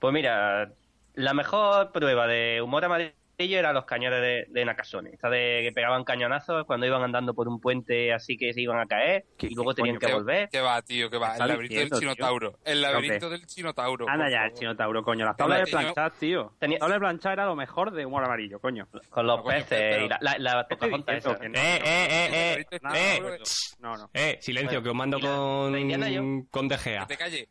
Pues 0.00 0.12
mira, 0.12 0.72
la 1.14 1.34
mejor 1.34 1.92
prueba 1.92 2.26
de 2.26 2.60
humor 2.62 2.84
amarillo 2.84 3.14
eran 3.38 3.72
los 3.74 3.86
cañones 3.86 4.20
de, 4.20 4.46
de 4.50 4.64
Nakasone. 4.66 5.10
Esta 5.14 5.30
de 5.30 5.60
que 5.62 5.72
pegaban 5.72 6.04
cañonazos 6.04 6.66
cuando 6.66 6.84
iban 6.86 7.02
andando 7.02 7.32
por 7.32 7.48
un 7.48 7.58
puente 7.58 8.12
así 8.12 8.36
que 8.36 8.52
se 8.52 8.60
iban 8.60 8.78
a 8.78 8.84
caer 8.86 9.24
y 9.38 9.54
luego 9.54 9.72
tenían 9.74 9.96
que 9.98 10.06
¿Qué- 10.08 10.12
volver. 10.12 10.48
¿Qué 10.50 10.60
va, 10.60 10.82
tío? 10.82 11.08
¿Qué 11.08 11.16
va? 11.16 11.32
El 11.34 11.38
laberinto 11.38 11.58
del 11.60 11.68
diciendo, 11.68 11.98
tío? 11.98 12.00
Chinotauro. 12.14 12.58
El 12.64 12.82
laberinto 12.82 13.26
Hombre. 13.26 13.38
del 13.38 13.46
Chinotauro. 13.46 14.06
Anda 14.10 14.28
ya, 14.30 14.44
el 14.44 14.52
chinotauro, 14.52 15.02
coño. 15.02 15.24
Las 15.24 15.36
tablas 15.38 15.64
de 15.64 15.70
planchar, 15.70 16.10
tío. 16.12 16.52
tenía- 16.58 16.74
Las 16.76 16.80
tablas 16.80 16.96
de 16.96 17.00
planchar 17.00 17.32
era 17.32 17.46
lo 17.46 17.56
mejor 17.56 17.90
de 17.92 18.04
humor 18.04 18.24
amarillo, 18.24 18.58
coño. 18.60 18.86
Con 19.08 19.26
los 19.26 19.38
No, 19.38 19.42
coño, 19.42 19.54
peces 19.56 19.68
pero- 19.70 20.04
y 20.04 20.08
la, 20.08 20.18
la, 20.20 20.38
la 20.38 20.66
diciendo 20.68 21.12
esa. 21.16 21.32
no. 21.32 21.44
Eh, 21.44 21.50
eh, 21.54 21.80
eh, 21.84 22.28
eh, 22.32 22.66
eh, 22.70 22.78
Chinotauro. 22.78 23.44
No, 23.80 23.96
no. 23.96 24.10
eh, 24.12 24.38
silencio, 24.42 24.82
que 24.82 24.88
os 24.90 24.94
mando 24.94 25.18
¿Y 25.18 25.22
la- 25.22 25.28
con, 25.28 26.42
con 26.50 26.68
De 26.68 26.76
Que 27.06 27.14
te 27.14 27.16
calle. 27.16 27.48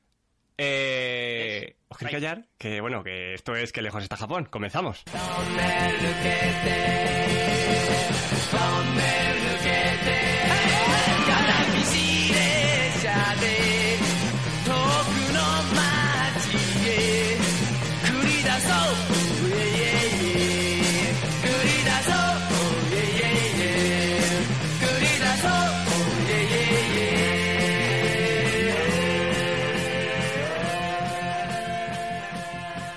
Eh, 0.61 1.77
¿Os 1.87 1.97
queréis 1.97 2.15
callar? 2.17 2.45
Que 2.57 2.81
bueno, 2.81 3.01
que 3.01 3.33
esto 3.33 3.55
es 3.55 3.71
que 3.71 3.81
lejos 3.81 4.03
está 4.03 4.17
Japón. 4.17 4.49
Comenzamos. 4.51 5.05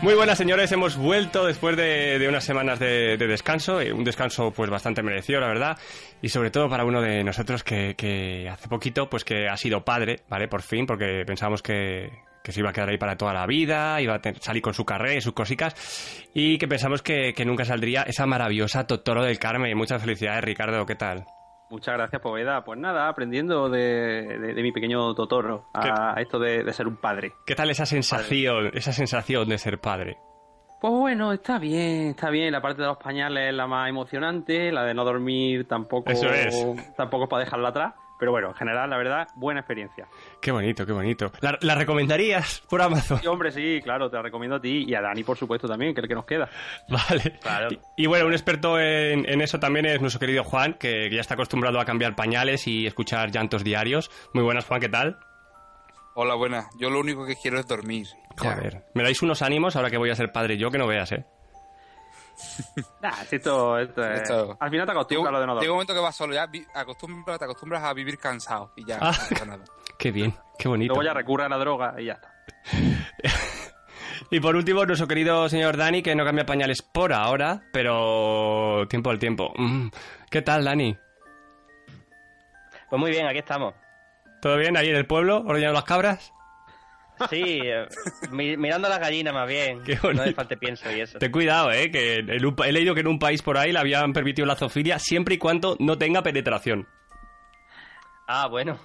'Muy 0.02 0.15
buenas 0.15 0.37
señores, 0.37 0.73
hemos 0.73 0.97
vuelto 0.97 1.47
después 1.47 1.77
de, 1.77 2.27
unas 2.29 2.42
semanas 2.42 2.80
de, 2.80 3.16
de 3.16 3.27
descanso, 3.29 3.81
eh, 3.81 3.92
un 3.92 4.03
descanso 4.03 4.50
pues 4.50 4.69
bastante 4.69 5.00
merecido 5.00 5.39
la 5.39 5.47
verdad, 5.47 5.78
y 6.20 6.28
sobre 6.28 6.50
todo 6.50 6.69
para 6.69 6.84
uno 6.84 7.00
de 7.00 7.22
nosotros 7.22 7.62
que, 7.62 8.48
hace 8.50 8.69
poquito 8.69 9.09
pues 9.09 9.22
que 9.22 9.47
ha 9.48 9.56
sido 9.56 9.84
padre, 9.84 10.22
¿vale? 10.28 10.48
Por 10.48 10.62
fin, 10.62 10.86
porque 10.86 11.22
pensábamos 11.25 11.62
que, 11.62 12.11
que 12.42 12.50
se 12.50 12.59
iba 12.59 12.70
a 12.70 12.72
quedar 12.72 12.89
ahí 12.89 12.98
para 12.98 13.17
toda 13.17 13.33
la 13.33 13.47
vida, 13.47 14.00
iba 14.00 14.17
a 14.17 14.20
salir 14.41 14.61
con 14.61 14.75
su 14.75 14.84
carrera 14.84 15.14
y 15.14 15.20
sus 15.20 15.34
cosicas, 15.34 15.72
y 16.34 16.59
que 16.59 16.66
pensamos 16.66 17.00
que, 17.00 17.33
que 17.33 17.44
nunca 17.44 17.64
saldría 17.64 18.03
esa 18.03 18.27
maravillosa 18.27 18.89
Totoro 18.89 19.22
del 19.22 19.39
Carmen. 19.39 19.77
Muchas 19.77 20.03
felicidades 20.03 20.42
Ricardo, 20.42 20.84
¿qué 20.84 20.97
tal? 20.97 21.27
Muchas 21.73 21.95
gracias, 21.97 22.20
Poveda. 22.20 22.62
Pues 22.65 22.78
nada, 22.78 23.09
aprendiendo 23.09 23.69
de, 23.70 24.39
de- 24.39 24.55
de 24.55 24.62
mi 24.62 24.73
pequeño 24.73 25.15
Totoro 25.15 25.65
a, 25.73 26.15
esto 26.20 26.39
de, 26.39 26.62
de 26.65 26.73
ser 26.75 26.87
un 26.87 26.97
padre. 26.97 27.33
¿Qué 27.47 27.55
tal 27.55 27.70
esa 27.70 27.87
sensación, 27.87 28.70
esa 28.75 28.92
sensación 28.92 29.48
de 29.48 29.56
ser 29.56 29.78
padre? 29.81 30.19
Pues 30.83 30.93
bueno, 30.93 31.33
está 31.33 31.59
bien, 31.59 32.09
está 32.09 32.28
bien. 32.28 32.53
La 32.53 32.61
parte 32.61 32.83
de 32.83 32.89
los 32.89 32.98
pañales 32.98 33.48
es 33.48 33.55
la 33.55 33.67
más 33.67 33.89
emocionante, 33.89 34.70
la 34.70 34.84
de 34.84 34.93
no 34.95 35.05
dormir 35.05 35.67
tampoco, 35.67 36.11
Eso 36.11 36.28
es. 36.28 36.95
tampoco 36.97 37.25
es 37.25 37.31
para 37.31 37.45
dejarla 37.45 37.69
atrás. 37.70 37.95
Pero 38.18 38.30
bueno, 38.30 38.48
en 38.48 38.55
general, 38.55 38.88
la 38.88 38.96
verdad, 38.96 39.28
buena 39.34 39.60
experiencia. 39.60 40.06
Qué 40.41 40.52
bonito, 40.52 40.86
qué 40.86 40.92
bonito. 40.92 41.32
¿La, 41.41 41.58
la 41.60 41.74
recomendarías 41.74 42.62
por 42.69 42.80
Amazon? 42.80 43.20
Y 43.22 43.27
hombre, 43.27 43.50
sí, 43.50 43.80
claro, 43.82 44.08
te 44.08 44.16
la 44.16 44.22
recomiendo 44.22 44.56
a 44.56 44.60
ti 44.60 44.84
y 44.86 44.94
a 44.94 45.00
Dani, 45.00 45.24
por 45.24 45.36
supuesto, 45.36 45.66
también, 45.66 45.92
que 45.92 46.00
es 46.00 46.04
el 46.04 46.08
que 46.08 46.14
nos 46.14 46.24
queda. 46.24 46.48
Vale. 46.88 47.38
Claro. 47.41 47.69
Y, 47.96 48.04
y 48.04 48.06
bueno, 48.06 48.27
un 48.27 48.32
experto 48.32 48.78
en, 48.78 49.28
en 49.28 49.41
eso 49.41 49.58
también 49.58 49.86
es 49.86 50.00
nuestro 50.00 50.20
querido 50.20 50.44
Juan, 50.44 50.74
que, 50.74 51.08
que 51.10 51.16
ya 51.16 51.20
está 51.20 51.34
acostumbrado 51.34 51.80
a 51.80 51.84
cambiar 51.84 52.14
pañales 52.14 52.69
y 52.69 52.86
escuchar 52.86 53.30
llantos 53.32 53.64
diarios. 53.64 54.10
Muy 54.34 54.44
buenas, 54.44 54.66
Juan, 54.66 54.80
¿qué 54.80 54.88
tal? 54.88 55.19
Hola, 56.14 56.34
buena. 56.34 56.69
Yo 56.78 56.91
lo 56.91 57.00
único 57.00 57.26
que 57.26 57.34
quiero 57.34 57.58
es 57.58 57.66
dormir. 57.66 58.06
Ya. 58.41 58.54
Joder. 58.54 58.84
¿Me 58.94 59.02
dais 59.02 59.20
unos 59.22 59.42
ánimos 59.42 59.76
ahora 59.76 59.91
que 59.91 59.97
voy 59.97 60.10
a 60.10 60.14
ser 60.14 60.30
padre 60.30 60.58
yo? 60.58 60.70
Que 60.70 60.78
no 60.78 60.86
veas, 60.86 61.10
¿eh? 61.12 61.24
Nah, 63.00 63.12
si 63.28 63.36
esto, 63.36 63.78
esto 63.78 64.05
es- 64.05 64.22
Esto- 64.22 64.56
Al 64.58 64.70
final 64.70 64.86
te 64.86 64.92
acostumbras 64.92 65.28
a 65.28 65.33
lo 65.33 65.41
de 65.41 65.47
no 65.47 65.61
llega 65.61 65.72
un 65.72 65.77
momento 65.77 65.94
que 65.94 66.00
vas 66.00 66.16
solo, 66.16 66.34
ya 66.34 66.47
vi- 66.47 66.66
acostumbra- 66.75 67.38
te 67.38 67.44
acostumbras 67.44 67.82
a 67.84 67.93
vivir 67.93 68.19
cansado 68.19 68.72
y 68.76 68.84
ya 68.84 68.98
Ah. 69.00 69.12
no 69.41 69.47
nada. 69.47 69.65
Qué 69.98 70.10
bien, 70.10 70.34
qué 70.59 70.69
bonito. 70.69 70.94
Luego 70.94 71.06
ya 71.09 71.15
recurre 71.15 71.44
a 71.44 71.48
la 71.48 71.59
droga 71.59 71.94
y 71.98 72.06
ya 72.06 72.15
está. 72.15 72.32
Y 74.31 74.41
por 74.41 74.56
último, 74.56 74.87
nuestro 74.87 75.06
querido 75.06 75.47
señor 75.48 75.76
Dani, 75.76 76.03
que 76.03 76.15
no 76.15 76.25
cambia 76.25 76.47
pañales 76.47 76.81
por 76.81 77.12
ahora, 77.12 77.62
pero 77.72 78.87
tiempo 78.88 79.10
al 79.10 79.19
tiempo. 79.19 79.53
Mm. 79.56 79.88
¿Qué 80.31 80.41
tal, 80.41 80.64
Dani? 80.64 80.97
Pues 82.88 82.99
muy 83.00 83.10
bien, 83.10 83.26
aquí 83.26 83.38
estamos. 83.38 83.75
¿Todo 84.41 84.56
bien 84.56 84.76
ahí 84.76 84.88
en 84.88 84.97
el 84.97 85.06
pueblo, 85.06 85.38
ordeñando 85.47 85.75
las 85.75 85.84
cabras? 85.84 86.32
Sí, 87.31 87.43
eh, 87.62 87.87
mi- 88.31 88.56
mirando 88.56 88.89
a 88.89 88.91
las 88.91 88.99
gallinas 89.00 89.33
más 89.33 89.47
bien. 89.49 89.83
Qué. 89.84 89.99
No 90.03 90.23
de 90.23 90.33
falta 90.33 90.56
pienso 90.56 90.91
y 90.91 91.00
eso. 91.00 91.19
Ten 91.19 91.31
cuidado, 91.31 91.71
¿eh? 91.71 91.91
Que 91.91 92.19
en 92.19 92.45
un 92.45 92.56
pa- 92.56 92.67
he 92.69 92.73
leído 92.73 92.95
que 92.95 93.00
en 93.03 93.06
un 93.09 93.19
país 93.19 93.43
por 93.43 93.59
ahí 93.59 93.71
le 93.73 93.78
habían 93.78 94.12
permitido 94.12 94.47
la 94.47 94.56
zoofilia 94.56 94.99
siempre 94.99 95.37
y 95.37 95.39
cuando 95.39 95.77
no 95.78 95.97
tenga 95.99 96.23
penetración. 96.23 96.89
Ah, 98.27 98.47
bueno. 98.49 98.78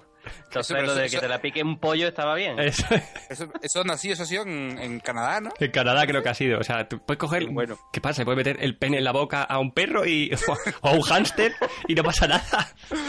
Entonces 0.46 0.74
pero 0.76 0.88
lo 0.88 0.96
de 0.96 1.06
eso- 1.06 1.18
que 1.18 1.22
te 1.22 1.28
la 1.30 1.40
pique 1.42 1.62
un 1.64 1.80
pollo 1.80 2.08
estaba 2.08 2.36
bien. 2.36 2.60
Eso- 2.60 2.86
Eso, 3.30 3.52
eso 3.62 3.84
no 3.84 3.94
así, 3.94 4.12
eso 4.12 4.24
ha 4.24 4.26
sido 4.26 4.44
en, 4.44 4.78
en 4.80 5.00
Canadá, 5.00 5.42
¿no? 5.42 5.52
En 5.60 5.72
Canadá 5.72 6.06
creo 6.08 6.24
que 6.24 6.30
ha 6.30 6.34
sido. 6.34 6.60
O 6.60 6.64
sea, 6.64 6.88
tú 6.88 7.00
puedes 7.00 7.20
coger... 7.20 7.44
Sí, 7.44 7.50
bueno. 7.52 7.78
¿Qué 7.92 8.00
pasa? 8.02 8.22
Le 8.22 8.26
puedes 8.26 8.38
meter 8.38 8.58
el 8.64 8.78
pene 8.78 8.98
en 8.98 9.04
la 9.04 9.12
boca 9.12 9.44
a 9.44 9.60
un 9.60 9.72
perro 9.74 10.06
y, 10.06 10.32
o 10.82 10.88
a 10.88 10.92
un 10.92 11.02
hámster 11.02 11.54
y 11.88 11.96
no 11.96 12.04
pasa 12.04 12.28
nada. 12.28 12.68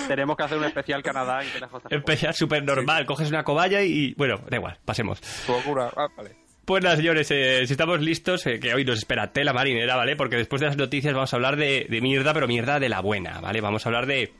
Tenemos 0.08 0.36
que 0.36 0.42
hacer 0.42 0.58
un 0.58 0.64
especial 0.64 1.02
Canadá 1.02 1.44
y 1.44 1.48
que 1.48 1.60
las 1.60 1.70
cosas- 1.70 1.90
Empezar 1.92 2.34
súper 2.34 2.64
normal. 2.64 3.06
Coges 3.06 3.28
una 3.28 3.44
cobaya 3.44 3.82
y... 3.82 4.14
Bueno, 4.14 4.38
da 4.48 4.56
igual, 4.56 4.78
pasemos. 4.84 5.20
Tu 5.20 5.52
locura. 5.52 5.90
Ah, 5.96 6.06
vale. 6.16 6.36
Pues 6.64 6.82
nada, 6.84 6.96
señores, 6.96 7.30
eh, 7.30 7.62
si 7.66 7.72
estamos 7.72 7.98
listos, 8.02 8.46
eh, 8.46 8.60
que 8.60 8.74
hoy 8.74 8.84
nos 8.84 8.98
espera 8.98 9.32
tela 9.32 9.54
marinera, 9.54 9.96
¿vale? 9.96 10.16
Porque 10.16 10.36
después 10.36 10.60
de 10.60 10.66
las 10.66 10.76
noticias 10.76 11.14
vamos 11.14 11.32
a 11.32 11.36
hablar 11.36 11.56
de, 11.56 11.86
de 11.88 12.00
mierda, 12.02 12.34
pero 12.34 12.46
mierda 12.46 12.78
de 12.78 12.90
la 12.90 13.00
buena, 13.00 13.40
¿vale? 13.40 13.62
Vamos 13.62 13.86
a 13.86 13.88
hablar 13.88 14.04
de, 14.04 14.34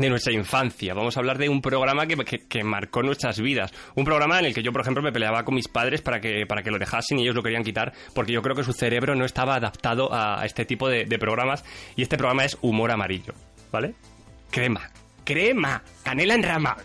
de 0.00 0.10
nuestra 0.10 0.32
infancia, 0.32 0.94
vamos 0.94 1.16
a 1.16 1.20
hablar 1.20 1.38
de 1.38 1.48
un 1.48 1.60
programa 1.62 2.06
que, 2.06 2.16
que- 2.16 2.46
que 2.46 2.64
marcó 2.64 3.02
nuestras 3.02 3.40
vidas. 3.40 3.72
Un 3.94 4.04
programa 4.04 4.38
en 4.38 4.46
el 4.46 4.54
que 4.54 4.62
yo, 4.62 4.72
por 4.72 4.80
ejemplo, 4.82 5.02
me 5.02 5.12
peleaba 5.12 5.44
con 5.44 5.54
mis 5.54 5.68
padres 5.68 6.02
para 6.02 6.20
que, 6.20 6.46
para 6.46 6.62
que 6.62 6.70
lo 6.70 6.78
dejasen 6.78 7.18
y 7.18 7.22
ellos 7.22 7.34
lo 7.34 7.42
querían 7.42 7.62
quitar, 7.64 7.92
porque 8.14 8.32
yo 8.32 8.42
creo 8.42 8.54
que 8.56 8.64
su 8.64 8.72
cerebro 8.72 9.14
no 9.14 9.24
estaba 9.24 9.54
adaptado 9.56 10.12
a, 10.12 10.40
a 10.40 10.44
este 10.46 10.64
tipo 10.64 10.88
de, 10.88 11.04
de 11.04 11.18
programas, 11.18 11.64
y 11.96 12.02
este 12.02 12.16
programa 12.16 12.44
es 12.44 12.56
Humor 12.62 12.90
Amarillo, 12.90 13.34
¿vale? 13.72 13.94
Crema, 14.50 14.90
crema, 15.24 15.82
canela 16.02 16.34
en 16.34 16.42
rama. 16.42 16.76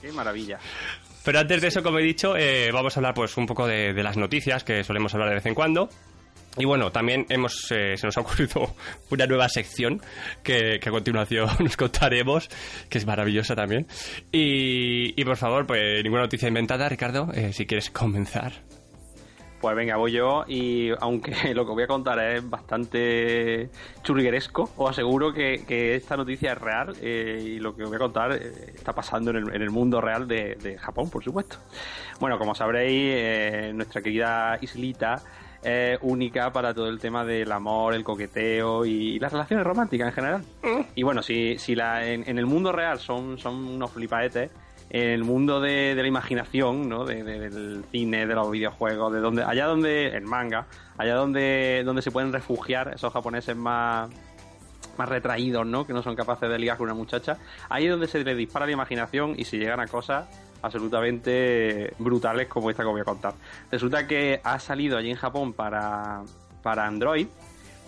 Qué 0.00 0.10
maravilla. 0.12 0.58
Pero 1.24 1.38
antes 1.38 1.60
de 1.62 1.68
eso, 1.68 1.82
como 1.84 2.00
he 2.00 2.02
dicho, 2.02 2.36
eh, 2.36 2.70
vamos 2.72 2.96
a 2.96 3.00
hablar 3.00 3.14
pues 3.14 3.36
un 3.36 3.46
poco 3.46 3.66
de, 3.66 3.92
de 3.92 4.02
las 4.02 4.16
noticias 4.16 4.64
que 4.64 4.82
solemos 4.82 5.14
hablar 5.14 5.28
de 5.28 5.36
vez 5.36 5.46
en 5.46 5.54
cuando. 5.54 5.88
Y 6.58 6.66
bueno, 6.66 6.92
también 6.92 7.24
hemos, 7.30 7.70
eh, 7.70 7.96
se 7.96 8.06
nos 8.06 8.16
ha 8.18 8.20
ocurrido 8.20 8.74
una 9.10 9.26
nueva 9.26 9.48
sección 9.48 10.02
que, 10.42 10.78
que 10.80 10.88
a 10.88 10.92
continuación 10.92 11.48
nos 11.60 11.76
contaremos, 11.76 12.48
que 12.88 12.98
es 12.98 13.06
maravillosa 13.06 13.56
también. 13.56 13.86
Y, 14.30 15.18
y 15.20 15.24
por 15.24 15.36
favor, 15.36 15.66
pues 15.66 16.02
ninguna 16.04 16.22
noticia 16.22 16.48
inventada, 16.48 16.88
Ricardo, 16.88 17.30
eh, 17.32 17.52
si 17.52 17.66
quieres 17.66 17.90
comenzar. 17.90 18.52
Pues 19.62 19.76
venga, 19.76 19.96
voy 19.96 20.10
yo 20.10 20.44
y 20.48 20.90
aunque 20.98 21.32
lo 21.54 21.64
que 21.64 21.70
voy 21.70 21.84
a 21.84 21.86
contar 21.86 22.18
es 22.18 22.50
bastante 22.50 23.70
churrigueresco, 24.02 24.72
os 24.76 24.90
aseguro 24.90 25.32
que, 25.32 25.64
que 25.64 25.94
esta 25.94 26.16
noticia 26.16 26.54
es 26.54 26.58
real 26.58 26.96
eh, 27.00 27.40
y 27.40 27.60
lo 27.60 27.76
que 27.76 27.84
voy 27.84 27.94
a 27.94 28.00
contar 28.00 28.32
eh, 28.32 28.72
está 28.74 28.92
pasando 28.92 29.30
en 29.30 29.36
el, 29.36 29.54
en 29.54 29.62
el 29.62 29.70
mundo 29.70 30.00
real 30.00 30.26
de, 30.26 30.56
de 30.56 30.76
Japón, 30.78 31.08
por 31.10 31.22
supuesto. 31.22 31.58
Bueno, 32.18 32.40
como 32.40 32.56
sabréis, 32.56 33.12
eh, 33.14 33.70
nuestra 33.72 34.02
querida 34.02 34.58
islita 34.60 35.22
es 35.62 35.98
única 36.02 36.52
para 36.52 36.74
todo 36.74 36.88
el 36.88 36.98
tema 36.98 37.24
del 37.24 37.50
amor, 37.52 37.94
el 37.94 38.02
coqueteo 38.04 38.84
y 38.84 39.18
las 39.18 39.32
relaciones 39.32 39.64
románticas 39.66 40.08
en 40.08 40.14
general. 40.14 40.44
Y 40.94 41.02
bueno, 41.02 41.22
si, 41.22 41.56
si 41.58 41.74
la, 41.74 42.06
en, 42.06 42.28
en 42.28 42.38
el 42.38 42.46
mundo 42.46 42.72
real 42.72 42.98
son, 42.98 43.38
son 43.38 43.54
unos 43.66 43.90
flipaetes, 43.92 44.50
en 44.90 45.08
el 45.08 45.24
mundo 45.24 45.58
de, 45.60 45.94
de 45.94 46.02
la 46.02 46.08
imaginación, 46.08 46.86
¿no? 46.88 47.04
De- 47.06 47.22
de- 47.22 47.48
del 47.48 47.84
cine, 47.90 48.26
de 48.26 48.34
los 48.34 48.50
videojuegos, 48.50 49.12
de 49.12 49.20
donde, 49.20 49.42
allá 49.42 49.66
donde, 49.66 50.08
el 50.08 50.24
manga, 50.24 50.66
allá 50.98 51.14
donde, 51.14 51.82
donde 51.84 52.02
se 52.02 52.10
pueden 52.10 52.30
refugiar 52.32 52.92
esos 52.94 53.10
japoneses 53.10 53.56
más, 53.56 54.10
más 54.98 55.08
retraídos, 55.08 55.66
¿no? 55.66 55.86
Que 55.86 55.92
no 55.92 56.02
son 56.02 56.14
capaces 56.16 56.48
de 56.48 56.58
ligar 56.58 56.76
con 56.76 56.84
una 56.86 56.94
muchacha. 56.94 57.38
Ahí 57.68 57.84
es 57.84 57.90
donde 57.90 58.06
se 58.08 58.22
les 58.22 58.36
dispara 58.36 58.66
la 58.66 58.72
imaginación 58.72 59.34
y 59.38 59.44
se 59.44 59.58
llegan 59.58 59.80
a 59.80 59.86
cosas 59.86 60.26
absolutamente 60.96 61.92
brutales 61.98 62.46
como 62.48 62.70
esta 62.70 62.82
que 62.82 62.88
voy 62.88 63.00
a 63.00 63.04
contar. 63.04 63.34
Resulta 63.70 64.06
que 64.06 64.40
ha 64.42 64.58
salido 64.58 64.96
allí 64.98 65.10
en 65.10 65.16
Japón 65.16 65.52
para, 65.52 66.22
para 66.62 66.86
Android 66.86 67.26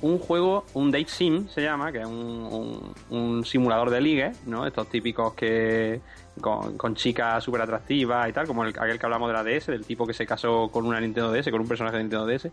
un 0.03 0.19
juego, 0.19 0.65
un 0.75 0.91
date 0.91 1.07
sim 1.09 1.49
se 1.49 1.63
llama, 1.63 1.91
que 1.91 2.01
es 2.01 2.07
un, 2.07 2.93
un- 3.11 3.45
simulador 3.45 3.89
de 3.91 4.01
ligue, 4.03 4.33
¿no? 4.45 4.67
Estos 4.67 4.89
típicos 4.89 5.33
que 5.35 6.01
con, 6.41 6.77
con 6.77 6.95
chicas 6.95 7.43
súper 7.43 7.63
atractivas 7.63 8.29
y 8.29 8.33
tal, 8.33 8.47
como 8.47 8.65
el, 8.65 8.71
aquel 8.79 8.99
que 8.99 9.07
hablamos 9.07 9.29
de 9.29 9.35
la 9.35 9.45
DS, 9.45 9.67
del 9.69 9.87
tipo 9.87 10.07
que 10.07 10.13
se 10.13 10.27
casó 10.27 10.69
con 10.71 10.85
una 10.85 11.01
Nintendo 11.01 11.33
DS, 11.33 11.51
con 11.51 11.61
un 11.61 11.69
personaje 11.69 11.97
de 11.97 12.03
Nintendo 12.03 12.27
DS. 12.27 12.49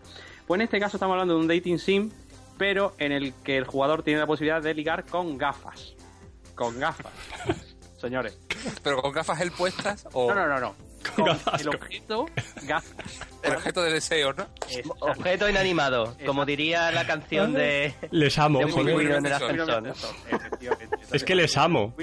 Pues 0.46 0.58
en 0.58 0.62
este 0.62 0.80
caso 0.80 0.96
estamos 0.96 1.12
hablando 1.14 1.34
de 1.34 1.40
un 1.40 1.48
dating 1.48 1.78
sim, 1.78 2.10
pero 2.58 2.94
en 2.98 3.12
el 3.12 3.34
que 3.42 3.56
el 3.56 3.64
jugador 3.64 4.02
tiene 4.02 4.20
la 4.20 4.26
posibilidad 4.26 4.62
de 4.62 4.74
ligar 4.74 5.04
con 5.06 5.36
gafas. 5.38 5.94
Con 6.54 6.78
gafas. 6.78 7.12
Señores. 7.98 8.38
¿Pero 8.82 9.00
con 9.00 9.12
gafas 9.12 9.40
él 9.40 9.52
puestas 9.52 10.06
o...? 10.12 10.28
No, 10.28 10.34
no, 10.34 10.48
no, 10.48 10.60
no. 10.60 10.74
Con 11.02 11.14
con 11.16 11.24
gafas, 11.26 11.60
el 11.60 11.66
con- 11.66 11.76
objeto 11.76 12.26
gafas. 12.62 13.20
El 13.42 13.56
objeto 13.56 13.82
de 13.82 13.92
deseo, 13.92 14.32
¿no? 14.32 14.46
Objeto 15.00 15.48
inanimado, 15.48 16.16
como 16.24 16.44
diría 16.44 16.92
la 16.92 17.06
canción 17.06 17.52
de, 17.52 17.94
Les 18.12 18.38
amo. 18.38 18.60
de 18.60 18.66
pingüino 18.66 19.16
en 19.16 19.26
el 19.26 19.32
ascensor. 19.32 19.88
Efectivamente. 20.30 20.96
Es 21.12 21.24
que 21.24 21.34
les 21.34 21.56
amo. 21.56 21.94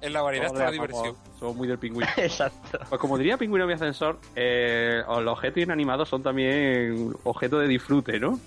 En 0.00 0.12
la 0.12 0.22
variedad 0.22 0.48
está 0.48 0.64
la 0.64 0.70
diversión. 0.72 1.16
Somos 1.38 1.56
muy 1.56 1.66
del 1.68 1.78
pingüino. 1.78 2.10
Exacto. 2.16 2.78
Pues 2.88 3.00
como 3.00 3.16
diría 3.18 3.36
Pingüino 3.36 3.66
mi 3.68 3.72
ascensor, 3.74 4.18
eh, 4.34 5.00
los 5.06 5.32
objetos 5.32 5.62
inanimados 5.62 6.08
son 6.08 6.22
también 6.24 7.12
objetos 7.24 7.60
de 7.60 7.68
disfrute, 7.68 8.18
¿no? 8.18 8.38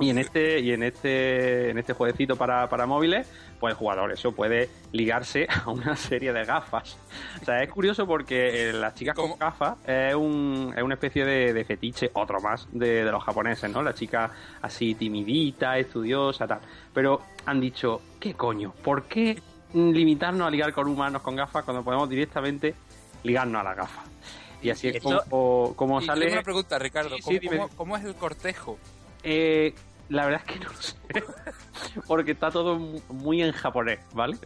Y 0.00 0.10
en 0.10 0.18
este, 0.18 0.60
y 0.60 0.72
en 0.72 0.82
este, 0.82 1.70
en 1.70 1.78
este 1.78 1.92
jueguecito 1.92 2.36
para, 2.36 2.68
para 2.68 2.86
móviles, 2.86 3.28
pues 3.58 3.72
el 3.72 3.76
jugador 3.76 4.10
eso 4.12 4.32
puede 4.32 4.70
ligarse 4.92 5.46
a 5.64 5.70
una 5.70 5.94
serie 5.96 6.32
de 6.32 6.44
gafas. 6.44 6.96
O 7.40 7.44
sea, 7.44 7.62
es 7.62 7.68
curioso 7.70 8.06
porque 8.06 8.70
eh, 8.70 8.72
las 8.72 8.94
chicas 8.94 9.14
con 9.14 9.38
gafas 9.38 9.76
es, 9.86 10.14
un, 10.14 10.72
es 10.76 10.82
una 10.82 10.94
especie 10.94 11.24
de, 11.24 11.52
de 11.52 11.64
fetiche, 11.64 12.10
otro 12.14 12.40
más, 12.40 12.66
de, 12.72 13.04
de 13.04 13.10
los 13.12 13.22
japoneses, 13.22 13.70
¿no? 13.70 13.82
La 13.82 13.94
chica 13.94 14.30
así 14.62 14.94
timidita, 14.94 15.78
estudiosa, 15.78 16.46
tal. 16.46 16.60
Pero 16.94 17.20
han 17.46 17.60
dicho, 17.60 18.00
¿qué 18.18 18.34
coño? 18.34 18.72
¿Por 18.82 19.04
qué 19.04 19.40
limitarnos 19.74 20.46
a 20.46 20.50
ligar 20.50 20.72
con 20.72 20.88
humanos 20.88 21.22
con 21.22 21.36
gafas 21.36 21.64
cuando 21.64 21.84
podemos 21.84 22.08
directamente 22.08 22.74
ligarnos 23.22 23.60
a 23.60 23.64
las 23.64 23.76
gafas? 23.76 24.04
Y 24.62 24.70
así 24.70 24.88
es 24.88 25.02
como, 25.02 25.74
como 25.76 26.00
Y 26.00 26.06
sale... 26.06 26.20
tengo 26.22 26.34
una 26.34 26.42
pregunta, 26.42 26.78
Ricardo. 26.78 27.16
Sí, 27.16 27.22
¿Cómo, 27.22 27.32
sí, 27.34 27.38
dime. 27.38 27.56
cómo- 27.58 27.68
cómo 27.76 27.96
es 27.96 28.04
el 28.04 28.14
cortejo? 28.14 28.78
Eh, 29.22 29.74
la 30.10 30.26
verdad 30.26 30.42
es 30.46 30.52
que 30.52 30.60
no 30.60 30.70
lo 30.70 30.76
sé. 30.80 30.96
Porque 32.06 32.32
está 32.32 32.50
todo 32.50 32.78
mu- 32.78 33.00
muy 33.08 33.42
en 33.42 33.52
japonés, 33.52 34.00
¿vale? 34.12 34.36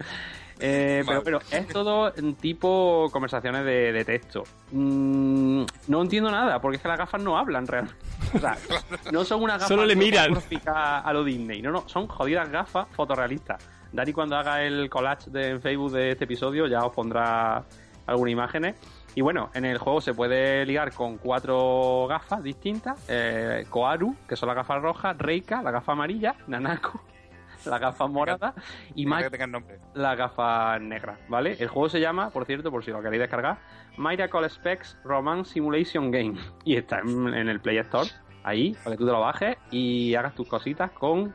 Eh, 0.61 1.03
Vale. 1.05 1.21
Pero, 1.25 1.41
pero 1.41 1.59
es 1.59 1.67
todo 1.69 2.15
en 2.17 2.37
tipo 2.37 3.09
conversaciones 3.13 3.65
de, 3.65 3.93
de 3.93 4.05
texto. 4.05 4.45
Mm, 4.71 5.65
no 5.89 6.03
entiendo 6.03 6.31
nada, 6.31 6.61
porque 6.61 6.77
es 6.77 6.83
que 6.83 6.87
las 6.89 6.97
gafas 6.99 7.21
no 7.21 7.37
hablan 7.37 7.67
realmente. 7.67 7.99
O 8.33 8.39
sea, 8.39 8.57
no 9.13 9.25
son 9.25 9.43
unas 9.43 9.57
gafas 9.57 9.69
Solo 9.69 9.85
le 9.85 9.97
miran. 9.97 10.33
a 10.67 11.13
lo 11.13 11.25
Disney. 11.25 11.61
No, 11.61 11.73
no, 11.73 11.89
son 11.89 12.07
jodidas 12.07 12.49
gafas 12.51 12.87
fotorrealistas. 12.93 13.69
Dani 13.93 14.13
cuando 14.13 14.37
haga 14.37 14.63
el 14.63 14.89
collage 14.89 15.29
de, 15.31 15.49
en 15.51 15.61
Facebook 15.61 15.91
de 15.93 16.13
este 16.13 16.25
episodio 16.25 16.67
ya 16.69 16.85
os 16.85 16.95
pondrá 16.95 17.65
algunas 18.07 18.33
imágenes. 18.33 18.77
Y 19.15 19.21
bueno, 19.21 19.51
en 19.55 19.65
el 19.65 19.79
juego 19.79 20.01
se 20.01 20.13
puede 20.13 20.67
ligar 20.67 20.93
con 20.93 21.19
cuatro 21.19 22.07
gafas 22.09 22.43
distintas. 22.43 23.05
Eh, 23.09 23.65
Koaru, 23.71 24.17
que 24.29 24.35
son 24.35 24.49
las 24.49 24.57
gafas 24.57 24.83
rojas, 24.83 25.17
Reika, 25.17 25.63
la 25.63 25.71
gafa 25.71 25.93
amarilla, 25.93 26.35
Nanako, 26.49 27.01
la 27.65 27.79
gafa 27.79 28.09
morada 28.09 28.55
y 28.97 29.07
nombre. 29.07 29.79
la 29.95 30.17
gafa 30.17 30.79
negra, 30.81 31.19
¿vale? 31.29 31.57
El 31.61 31.69
juego 31.69 31.89
se 31.89 32.01
llama, 32.01 32.31
por 32.31 32.45
cierto, 32.45 32.73
por 32.73 32.85
si 32.85 32.91
lo 32.91 33.01
queréis 33.03 33.21
descargar, 33.21 33.59
Miracle 33.97 34.49
Specs 34.49 34.99
Romance 35.05 35.53
Simulation 35.53 36.11
Game. 36.11 36.35
Y 36.65 36.77
está 36.77 36.99
en, 36.99 37.33
en 37.33 37.49
el 37.49 37.61
Play 37.61 37.79
Store, 37.79 38.11
ahí, 38.43 38.77
para 38.83 38.97
que 38.97 38.99
tú 38.99 39.07
te 39.07 39.13
lo 39.13 39.21
bajes 39.21 39.57
y 39.71 40.17
hagas 40.17 40.35
tus 40.35 40.49
cositas 40.49 40.91
con 40.91 41.33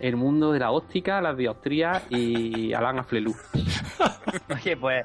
el 0.00 0.16
mundo 0.16 0.52
de 0.52 0.58
la 0.58 0.70
óptica, 0.70 1.20
las 1.20 1.36
dioptrías 1.36 2.02
y 2.10 2.72
Alan 2.72 2.98
Aflelu. 2.98 3.34
Oye, 4.54 4.76
pues 4.76 5.04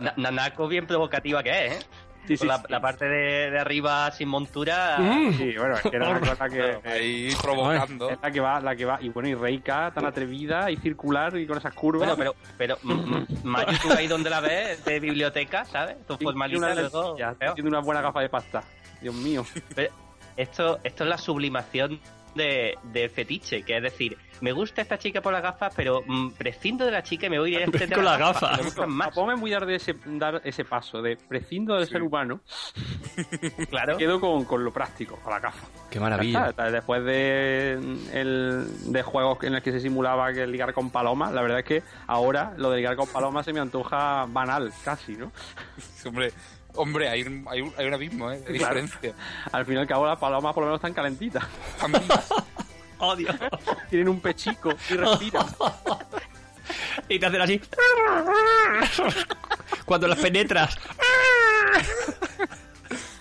Na- 0.00 0.14
Nanako 0.16 0.68
bien 0.68 0.86
provocativa 0.86 1.42
que 1.42 1.66
es, 1.66 1.72
¿eh? 1.72 1.86
Sí, 2.26 2.38
Con 2.38 2.48
la, 2.48 2.62
la 2.70 2.80
parte 2.80 3.04
de, 3.04 3.50
de 3.50 3.58
arriba 3.58 4.10
sin 4.10 4.28
montura. 4.30 4.96
Sí, 5.36 5.54
bueno, 5.58 5.74
es 5.74 5.82
que 5.82 5.94
era 5.94 6.08
una 6.08 6.20
cosa 6.20 6.48
que... 6.48 6.78
Ahí 6.82 7.28
provocando. 7.42 8.08
Es 8.08 8.18
la 8.22 8.30
que 8.30 8.40
va, 8.40 8.60
la 8.62 8.74
que 8.74 8.86
va. 8.86 8.98
Y 9.02 9.10
bueno, 9.10 9.28
y 9.28 9.34
Reika 9.34 9.90
tan 9.94 10.06
atrevida 10.06 10.70
y 10.70 10.78
circular 10.78 11.36
y 11.36 11.46
con 11.46 11.58
esas 11.58 11.74
curvas. 11.74 12.16
Bueno, 12.16 12.32
pero, 12.56 12.78
pero 12.78 12.78
mm, 12.82 12.92
mm, 12.92 13.26
Mayu, 13.44 13.76
tú 13.82 13.92
ahí 13.92 14.06
donde 14.06 14.30
la 14.30 14.40
ves, 14.40 14.82
de 14.86 15.00
biblioteca, 15.00 15.66
¿sabes? 15.66 15.96
Una 16.08 16.46
luego. 16.74 17.08
lentilla, 17.10 17.34
feo. 17.34 17.52
tiene 17.54 17.68
una 17.68 17.80
buena 17.80 18.00
gafa 18.00 18.20
de 18.20 18.30
pasta. 18.30 18.62
Dios 19.02 19.14
mío. 19.16 19.44
Pero 19.74 19.92
esto, 20.38 20.78
esto 20.82 21.04
es 21.04 21.10
la 21.10 21.18
sublimación 21.18 22.00
de, 22.34 22.78
de 22.92 23.08
fetiche, 23.08 23.62
que 23.62 23.76
es 23.76 23.82
decir, 23.82 24.16
me 24.40 24.52
gusta 24.52 24.82
esta 24.82 24.98
chica 24.98 25.20
por 25.20 25.32
las 25.32 25.42
gafas, 25.42 25.72
pero 25.74 26.02
mm, 26.06 26.32
prescindo 26.32 26.84
de 26.84 26.90
la 26.90 27.02
chica 27.02 27.26
y 27.26 27.30
me 27.30 27.38
voy 27.38 27.50
directamente 27.52 27.94
Con 27.94 28.06
a 28.06 28.10
las 28.10 28.18
gafas. 28.18 28.58
Me 28.58 28.64
gustan 28.64 28.90
más, 28.90 29.08
Japón 29.08 29.34
es 29.34 29.40
muy 29.40 29.50
dar, 29.50 29.66
de 29.66 29.76
ese, 29.76 29.94
dar 30.04 30.40
ese 30.44 30.64
paso 30.64 31.00
de 31.02 31.16
prescindo 31.16 31.76
del 31.76 31.86
ser 31.86 32.02
humano. 32.02 32.40
claro. 33.70 33.96
Quedo 33.96 34.20
con, 34.20 34.44
con 34.44 34.64
lo 34.64 34.72
práctico, 34.72 35.16
con 35.16 35.32
la 35.32 35.40
gafa. 35.40 35.66
Qué 35.90 36.00
maravilla. 36.00 36.50
está, 36.50 36.70
Después 36.70 37.04
de, 37.04 37.72
el, 38.12 38.92
de 38.92 39.02
juegos 39.02 39.38
en 39.42 39.52
los 39.52 39.62
que 39.62 39.72
se 39.72 39.80
simulaba 39.80 40.32
que 40.32 40.46
ligar 40.46 40.72
con 40.74 40.90
palomas, 40.90 41.32
la 41.32 41.42
verdad 41.42 41.60
es 41.60 41.64
que 41.64 41.82
ahora 42.06 42.54
lo 42.56 42.70
de 42.70 42.78
ligar 42.78 42.96
con 42.96 43.08
palomas 43.08 43.44
se 43.44 43.52
me 43.52 43.60
antoja 43.60 44.26
banal, 44.28 44.72
casi, 44.84 45.16
¿no? 45.16 45.32
Hombre, 46.06 46.32
hombre 46.74 47.08
hay, 47.08 47.22
un, 47.22 47.46
hay, 47.48 47.60
un, 47.60 47.72
hay 47.76 47.86
un 47.86 47.94
abismo, 47.94 48.30
¿eh? 48.30 48.38
De 48.40 48.44
Claro. 48.58 48.80
diferencia. 48.80 49.14
Al 49.52 49.64
fin 49.66 49.74
y 49.76 49.78
al 49.78 49.86
cabo 49.86 50.06
las 50.06 50.18
palomas 50.18 50.52
por 50.54 50.62
lo 50.62 50.68
menos 50.68 50.78
están 50.78 50.94
calentitas. 50.94 51.44
También. 51.80 52.04
Oh, 52.98 53.14
Dios. 53.16 53.34
Tienen 53.90 54.08
un 54.08 54.20
pechico 54.20 54.70
y 54.88 54.94
respiran. 54.94 55.44
Y 57.08 57.18
te 57.18 57.26
hacen 57.26 57.40
así. 57.42 57.60
Cuando 59.84 60.06
las 60.08 60.18
penetras. 60.18 60.78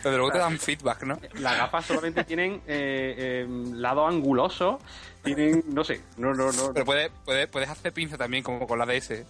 Pero 0.02 0.18
luego 0.18 0.32
te 0.32 0.38
dan 0.38 0.58
feedback, 0.60 1.04
¿no? 1.04 1.20
Las 1.40 1.58
gafas 1.58 1.86
solamente 1.86 2.24
tienen 2.24 2.62
eh, 2.68 3.16
eh, 3.18 3.48
lado 3.74 4.08
anguloso, 4.08 4.80
tienen, 5.24 5.64
no 5.68 5.84
sé, 5.84 6.02
no, 6.18 6.34
no, 6.34 6.52
no. 6.52 6.72
Pero 6.72 6.86
puedes, 6.86 7.12
puedes, 7.26 7.48
puedes 7.48 7.68
hacer 7.70 7.92
pinza 7.92 8.16
también, 8.16 8.44
como 8.44 8.66
con 8.68 8.78
la 8.80 8.86
DS. 8.86 9.24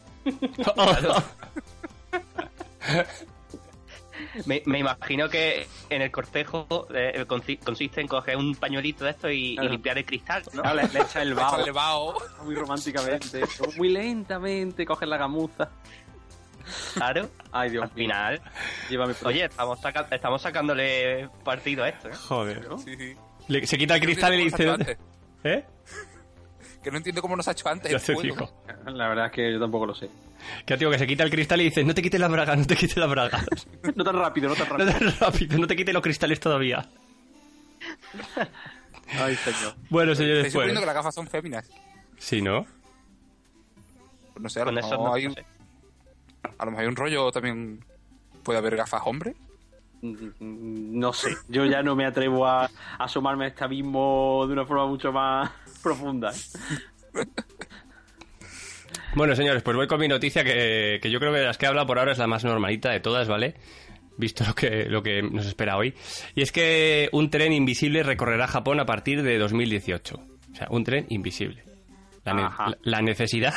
Me, 4.46 4.62
me 4.66 4.80
imagino 4.80 5.30
que 5.30 5.68
en 5.90 6.02
el 6.02 6.12
cortejo 6.12 6.88
eh, 6.94 7.26
consi- 7.28 7.60
consiste 7.64 8.02
en 8.02 8.08
coger 8.08 8.38
un 8.38 8.56
pañuelito 8.56 9.06
de 9.06 9.12
esto 9.12 9.30
y, 9.30 9.58
limpiar 9.58 9.98
el 9.98 10.06
cristal, 10.06 10.44
¿no? 10.54 10.62
Le, 10.74 10.88
le 10.90 11.02
echa 11.02 11.22
el 11.22 11.34
vaho 11.34 11.74
vaho. 11.74 12.16
muy 12.44 12.56
románticamente, 12.56 13.44
muy 13.78 13.90
lentamente, 13.90 14.86
coges 14.86 15.08
la 15.08 15.18
gamuza. 15.18 15.70
Claro. 16.94 17.30
Ay, 17.52 17.72
Dios 17.72 17.84
Al 17.84 17.90
mío, 17.90 18.06
final, 18.06 18.42
llévame 18.90 19.14
oye, 19.26 19.46
estamos, 19.46 19.80
saca- 19.82 20.08
estamos 20.12 20.42
sacándole 20.42 21.30
partido 21.44 21.84
a 21.84 21.90
esto, 21.90 22.10
¿eh? 22.10 22.14
Joder. 22.16 22.68
Sí, 22.84 22.96
sí. 22.96 23.16
Le- 23.50 23.68
se 23.68 23.78
quita 23.78 23.96
el 23.96 24.02
cristal 24.02 24.34
y 24.34 24.38
le 24.38 24.44
dice. 24.46 24.66
No 24.66 24.78
¿Eh? 25.44 25.66
Que 26.84 26.92
no 26.92 26.98
entiendo 26.98 27.22
cómo 27.22 27.36
nos 27.36 27.48
ha 27.48 27.52
hecho 27.52 27.70
antes. 27.70 27.90
Ya 27.90 27.98
el 27.98 28.04
te 28.04 28.14
juego. 28.14 28.36
fijo. 28.36 28.64
La 28.92 29.08
verdad 29.08 29.28
es 29.28 29.32
que 29.32 29.54
yo 29.54 29.60
tampoco 29.60 29.86
lo 29.86 29.96
sé. 29.96 30.10
Que 30.66 30.78
tío, 30.78 30.92
que 30.92 31.00
se 31.00 31.08
quita 31.08 31.24
el 31.24 31.30
cristal 31.32 31.62
y 31.62 31.66
dice, 31.66 31.84
no 31.84 31.94
te 31.94 32.02
quites 32.02 32.20
las 32.20 32.30
bragas, 32.30 32.58
no 32.58 32.66
te 32.66 32.76
quites 32.76 32.98
las 32.98 33.10
bragas. 33.10 33.46
No 33.96 34.04
tan 34.04 34.16
rápido, 34.18 34.50
no 34.50 34.56
tan 34.56 34.68
No 34.70 34.78
rápido. 34.78 35.00
te 35.00 35.18
rápido, 35.20 35.58
no 35.60 35.68
te 35.68 35.76
quites 35.76 35.94
los 35.94 36.04
cristales 36.04 36.40
todavía. 36.40 36.86
Ay, 39.20 39.36
señor. 39.36 39.76
Bueno, 39.90 40.16
señores, 40.16 40.38
Estoy 40.48 40.52
suponiendo 40.52 40.82
que 40.82 40.86
pues. 40.86 40.88
las 40.88 40.96
gafas 40.96 41.16
son 41.16 41.28
féminas. 41.28 41.70
Sí, 42.18 42.42
¿no? 42.42 42.66
No 44.40 44.50
sé, 44.50 44.62
a 44.62 44.66
lo, 44.66 44.72
mejor 44.72 44.98
no, 45.00 45.14
hay, 45.14 45.28
no 45.28 45.34
sé. 45.34 45.46
a 46.58 46.66
lo 46.66 46.72
mejor 46.72 46.82
hay 46.82 46.88
un 46.88 46.96
rollo 46.96 47.32
también. 47.32 47.86
Puede 48.44 48.60
haber 48.60 48.76
gafas 48.76 49.02
hombre. 49.06 49.36
No 50.40 51.14
sé, 51.14 51.30
yo 51.48 51.66
ya 51.66 51.82
no 51.82 51.96
me 51.96 52.06
atrevo 52.06 52.46
a, 52.46 52.66
a 52.66 52.70
asomarme 52.98 53.46
a 53.46 53.48
este 53.48 53.64
abismo 53.64 54.44
de 54.48 54.54
una 54.54 54.66
forma 54.66 54.86
mucho 54.88 55.12
más 55.14 55.50
profunda. 55.82 56.32
¿eh? 56.32 57.26
Bueno, 59.16 59.36
señores, 59.36 59.62
pues 59.64 59.78
voy 59.78 59.88
con 59.88 60.00
mi 60.00 60.08
noticia 60.08 60.44
que, 60.44 61.00
que 61.02 61.12
yo 61.12 61.20
creo 61.20 61.32
que 61.32 61.40
de 61.40 61.46
las 61.46 61.58
que 61.58 61.66
he 61.66 61.70
hablado 61.70 61.86
por 61.88 62.00
ahora 62.00 62.12
es 62.12 62.18
la 62.18 62.28
más 62.28 62.44
normalita 62.44 62.90
de 62.90 63.00
todas, 63.00 63.28
¿vale? 63.28 63.56
Visto 64.18 64.44
lo 64.46 64.56
que, 64.56 64.86
lo 64.90 65.04
que 65.04 65.22
nos 65.22 65.46
espera 65.46 65.78
hoy. 65.78 65.94
Y 66.36 66.42
es 66.42 66.52
que 66.52 67.10
un 67.12 67.30
tren 67.30 67.54
invisible 67.54 68.04
recorrerá 68.04 68.48
Japón 68.48 68.80
a 68.80 68.86
partir 68.86 69.22
de 69.24 69.38
2018. 69.38 70.16
O 70.16 70.56
sea, 70.56 70.68
un 70.72 70.84
tren 70.84 71.06
invisible. 71.10 71.64
La, 72.26 72.34
ne- 72.34 72.42
la- 72.72 72.78
la 72.84 73.02
necesidad 73.02 73.54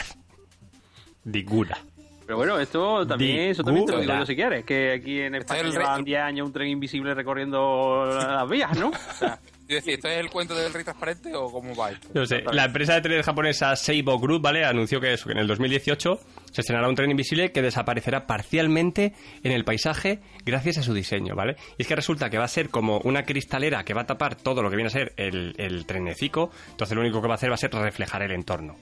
ninguna. 1.25 1.79
Pero 2.27 2.39
bueno, 2.39 2.59
esto 2.59 3.07
también, 3.07 3.51
eso 3.51 3.63
también 3.63 3.87
te 3.87 3.93
lo 3.93 4.01
digo 4.01 4.15
yo 4.19 4.27
si 4.27 4.35
quieres, 4.35 4.65
que 4.65 4.95
aquí 4.95 5.21
en 5.21 5.37
España 5.37 5.61
el 5.61 5.71
llevan 5.71 5.97
rey- 5.99 6.05
10 6.07 6.21
años 6.21 6.47
un 6.49 6.53
tren 6.53 6.69
invisible 6.69 7.15
recorriendo 7.15 8.05
las 8.07 8.49
vías, 8.51 8.77
¿no? 8.79 8.89
O 8.89 9.15
sea, 9.19 9.39
Es 9.69 9.75
decir, 9.79 9.95
¿esto 9.95 10.07
es 10.07 10.19
el 10.19 10.31
cuento 10.31 10.55
del 10.55 10.73
rey 10.73 10.85
transparente 10.85 11.35
o 11.35 11.51
cómo 11.51 11.75
va 11.75 11.91
esto? 11.91 12.07
No 12.15 12.25
sé, 12.25 12.41
la 12.53 12.67
empresa 12.67 12.95
de 12.95 13.01
trenes 13.01 13.27
japonesa 13.27 13.75
Seibo 13.75 14.17
Group, 14.17 14.41
¿vale? 14.41 14.65
Anunció 14.65 15.01
que, 15.01 15.13
eso, 15.15 15.27
que 15.27 15.33
en 15.33 15.39
el 15.39 15.49
2018 15.49 16.21
se 16.53 16.61
estrenará 16.61 16.89
un 16.89 16.95
tren 16.95 17.11
invisible 17.11 17.51
que 17.51 17.63
desaparecerá 17.63 18.29
parcialmente 18.29 19.13
en 19.43 19.51
el 19.51 19.65
paisaje 19.65 20.21
gracias 20.45 20.79
a 20.79 20.83
su 20.85 20.95
diseño, 20.95 21.35
¿vale? 21.35 21.57
Y 21.79 21.83
es 21.83 21.89
que 21.89 21.97
resulta 21.97 22.31
que 22.31 22.39
va 22.39 22.45
a 22.45 22.49
ser 22.49 22.69
como 22.71 22.99
una 22.99 23.25
cristalera 23.25 23.83
que 23.85 23.93
va 23.93 24.03
a 24.03 24.07
tapar 24.07 24.37
todo 24.37 24.63
lo 24.63 24.71
que 24.71 24.77
viene 24.77 24.87
a 24.87 24.91
ser 24.93 25.13
el, 25.17 25.53
el 25.59 25.85
trenecico, 25.85 26.53
entonces 26.71 26.95
lo 26.95 27.01
único 27.01 27.21
que 27.21 27.27
va 27.27 27.35
a 27.35 27.37
hacer 27.37 27.51
va 27.51 27.55
a 27.55 27.59
ser 27.59 27.73
reflejar 27.73 28.23
el 28.23 28.31
entorno. 28.31 28.77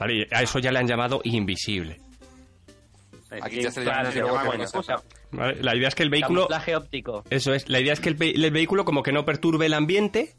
¿Vale? 0.00 0.14
Y 0.14 0.34
a 0.34 0.42
eso 0.42 0.58
ya 0.58 0.72
le 0.72 0.80
han 0.80 0.88
llamado 0.88 1.20
invisible. 1.22 2.00
Aquí 3.42 3.62
ya 3.62 3.70
se 3.70 3.80
le 3.80 3.86
claro, 3.86 4.00
llama 4.02 4.12
se 4.12 4.18
luego 4.20 4.36
llama 4.36 4.48
otra 4.48 4.56
cualquier 4.58 4.70
cosa. 4.72 4.94
cosa. 4.94 5.08
¿vale? 5.32 5.62
La 5.62 5.76
idea 5.76 5.88
es 5.88 5.94
que 5.94 6.02
el 6.02 6.10
vehículo... 6.10 6.40
Camuflaje 6.48 6.76
óptico. 6.76 7.24
Eso 7.30 7.54
es, 7.54 7.68
la 7.68 7.80
idea 7.80 7.92
es 7.92 8.00
que 8.00 8.08
el, 8.08 8.14
ve- 8.14 8.32
el 8.34 8.50
vehículo 8.50 8.84
como 8.84 9.02
que 9.02 9.12
no 9.12 9.24
perturbe 9.24 9.66
el 9.66 9.74
ambiente, 9.74 10.34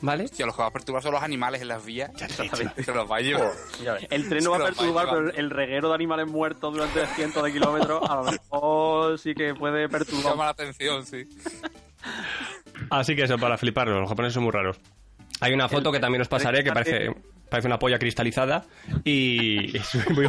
¿vale? 0.00 0.24
Hostia, 0.24 0.46
los 0.46 0.54
que 0.56 0.62
va 0.62 0.68
a 0.68 0.72
perturbar 0.72 1.02
son 1.02 1.12
los 1.12 1.22
animales 1.22 1.62
en 1.62 1.68
las 1.68 1.84
vías. 1.84 2.10
Exactamente. 2.20 2.82
Se 2.84 2.92
los 2.92 3.10
va 3.10 3.16
a 3.16 3.20
llevar. 3.20 3.52
Ya. 3.82 3.96
El 4.10 4.28
tren 4.28 4.42
no 4.44 4.50
va 4.50 4.56
a 4.56 4.60
va 4.60 4.66
perturbar, 4.66 5.08
pero 5.08 5.30
el 5.32 5.50
reguero 5.50 5.88
de 5.88 5.94
animales 5.94 6.26
muertos 6.26 6.72
durante 6.74 7.06
cientos 7.14 7.42
de 7.44 7.52
kilómetros 7.52 8.02
a 8.10 8.16
lo 8.16 8.24
mejor 8.24 9.18
sí 9.18 9.34
que 9.34 9.54
puede 9.54 9.88
perturbar. 9.88 10.32
Llama 10.32 10.44
la 10.46 10.50
atención, 10.50 11.06
sí. 11.06 11.26
Así 12.90 13.14
que 13.16 13.24
eso, 13.24 13.38
para 13.38 13.56
fliparlo, 13.58 14.00
los 14.00 14.08
japoneses 14.08 14.34
son 14.34 14.44
muy 14.44 14.52
raros. 14.52 14.78
Hay 15.40 15.52
una 15.52 15.68
foto 15.68 15.92
que 15.92 16.00
también 16.00 16.22
os 16.22 16.28
pasaré 16.28 16.64
que 16.64 16.72
parece, 16.72 17.10
parece 17.50 17.66
una 17.68 17.78
polla 17.78 17.98
cristalizada 17.98 18.64
y 19.04 19.76
es 19.76 20.10
muy, 20.10 20.28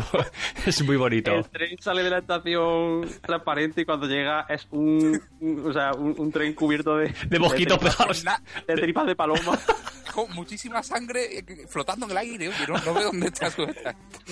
es 0.65 0.81
muy 0.83 0.95
bonito. 0.97 1.31
El 1.33 1.49
tren 1.49 1.77
sale 1.81 2.03
de 2.03 2.09
la 2.09 2.19
estación 2.19 3.07
transparente 3.21 3.81
y 3.81 3.85
cuando 3.85 4.07
llega 4.07 4.45
es 4.49 4.67
un, 4.71 5.21
un- 5.39 5.67
o 5.67 5.73
sea, 5.73 5.91
un, 5.93 6.15
un 6.17 6.31
tren 6.31 6.53
cubierto 6.53 6.97
de, 6.97 7.13
De 7.27 7.39
mosquitos 7.39 7.77
tripas- 7.79 7.95
pegados. 7.97 8.23
De 8.67 8.75
tripas 8.75 9.05
de 9.07 9.15
paloma, 9.15 9.59
con 10.13 10.31
muchísima 10.33 10.81
sangre 10.83 11.39
eh, 11.39 11.45
flotando 11.67 12.05
en 12.05 12.11
el 12.11 12.17
aire. 12.17 12.47
Oye, 12.49 12.57
no, 12.67 12.77
no 12.79 12.93
veo 12.93 13.03
dónde 13.05 13.27
está 13.27 13.49
su 13.51 13.67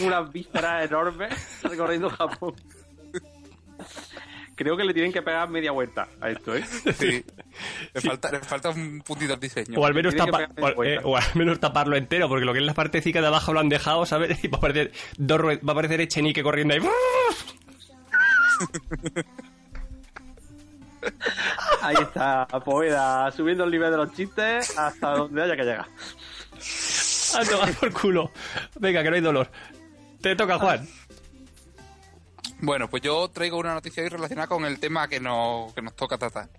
unas 0.04 0.32
vísceras 0.32 0.86
enormes 0.86 1.34
recorriendo 1.64 2.10
Japón. 2.10 2.54
Creo 4.58 4.76
que 4.76 4.84
le 4.84 4.94
tienen 4.94 5.14
que 5.14 5.22
pegar 5.22 5.48
media 5.50 5.72
vuelta 5.72 6.08
a 6.20 6.30
esto, 6.30 6.54
¿eh? 6.56 6.64
Sí. 6.98 7.24
Le, 7.94 8.02
falta, 8.02 8.32
le 8.32 8.40
falta 8.40 8.70
un 8.72 9.02
puntito 9.06 9.34
al 9.36 9.40
diseño. 9.40 9.80
O 9.80 9.86
al, 9.86 9.94
menos 9.94 10.14
Tiene 10.16 10.26
que 10.26 10.32
tapa- 10.32 10.48
pegarle 10.54 10.62
o, 10.64 10.68
al- 10.68 10.76
vuelta. 10.76 11.02
eh, 11.02 11.06
o 11.06 11.16
al 11.16 11.24
menos 11.36 11.60
taparlo 11.60 11.96
entero, 11.96 12.28
porque 12.28 12.44
lo 12.44 12.54
que 12.54 12.60
es 12.60 12.66
la 12.66 12.74
partecita 12.74 13.22
de 13.22 13.28
abajo 13.28 13.54
lo 13.54 13.60
han 13.60 13.70
dejado, 13.70 14.06
¿sabes? 14.06 14.38
Y 14.44 14.48
va 14.50 14.58
a 14.58 14.60
aparecer, 14.60 14.92
dos 15.18 15.40
va 15.42 15.52
a 15.54 15.72
aparecer 15.72 16.02
Echenique 16.02 16.42
corriendo 16.44 16.74
ahí. 16.74 16.82
Ahí 21.82 21.96
está, 22.02 22.48
Poeda, 22.66 23.32
subiendo 23.32 23.64
el 23.64 23.72
nivel 23.72 23.92
de 23.92 23.98
los 23.98 24.12
chistes 24.14 24.78
hasta 24.78 25.12
donde 25.12 25.44
haya 25.44 25.56
que 25.56 25.64
llegar. 25.64 25.86
A 27.38 27.46
tomar 27.46 27.74
por 27.76 27.92
culo. 27.94 28.32
Venga, 28.80 29.04
que 29.04 29.10
no 29.10 29.16
hay 29.16 29.22
dolor. 29.22 29.50
Te 30.22 30.36
toca, 30.36 30.58
Juan. 30.58 30.88
Bueno, 32.60 32.90
pues 32.90 33.04
yo 33.04 33.28
traigo 33.30 33.58
una 33.58 33.76
noticia 33.76 34.02
hoy 34.02 34.10
relacionada 34.10 34.48
con 34.48 34.66
el 34.66 34.80
tema 34.80 35.08
que 35.08 35.20
nos, 35.20 35.74
que 35.74 35.82
nos 35.82 35.96
toca 35.96 36.18
tratar. 36.18 36.50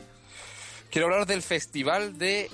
Quiero 0.91 1.09
hablar 1.09 1.27
del 1.27 1.43
festival 1.43 2.19
de 2.19 2.49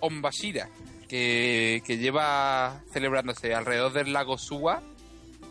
Ombashira, 0.00 0.68
que, 1.06 1.82
que 1.86 1.98
lleva 1.98 2.80
celebrándose 2.90 3.54
alrededor 3.54 3.92
del 3.92 4.12
lago 4.12 4.38
Suwa 4.38 4.82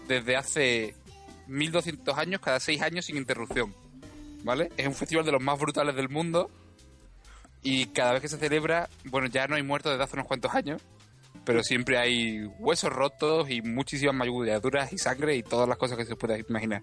desde 0.07 0.35
hace 0.35 0.95
1200 1.47 2.17
años, 2.17 2.41
cada 2.41 2.59
6 2.59 2.81
años 2.81 3.05
sin 3.05 3.17
interrupción. 3.17 3.75
¿Vale? 4.43 4.71
Es 4.75 4.87
un 4.87 4.95
festival 4.95 5.23
de 5.23 5.31
los 5.31 5.41
más 5.41 5.59
brutales 5.59 5.95
del 5.95 6.09
mundo 6.09 6.49
y 7.61 7.85
cada 7.87 8.13
vez 8.13 8.23
que 8.23 8.29
se 8.29 8.39
celebra, 8.39 8.89
bueno, 9.05 9.27
ya 9.27 9.47
no 9.47 9.55
hay 9.55 9.61
muertos 9.61 9.91
desde 9.91 10.03
hace 10.03 10.15
unos 10.15 10.25
cuantos 10.25 10.55
años, 10.55 10.81
pero 11.45 11.63
siempre 11.63 11.97
hay 11.97 12.45
huesos 12.59 12.91
rotos 12.91 13.49
y 13.49 13.61
muchísimas 13.61 14.15
magulladuras 14.15 14.93
y 14.93 14.97
sangre 14.97 15.35
y 15.35 15.43
todas 15.43 15.67
las 15.67 15.77
cosas 15.77 15.97
que 15.97 16.05
se 16.05 16.15
pueda 16.15 16.37
imaginar. 16.37 16.81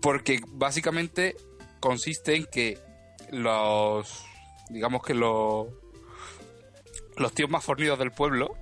Porque 0.00 0.40
básicamente 0.48 1.36
consiste 1.80 2.36
en 2.36 2.46
que 2.46 2.78
los, 3.30 4.24
digamos 4.70 5.02
que 5.02 5.14
los, 5.14 5.68
los 7.16 7.32
tíos 7.32 7.50
más 7.50 7.64
fornidos 7.64 7.98
del 7.98 8.12
pueblo 8.12 8.54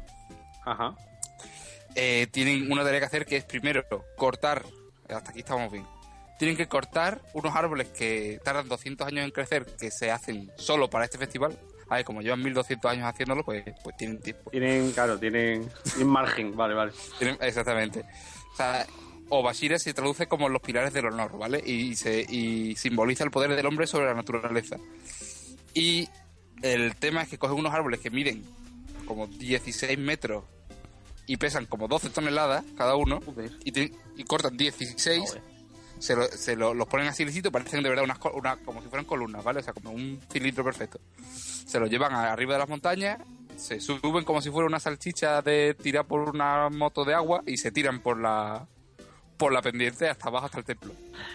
Ajá. 0.64 0.94
eh, 1.94 2.26
tienen 2.30 2.70
una 2.72 2.82
tarea 2.82 3.00
que 3.00 3.06
hacer 3.06 3.26
que 3.26 3.36
es 3.36 3.44
primero 3.44 3.84
cortar, 4.16 4.64
hasta 5.08 5.30
aquí 5.30 5.40
estamos 5.40 5.70
bien, 5.70 5.86
tienen 6.38 6.56
que 6.56 6.66
cortar 6.66 7.20
unos 7.32 7.54
árboles 7.54 7.88
que 7.88 8.40
tardan 8.44 8.68
200 8.68 9.06
años 9.06 9.24
en 9.24 9.30
crecer, 9.30 9.66
que 9.78 9.90
se 9.90 10.10
hacen 10.10 10.50
solo 10.56 10.90
para 10.90 11.04
este 11.04 11.18
festival. 11.18 11.58
A 11.88 11.96
ver, 11.96 12.04
como 12.04 12.22
llevan 12.22 12.42
1200 12.42 12.90
años 12.90 13.04
haciéndolo, 13.06 13.44
pues, 13.44 13.64
pues 13.82 13.96
tienen 13.96 14.20
tiempo. 14.20 14.50
Tienen, 14.50 14.90
claro, 14.92 15.18
tienen, 15.18 15.68
tienen 15.84 16.08
margen, 16.08 16.56
vale, 16.56 16.74
vale. 16.74 16.92
Tienen- 17.18 17.38
Exactamente. 17.40 18.00
O 18.52 18.56
sea, 18.56 18.86
Obashira 19.28 19.78
se 19.78 19.92
traduce 19.94 20.26
como 20.26 20.48
los 20.48 20.60
pilares 20.62 20.92
del 20.92 21.06
honor, 21.06 21.36
¿vale? 21.38 21.62
Y, 21.64 21.94
se, 21.96 22.20
y 22.28 22.76
simboliza 22.76 23.24
el 23.24 23.30
poder 23.30 23.54
del 23.56 23.66
hombre 23.66 23.86
sobre 23.86 24.06
la 24.06 24.14
naturaleza. 24.14 24.76
Y 25.74 26.08
el 26.62 26.94
tema 26.96 27.22
es 27.22 27.28
que 27.28 27.38
cogen 27.38 27.58
unos 27.58 27.74
árboles 27.74 28.00
que 28.00 28.10
miden 28.10 28.44
como 29.06 29.26
16 29.26 29.98
metros 29.98 30.44
y 31.26 31.36
pesan 31.36 31.66
como 31.66 31.88
12 31.88 32.10
toneladas 32.10 32.64
cada 32.76 32.96
uno 32.96 33.20
y, 33.64 33.72
te- 33.72 33.92
y 34.16 34.24
cortan 34.24 34.56
16, 34.56 35.20
Joder. 35.20 35.42
Se, 36.04 36.14
lo- 36.16 36.26
se 36.28 36.54
lo- 36.56 36.74
los 36.74 36.86
ponen 36.86 37.06
así 37.08 37.24
lisito, 37.24 37.50
parecen 37.50 37.82
de 37.82 37.88
verdad 37.88 38.04
unas, 38.04 38.18
col- 38.18 38.32
una- 38.34 38.56
como 38.56 38.82
si 38.82 38.88
fueran 38.88 39.06
columnas, 39.06 39.42
¿vale? 39.42 39.60
O 39.60 39.62
sea, 39.62 39.72
como 39.72 39.90
un 39.90 40.20
cilindro 40.30 40.62
perfecto. 40.64 41.00
Se 41.66 41.80
lo 41.80 41.86
llevan 41.86 42.12
a- 42.12 42.30
arriba 42.32 42.54
de 42.54 42.58
las 42.58 42.68
montañas, 42.68 43.18
se 43.56 43.80
suben 43.80 44.24
como 44.24 44.40
si 44.42 44.50
fuera 44.50 44.66
una 44.66 44.80
salchicha 44.80 45.40
de 45.40 45.74
tirar 45.74 46.04
por 46.06 46.28
una 46.28 46.68
moto 46.70 47.04
de 47.04 47.14
agua 47.14 47.42
y 47.46 47.56
se 47.56 47.70
tiran 47.72 48.00
por 48.00 48.20
la 48.20 48.66
por 49.36 49.52
la 49.52 49.60
pendiente 49.62 50.08
hasta 50.08 50.28
abajo 50.28 50.46
hasta 50.46 50.58
el 50.58 50.64
templo. 50.64 50.92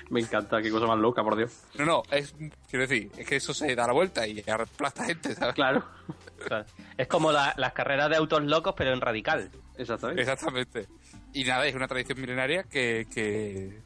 Me 0.10 0.22
encanta, 0.22 0.62
qué 0.62 0.72
cosa 0.72 0.86
más 0.88 0.98
loca, 0.98 1.22
por 1.22 1.36
Dios. 1.36 1.52
No, 1.78 1.86
no, 1.86 2.04
es 2.12 2.34
quiero 2.70 2.88
decir, 2.88 3.12
es 3.18 3.28
que 3.28 3.36
eso 3.36 3.54
se 3.54 3.76
da 3.76 3.86
la 3.88 3.94
vuelta 3.94 4.26
y 4.26 4.42
aplasta 4.50 5.04
gente, 5.04 5.36
¿sabes? 5.36 5.54
Claro, 5.56 5.84
Claro. 6.48 6.66
Es 6.98 7.08
como 7.08 7.32
la- 7.34 7.54
las 7.58 7.74
carreras 7.74 8.10
de 8.10 8.16
autos 8.16 8.42
locos, 8.44 8.74
pero 8.78 8.94
en 8.94 9.02
radical. 9.02 9.52
exactamente. 9.78 10.22
Exactamente. 10.22 10.88
Y 11.34 11.44
nada, 11.44 11.66
es 11.68 11.76
una 11.76 11.88
tradición 11.90 12.22
milenaria 12.22 12.64
que, 12.64 13.06
que 13.14 13.82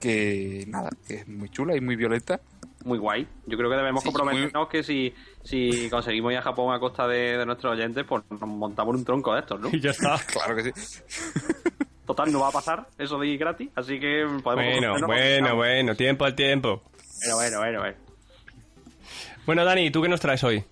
que 0.00 0.64
nada, 0.68 0.90
que 1.06 1.14
es 1.14 1.28
muy 1.28 1.48
chula 1.48 1.76
y 1.76 1.80
muy 1.80 1.96
violenta. 1.96 2.40
Muy 2.84 2.98
guay. 2.98 3.26
Yo 3.46 3.56
creo 3.58 3.68
que 3.68 3.76
debemos 3.76 4.02
Sí, 4.02 4.08
comprometernos 4.08 4.68
que 4.68 4.82
si, 4.82 5.12
si 5.42 5.90
conseguimos 5.90 6.32
ir 6.32 6.38
a 6.38 6.42
Japón 6.42 6.72
a 6.74 6.78
costa 6.78 7.08
de, 7.08 7.36
de 7.36 7.44
nuestros 7.46 7.72
oyentes, 7.72 8.04
pues 8.08 8.22
nos 8.30 8.40
montamos 8.42 8.94
en 8.94 8.98
un 9.00 9.04
tronco 9.04 9.34
de 9.34 9.40
estos, 9.40 9.60
¿no? 9.60 9.68
Y 9.72 9.80
ya 9.80 9.90
está. 9.90 10.16
Claro 10.26 10.54
que 10.54 10.72
sí. 10.72 11.02
Total, 12.06 12.30
no 12.30 12.38
va 12.40 12.48
a 12.48 12.52
pasar 12.52 12.86
eso 12.98 13.18
de 13.18 13.26
ir 13.26 13.38
gratis, 13.38 13.68
así 13.74 13.98
que 13.98 14.24
podemos... 14.42 14.64
Bueno, 14.72 14.90
comprometernos 14.92 15.06
bueno, 15.50 15.56
bueno. 15.56 15.94
Tiempo 15.96 16.24
al 16.24 16.34
tiempo. 16.36 16.82
Bueno, 17.24 17.34
bueno, 17.36 17.58
bueno, 17.58 17.80
bueno. 17.80 17.96
Bueno, 19.46 19.64
Dani, 19.64 19.90
¿tú 19.90 20.02
qué 20.02 20.08
nos 20.08 20.20
traes 20.20 20.44
hoy? 20.44 20.62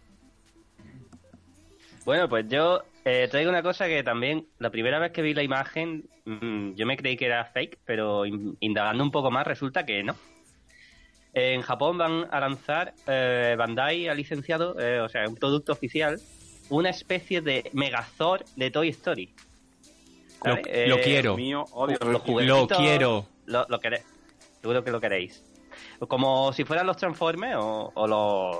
Bueno, 2.04 2.28
pues 2.28 2.46
yo 2.48 2.82
eh, 3.04 3.28
traigo 3.30 3.50
una 3.50 3.62
cosa 3.62 3.86
que 3.86 4.02
también, 4.02 4.46
la 4.58 4.70
primera 4.70 4.98
vez 4.98 5.12
que 5.12 5.22
vi 5.22 5.34
la 5.34 5.42
imagen, 5.42 6.04
mm, 6.24 6.72
yo 6.74 6.86
me 6.86 6.96
creí 6.96 7.16
que 7.16 7.26
era 7.26 7.44
fake, 7.44 7.78
pero 7.84 8.24
in- 8.26 8.56
indagando 8.60 9.02
un 9.04 9.10
poco 9.10 9.30
más 9.30 9.46
resulta 9.46 9.84
que 9.84 10.02
no. 10.02 10.16
En 11.32 11.62
Japón 11.62 11.98
van 11.98 12.28
a 12.30 12.40
lanzar, 12.40 12.94
eh, 13.06 13.54
Bandai 13.58 14.08
ha 14.08 14.14
licenciado, 14.14 14.78
eh, 14.78 15.00
o 15.00 15.08
sea, 15.08 15.28
un 15.28 15.34
producto 15.34 15.72
oficial, 15.72 16.20
una 16.70 16.90
especie 16.90 17.40
de 17.40 17.70
Megazord 17.72 18.44
de 18.56 18.70
Toy 18.70 18.88
Story. 18.90 19.34
Lo, 20.44 20.56
Eh, 20.66 21.00
quiero. 21.02 21.36
Mío, 21.36 21.64
los 21.74 22.00
Lo 22.46 22.66
quiero. 22.68 23.26
Lo, 23.46 23.66
lo 23.68 23.80
queréis. 23.80 24.04
Seguro 24.60 24.84
que 24.84 24.90
lo 24.90 25.00
queréis. 25.00 25.42
Como 26.06 26.52
si 26.52 26.64
fueran 26.64 26.86
los 26.86 26.96
Transformers 26.96 27.56
o, 27.58 27.90
o 27.94 28.06
los, 28.06 28.56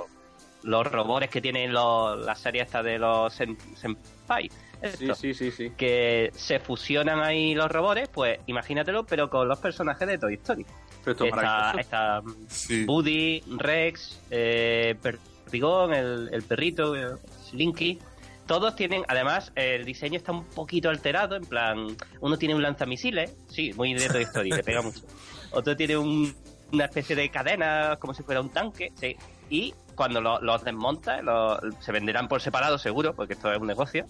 los 0.65 0.85
robots 0.91 1.29
que 1.29 1.41
tienen 1.41 1.71
los, 1.71 2.23
las 2.25 2.39
series 2.39 2.65
estas 2.65 2.83
de 2.83 2.99
los 2.99 3.39
sen- 3.39 3.57
Senpai. 3.75 4.49
Sí, 4.97 5.07
sí, 5.15 5.33
sí, 5.33 5.51
sí. 5.51 5.71
Que 5.77 6.31
se 6.35 6.59
fusionan 6.59 7.19
ahí 7.21 7.55
los 7.55 7.71
robots, 7.71 8.09
pues 8.13 8.39
imagínatelo, 8.47 9.05
pero 9.05 9.29
con 9.29 9.47
los 9.47 9.57
personajes 9.59 10.07
de 10.07 10.17
Toy 10.17 10.33
Story. 10.35 10.65
Esto 11.05 11.11
es 11.25 11.33
Está, 11.33 11.71
está 11.79 12.21
Sí. 12.47 12.83
Woody, 12.87 13.41
Rex, 13.57 14.21
eh, 14.31 14.95
Perdigón, 15.01 15.93
el, 15.93 16.29
el 16.31 16.43
perrito, 16.43 16.95
eh, 16.95 17.15
Slinky. 17.49 17.99
Todos 18.47 18.75
tienen, 18.75 19.03
además, 19.07 19.51
el 19.55 19.85
diseño 19.85 20.17
está 20.17 20.31
un 20.31 20.43
poquito 20.45 20.89
alterado, 20.89 21.35
en 21.35 21.45
plan, 21.45 21.87
uno 22.21 22.37
tiene 22.37 22.53
un 22.53 22.61
lanzamisiles, 22.61 23.35
sí, 23.49 23.71
muy 23.73 23.93
de 23.95 24.07
Toy 24.07 24.23
Story, 24.23 24.49
le 24.51 24.63
pega 24.63 24.81
mucho. 24.83 25.01
Otro 25.51 25.75
tiene 25.75 25.97
un- 25.97 26.35
una 26.71 26.85
especie 26.85 27.15
de 27.15 27.29
cadena, 27.29 27.97
como 27.99 28.13
si 28.13 28.21
fuera 28.23 28.41
un 28.41 28.49
tanque, 28.49 28.91
sí. 28.99 29.15
Y 29.49 29.73
cuando 29.95 30.21
lo- 30.21 30.39
los 30.41 30.63
desmontas, 30.63 31.23
lo- 31.23 31.59
se 31.79 31.91
venderán 31.91 32.27
por 32.27 32.41
separado 32.41 32.77
seguro, 32.77 33.13
porque 33.15 33.33
esto 33.33 33.51
es 33.51 33.59
un 33.59 33.67
negocio. 33.67 34.05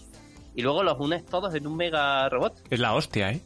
Y 0.56 0.62
luego 0.62 0.84
los 0.84 1.00
unes 1.00 1.26
todos 1.26 1.54
en 1.56 1.68
un 1.68 1.76
mega 1.78 2.28
robot. 2.30 2.62
Es 2.70 2.80
la 2.80 2.94
hostia, 2.94 3.32
¿eh? 3.32 3.42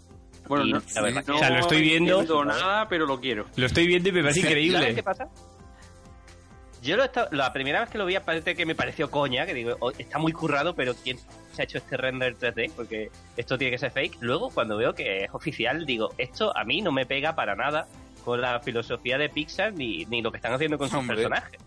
Bueno, 0.48 0.66
Y 0.66 0.74
no, 0.74 0.82
la 0.96 1.02
verdad 1.02 1.24
no 1.28 1.36
O 1.36 1.40
sea, 1.40 1.50
lo 1.52 1.60
estoy 1.60 1.82
viendo. 1.82 2.20
entiendo 2.22 2.46
nada, 2.46 2.88
pero 2.90 3.06
lo 3.06 3.20
quiero. 3.20 3.46
Lo 3.56 3.66
estoy 3.66 3.86
viendo 3.88 4.10
y 4.10 4.12
me 4.12 4.22
parece 4.22 4.42
¿Sabes 4.42 4.52
increíble. 4.52 4.96
qué 4.96 5.04
pasa? 5.04 5.28
Yo 6.82 6.96
lo 6.96 7.04
he 7.04 7.08
estado- 7.08 7.28
la 7.32 7.52
primera 7.52 7.82
vez 7.82 7.90
que 7.90 7.98
lo 7.98 8.06
vi 8.06 8.18
parece 8.20 8.56
que 8.56 8.66
me 8.66 8.74
pareció 8.74 9.12
coña, 9.12 9.46
que 9.46 9.54
digo, 9.54 9.76
"Oh, 9.82 9.92
está 9.92 10.18
muy 10.18 10.32
currado, 10.32 10.76
pero 10.76 10.94
¿quién 10.96 11.18
se 11.52 11.62
ha 11.62 11.66
hecho 11.66 11.78
este 11.78 11.98
render 11.98 12.36
3D? 12.38 12.72
Porque 12.76 13.12
esto 13.36 13.58
tiene 13.58 13.72
que 13.72 13.78
ser 13.78 13.92
fake. 13.92 14.18
Luego, 14.22 14.50
cuando 14.50 14.78
veo 14.78 14.94
que 14.96 15.26
es 15.26 15.30
oficial, 15.34 15.86
digo, 15.86 16.14
esto 16.18 16.56
a 16.56 16.64
mí 16.64 16.82
no 16.82 16.92
me 16.94 17.06
pega 17.06 17.36
para 17.36 17.56
nada 17.56 17.88
con 18.24 18.40
la 18.40 18.60
filosofía 18.62 19.18
de 19.18 19.28
Pixar 19.30 19.74
ni, 19.74 20.06
ni 20.06 20.22
lo 20.22 20.32
que 20.32 20.38
están 20.38 20.54
haciendo 20.54 20.78
con 20.78 20.90
sus 20.90 21.06
personajes. 21.06 21.60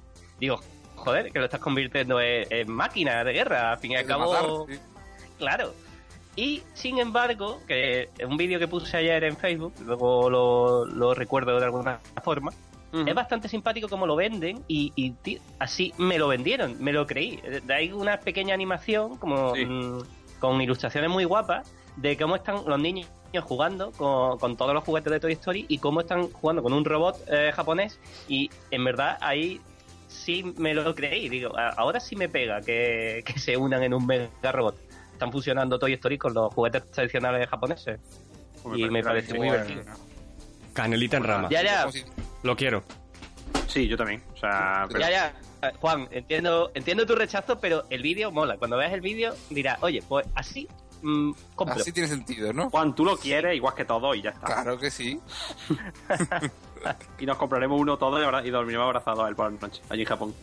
Digo, 0.42 0.58
joder, 0.96 1.30
que 1.30 1.38
lo 1.38 1.44
estás 1.44 1.60
convirtiendo 1.60 2.20
en, 2.20 2.48
en 2.50 2.68
máquina 2.68 3.22
de 3.22 3.32
guerra, 3.32 3.70
al 3.70 3.78
fin 3.78 3.92
y 3.92 3.94
al 3.94 4.04
matar, 4.06 4.18
cabo 4.18 4.66
sí. 4.68 4.76
claro. 5.38 5.72
Y 6.34 6.62
sin 6.74 6.98
embargo, 6.98 7.60
que 7.68 8.08
un 8.28 8.36
vídeo 8.36 8.58
que 8.58 8.66
puse 8.66 8.96
ayer 8.96 9.22
en 9.22 9.36
Facebook, 9.36 9.72
luego 9.86 10.28
lo, 10.28 10.84
lo 10.86 11.14
recuerdo 11.14 11.56
de 11.60 11.64
alguna 11.64 12.00
forma. 12.24 12.50
Es 13.06 13.14
bastante 13.14 13.48
simpático 13.48 13.88
como 13.88 14.04
lo 14.04 14.16
venden 14.16 14.64
y, 14.66 14.92
y, 14.96 15.12
tío, 15.12 15.40
así 15.60 15.94
me 15.96 16.18
lo 16.18 16.26
vendieron, 16.26 16.76
me 16.82 16.92
lo 16.92 17.06
creí. 17.06 17.40
Ahí 17.72 17.92
una 17.92 18.18
pequeña 18.18 18.52
animación 18.52 19.16
como 19.18 19.54
Sí. 19.54 19.64
mm, 19.64 19.98
con 20.40 20.60
ilustraciones 20.60 21.08
muy 21.08 21.24
guapas 21.24 21.72
de 21.96 22.16
cómo 22.16 22.34
están 22.34 22.56
los 22.66 22.80
niños 22.80 23.06
jugando 23.44 23.92
con, 23.92 24.38
con 24.38 24.56
todos 24.56 24.74
los 24.74 24.82
juguetes 24.84 25.10
de 25.12 25.20
Toy 25.20 25.32
Story 25.34 25.64
y 25.68 25.78
cómo 25.78 26.00
están 26.00 26.30
jugando 26.32 26.62
con 26.62 26.72
un 26.74 26.84
robot 26.84 27.16
eh, 27.28 27.52
japonés 27.54 27.98
y 28.28 28.50
en 28.70 28.84
verdad 28.84 29.16
ahí 29.22 29.60
sí 30.12 30.42
me 30.56 30.74
lo 30.74 30.94
creí. 30.94 31.28
Digo, 31.28 31.52
ahora 31.76 31.98
sí 32.00 32.16
me 32.16 32.28
pega 32.28 32.60
que, 32.60 33.22
que 33.26 33.38
se 33.38 33.56
unan 33.56 33.82
en 33.82 33.94
un 33.94 34.06
mega 34.06 34.52
robot. 34.52 34.76
Están 35.12 35.32
fusionando 35.32 35.78
Toy 35.78 35.92
Story 35.94 36.18
con 36.18 36.34
los 36.34 36.52
juguetes 36.54 36.90
tradicionales 36.90 37.48
japoneses. 37.48 38.00
Pues 38.62 38.78
y 38.78 38.88
me 38.90 39.02
parece 39.02 39.34
muy 39.34 39.48
divertido. 39.48 39.82
Canelita 40.72 41.16
en 41.16 41.24
rama. 41.24 41.48
Ya, 41.50 41.62
ya. 41.62 41.86
Lo 42.42 42.56
quiero. 42.56 42.82
Sí, 43.66 43.88
yo 43.88 43.96
también. 43.96 44.22
O 44.34 44.36
sea, 44.36 44.86
pero- 44.88 45.00
Ya, 45.00 45.10
ya. 45.10 45.34
Juan, 45.80 46.08
entiendo, 46.10 46.72
entiendo 46.74 47.06
tu 47.06 47.14
rechazo, 47.14 47.58
pero 47.60 47.84
el 47.88 48.02
vídeo 48.02 48.32
mola. 48.32 48.56
Cuando 48.56 48.76
veas 48.76 48.92
el 48.92 49.00
vídeo 49.00 49.34
dirás, 49.48 49.78
oye, 49.82 50.02
pues 50.08 50.26
así 50.34 50.66
mm. 51.02 51.32
Así 51.68 51.92
tiene 51.92 52.08
sentido, 52.08 52.52
¿no? 52.52 52.70
Juan, 52.70 52.94
tú 52.94 53.04
lo 53.04 53.16
quieres 53.16 53.54
igual 53.56 53.74
que 53.74 53.84
todo 53.84 54.14
y 54.14 54.22
ya 54.22 54.30
está. 54.30 54.46
Claro 54.46 54.78
que 54.78 54.90
sí. 54.90 55.20
Y 57.20 57.26
nos 57.26 57.36
compraremos 57.36 57.80
uno 57.80 57.96
todo 57.96 58.20
y, 58.20 58.24
abra- 58.24 58.44
y 58.44 58.50
dormiremos 58.50 58.86
abrazados 58.86 59.24
a 59.24 59.28
él 59.28 59.36
por 59.36 59.52
la 59.52 59.58
noche, 59.60 59.80
allí 59.88 60.02
en 60.02 60.08
Japón. 60.08 60.34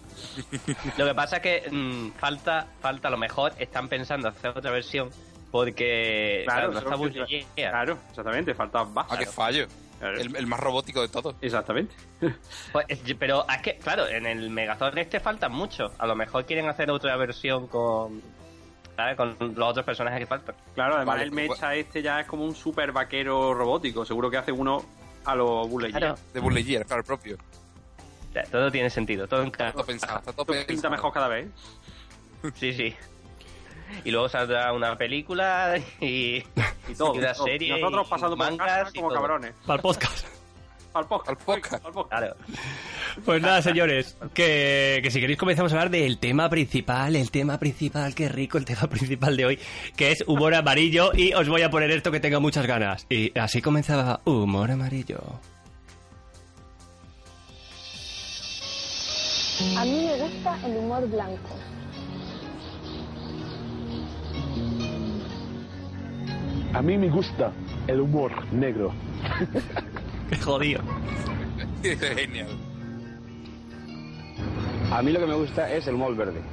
Lo 0.98 1.06
que 1.06 1.14
pasa 1.14 1.38
es 1.38 1.42
que 1.42 1.70
mm, 1.70 2.12
falta, 2.18 2.68
falta 2.80 3.10
a 3.10 3.12
lo 3.12 3.18
mejor, 3.18 3.52
están 3.60 3.90
pensando 3.90 4.30
hacer 4.30 4.52
otra 4.58 4.72
versión 4.72 5.10
porque 5.52 6.44
claro, 6.46 6.72
no 6.72 6.80
está 6.80 7.26
que-. 7.28 7.46
Claro, 7.56 7.98
exactamente, 8.10 8.54
falta 8.56 8.86
más. 8.86 9.12
A 9.12 9.18
que 9.18 9.26
fallo. 9.26 9.68
Claro. 10.00 10.18
El, 10.18 10.34
el 10.34 10.48
más 10.48 10.62
robótico 10.62 11.02
de 11.02 11.10
todos. 11.10 11.36
Exactamente. 11.42 11.94
Pues, 12.72 12.86
es- 12.88 13.02
pero 13.20 13.46
es 13.54 13.62
que, 13.62 13.76
claro, 13.78 14.08
en 14.08 14.26
el 14.26 14.50
Megazord 14.50 14.98
este 14.98 15.20
faltan 15.20 15.52
mucho. 15.52 15.92
A 15.98 16.08
lo 16.08 16.16
mejor 16.16 16.46
quieren 16.46 16.70
hacer 16.70 16.90
otra 16.90 17.18
versión 17.18 17.68
con, 17.68 18.22
¿sabes? 19.00 19.16
con 19.16 19.56
los 19.56 19.70
otros 19.70 19.86
personajes 19.86 20.20
que 20.20 20.26
faltan. 20.26 20.56
Claro, 20.76 20.96
además 20.96 21.16
Vale, 21.16 21.24
el 21.26 21.32
pues- 21.32 21.50
mecha 21.50 21.76
este 21.76 22.02
ya 22.02 22.20
es 22.22 22.28
como 22.28 22.44
un 22.44 22.54
super 22.56 22.92
vaquero 22.92 23.54
robótico. 23.54 24.06
Seguro 24.06 24.30
que 24.30 24.38
hace 24.38 24.52
uno 24.52 24.84
a 25.26 25.36
los. 25.36 25.68
Claro, 25.92 26.16
De 26.34 26.42
Lightyear, 26.42 26.86
claro, 26.86 27.02
el 27.02 27.06
propio. 27.06 27.38
ya, 28.34 28.44
todo 28.44 28.72
tiene 28.72 28.90
sentido, 28.90 29.28
todo 29.28 29.50
todo 29.52 29.86
pensado, 29.86 30.20
está 30.20 30.34
todo 30.34 30.46
pinta 30.46 30.66
pensado. 30.68 30.92
mejor 30.92 31.14
cada 31.14 31.28
vez. 31.28 31.50
Sí, 32.56 32.74
sí. 32.74 32.96
Y 34.04 34.12
luego 34.12 34.30
saldrá 34.30 34.72
una 34.74 34.96
película 34.98 35.76
y, 36.00 36.44
Y 36.88 36.96
todo. 36.98 37.16
y 37.16 37.18
una 37.20 37.34
serie. 37.34 37.68
Y 37.70 37.82
nosotros 37.82 38.08
y 38.08 38.10
pasando 38.10 38.38
por 38.38 38.46
mangas 38.46 38.68
casa 38.68 38.92
y 38.94 39.00
como 39.00 39.10
cabrones. 39.14 39.54
Para 39.66 39.76
el 39.78 39.82
podcast. 39.82 40.28
Al 40.94 41.06
podcast. 41.06 41.30
Al 41.30 41.46
podcast. 41.46 41.86
Al 41.86 41.92
podcast. 41.94 42.22
Claro. 42.22 42.36
Pues 43.26 43.42
nada, 43.42 43.62
señores, 43.62 44.18
que, 44.34 45.00
que 45.04 45.12
si 45.12 45.20
queréis 45.20 45.38
comenzamos 45.38 45.72
a 45.72 45.76
hablar 45.76 45.92
del 45.92 46.18
tema 46.18 46.50
principal, 46.50 47.16
el 47.16 47.32
tema 47.32 47.60
principal, 47.60 48.16
qué 48.16 48.30
rico 48.30 48.58
el 48.58 48.66
tema 48.66 48.82
principal 48.90 49.38
de 49.38 49.46
hoy, 49.46 49.60
que 49.96 50.12
es 50.12 50.24
humor 50.28 50.56
amarillo 50.56 51.12
y 51.14 51.34
os 51.34 51.48
voy 51.48 51.62
a 51.62 51.70
poner 51.70 51.92
esto 51.92 52.12
que 52.12 52.20
tengo 52.20 52.42
muchas 52.42 52.66
ganas. 52.66 53.06
Y 53.10 53.38
así 53.38 53.62
comenzaba 53.62 54.22
Humor 54.26 54.72
Amarillo. 54.72 55.20
A 59.78 59.84
mí 59.84 60.06
me 60.06 60.18
gusta 60.18 60.58
el 60.66 60.78
humor 60.78 61.08
blanco. 61.10 61.56
A 66.74 66.82
mí 66.82 66.98
me 66.98 67.10
gusta 67.10 67.52
el 67.88 68.00
humor 68.00 68.32
negro. 68.54 68.94
Qué 70.30 70.38
jodido. 70.42 70.82
Genial. 71.84 72.58
A 74.92 75.02
mí 75.02 75.12
lo 75.12 75.20
que 75.20 75.26
me 75.26 75.36
gusta 75.36 75.72
es 75.72 75.88
el 75.88 75.96
humor 75.96 76.16
verde. 76.16 76.42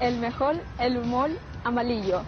El 0.00 0.18
mejor, 0.18 0.56
el 0.78 0.96
humor 0.96 1.30
amarillo. 1.62 2.22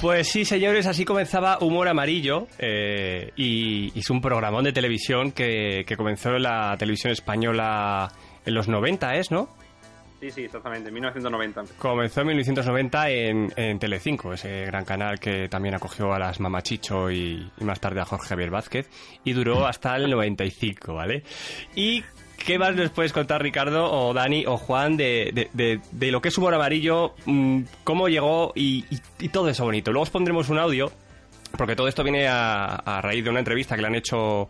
Pues 0.00 0.28
sí, 0.28 0.44
señores, 0.44 0.86
así 0.86 1.04
comenzaba 1.06 1.58
Humor 1.60 1.88
Amarillo 1.88 2.48
eh, 2.58 3.32
y, 3.34 3.98
es 3.98 4.10
un 4.10 4.20
programón 4.20 4.64
de 4.64 4.72
televisión 4.72 5.32
que, 5.32 5.84
que 5.86 5.96
comenzó 5.96 6.36
en 6.36 6.42
la 6.42 6.76
televisión 6.78 7.12
española 7.12 8.12
en 8.44 8.54
los 8.54 8.68
90, 8.68 9.14
¿es, 9.14 9.30
no? 9.30 9.48
Sí, 10.20 10.30
sí, 10.30 10.44
exactamente. 10.44 10.90
1990. 10.90 11.64
Comenzó 11.78 12.22
en 12.22 12.26
1990 12.28 13.10
en, 13.10 13.52
en 13.56 13.78
Telecinco, 13.78 14.32
ese 14.32 14.64
gran 14.64 14.84
canal 14.84 15.18
que 15.18 15.48
también 15.48 15.74
acogió 15.74 16.12
a 16.12 16.18
las 16.18 16.40
Mamachicho 16.40 17.10
y, 17.10 17.50
y 17.58 17.64
más 17.64 17.80
tarde 17.80 18.00
a 18.00 18.04
Jorge 18.04 18.28
Javier 18.28 18.50
Vázquez, 18.50 18.88
y 19.24 19.32
duró 19.32 19.66
hasta 19.66 19.94
el 19.96 20.10
95, 20.10 20.94
¿vale? 20.94 21.22
¿Y 21.74 22.02
qué 22.44 22.58
más 22.58 22.74
nos 22.76 22.90
puedes 22.90 23.12
contar, 23.12 23.42
Ricardo, 23.42 23.90
o 23.90 24.12
Dani, 24.14 24.44
o 24.46 24.56
Juan, 24.56 24.96
de, 24.96 25.30
de- 25.34 25.50
de- 25.52 25.80
de 25.92 26.10
lo 26.10 26.20
que 26.20 26.28
es 26.28 26.38
Humor 26.38 26.54
Amarillo, 26.54 27.14
mm, 27.24 27.62
cómo 27.84 28.08
llegó 28.08 28.52
y, 28.54 28.84
y- 28.90 29.00
y 29.20 29.28
todo 29.28 29.48
eso 29.48 29.64
bonito? 29.64 29.90
Luego 29.92 30.02
os 30.04 30.10
pondremos 30.10 30.48
un 30.48 30.58
audio, 30.58 30.92
porque 31.56 31.74
todo 31.76 31.88
esto 31.88 32.02
viene 32.04 32.28
a, 32.28 32.66
a 32.66 33.00
raíz 33.00 33.24
de 33.24 33.30
una 33.30 33.38
entrevista 33.40 33.74
que 33.76 33.82
le 33.82 33.88
han 33.88 33.94
hecho 33.94 34.48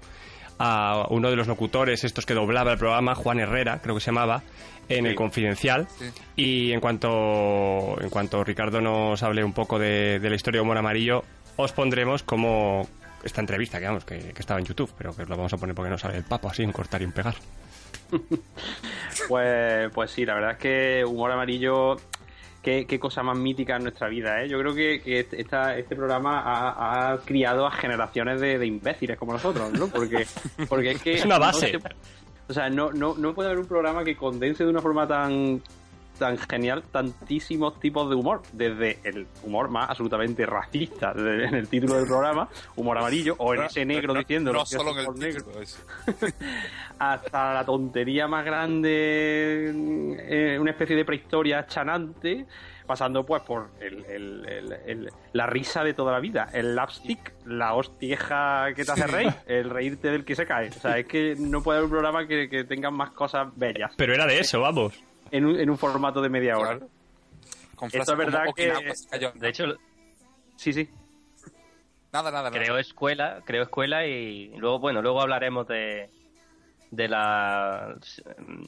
a 0.59 1.07
uno 1.11 1.29
de 1.31 1.37
los 1.37 1.47
locutores, 1.47 2.03
estos 2.05 2.25
que 2.25 2.33
doblaba 2.35 2.73
el 2.73 2.79
programa, 2.79 3.15
Juan 3.15 3.39
Herrera, 3.41 3.81
creo 3.83 3.95
que 3.95 4.01
se 4.01 4.07
llamaba, 4.07 4.43
en 4.89 5.05
Sí. 5.05 5.11
el 5.11 5.15
Confidencial. 5.15 5.87
Sí. 5.99 6.05
Y 6.37 6.73
en 6.73 6.81
cuanto, 6.81 8.01
en 8.01 8.09
cuanto 8.09 8.43
Ricardo 8.45 8.81
nos 8.81 9.23
hable 9.23 9.45
un 9.45 9.53
poco 9.53 9.79
de, 9.79 10.19
de 10.19 10.31
la 10.31 10.37
historia 10.37 10.59
de 10.59 10.63
Humor 10.63 10.79
Amarillo, 10.79 11.25
os 11.57 11.73
pondremos 11.73 12.23
como 12.23 12.89
esta 13.23 13.41
entrevista, 13.41 13.79
que 13.81 13.87
vamos, 13.87 14.05
que, 14.05 14.19
que 14.19 14.41
estaba 14.41 14.61
en 14.61 14.67
YouTube, 14.67 14.93
pero 14.97 15.15
que 15.15 15.25
la 15.27 15.37
vamos 15.37 15.53
a 15.53 15.57
poner 15.57 15.75
porque 15.75 15.91
no 15.91 15.99
sale 15.99 16.19
el 16.19 16.25
papo 16.25 16.49
así, 16.49 16.63
en 16.63 16.73
cortar 16.73 17.01
y 17.01 17.05
en 17.05 17.13
pegar. 17.13 17.35
Pues, 19.29 19.91
pues 19.95 20.11
sí, 20.11 20.25
la 20.27 20.35
verdad 20.35 20.51
es 20.53 20.59
que 20.59 21.05
humor 21.05 21.31
amarillo, 21.33 21.97
qué, 22.63 22.87
qué 22.87 22.99
cosa 22.99 23.23
más 23.23 23.37
mítica 23.39 23.77
en 23.77 23.85
nuestra 23.85 24.09
vida, 24.09 24.43
¿eh? 24.43 24.49
Yo 24.49 24.59
creo 24.61 24.75
que, 24.75 25.01
que 25.01 25.21
este- 25.21 25.41
esta- 25.41 25.77
este 25.79 25.97
programa 25.97 26.41
ha, 26.41 27.13
ha 27.13 27.19
criado 27.19 27.67
a 27.67 27.71
generaciones 27.71 28.41
de, 28.41 28.59
de 28.59 28.67
imbéciles 28.67 29.19
como 29.19 29.33
nosotros, 29.33 29.73
¿no? 29.73 29.89
Porque, 29.89 30.27
porque 30.69 30.91
es 30.93 31.03
que... 31.03 31.15
Es 31.17 31.25
una 31.25 31.39
base. 31.39 31.73
no 31.73 31.81
se- 31.81 31.95
o 32.49 32.53
sea, 32.53 32.71
no, 32.71 32.93
no, 32.93 33.15
no 33.17 33.35
puede 33.35 33.49
haber 33.49 33.61
un 33.61 33.67
programa 33.67 34.05
que 34.05 34.17
condense 34.17 34.63
de 34.63 34.71
una 34.71 34.81
forma 34.81 35.07
tan 35.09 35.61
tan 36.19 36.39
genial 36.39 36.83
tantísimos 36.91 37.79
tipos 37.81 38.09
de 38.11 38.17
humor, 38.17 38.43
desde 38.53 38.99
el 39.05 39.27
humor 39.43 39.69
más 39.71 39.91
absolutamente 39.91 40.45
racista 40.47 41.13
en 41.17 41.55
el 41.55 41.69
título 41.69 41.95
del 41.97 42.07
programa, 42.07 42.49
humor 42.77 42.99
amarillo, 42.99 43.35
o 43.39 43.55
en 43.55 43.63
ese 43.65 43.85
negro 43.85 44.15
no, 44.15 44.21
diciendo 44.21 44.53
No 44.53 44.61
que 44.65 44.67
solo 44.77 44.91
es 44.91 45.07
en 45.07 45.13
el 45.13 45.19
negro 45.19 45.45
título, 45.45 45.65
hasta 46.99 47.55
la 47.55 47.65
tontería 47.65 48.27
más 48.29 48.45
grande, 48.45 49.73
eh, 50.19 50.59
una 50.59 50.71
especie 50.71 50.97
de 50.97 51.05
prehistoria 51.05 51.67
chanante, 51.67 52.47
pasando 52.87 53.27
pues 53.27 53.43
por 53.43 53.71
el- 53.81 54.05
el- 54.05 54.47
el- 54.49 54.73
el- 54.87 55.11
la 55.33 55.47
risa 55.47 55.83
de 55.83 55.93
toda 55.93 56.13
la 56.13 56.21
vida, 56.21 56.49
el 56.53 56.75
lapstick, 56.77 57.35
la 57.45 57.75
hostieja 57.75 58.69
que 58.75 58.85
te 58.85 58.93
hace 58.93 59.07
reír, 59.09 59.35
el 59.47 59.69
reírte 59.71 60.11
del 60.11 60.25
que 60.25 60.37
se 60.37 60.47
cae. 60.47 60.69
O 60.69 60.73
sea, 60.73 60.97
es 60.99 61.07
que 61.07 61.35
no 61.37 61.63
puede 61.63 61.79
haber 61.79 61.87
un 61.87 61.91
programa 61.91 62.27
que, 62.29 62.49
que 62.49 62.63
tenga 62.65 62.91
más 62.93 63.11
cosas 63.11 63.49
bellas 63.57 63.93
Pero 63.97 64.15
era 64.15 64.25
de 64.27 64.39
eso, 64.39 64.61
vamos. 64.61 65.03
En 65.31 65.45
un, 65.47 65.59
en 65.61 65.71
un 65.71 65.79
formato 65.79 66.21
de 66.21 66.29
media 66.29 66.59
hora. 66.59 66.79
Claro. 66.79 66.91
Con 67.75 67.91
Esto 67.93 68.13
es 68.13 68.19
verdad 68.19 68.41
como 68.45 68.55
que-. 68.55 68.73
De 69.35 69.49
hecho, 69.49 69.65
Sí, 70.57 70.73
sí. 70.73 70.89
Nada, 72.13 72.31
nada, 72.31 72.51
nada. 72.51 72.63
creo 72.63 72.79
escuela, 72.79 73.43
creo 73.45 73.63
escuela 73.65 74.07
y 74.07 74.49
luego, 74.57 74.79
bueno, 74.79 75.03
luego 75.03 75.21
hablaremos 75.21 75.67
de 75.69 76.09
de 76.91 77.09
las 77.09 78.23
mm, 78.39 78.65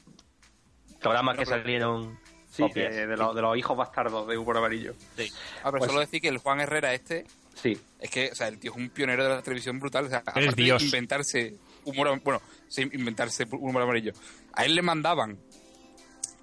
programas 0.99 1.37
que 1.37 1.45
salieron 1.45 2.19
Sí, 2.51 2.63
de, 2.75 3.07
de 3.07 3.15
los, 3.17 3.33
de 3.35 3.41
los 3.41 3.57
hijos 3.57 3.77
bastardos 3.77 4.27
de 4.27 4.37
humor 4.37 4.57
amarillo. 4.57 4.93
Sí. 5.15 5.31
Ah, 5.59 5.65
pero 5.71 5.77
Pues- 5.79 5.89
solo 5.91 5.99
decir 6.01 6.19
que 6.21 6.27
el 6.27 6.37
Juan 6.39 6.59
Herrera 6.59 6.93
este, 6.93 7.25
Sí. 7.55 7.79
es 7.99 8.09
que, 8.11 8.29
o 8.31 8.35
sea, 8.35 8.47
el 8.49 8.59
tío 8.59 8.71
es 8.71 8.77
un 8.77 8.89
pionero 8.89 9.23
de 9.23 9.29
la 9.29 9.41
televisión 9.41 9.79
brutal. 9.79 10.05
O 10.05 10.09
sea, 10.09 10.19
aparte 10.19 10.41
de 10.47 10.63
Dios. 10.63 10.83
inventarse 10.83 11.55
humor, 11.85 12.19
bueno, 12.23 12.41
sí, 12.67 12.81
inventarse 12.93 13.47
humor 13.51 13.81
amarillo. 13.83 14.13
A 14.53 14.65
él 14.65 14.75
le 14.75 14.81
mandaban 14.81 15.37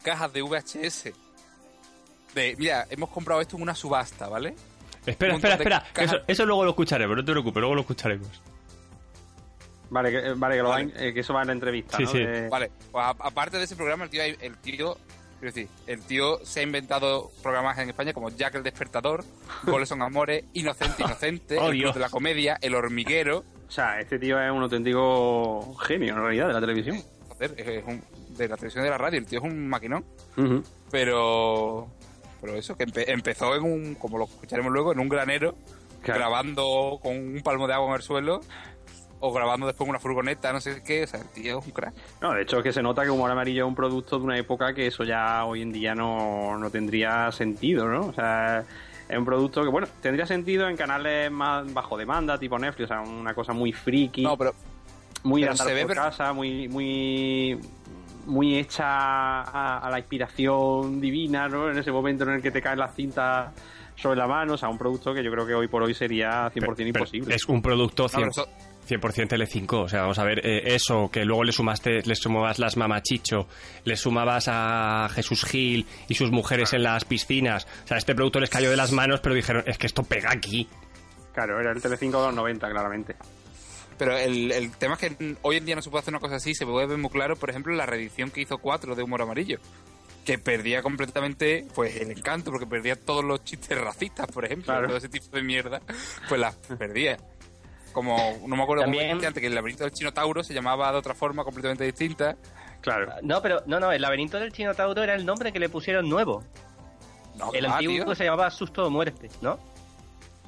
cajas 0.06 0.32
de 0.32 0.42
VHS 0.42 1.12
de, 2.34 2.54
mira, 2.58 2.86
hemos 2.90 3.10
comprado 3.10 3.40
esto 3.40 3.56
en 3.56 3.62
una 3.62 3.74
subasta, 3.74 4.28
¿vale? 4.28 4.54
Espera, 5.04 5.34
espera, 5.34 5.54
espera. 5.54 5.84
Eso, 5.96 6.16
eso 6.26 6.46
luego 6.46 6.64
lo 6.64 6.70
escucharemos, 6.70 7.16
no 7.16 7.24
te 7.24 7.32
preocupes, 7.32 7.60
luego 7.60 7.74
lo 7.74 7.80
escucharemos. 7.82 8.28
Vale, 9.88 10.10
que, 10.10 10.32
vale, 10.34 10.56
que, 10.56 10.62
lo 10.62 10.68
Vale. 10.68 10.86
van- 10.86 10.94
eh, 11.02 11.14
que 11.14 11.20
eso 11.20 11.32
va 11.32 11.42
en 11.42 11.46
la 11.48 11.52
entrevista, 11.52 11.96
Sí, 11.96 12.02
¿no? 12.04 12.10
sí. 12.10 12.18
De- 12.18 12.48
Vale, 12.48 12.70
pues 12.90 13.04
a- 13.04 13.10
aparte 13.10 13.56
de 13.58 13.64
ese 13.64 13.76
programa, 13.76 14.04
el 14.04 14.10
tío, 14.10 14.22
el 14.22 14.56
tío, 14.58 14.96
quiero 15.38 15.54
decir, 15.54 15.68
el 15.86 16.00
tío 16.02 16.44
se 16.44 16.60
ha 16.60 16.62
inventado 16.64 17.30
programas 17.42 17.78
en 17.78 17.88
España 17.90 18.12
como 18.12 18.30
Jack 18.30 18.56
el 18.56 18.62
Despertador, 18.64 19.24
Goles 19.64 19.88
son 19.88 20.02
Amores, 20.02 20.44
Inocente, 20.54 21.02
Inocente, 21.04 21.58
Oh, 21.60 21.70
El 21.70 21.80
Club 21.80 21.94
de 21.94 22.00
la 22.00 22.10
Comedia, 22.10 22.58
El 22.60 22.74
Hormiguero. 22.74 23.44
O 23.68 23.70
sea, 23.70 24.00
este 24.00 24.18
tío 24.18 24.40
es 24.40 24.50
un 24.50 24.62
auténtico 24.62 25.74
genio, 25.76 26.14
en 26.14 26.20
realidad, 26.22 26.48
de 26.48 26.52
la 26.54 26.60
televisión. 26.60 27.00
Joder, 27.28 27.54
es, 27.56 27.66
es 27.66 27.84
un 27.86 28.02
de 28.36 28.48
la 28.48 28.56
televisión 28.56 28.82
y 28.82 28.86
de 28.86 28.90
la 28.90 28.98
radio. 28.98 29.18
El 29.18 29.26
tío 29.26 29.38
es 29.38 29.44
un 29.44 29.68
maquinón. 29.68 30.04
Pero. 30.90 31.88
Pero 32.40 32.54
eso, 32.54 32.76
que 32.76 32.86
empe- 32.86 33.04
empezó 33.08 33.54
en 33.56 33.62
un. 33.64 33.94
Como 33.94 34.18
lo 34.18 34.24
escucharemos 34.24 34.72
luego, 34.72 34.92
en 34.92 35.00
un 35.00 35.08
granero. 35.08 35.54
Claro. 36.02 36.20
Grabando 36.20 36.98
con 37.02 37.16
un 37.16 37.40
palmo 37.42 37.66
de 37.66 37.74
agua 37.74 37.88
en 37.90 37.94
el 37.96 38.02
suelo. 38.02 38.40
O 39.18 39.32
grabando 39.32 39.66
después 39.66 39.88
una 39.88 39.98
furgoneta, 39.98 40.52
no 40.52 40.60
sé 40.60 40.82
qué. 40.84 41.04
O 41.04 41.06
sea, 41.06 41.20
el 41.20 41.28
tío 41.28 41.58
es 41.58 41.66
un 41.66 41.72
crack. 41.72 41.94
No, 42.20 42.32
de 42.34 42.42
hecho 42.42 42.58
es 42.58 42.62
que 42.62 42.72
se 42.72 42.82
nota 42.82 43.02
que 43.02 43.10
Humor 43.10 43.30
Amarillo 43.30 43.64
es 43.64 43.68
un 43.68 43.74
producto 43.74 44.18
de 44.18 44.24
una 44.24 44.38
época 44.38 44.74
que 44.74 44.86
eso 44.86 45.04
ya 45.04 45.44
hoy 45.46 45.62
en 45.62 45.72
día 45.72 45.94
no, 45.94 46.58
no 46.58 46.70
tendría 46.70 47.32
sentido, 47.32 47.88
¿no? 47.88 48.08
O 48.08 48.12
sea, 48.12 48.62
es 49.08 49.16
un 49.18 49.24
producto 49.24 49.62
que, 49.62 49.68
bueno, 49.70 49.88
tendría 50.02 50.26
sentido 50.26 50.68
en 50.68 50.76
canales 50.76 51.30
más 51.32 51.72
bajo 51.72 51.96
demanda, 51.96 52.38
tipo 52.38 52.58
Netflix, 52.58 52.84
o 52.90 52.94
sea, 52.94 53.00
una 53.00 53.32
cosa 53.34 53.54
muy 53.54 53.72
friki, 53.72 54.22
No, 54.22 54.36
pero. 54.36 54.54
muy 55.24 55.40
de 55.40 55.46
pero 55.46 55.52
andar 55.52 55.66
se 55.66 55.74
ve 55.74 55.80
por 55.80 55.88
per- 55.88 55.96
casa, 55.96 56.32
muy, 56.34 56.68
muy, 56.68 57.58
muy 58.26 58.56
hecha 58.56 58.84
a, 58.86 59.78
a 59.78 59.90
la 59.90 59.98
inspiración 59.98 61.00
divina, 61.00 61.48
¿no? 61.48 61.70
En 61.70 61.78
ese 61.78 61.90
momento 61.92 62.24
en 62.24 62.30
el 62.30 62.42
que 62.42 62.50
te 62.50 62.60
caen 62.60 62.78
las 62.78 62.94
cintas 62.94 63.52
sobre 63.96 64.18
la 64.18 64.26
mano, 64.26 64.54
o 64.54 64.56
sea, 64.58 64.68
un 64.68 64.76
producto 64.78 65.14
que 65.14 65.24
yo 65.24 65.30
creo 65.30 65.46
que 65.46 65.54
hoy 65.54 65.68
por 65.68 65.82
hoy 65.82 65.94
sería 65.94 66.50
100% 66.50 66.52
Pero- 66.54 66.74
pero 66.76 66.88
imposible. 66.88 67.34
Es 67.34 67.44
un 67.46 67.62
producto 67.62 68.02
No, 68.04 68.08
100%, 68.08 68.14
pero 68.18 68.30
eso- 68.30 68.48
100% 68.86 69.28
Tele5. 69.28 69.82
O 69.84 69.88
sea, 69.88 70.02
vamos 70.02 70.18
a 70.18 70.24
ver, 70.24 70.46
eh, 70.46 70.74
eso, 70.74 71.10
que 71.10 71.24
luego 71.24 71.42
le 71.44 71.52
sumaste, 71.52 72.02
le 72.02 72.14
sumabas 72.14 72.58
las 72.58 72.76
mamachicho, 72.76 73.48
le 73.84 73.96
sumabas 73.96 74.46
a 74.48 75.08
Jesús 75.12 75.44
Gil 75.44 75.86
y 76.08 76.14
sus 76.14 76.30
mujeres 76.30 76.72
en 76.74 76.82
las 76.84 77.04
piscinas. 77.04 77.66
O 77.84 77.86
sea, 77.88 77.96
este 77.96 78.14
producto 78.14 78.38
les 78.38 78.50
cayó 78.50 78.70
de 78.70 78.76
las 78.76 78.92
manos, 78.92 79.20
pero 79.20 79.34
dijeron, 79.34 79.64
es 79.66 79.78
que 79.78 79.86
esto 79.86 80.02
pega 80.04 80.30
aquí. 80.30 80.68
Claro, 81.32 81.58
era 81.60 81.72
el 81.72 81.82
Telecinco 81.82 82.20
de 82.20 82.26
los 82.28 82.34
90, 82.36 82.70
claramente. 82.70 83.16
Pero 83.98 84.16
el, 84.16 84.52
el 84.52 84.70
tema 84.76 84.94
es 84.94 85.00
que 85.00 85.36
hoy 85.42 85.56
en 85.56 85.64
día 85.64 85.74
no 85.74 85.82
se 85.82 85.90
puede 85.90 86.02
hacer 86.02 86.12
una 86.12 86.20
cosa 86.20 86.36
así. 86.36 86.54
Se 86.54 86.66
puede 86.66 86.86
ver 86.86 86.98
muy 86.98 87.10
claro, 87.10 87.36
por 87.36 87.50
ejemplo, 87.50 87.74
la 87.74 87.86
reedición 87.86 88.30
que 88.30 88.42
hizo 88.42 88.58
4 88.58 88.94
de 88.94 89.02
Humor 89.02 89.22
Amarillo. 89.22 89.58
Que 90.24 90.38
perdía 90.38 90.82
completamente 90.82 91.66
pues 91.74 91.96
el 91.96 92.10
encanto, 92.10 92.50
porque 92.50 92.66
perdía 92.66 92.96
todos 92.96 93.24
los 93.24 93.44
chistes 93.44 93.80
racistas, 93.80 94.26
por 94.26 94.44
ejemplo. 94.44 94.66
Claro. 94.72 94.88
Todo 94.88 94.96
ese 94.98 95.08
tipo 95.08 95.34
de 95.36 95.42
mierda, 95.42 95.80
pues 96.28 96.40
las 96.40 96.54
perdía. 96.56 97.16
Como, 97.92 98.16
no 98.46 98.56
me 98.56 98.62
acuerdo 98.62 98.82
cómo 98.82 98.92
También- 98.92 99.04
dijiste 99.04 99.26
antes, 99.28 99.40
que 99.40 99.46
el 99.46 99.54
laberinto 99.54 99.84
del 99.84 99.92
chino 99.92 100.12
Tauro 100.12 100.42
se 100.44 100.52
llamaba 100.52 100.90
de 100.92 100.98
otra 100.98 101.14
forma 101.14 101.44
completamente 101.44 101.84
distinta. 101.84 102.36
Claro. 102.82 103.12
No, 103.22 103.40
pero 103.40 103.62
no, 103.66 103.80
no, 103.80 103.90
el 103.90 104.02
laberinto 104.02 104.38
del 104.38 104.52
Chino 104.52 104.74
Tauro 104.74 105.02
era 105.02 105.14
el 105.14 105.24
nombre 105.24 105.50
que 105.52 105.58
le 105.58 105.68
pusieron 105.68 106.08
nuevo. 106.08 106.44
No, 107.36 107.52
El 107.52 107.66
ah, 107.66 107.74
antiguo 107.78 108.04
tío. 108.04 108.14
se 108.14 108.24
llamaba 108.24 108.50
Susto 108.50 108.86
o 108.86 108.90
Muerte, 108.90 109.28
¿no? 109.40 109.58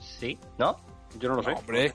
Sí, 0.00 0.38
¿no? 0.58 0.78
Yo 1.18 1.28
no 1.30 1.36
lo 1.36 1.42
sé. 1.42 1.50
Hombre. 1.52 1.94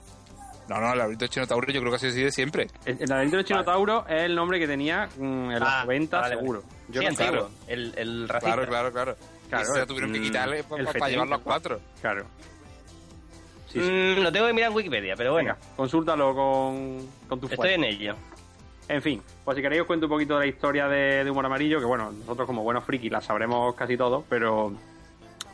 No, 0.69 0.79
no, 0.79 0.91
el 0.93 0.97
laberinto 0.97 1.27
chino 1.27 1.45
Tauro 1.45 1.71
yo 1.71 1.79
creo 1.81 1.91
que 1.91 1.95
ha 1.97 1.99
sido 1.99 2.11
así 2.11 2.23
de 2.23 2.31
siempre. 2.31 2.67
El, 2.85 2.97
el 3.01 3.09
laberinto 3.09 3.37
del 3.37 3.45
Chinotauro 3.45 4.05
es 4.07 4.23
el 4.23 4.33
nombre 4.35 4.59
que 4.59 4.67
tenía 4.67 5.09
mm, 5.17 5.21
en 5.51 5.59
los 5.59 5.69
Ah, 5.69 5.83
90, 5.85 6.19
vale, 6.19 6.35
vale. 6.35 6.41
seguro. 6.41 6.63
Yo 6.89 7.01
sí, 7.01 7.05
no 7.05 7.09
antiguo. 7.09 7.31
claro. 7.31 7.49
El, 7.67 7.93
el 7.97 8.29
racista. 8.29 8.55
Claro, 8.55 8.67
claro, 8.69 8.91
claro. 8.93 9.15
Claro, 9.49 9.75
ya 9.75 9.85
tuvieron 9.85 10.11
que 10.13 10.21
quitarle 10.21 10.63
para, 10.63 10.85
fetín, 10.91 11.07
llevarlo 11.09 11.35
a 11.35 11.39
cuatro. 11.39 11.79
Claro. 12.01 12.25
Sí, 13.67 13.79
sí. 13.81 13.91
Mm, 13.91 14.21
lo 14.23 14.31
tengo 14.31 14.47
que 14.47 14.53
mirar 14.53 14.69
en 14.71 14.75
Wikipedia, 14.77 15.15
pero 15.15 15.31
bueno, 15.33 15.53
Venga, 15.55 15.67
consúltalo 15.75 16.33
con, 16.35 17.07
con 17.27 17.39
tu 17.39 17.45
estoy 17.47 17.57
fuente. 17.57 17.73
en 17.75 17.83
ello. 17.83 18.15
En 18.87 19.01
fin, 19.01 19.21
pues 19.45 19.55
si 19.55 19.61
queréis 19.61 19.81
os 19.81 19.87
cuento 19.87 20.07
un 20.07 20.11
poquito 20.11 20.33
de 20.35 20.39
la 20.41 20.45
historia 20.47 20.87
de, 20.87 21.23
de 21.23 21.29
Humor 21.31 21.45
Amarillo, 21.45 21.79
que 21.79 21.85
bueno, 21.85 22.11
nosotros 22.11 22.45
como 22.45 22.63
buenos 22.63 22.83
frikis 22.83 23.11
la 23.11 23.21
sabremos 23.21 23.73
casi 23.75 23.95
todo, 23.95 24.25
pero 24.29 24.73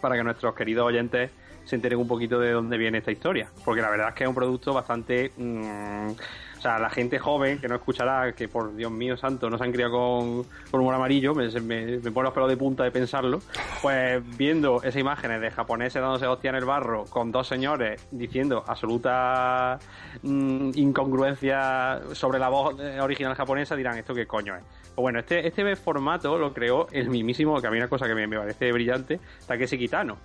para 0.01 0.15
que 0.15 0.23
nuestros 0.23 0.55
queridos 0.55 0.87
oyentes 0.87 1.29
se 1.69 1.75
enteren 1.75 1.99
un 1.99 2.07
poquito 2.07 2.39
de 2.39 2.51
dónde 2.51 2.77
viene 2.77 2.97
esta 2.97 3.11
historia. 3.11 3.49
Porque 3.63 3.81
la 3.81 3.89
verdad 3.89 4.09
es 4.09 4.15
que 4.15 4.23
es 4.23 4.27
un 4.27 4.35
producto 4.35 4.73
bastante... 4.73 5.31
mm, 5.37 6.11
o 6.59 6.61
sea, 6.61 6.77
la 6.77 6.89
gente 6.89 7.17
joven 7.19 7.57
que 7.59 7.69
no 7.69 7.75
escuchará, 7.75 8.33
que 8.33 8.49
por 8.49 8.75
Dios 8.75 8.91
mío 8.91 9.15
santo 9.15 9.49
no 9.49 9.57
se 9.57 9.63
han 9.63 9.71
criado 9.71 9.93
con, 9.93 10.43
con 10.69 10.81
humor 10.81 10.93
amarillo, 10.93 11.33
me, 11.33 11.49
me, 11.61 11.99
me 11.99 12.11
pone 12.11 12.25
los 12.25 12.33
pelos 12.33 12.49
de 12.49 12.57
punta 12.57 12.83
de 12.83 12.91
pensarlo, 12.91 13.39
pues 13.81 14.21
viendo 14.37 14.79
esas 14.83 14.97
imágenes 14.97 15.39
de 15.39 15.51
japoneses 15.51 16.01
dándose 16.01 16.27
hostia 16.27 16.49
en 16.49 16.55
el 16.57 16.65
barro 16.65 17.05
con 17.05 17.31
dos 17.31 17.47
señores 17.47 18.05
diciendo 18.11 18.61
absoluta 18.67 19.79
mm, 20.21 20.71
incongruencia 20.75 22.01
sobre 22.11 22.39
la 22.39 22.49
voz 22.49 22.77
eh, 22.77 22.99
original 22.99 23.35
japonesa, 23.35 23.77
dirán, 23.77 23.97
¿esto 23.97 24.13
qué 24.13 24.27
coño 24.27 24.53
es? 24.57 24.63
Pues 24.83 25.01
bueno, 25.01 25.19
este, 25.19 25.47
este 25.47 25.77
formato 25.77 26.37
lo 26.37 26.53
creó 26.53 26.87
el 26.91 27.09
mismísimo, 27.09 27.61
que 27.61 27.67
a 27.67 27.71
mí 27.71 27.77
una 27.77 27.87
cosa 27.87 28.05
que 28.05 28.15
me, 28.15 28.27
me 28.27 28.37
parece 28.37 28.73
brillante, 28.73 29.21
Takeshi 29.47 29.77
Kitano, 29.77 30.17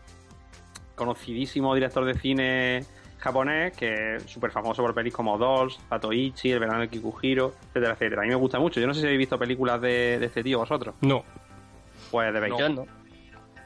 conocidísimo 0.94 1.74
director 1.74 2.04
de 2.04 2.14
cine 2.14 2.84
japonés, 3.18 3.76
que 3.76 4.16
es 4.16 4.22
súper 4.24 4.50
famoso 4.50 4.82
por 4.82 4.94
pelis 4.94 5.14
como 5.14 5.38
Dolls, 5.38 5.78
Patoichi, 5.88 6.52
El 6.52 6.60
verano 6.60 6.80
de 6.80 6.88
Kikuhiro, 6.88 7.52
etcétera, 7.68 7.94
etcétera. 7.94 8.22
A 8.22 8.24
mí 8.24 8.28
me 8.28 8.34
gusta 8.36 8.58
mucho. 8.58 8.80
Yo 8.80 8.86
no 8.86 8.94
sé 8.94 9.00
si 9.00 9.06
habéis 9.06 9.20
visto 9.20 9.38
películas 9.38 9.80
de, 9.80 10.18
de 10.18 10.26
este 10.26 10.42
tío 10.42 10.58
vosotros. 10.58 10.94
No. 11.00 11.24
Pues 12.10 12.32
debéis. 12.32 12.54
Yo 12.58 12.68
no. 12.68 12.84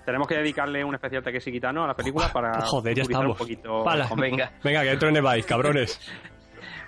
Tenemos 0.04 0.26
que 0.26 0.36
dedicarle 0.36 0.82
un 0.82 0.94
especial 0.94 1.22
Takeshi 1.22 1.52
Kitano 1.52 1.84
a 1.84 1.88
las 1.88 1.96
películas 1.96 2.30
para 2.30 2.62
Joder, 2.62 2.94
ya 2.96 3.02
estamos. 3.02 3.32
un 3.32 3.36
poquito. 3.36 3.84
Pala. 3.84 4.08
Venga. 4.16 4.52
Venga, 4.64 4.82
que 4.82 4.88
dentro 4.88 5.10
neváis, 5.10 5.44
cabrones. 5.44 6.00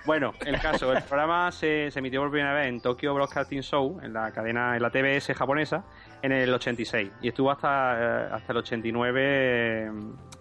Bueno, 0.03 0.33
el 0.43 0.59
caso, 0.59 0.91
el 0.93 1.03
programa 1.03 1.51
se, 1.51 1.91
se 1.91 1.99
emitió 1.99 2.21
por 2.21 2.31
primera 2.31 2.55
vez 2.55 2.67
en 2.67 2.81
Tokyo 2.81 3.13
Broadcasting 3.13 3.61
Show, 3.61 3.99
en 4.01 4.13
la 4.13 4.31
cadena, 4.31 4.75
en 4.75 4.81
la 4.81 4.89
TBS 4.89 5.31
japonesa, 5.35 5.83
en 6.21 6.31
el 6.31 6.53
86 6.53 7.11
y 7.21 7.27
estuvo 7.29 7.51
hasta, 7.51 7.97
eh, 8.25 8.29
hasta 8.33 8.51
el 8.53 8.57
89 8.59 9.21
eh, 9.23 9.91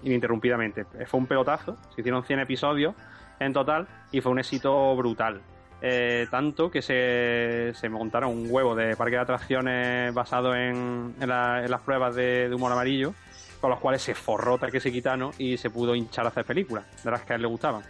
ininterrumpidamente. 0.02 0.84
Fue 1.06 1.18
un 1.20 1.26
pelotazo, 1.26 1.76
se 1.94 2.00
hicieron 2.00 2.24
100 2.24 2.40
episodios 2.40 2.94
en 3.38 3.52
total 3.52 3.86
y 4.12 4.20
fue 4.20 4.32
un 4.32 4.38
éxito 4.38 4.94
brutal. 4.96 5.40
Eh, 5.82 6.26
tanto 6.30 6.70
que 6.70 6.82
se, 6.82 7.72
se 7.74 7.88
montaron 7.88 8.30
un 8.32 8.46
huevo 8.50 8.74
de 8.74 8.94
parque 8.96 9.16
de 9.16 9.22
atracciones 9.22 10.12
basado 10.12 10.54
en, 10.54 11.14
en, 11.18 11.28
la- 11.28 11.64
en 11.64 11.70
las 11.70 11.80
pruebas 11.80 12.14
de, 12.14 12.50
de 12.50 12.54
humor 12.54 12.70
amarillo, 12.72 13.14
con 13.62 13.70
los 13.70 13.78
cuales 13.80 14.02
se 14.02 14.14
forró 14.14 14.58
Takeshi 14.58 14.92
Kitano 14.92 15.30
y 15.38 15.56
se 15.56 15.70
pudo 15.70 15.94
hinchar 15.94 16.26
a 16.26 16.28
hacer 16.28 16.44
películas, 16.44 16.84
de 17.02 17.10
las 17.10 17.22
que 17.22 17.32
a 17.32 17.36
él 17.36 17.42
le 17.42 17.48
gustaban. 17.48 17.82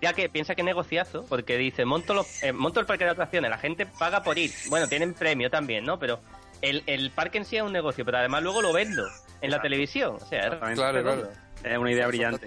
Mira 0.00 0.12
que 0.12 0.28
piensa 0.28 0.54
que 0.54 0.62
negociazo, 0.62 1.24
porque 1.28 1.56
dice, 1.56 1.84
monto, 1.84 2.14
los, 2.14 2.42
eh, 2.42 2.52
monto 2.52 2.80
el 2.80 2.86
parque 2.86 3.04
de 3.04 3.10
atracciones, 3.10 3.50
la 3.50 3.58
gente 3.58 3.86
paga 3.86 4.22
por 4.22 4.38
ir. 4.38 4.50
Bueno, 4.68 4.88
tienen 4.88 5.14
premio 5.14 5.50
también, 5.50 5.84
¿no? 5.84 5.98
Pero 5.98 6.20
el, 6.62 6.82
el 6.86 7.10
parque 7.10 7.38
en 7.38 7.44
sí 7.44 7.56
es 7.56 7.62
un 7.62 7.72
negocio, 7.72 8.04
pero 8.04 8.18
además 8.18 8.42
luego 8.42 8.62
lo 8.62 8.72
vendo 8.72 9.06
en 9.40 9.50
la 9.50 9.60
televisión. 9.62 10.16
O 10.16 10.26
sea, 10.26 10.38
es 10.40 10.44
Exactamente. 10.46 10.80
Claro, 10.80 11.02
claro. 11.02 11.16
redondo. 11.22 11.40
Es 11.64 11.78
una 11.78 11.92
idea 11.92 12.06
brillante. 12.06 12.46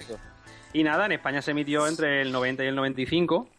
Y 0.73 0.83
nada, 0.83 1.05
en 1.05 1.11
España 1.13 1.41
se 1.41 1.51
emitió 1.51 1.85
entre 1.87 2.21
el 2.21 2.31
90 2.31 2.63
y 2.63 2.67
el 2.67 2.75
95. 2.75 3.49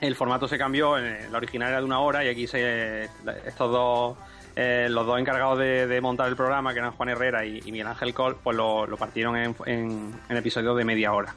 El 0.00 0.16
formato 0.16 0.48
se 0.48 0.58
cambió, 0.58 0.98
eh, 0.98 1.28
la 1.30 1.38
original 1.38 1.68
era 1.68 1.78
de 1.78 1.84
una 1.84 2.00
hora 2.00 2.24
y 2.24 2.28
aquí 2.28 2.46
se, 2.48 3.04
estos 3.46 3.70
dos, 3.70 4.16
eh, 4.56 4.88
los 4.90 5.06
dos 5.06 5.20
encargados 5.20 5.58
de, 5.58 5.86
de 5.86 6.00
montar 6.00 6.28
el 6.28 6.34
programa, 6.36 6.72
que 6.72 6.80
eran 6.80 6.92
Juan 6.92 7.10
Herrera 7.10 7.44
y, 7.44 7.60
y 7.64 7.70
Miguel 7.70 7.86
Ángel 7.86 8.12
Col, 8.12 8.36
pues 8.42 8.56
lo, 8.56 8.86
lo 8.86 8.96
partieron 8.96 9.36
en, 9.36 9.54
en- 9.66 10.12
en 10.28 10.36
episodios 10.36 10.76
de 10.76 10.84
media 10.84 11.12
hora. 11.12 11.34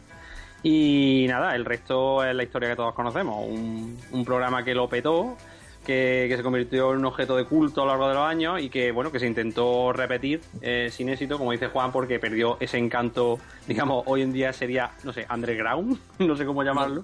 Y 0.68 1.28
nada, 1.30 1.56
el 1.56 1.64
resto 1.64 2.26
es 2.26 2.36
la 2.36 2.42
historia 2.42 2.70
que 2.70 2.76
todos 2.76 2.96
conocemos. 2.96 3.46
Un, 3.48 4.00
un 4.12 4.26
programa 4.26 4.66
que 4.66 4.74
lo 4.74 4.90
petó, 4.90 5.38
que, 5.86 6.26
que 6.28 6.36
se 6.36 6.42
convirtió 6.42 6.92
en 6.92 6.98
un 6.98 7.06
objeto 7.06 7.38
de 7.38 7.46
culto 7.46 7.84
a 7.84 7.86
lo 7.86 7.92
largo 7.92 8.08
de 8.08 8.16
los 8.16 8.24
años 8.24 8.60
y 8.60 8.72
que, 8.72 8.92
bueno, 8.92 9.12
que 9.12 9.20
se 9.20 9.28
intentó 9.28 9.94
repetir 9.94 10.42
eh, 10.64 10.90
sin 10.92 11.10
éxito, 11.10 11.38
como 11.38 11.52
dice 11.52 11.68
Juan, 11.68 11.92
porque 11.92 12.18
perdió 12.18 12.58
ese 12.60 12.80
encanto, 12.80 13.38
digamos, 13.68 14.06
hoy 14.08 14.24
en 14.24 14.34
día 14.34 14.52
sería, 14.54 14.90
no 15.04 15.14
sé, 15.14 15.28
underground, 15.32 16.00
no 16.18 16.36
sé 16.36 16.48
cómo 16.48 16.64
llamarlo, 16.64 17.04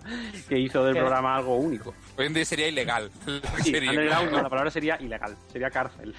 que 0.50 0.58
hizo 0.58 0.84
del 0.84 0.96
programa 0.96 1.36
algo 1.36 1.58
único. 1.58 1.94
Hoy 2.18 2.26
en 2.26 2.34
día 2.34 2.46
sería 2.46 2.68
ilegal. 2.68 3.12
Sí, 3.62 3.70
Sería 3.70 3.92
underground, 3.92 4.24
ilegal. 4.24 4.32
no, 4.32 4.42
la 4.42 4.50
palabra 4.50 4.72
sería 4.72 5.00
ilegal, 5.00 5.38
sería 5.52 5.70
cárcel. 5.70 6.16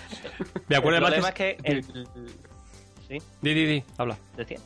Me 0.69 0.77
acuerdo 0.77 0.99
el 0.99 1.03
problema 1.03 1.31
es 1.31 1.35
que... 1.35 1.57
El, 1.65 1.83
¿Sí? 3.09 3.19
Di, 3.41 3.53
di, 3.53 3.67
di, 3.67 3.85
habla. 3.99 4.17
decía. 4.37 4.59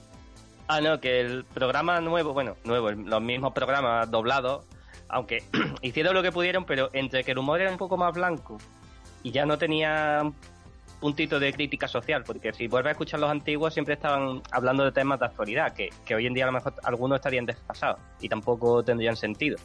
Ah, 0.69 0.81
no, 0.81 1.01
que 1.01 1.21
el 1.21 1.45
programa 1.45 2.01
nuevo, 2.01 2.33
bueno, 2.33 2.57
nuevo, 2.65 2.91
los 2.91 3.23
mismos 3.23 3.53
programas 3.53 4.11
doblados, 4.11 4.65
aunque 5.09 5.45
hicieron 5.83 6.15
lo 6.15 6.23
que 6.23 6.33
pudieron, 6.33 6.65
pero 6.65 6.91
entre 6.93 7.23
que 7.25 7.33
el 7.33 7.39
humor 7.39 7.61
era 7.61 7.71
un 7.71 7.79
poco 7.79 7.97
más 7.97 8.13
blanco 8.15 8.59
y 9.23 9.31
ya 9.31 9.47
no 9.47 9.59
tenía 9.59 10.23
un 10.25 10.35
puntito 11.01 11.39
de 11.39 11.53
crítica 11.53 11.87
social, 11.87 12.25
porque 12.27 12.53
si 12.53 12.67
vuelves 12.67 12.89
a 12.89 12.93
escuchar 12.93 13.21
los 13.21 13.31
antiguos 13.31 13.75
siempre 13.75 13.95
estaban 13.95 14.43
hablando 14.51 14.83
de 14.85 14.91
temas 14.93 15.21
de 15.21 15.27
actualidad, 15.27 15.73
que, 15.73 15.91
que 16.05 16.15
hoy 16.17 16.27
en 16.27 16.35
día 16.35 16.45
a 16.45 16.47
lo 16.47 16.53
mejor 16.53 16.75
algunos 16.83 17.17
estarían 17.17 17.47
desfasados 17.47 18.01
y 18.21 18.29
tampoco 18.29 18.83
tendrían 18.83 19.15
sentido. 19.17 19.59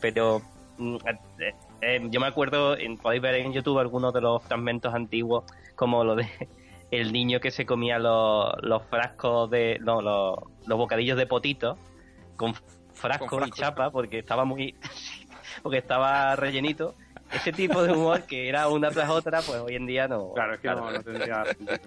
Pero 0.00 0.40
mm, 0.78 0.96
eh, 1.38 1.54
eh, 1.82 2.00
yo 2.10 2.18
me 2.20 2.26
acuerdo, 2.26 2.76
en- 2.76 2.96
podéis 2.96 3.22
ver 3.22 3.36
en 3.36 3.52
YouTube 3.52 3.78
algunos 3.78 4.12
de 4.12 4.20
los 4.20 4.42
fragmentos 4.42 4.92
antiguos, 4.94 5.44
como 5.76 6.02
lo 6.02 6.16
de 6.16 6.26
el 6.90 7.12
niño 7.12 7.40
que 7.40 7.50
se 7.50 7.66
comía 7.66 7.98
los, 7.98 8.52
los 8.62 8.82
frascos 8.84 9.50
de. 9.50 9.78
No, 9.80 10.00
los, 10.02 10.38
los 10.66 10.78
bocadillos 10.78 11.16
de 11.16 11.26
potito 11.26 11.78
con 12.36 12.54
frasco, 12.94 13.26
Con 13.26 13.38
y 13.40 13.46
frasco. 13.46 13.56
chapa 13.56 13.90
porque 13.90 14.18
estaba 14.18 14.44
muy. 14.44 14.74
porque 15.62 15.78
estaba 15.78 16.36
rellenito. 16.36 16.94
Ese 17.32 17.52
tipo 17.52 17.80
de 17.82 17.92
humor 17.92 18.24
que 18.24 18.48
era 18.48 18.68
una 18.68 18.90
tras 18.90 19.08
otra, 19.08 19.40
pues 19.40 19.58
hoy 19.60 19.76
en 19.76 19.86
día 19.86 20.08
no. 20.08 20.32
Claro, 20.34 20.54
es 20.54 20.60
que 20.60 20.68
no, 20.68 20.90
no 20.90 21.00
tendría 21.02 21.44
sentido. 21.46 21.78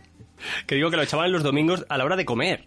Que 0.66 0.76
digo 0.76 0.89
que 0.89 0.96
lo 0.96 1.04
echaban 1.04 1.32
los 1.34 1.44
domingos 1.44 1.86
a 1.89 1.98
la 1.98 2.06
hora 2.06 2.16
de 2.16 2.24
comer. 2.24 2.66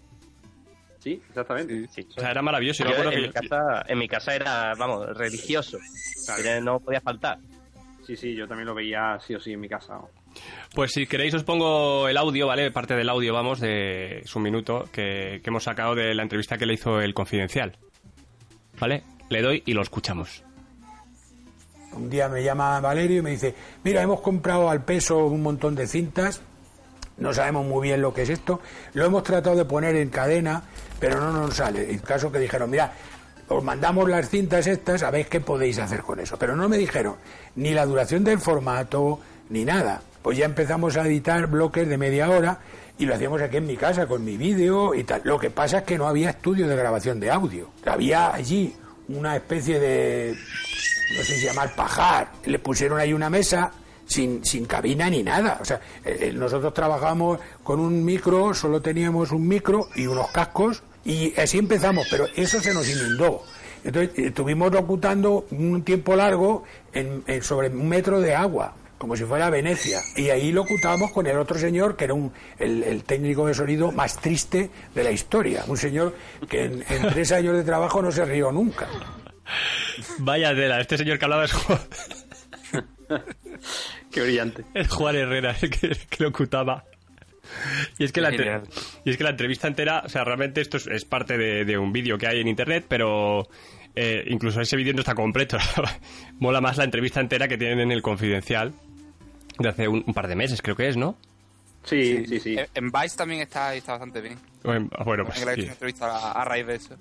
Sí, 0.99 1.23
exactamente. 1.29 1.87
Sí. 1.89 2.07
O 2.17 2.21
sea, 2.21 2.33
era 2.33 2.43
maravilloso. 2.43 2.85
Yo 2.85 2.91
Yo 2.91 3.09
me 3.09 3.15
en, 3.15 3.23
mi 3.23 3.31
casa, 3.31 3.85
en 3.87 3.99
mi 3.99 4.09
casa 4.09 4.35
era, 4.35 4.75
vamos, 4.75 5.07
religioso. 5.17 5.79
Claro. 6.27 6.61
No 6.63 6.81
podía 6.81 7.01
faltar. 7.01 7.39
sí, 8.05 8.17
sí, 8.17 8.35
yo 8.35 8.47
también 8.47 8.67
lo 8.67 8.75
veía 8.75 9.19
sí 9.21 9.35
o 9.35 9.41
sí 9.41 9.53
en 9.53 9.61
mi 9.61 9.69
casa. 9.69 10.01
Pues 10.75 10.93
si 10.93 11.07
queréis 11.07 11.35
os 11.35 11.45
pongo 11.45 12.09
el 12.09 12.17
audio, 12.17 12.47
¿vale? 12.47 12.71
Parte 12.71 12.95
del 12.95 13.09
audio, 13.09 13.33
vamos, 13.33 13.61
de 13.61 14.23
su 14.25 14.41
minuto 14.41 14.85
que, 14.93 15.41
hemos 15.45 15.65
sacado 15.65 15.95
de 15.95 16.15
la 16.15 16.23
entrevista 16.23 16.59
que 16.59 16.67
le 16.67 16.75
hizo 16.75 17.01
el 17.01 17.15
Confidencial. 17.15 17.77
¿Vale? 18.79 19.05
Le 19.29 19.43
doy 19.43 19.63
y 19.65 19.73
lo 19.73 19.83
escuchamos. 19.83 20.43
Un 21.93 22.11
día 22.11 22.29
me 22.29 22.43
llama 22.43 22.79
Valerio 22.81 23.19
y 23.19 23.23
me 23.23 23.31
dice, 23.31 23.55
mira, 23.85 24.03
hemos 24.03 24.21
comprado 24.21 24.69
al 24.69 24.85
peso 24.85 25.27
un 25.27 25.43
montón 25.43 25.75
de 25.75 25.87
cintas, 25.87 26.43
no 27.17 27.33
sabemos 27.33 27.65
muy 27.65 27.89
bien 27.89 28.03
lo 28.03 28.13
que 28.13 28.23
es 28.23 28.29
esto, 28.29 28.61
lo 28.93 29.07
hemos 29.07 29.23
tratado 29.23 29.57
de 29.57 29.65
poner 29.65 29.97
en 29.97 30.11
cadena, 30.11 30.63
pero 31.01 31.21
no 31.21 31.33
nos 31.33 31.55
sale. 31.55 31.91
El 31.91 32.03
caso 32.03 32.31
que 32.31 32.39
dijeron, 32.39 32.69
mira, 32.69 32.93
os 33.49 33.63
mandamos 33.63 34.09
las 34.09 34.29
cintas 34.29 34.67
estas, 34.67 35.09
ver 35.11 35.27
qué 35.29 35.41
podéis 35.41 35.79
hacer 35.79 36.03
con 36.03 36.21
eso. 36.21 36.37
Pero 36.39 36.57
no 36.57 36.69
me 36.69 36.79
dijeron 36.79 37.17
ni 37.55 37.71
la 37.71 37.87
duración 37.87 38.25
del 38.25 38.41
formato, 38.41 39.21
ni 39.49 39.65
nada. 39.65 40.03
Pues 40.27 40.39
ya 40.39 40.45
empezamos 40.47 40.97
a 40.97 41.07
editar 41.07 41.47
bloques 41.47 41.89
de 41.89 41.97
media 41.97 42.29
hora 42.29 42.59
y 42.99 43.07
lo 43.07 43.15
hacíamos 43.15 43.41
aquí 43.41 43.59
en 43.59 43.67
mi 43.69 43.77
casa 43.77 44.09
con 44.09 44.25
mi 44.25 44.37
vídeo 44.37 44.93
y 44.93 45.05
tal. 45.05 45.21
Lo 45.23 45.39
que 45.39 45.51
pasa 45.51 45.79
es 45.79 45.85
que 45.85 45.97
no 45.97 46.09
había 46.09 46.31
estudio 46.31 46.67
de 46.67 46.75
grabación 46.75 47.21
de 47.21 47.31
audio. 47.31 47.71
Había 47.85 48.35
allí 48.35 48.75
una 49.07 49.37
especie 49.37 49.79
de, 49.79 50.35
no 51.17 51.23
sé 51.23 51.37
si 51.37 51.47
llamar 51.47 51.77
pajar. 51.77 52.33
Le 52.45 52.59
pusieron 52.59 52.99
ahí 52.99 53.13
una 53.13 53.31
mesa 53.31 53.71
sin, 54.05 54.45
sin 54.45 54.65
cabina 54.65 55.09
ni 55.09 55.23
nada. 55.23 55.59
O 55.61 55.65
sea, 55.65 55.81
eh, 56.05 56.19
eh, 56.23 56.33
nosotros 56.33 56.75
trabajamos 56.75 57.39
con 57.63 57.79
un 57.79 58.05
micro, 58.05 58.53
solo 58.53 58.83
teníamos 58.83 59.31
un 59.31 59.47
micro 59.47 59.91
y 59.95 60.09
unos 60.09 60.33
cascos 60.33 60.83
y 61.05 61.39
así 61.39 61.59
empezamos, 61.59 62.05
pero 62.11 62.27
eso 62.35 62.59
se 62.61 62.75
nos 62.75 62.89
inundó. 62.91 63.45
Entonces 63.85 64.11
eh, 64.19 64.27
estuvimos 64.27 64.73
locutando 64.73 65.47
un 65.53 65.85
tiempo 65.85 66.17
largo 66.17 66.65
en, 66.93 67.23
en- 67.29 67.45
sobre 67.45 67.69
un 67.69 67.89
metro 67.89 68.21
de 68.21 68.35
agua, 68.35 68.75
como 68.99 69.17
si 69.17 69.25
fuera 69.25 69.51
Venecia. 69.51 70.01
Y 70.17 70.31
ahí 70.31 70.53
locutábamos 70.53 71.13
con 71.13 71.27
el 71.27 71.37
otro 71.39 71.59
señor, 71.59 71.97
que 71.97 72.05
era 72.05 72.15
un, 72.15 72.33
el, 72.59 72.83
el 72.83 73.05
técnico 73.05 73.47
de 73.47 73.55
sonido 73.55 73.93
más 73.93 74.19
triste 74.21 74.71
de 74.95 75.05
la 75.05 75.11
historia. 75.11 75.65
Un 75.67 75.77
señor 75.77 76.15
que 76.49 76.65
en, 76.65 76.85
en 76.89 77.09
tres 77.09 77.33
años 77.33 77.57
de 77.57 77.65
trabajo 77.65 78.03
no 78.03 78.11
se 78.11 78.25
rió 78.25 78.51
nunca. 78.53 78.89
Vaya 80.19 80.55
tela, 80.55 80.81
este 80.81 80.99
señor 80.99 81.19
que 81.19 81.25
hablaba 81.25 81.45
es 81.45 81.53
Juan, 81.53 81.79
Qué 84.11 84.23
brillante. 84.23 84.65
es 84.75 84.89
Juan 84.89 85.17
Herrera, 85.17 85.55
el 85.61 85.71
que, 85.71 85.97
que 86.11 86.25
locutaba. 86.25 86.85
Y 87.99 88.05
es, 88.05 88.13
que 88.13 88.21
la, 88.21 88.35
y 89.05 89.11
es 89.11 89.17
que 89.17 89.23
la 89.25 89.31
entrevista 89.31 89.69
entera, 89.69 90.03
o 90.05 90.09
sea, 90.09 90.25
realmente 90.25 90.61
esto 90.61 90.77
es, 90.79 90.87
es 90.89 91.05
parte 91.05 91.39
de, 91.39 91.65
de 91.65 91.79
un 91.79 91.93
vídeo 91.93 92.19
que 92.19 92.27
hay 92.27 92.41
en 92.41 92.49
internet, 92.49 92.85
pero 92.89 93.49
eh, 93.95 94.25
incluso 94.27 94.61
ese 94.61 94.77
vídeo 94.77 94.93
no 94.93 95.01
está 95.01 95.15
completo. 95.15 95.57
Mola 96.41 96.61
más 96.61 96.77
la 96.77 96.85
entrevista 96.85 97.21
entera 97.21 97.47
que 97.49 97.57
tienen 97.57 97.81
en 97.81 97.93
el 97.93 98.03
Confidencial 98.03 98.75
de 99.59 99.69
hace 99.69 99.89
un, 99.89 100.03
un 100.07 100.15
par 100.15 100.29
de 100.29 100.37
meses, 100.37 100.61
creo 100.63 100.77
que 100.77 100.89
es, 100.89 100.97
¿no? 100.97 101.17
Sí, 101.85 102.27
sí, 102.27 102.41
sí. 102.41 102.57
En- 102.59 102.67
En 102.75 102.91
Vice 102.91 103.17
también 103.17 103.41
está, 103.43 103.75
está 103.75 103.93
bastante 103.93 104.21
bien. 104.21 104.39
En- 104.65 104.89
Bueno, 105.05 105.25
pues 105.25 105.37
En 105.37 105.41
que 105.41 105.47
le 105.47 105.51
he 105.51 105.55
hecho 105.55 105.61
sí. 105.63 105.65
una 105.67 105.73
entrevista 105.73 106.07
a, 106.07 106.33
a 106.33 106.45
raíz 106.45 106.67
de 106.67 106.75
eso. 106.75 106.97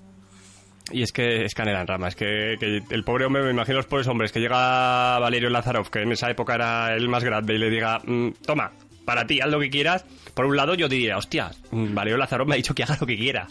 Y 0.92 1.02
es 1.02 1.10
que 1.10 1.44
es 1.44 1.52
canela 1.54 1.80
en 1.80 1.86
rama, 1.88 2.06
es 2.08 2.14
que, 2.14 2.54
que 2.60 2.80
el 2.90 3.02
pobre 3.02 3.24
hombre, 3.24 3.42
me 3.42 3.50
imagino 3.50 3.78
los 3.78 3.86
pobres 3.86 4.06
hombres, 4.06 4.30
que 4.30 4.38
llega 4.38 5.18
Valerio 5.18 5.50
Lazarov, 5.50 5.90
que 5.90 6.02
en 6.02 6.12
esa 6.12 6.30
época 6.30 6.54
era 6.54 6.94
el 6.94 7.08
más 7.08 7.24
grande, 7.24 7.54
y 7.54 7.58
le 7.58 7.70
diga, 7.70 7.98
"Mm, 8.04 8.28
toma, 8.46 8.70
para 9.04 9.26
ti, 9.26 9.40
haz 9.40 9.48
lo 9.50 9.58
que 9.58 9.68
quieras. 9.70 10.04
Por 10.34 10.44
un 10.46 10.56
lado 10.56 10.74
yo 10.74 10.88
diría, 10.88 11.16
hostia, 11.16 11.50
mm, 11.72 11.92
Valerio 11.92 12.16
Lazarov 12.18 12.46
me 12.46 12.54
ha 12.54 12.56
dicho 12.56 12.72
que 12.74 12.84
haga 12.84 12.96
lo 13.00 13.06
que 13.06 13.16
quiera. 13.16 13.48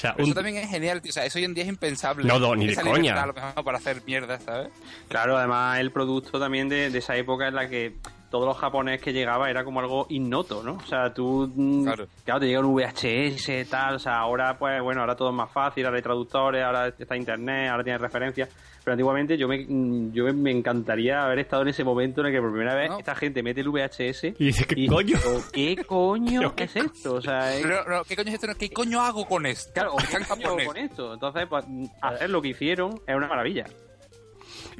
Sea, 0.00 0.14
un- 0.16 0.24
Eso 0.24 0.34
también 0.34 0.56
es 0.56 0.70
genial, 0.70 1.02
tío. 1.02 1.10
O 1.10 1.12
sea, 1.12 1.26
eso 1.26 1.38
hoy 1.38 1.44
en 1.44 1.52
día 1.52 1.64
es 1.64 1.68
impensable. 1.68 2.24
No, 2.26 2.38
no, 2.38 2.56
ni 2.56 2.66
de 2.66 2.72
Esa 2.72 2.82
coña. 2.82 3.14
para 3.62 3.76
hacer 3.78 4.02
mierda, 4.06 4.40
¿sabes? 4.40 4.68
Claro, 5.08 5.36
además 5.36 5.78
el 5.78 5.90
producto 5.92 6.40
también 6.40 6.68
de, 6.70 6.88
de 6.90 6.98
esa 6.98 7.16
época 7.16 7.48
en 7.48 7.54
la 7.54 7.68
que 7.68 7.96
todos 8.30 8.46
los 8.46 8.56
japonés 8.56 9.00
que 9.00 9.12
llegaba 9.12 9.50
era 9.50 9.64
como 9.64 9.80
algo 9.80 10.06
innoto, 10.08 10.62
¿no? 10.62 10.74
O 10.74 10.86
sea, 10.86 11.12
tú, 11.12 11.50
mm, 11.54 11.84
Claro. 11.84 12.06
claro, 12.24 12.40
te 12.40 12.46
llega 12.46 12.60
un 12.60 12.74
VHS, 12.74 13.64
tal, 13.68 13.96
o 13.96 13.98
sea, 13.98 14.18
ahora 14.18 14.56
pues 14.58 14.80
bueno, 14.82 15.00
ahora 15.00 15.16
todo 15.16 15.30
es 15.30 15.34
más 15.34 15.50
fácil, 15.50 15.84
ahora 15.84 15.96
hay 15.96 16.02
traductores, 16.02 16.62
ahora 16.64 16.88
está 16.96 17.16
internet, 17.16 17.68
ahora 17.70 17.82
tienes 17.82 18.00
referencias, 18.00 18.48
pero 18.84 18.92
antiguamente 18.92 19.36
yo 19.36 19.48
me, 19.48 19.66
mm, 19.68 20.12
yo 20.12 20.32
me 20.32 20.50
encantaría 20.52 21.22
haber 21.24 21.40
estado 21.40 21.62
en 21.62 21.68
ese 21.68 21.82
momento 21.84 22.20
en 22.20 22.28
el 22.28 22.32
que 22.32 22.40
por 22.40 22.50
primera 22.52 22.74
vez 22.74 22.88
No. 22.90 22.98
esta 22.98 23.14
gente 23.14 23.42
mete 23.42 23.60
el 23.62 23.68
VHS 23.68 24.34
Y 24.38 24.44
dice, 24.46 24.64
¿qué 24.64 24.86
coño? 24.86 25.18
¿Qué 25.52 25.76
coño 25.84 26.40
Pero, 26.40 26.54
¿qué 26.56 26.64
es 26.64 26.76
esto? 26.76 27.14
O 27.16 27.20
sea, 27.20 27.54
es- 27.54 27.62
Pero, 27.62 27.84
no, 27.88 28.04
¿qué 28.04 28.16
coño 28.16 28.28
es 28.28 28.34
esto? 28.34 28.46
¿Qué 28.58 28.70
coño 28.70 29.00
hago 29.02 29.26
con 29.26 29.44
esto? 29.44 29.72
Claro, 29.74 29.92
¿qué 29.98 30.24
coño 30.24 30.46
hago 30.48 30.58
con 30.66 30.76
esto? 30.76 31.14
Entonces, 31.14 31.46
pues, 31.48 31.64
hacer 32.00 32.30
lo 32.30 32.40
que 32.40 32.48
hicieron 32.48 33.00
es 33.06 33.14
una 33.16 33.26
maravilla. 33.28 33.64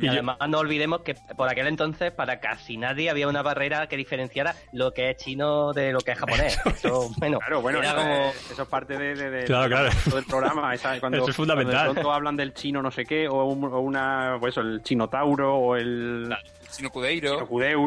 Y, 0.01 0.05
Y 0.05 0.07
yo- 0.07 0.13
además 0.13 0.37
no 0.49 0.59
olvidemos 0.59 1.03
que 1.03 1.15
por 1.37 1.49
aquel 1.49 1.67
entonces 1.67 2.11
para 2.13 2.41
casi 2.41 2.77
nadie 2.77 3.11
había 3.11 3.29
una 3.29 3.43
barrera 3.43 3.87
que 3.89 3.97
diferenciara 3.97 4.55
lo 4.73 4.93
que 4.93 5.11
es 5.11 5.17
chino 5.19 5.73
de 5.73 5.93
lo 5.93 6.01
que 6.01 6.13
es 6.13 6.19
japonés. 6.19 6.59
Eso, 6.67 7.11
bueno, 7.19 7.39
Claro, 7.39 7.61
bueno, 7.63 7.79
era 7.81 7.89
eso, 7.89 7.97
como... 7.97 8.15
es, 8.15 8.51
eso 8.53 8.63
es 8.63 8.69
parte 8.69 8.97
de, 8.99 9.15
de- 9.15 9.31
de- 9.31 9.45
Claro, 9.45 9.69
claro. 9.69 9.91
del 10.15 10.25
programa. 10.25 10.75
esa- 10.75 10.99
cuando, 11.01 11.19
Eso 11.19 11.31
es 11.31 11.37
fundamental. 11.37 11.75
Cuando 11.75 11.89
de 11.91 11.95
pronto 12.01 12.13
hablan 12.13 12.37
del 12.37 12.55
chino 12.55 12.83
no 12.83 12.91
sé 12.91 13.05
qué, 13.05 13.29
o, 13.29 13.45
un- 13.45 13.65
o 13.65 13.81
una, 13.81 14.37
pues 14.41 14.55
eso, 14.55 14.61
el 14.63 14.83
chinotauro, 14.83 15.55
o 15.57 15.77
el 15.77 16.35
Chino 16.71 16.91
Cudeiro. 16.91 17.41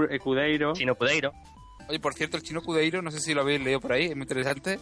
El 0.09 0.19
cudeiro. 0.19 0.73
Chino 0.73 0.95
Pudeiro. 0.95 1.31
Oye, 1.87 1.99
por 1.99 2.13
cierto, 2.13 2.37
el 2.37 2.43
Chino 2.43 2.61
Cudeiro, 2.61 3.01
no 3.01 3.11
sé 3.11 3.19
si 3.19 3.33
lo 3.33 3.41
habéis 3.41 3.61
leído 3.61 3.79
por 3.79 3.91
ahí, 3.93 4.05
es 4.05 4.15
muy 4.15 4.23
interesante. 4.23 4.79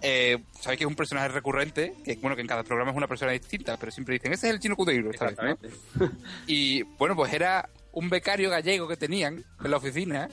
Eh, 0.00 0.38
Sabéis 0.60 0.78
que 0.78 0.84
es 0.84 0.88
un 0.88 0.94
personaje 0.96 1.28
recurrente, 1.28 1.94
que 2.04 2.16
bueno, 2.16 2.36
que 2.36 2.42
en 2.42 2.48
cada 2.48 2.62
programa 2.62 2.90
es 2.92 2.96
una 2.96 3.06
persona 3.08 3.32
distinta, 3.32 3.76
pero 3.76 3.90
siempre 3.92 4.14
dicen, 4.14 4.32
ese 4.32 4.48
es 4.48 4.54
el 4.54 4.60
Chino 4.60 4.76
Cudeiro, 4.76 5.10
esta 5.10 5.26
vez. 5.26 5.56
Y 6.46 6.82
bueno, 6.82 7.16
pues 7.16 7.32
era 7.32 7.68
un 7.92 8.08
becario 8.08 8.50
gallego 8.50 8.86
que 8.86 8.96
tenían 8.96 9.44
en 9.62 9.70
la 9.70 9.76
oficina 9.76 10.28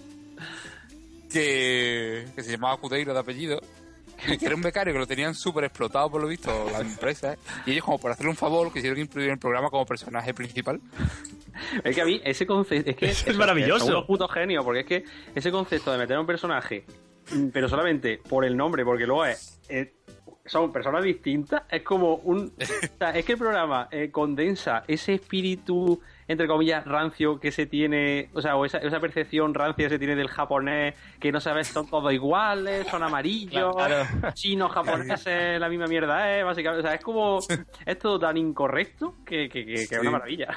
que, 1.31 2.25
que 2.35 2.43
se 2.43 2.51
llamaba 2.51 2.77
Cudeiro 2.77 3.13
de 3.13 3.19
apellido. 3.19 3.61
Que 4.25 4.45
era 4.45 4.55
un 4.55 4.61
becario 4.61 4.93
que 4.93 4.99
lo 4.99 5.05
tenían 5.05 5.35
súper 5.35 5.65
explotado 5.65 6.09
por 6.09 6.21
lo 6.21 6.27
visto 6.27 6.69
las 6.71 6.81
empresas. 6.81 7.37
Y 7.65 7.71
ellos, 7.71 7.83
como 7.83 7.99
por 7.99 8.11
hacerle 8.11 8.29
un 8.29 8.37
favor, 8.37 8.71
quisieron 8.71 8.97
incluir 8.97 9.27
en 9.27 9.33
el 9.33 9.39
programa 9.39 9.69
como 9.69 9.85
personaje 9.85 10.33
principal. 10.33 10.79
Es 11.83 11.93
que 11.93 12.01
a 12.01 12.05
mí 12.05 12.21
ese 12.23 12.45
concepto. 12.47 12.91
Es 12.91 12.95
que 12.95 13.05
Eso 13.09 13.29
es 13.29 13.37
maravilloso. 13.37 14.05
Putos 14.07 14.31
genios, 14.31 14.63
porque 14.63 14.79
es 14.79 14.85
que 14.85 15.03
ese 15.35 15.51
concepto 15.51 15.91
de 15.91 15.97
meter 15.97 16.15
a 16.15 16.21
un 16.21 16.25
personaje, 16.25 16.85
pero 17.53 17.67
solamente 17.69 18.19
por 18.29 18.45
el 18.45 18.55
nombre, 18.57 18.83
porque 18.85 19.05
luego 19.05 19.25
es. 19.25 19.59
es- 19.69 19.89
son 20.47 20.71
personas 20.71 21.03
distintas, 21.03 21.63
es 21.71 21.81
como 21.81 22.17
un. 22.17 22.53
o 22.61 22.97
sea, 22.99 23.09
es 23.17 23.25
que 23.25 23.31
el 23.31 23.37
programa 23.39 23.87
eh, 23.89 24.11
condensa 24.11 24.83
ese 24.87 25.15
espíritu, 25.15 25.99
entre 26.27 26.45
comillas, 26.45 26.85
rancio 26.85 27.39
que 27.39 27.51
se 27.51 27.65
tiene, 27.65 28.29
o 28.31 28.41
sea, 28.43 28.55
o 28.55 28.63
esa, 28.63 28.77
esa 28.77 28.99
percepción 28.99 29.55
rancia 29.55 29.85
que 29.87 29.89
se 29.95 29.97
tiene 29.97 30.15
del 30.15 30.27
japonés, 30.27 30.93
que 31.19 31.31
no 31.31 31.39
sabes, 31.41 31.65
son 31.69 31.89
todos 31.89 32.13
iguales, 32.13 32.85
son 32.91 33.01
amarillos, 33.01 33.75
Claro. 33.75 34.05
chinos, 34.35 34.71
japoneses, 34.71 35.59
la 35.59 35.67
misma 35.67 35.87
mierda 35.87 36.37
es, 36.37 36.45
básicamente. 36.45 36.81
O 36.85 36.87
sea, 36.87 36.93
es 36.95 37.01
como. 37.03 37.39
Es 37.87 37.97
todo 37.97 38.19
tan 38.19 38.37
incorrecto 38.37 39.15
que, 39.25 39.49
que, 39.49 39.65
que- 39.65 39.87
que 39.87 39.95
es 39.95 39.99
una 39.99 40.11
maravilla. 40.11 40.55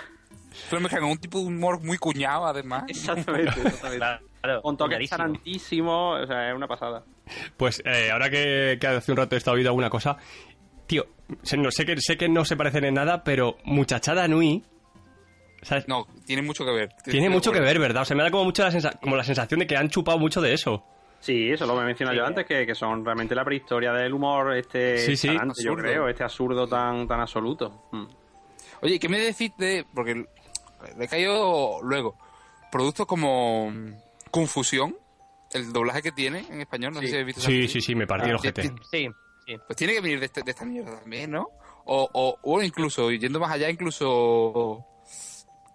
Pero 0.68 0.82
me 0.82 0.88
con 0.90 1.04
un 1.04 1.18
tipo 1.18 1.38
de 1.38 1.46
humor 1.46 1.82
muy 1.82 1.96
cuñado, 1.96 2.46
además. 2.46 2.84
Exactamente, 2.88 3.58
exactamente. 3.58 4.04
Claro, 4.40 4.62
Con 4.62 4.76
toques 4.76 4.90
cuñadísimo. 4.96 5.16
tarantísimos, 5.18 6.22
o 6.22 6.26
sea, 6.26 6.48
es 6.50 6.54
una 6.56 6.68
pasada. 6.68 7.02
Pues 7.56 7.82
eh, 7.84 8.10
ahora 8.12 8.30
que, 8.30 8.78
que 8.80 8.86
hace 8.86 9.10
un 9.12 9.18
rato 9.18 9.34
he 9.34 9.38
estado 9.38 9.56
oído 9.56 9.68
alguna 9.70 9.90
cosa, 9.90 10.16
tío, 10.86 11.06
sé, 11.42 11.56
no, 11.56 11.70
sé, 11.70 11.84
que, 11.84 11.96
sé 12.00 12.16
que 12.16 12.28
no 12.28 12.44
se 12.44 12.56
parecen 12.56 12.84
en 12.84 12.94
nada, 12.94 13.24
pero 13.24 13.56
Muchachada 13.64 14.26
Nui, 14.28 14.62
¿sabes? 15.62 15.88
No, 15.88 16.06
tiene 16.24 16.42
mucho 16.42 16.64
que 16.64 16.70
ver. 16.72 16.88
Tiene 17.04 17.28
mucho 17.28 17.50
que 17.52 17.60
ver, 17.60 17.78
¿verdad? 17.78 18.02
O 18.02 18.04
sea, 18.04 18.16
me 18.16 18.22
da 18.22 18.30
como 18.30 18.44
mucho 18.44 18.62
la, 18.62 18.70
sensa- 18.70 18.98
como 19.00 19.16
la 19.16 19.24
sensación 19.24 19.60
de 19.60 19.66
que 19.66 19.76
han 19.76 19.88
chupado 19.90 20.18
mucho 20.18 20.40
de 20.40 20.54
eso. 20.54 20.84
Sí, 21.20 21.50
eso 21.50 21.66
lo 21.66 21.80
he 21.82 21.84
mencionado 21.84 22.16
yo 22.16 22.24
antes, 22.24 22.46
que, 22.46 22.64
que 22.64 22.76
son 22.76 23.04
realmente 23.04 23.34
la 23.34 23.44
prehistoria 23.44 23.92
del 23.92 24.14
humor, 24.14 24.56
este 24.56 25.16
Sí, 25.16 25.28
yo 25.34 25.40
Absurdo. 25.40 25.76
creo, 25.82 26.08
este 26.08 26.22
absurdo 26.22 26.68
tan, 26.68 27.08
tan 27.08 27.20
absoluto. 27.20 27.88
Mm. 27.90 28.04
Oye, 28.82 29.00
¿qué 29.00 29.08
me 29.08 29.18
decís 29.18 29.50
de...? 29.58 29.84
Porque 29.92 30.14
le 30.14 31.04
he 31.04 31.08
caído 31.08 31.80
luego. 31.82 32.14
Productos 32.70 33.04
como 33.06 33.68
mm, 33.72 33.94
Confusión, 34.30 34.96
el 35.52 35.72
doblaje 35.72 36.02
que 36.02 36.12
tiene 36.12 36.46
en 36.50 36.60
español, 36.60 36.92
no 36.94 37.00
sé 37.00 37.06
Sí. 37.06 37.10
si 37.10 37.14
habéis 37.18 37.26
visto 37.36 37.40
Sí, 37.50 37.68
sí, 37.68 37.80
sí, 37.80 37.94
me 37.94 38.06
partí 38.06 38.28
el 38.28 38.34
Ah, 38.36 38.38
ojete. 38.38 38.62
ti- 38.62 38.68
ti- 38.70 38.82
Sí, 38.90 39.08
sí. 39.46 39.56
Pues 39.66 39.76
tiene 39.76 39.94
que 39.94 40.00
venir 40.00 40.20
de, 40.20 40.26
este- 40.26 40.42
de 40.42 40.50
esta 40.50 40.64
mierda 40.64 40.98
también, 41.00 41.30
¿no? 41.30 41.48
O, 41.86 42.08
o, 42.12 42.38
o 42.42 42.62
incluso, 42.62 43.10
yendo 43.10 43.40
más 43.40 43.50
allá, 43.52 43.70
incluso 43.70 44.84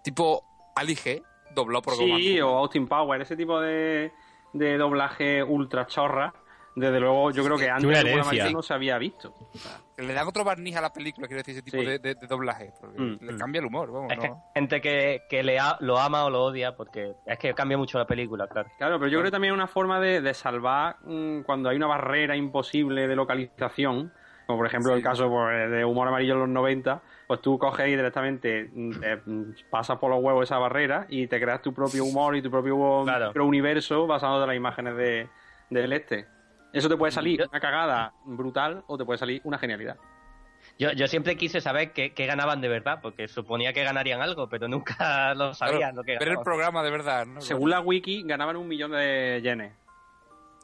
tipo 0.02 0.44
Ali 0.76 0.94
G, 0.94 1.22
doblado 1.54 1.82
por 1.82 1.96
Goma. 1.96 2.16
Sí, 2.18 2.40
o 2.40 2.48
Austin 2.58 2.86
Power, 2.86 3.20
ese 3.20 3.36
tipo 3.36 3.60
de, 3.60 4.12
de 4.52 4.76
doblaje 4.76 5.42
ultra 5.42 5.86
chorra. 5.86 6.32
Desde 6.76 6.98
luego, 6.98 7.30
yo 7.30 7.44
creo 7.44 7.56
que 7.56 7.70
antes 7.70 7.88
de 8.04 8.50
no 8.52 8.62
se 8.62 8.74
había 8.74 8.98
visto. 8.98 9.32
Le 9.96 10.12
dan 10.12 10.26
otro 10.26 10.42
barniz 10.42 10.74
a 10.76 10.80
la 10.80 10.92
película, 10.92 11.28
quiero 11.28 11.38
decir, 11.40 11.52
ese 11.54 11.62
tipo 11.62 11.78
Sí. 11.78 11.86
de, 11.86 11.98
de- 12.00 12.14
de 12.16 12.26
doblaje. 12.26 12.72
Porque 12.80 13.00
Mm, 13.00 13.18
le 13.20 13.32
mm. 13.34 13.38
cambia 13.38 13.60
el 13.60 13.66
humor, 13.66 13.92
vamos, 13.92 14.12
Es 14.12 14.18
que 14.18 14.28
¿no? 14.28 14.44
gente 14.54 14.80
que, 14.80 15.22
que 15.28 15.42
le 15.44 15.58
ha- 15.60 15.76
lo 15.80 15.98
ama 15.98 16.24
o 16.24 16.30
lo 16.30 16.42
odia 16.44 16.74
porque 16.76 17.14
es 17.26 17.38
que 17.38 17.54
cambia 17.54 17.78
mucho 17.78 17.98
la 17.98 18.06
película, 18.06 18.48
claro. 18.48 18.68
Claro, 18.78 18.98
pero 18.98 19.08
yo 19.08 19.18
creo 19.18 19.28
que 19.28 19.32
también 19.32 19.54
es 19.54 19.56
una 19.56 19.68
forma 19.68 20.00
de, 20.00 20.20
de 20.20 20.34
salvar 20.34 20.96
mm, 21.04 21.42
cuando 21.42 21.68
hay 21.68 21.76
una 21.76 21.86
barrera 21.86 22.34
imposible 22.36 23.06
de 23.06 23.14
localización. 23.16 24.12
Como 24.46 24.58
por 24.58 24.66
ejemplo 24.66 24.92
el 24.94 25.02
caso 25.02 25.30
pues, 25.30 25.70
de 25.70 25.86
humor 25.86 26.06
amarillo 26.08 26.34
en 26.34 26.40
los 26.40 26.48
90, 26.50 27.00
pues 27.26 27.40
tú 27.40 27.58
coges 27.58 27.86
y 27.86 27.90
directamente 27.96 28.70
te, 29.00 29.22
pasas 29.70 29.96
por 29.98 30.10
los 30.10 30.22
huevos 30.22 30.44
esa 30.44 30.58
barrera 30.58 31.06
y 31.08 31.28
te 31.28 31.40
creas 31.40 31.62
tu 31.62 31.72
propio 31.72 32.04
humor 32.04 32.36
y 32.36 32.42
tu 32.42 32.50
propio 32.50 33.04
Claro. 33.04 33.32
universo 33.42 34.06
basado 34.06 34.42
en 34.42 34.48
las 34.48 34.56
imágenes 34.56 34.96
de, 34.96 35.28
del 35.70 35.94
este. 35.94 36.26
Eso 36.74 36.88
te 36.88 36.96
puede 36.96 37.12
salir 37.12 37.46
una 37.48 37.60
cagada 37.60 38.14
brutal 38.24 38.82
o 38.88 38.98
te 38.98 39.04
puede 39.04 39.16
salir 39.16 39.40
una 39.44 39.58
genialidad. 39.58 39.96
Yo, 40.76 40.90
yo 40.92 41.06
siempre 41.06 41.36
quise 41.36 41.60
saber 41.60 41.92
qué, 41.92 42.12
qué 42.14 42.26
ganaban 42.26 42.60
de 42.60 42.68
verdad, 42.68 42.98
porque 43.00 43.28
suponía 43.28 43.72
que 43.72 43.84
ganarían 43.84 44.20
algo, 44.20 44.48
pero 44.48 44.66
nunca 44.66 45.34
lo 45.36 45.54
sabían 45.54 45.94
Claro, 45.94 45.96
lo 45.96 46.02
que 46.02 46.14
el 46.14 46.38
programa 46.42 46.82
de 46.82 46.90
verdad, 46.90 47.26
¿no? 47.26 47.40
Según 47.40 47.70
la 47.70 47.80
wiki, 47.80 48.24
ganaban 48.24 48.56
un 48.56 48.66
millón 48.66 48.90
de 48.90 49.40
yenes. 49.40 49.72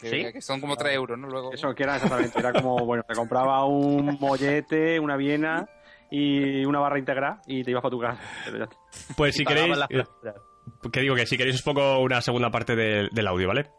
que, 0.01 0.09
¿Sí? 0.09 0.33
que 0.33 0.41
son 0.41 0.61
como 0.61 0.75
3 0.75 0.95
euros, 0.95 1.17
¿no? 1.17 1.29
Luego, 1.29 1.53
Eso 1.53 1.73
que 1.75 1.85
era 1.85 1.95
exactamente, 1.95 2.39
era 2.39 2.53
como, 2.53 2.85
bueno, 2.85 3.05
te 3.07 3.15
compraba 3.15 3.65
un 3.65 4.19
mollete, 4.21 4.99
una 4.99 5.17
viena 5.17 5.69
y 6.11 6.65
una 6.65 6.81
barra 6.81 6.99
integral 6.99 7.41
y 7.47 7.63
te 7.63 7.71
ibas 7.71 7.83
para 7.83 7.91
tu 7.91 8.01
casa. 8.01 8.21
Pero. 8.45 8.69
Pues 9.17 9.37
si 9.37 9.45
queréis, 9.45 9.79
las 9.79 9.89
eh, 9.91 10.05
que 10.93 11.01
digo 11.01 11.15
que 11.15 11.27
si 11.27 11.37
queréis 11.37 11.57
os 11.57 11.63
pongo 11.63 12.01
una 12.01 12.21
segunda 12.21 12.51
parte 12.51 12.75
del, 12.75 13.11
del 13.11 13.27
audio, 13.29 13.47
¿vale? 13.47 13.71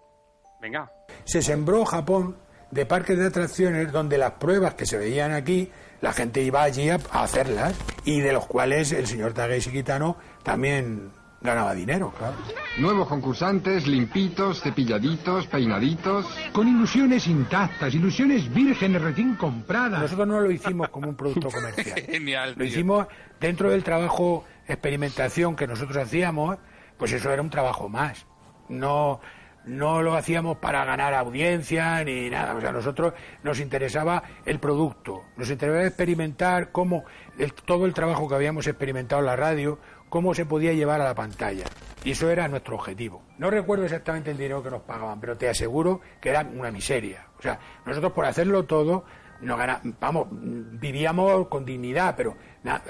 Venga. 0.62 0.92
Se 1.24 1.42
sembró 1.42 1.84
Japón 1.86 2.38
de 2.70 2.86
parques 2.86 3.18
de 3.18 3.28
atracciones 3.28 3.92
donde 3.92 4.18
las 4.18 4.34
pruebas 4.34 4.76
que 4.76 4.86
se 4.86 4.98
veían 4.98 5.32
aquí, 5.32 5.70
la 6.02 6.14
gente 6.14 6.42
iba 6.42 6.62
allí 6.62 6.90
a, 6.90 7.00
hacerlas 7.12 7.76
y 8.06 8.22
de 8.22 8.32
los 8.32 8.46
cuales 8.46 8.92
el 8.92 9.08
señor 9.08 9.34
Takeshi 9.34 9.72
Kitano 9.72 10.18
también 10.44 11.12
ganaba 11.42 11.74
dinero, 11.74 12.14
claro. 12.16 12.36
Nuevos 12.78 13.08
concursantes, 13.08 13.88
limpitos, 13.88 14.62
cepilladitos, 14.62 15.48
peinaditos. 15.48 16.28
Con 16.54 16.68
ilusiones 16.68 17.26
intactas, 17.26 17.94
ilusiones 17.96 18.54
vírgenes 18.54 19.02
recién 19.02 19.36
compradas. 19.36 20.00
Nosotros 20.00 20.28
no 20.28 20.40
lo 20.40 20.52
hicimos 20.52 20.90
como 20.90 21.10
un 21.10 21.16
producto 21.16 21.50
comercial. 21.52 22.00
Genial. 22.02 22.54
Lo 22.56 22.64
hicimos 22.64 23.08
dentro 23.40 23.72
del 23.72 23.84
trabajo 23.84 24.46
experimentación 24.68 25.56
que 25.56 25.66
nosotros 25.66 25.98
hacíamos, 25.98 26.60
pues 26.98 27.12
eso 27.12 27.32
era 27.32 27.42
un 27.42 27.50
trabajo 27.50 27.90
más. 27.90 28.26
No, 28.70 29.20
no 29.66 30.02
lo 30.02 30.16
hacíamos 30.16 30.58
para 30.58 30.84
ganar 30.86 31.14
audiencia 31.14 32.04
ni 32.04 32.30
nada. 32.30 32.56
O 32.56 32.62
sea, 32.62 32.70
a 32.70 32.74
nosotros 32.74 33.14
nos 33.44 33.60
interesaba 33.60 34.24
el 34.46 34.60
producto, 34.60 35.24
nos 35.38 35.50
interesaba 35.50 35.86
experimentar 35.86 36.72
cómo 36.72 37.04
el- 37.38 37.54
todo 37.54 37.86
el 37.86 37.94
trabajo 37.94 38.28
que 38.28 38.36
habíamos 38.36 38.66
experimentado 38.68 39.22
en 39.22 39.28
la 39.28 39.36
radio, 39.36 39.80
cómo 40.10 40.34
se 40.34 40.46
podía 40.46 40.74
llevar 40.74 41.00
a 41.02 41.06
la 41.06 41.16
pantalla. 41.16 41.64
Y 42.04 42.12
eso 42.12 42.30
era 42.30 42.48
nuestro 42.48 42.76
objetivo. 42.76 43.22
No 43.38 43.50
recuerdo 43.52 43.86
exactamente 43.86 44.32
el 44.32 44.38
dinero 44.38 44.64
que 44.64 44.72
nos 44.72 44.82
pagaban, 44.82 45.20
pero 45.20 45.38
te 45.38 45.48
aseguro 45.48 46.02
que 46.20 46.30
era 46.30 46.42
una 46.42 46.72
miseria. 46.72 47.28
O 47.38 47.42
sea, 47.42 47.60
nosotros 47.86 48.12
por 48.12 48.26
hacerlo 48.26 48.66
todo, 48.66 49.06
no 49.42 49.58
vamos, 50.00 50.28
vivíamos 50.32 51.48
con 51.48 51.66
dignidad, 51.66 52.16
pero 52.16 52.36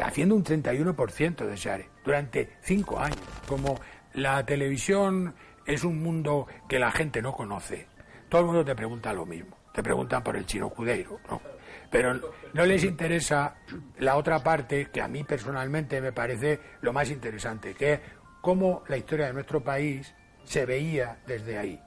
haciendo 0.04 0.36
un 0.36 0.44
31% 0.44 1.46
de 1.46 1.56
share 1.56 1.90
durante 2.04 2.58
cinco 2.62 3.00
años. 3.00 3.20
Como 3.48 3.80
la 4.14 4.46
televisión 4.46 5.34
es 5.66 5.84
un 5.84 6.02
mundo 6.02 6.48
que 6.68 6.80
la 6.80 6.92
gente 6.92 7.22
no 7.22 7.34
conoce, 7.34 7.88
todo 8.30 8.42
el 8.42 8.48
mundo 8.48 8.64
te 8.64 8.76
pregunta 8.76 9.12
lo 9.12 9.26
mismo. 9.26 9.58
Te 9.74 9.84
preguntan 9.84 10.24
por 10.24 10.36
el 10.36 10.46
chino 10.46 10.70
cudeiro, 10.70 11.20
¿no? 11.30 11.42
Pero 11.90 12.14
no 12.54 12.66
les 12.66 12.84
interesa 12.84 13.56
la 14.00 14.16
otra 14.16 14.40
parte 14.40 14.90
que 14.90 15.02
a 15.02 15.08
mí 15.08 15.24
personalmente 15.24 16.00
me 16.02 16.14
parece 16.14 16.60
lo 16.82 16.94
más 16.94 17.10
interesante, 17.10 17.74
que 17.74 17.94
es 17.94 18.00
cómo 18.42 18.84
la 18.88 18.98
historia 18.98 19.28
de 19.28 19.34
nuestro 19.34 19.62
país 19.62 20.14
se 20.44 20.66
veía 20.66 21.20
desde 21.28 21.58
ahí. 21.58 21.82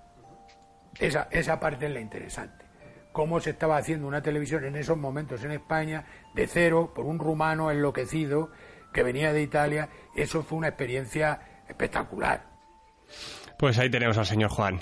Esa, 0.99 1.29
esa 1.31 1.59
parte 1.59 1.87
es 1.87 1.93
la 1.93 2.01
interesante. 2.01 2.65
Cómo 3.13 3.41
se 3.41 3.51
estaba 3.51 3.77
haciendo 3.79 4.07
una 4.07 4.23
televisión 4.23 4.65
en 4.65 4.77
esos 4.77 4.99
momentos 4.99 5.43
en 5.45 5.53
España 5.53 6.05
de 6.35 6.47
cero 6.47 6.93
por 6.95 7.07
un 7.07 7.19
rumano 7.19 7.71
enloquecido 7.71 8.51
que 8.93 9.03
venía 9.03 9.33
de 9.33 9.43
Italia. 9.43 9.89
Eso 10.15 10.43
fue 10.43 10.59
una 10.59 10.69
experiencia 10.69 11.63
espectacular. 11.69 12.45
Pues 13.65 13.79
ahí 13.79 13.89
tenemos 13.89 14.19
al 14.19 14.27
señor 14.27 14.51
Juan. 14.51 14.79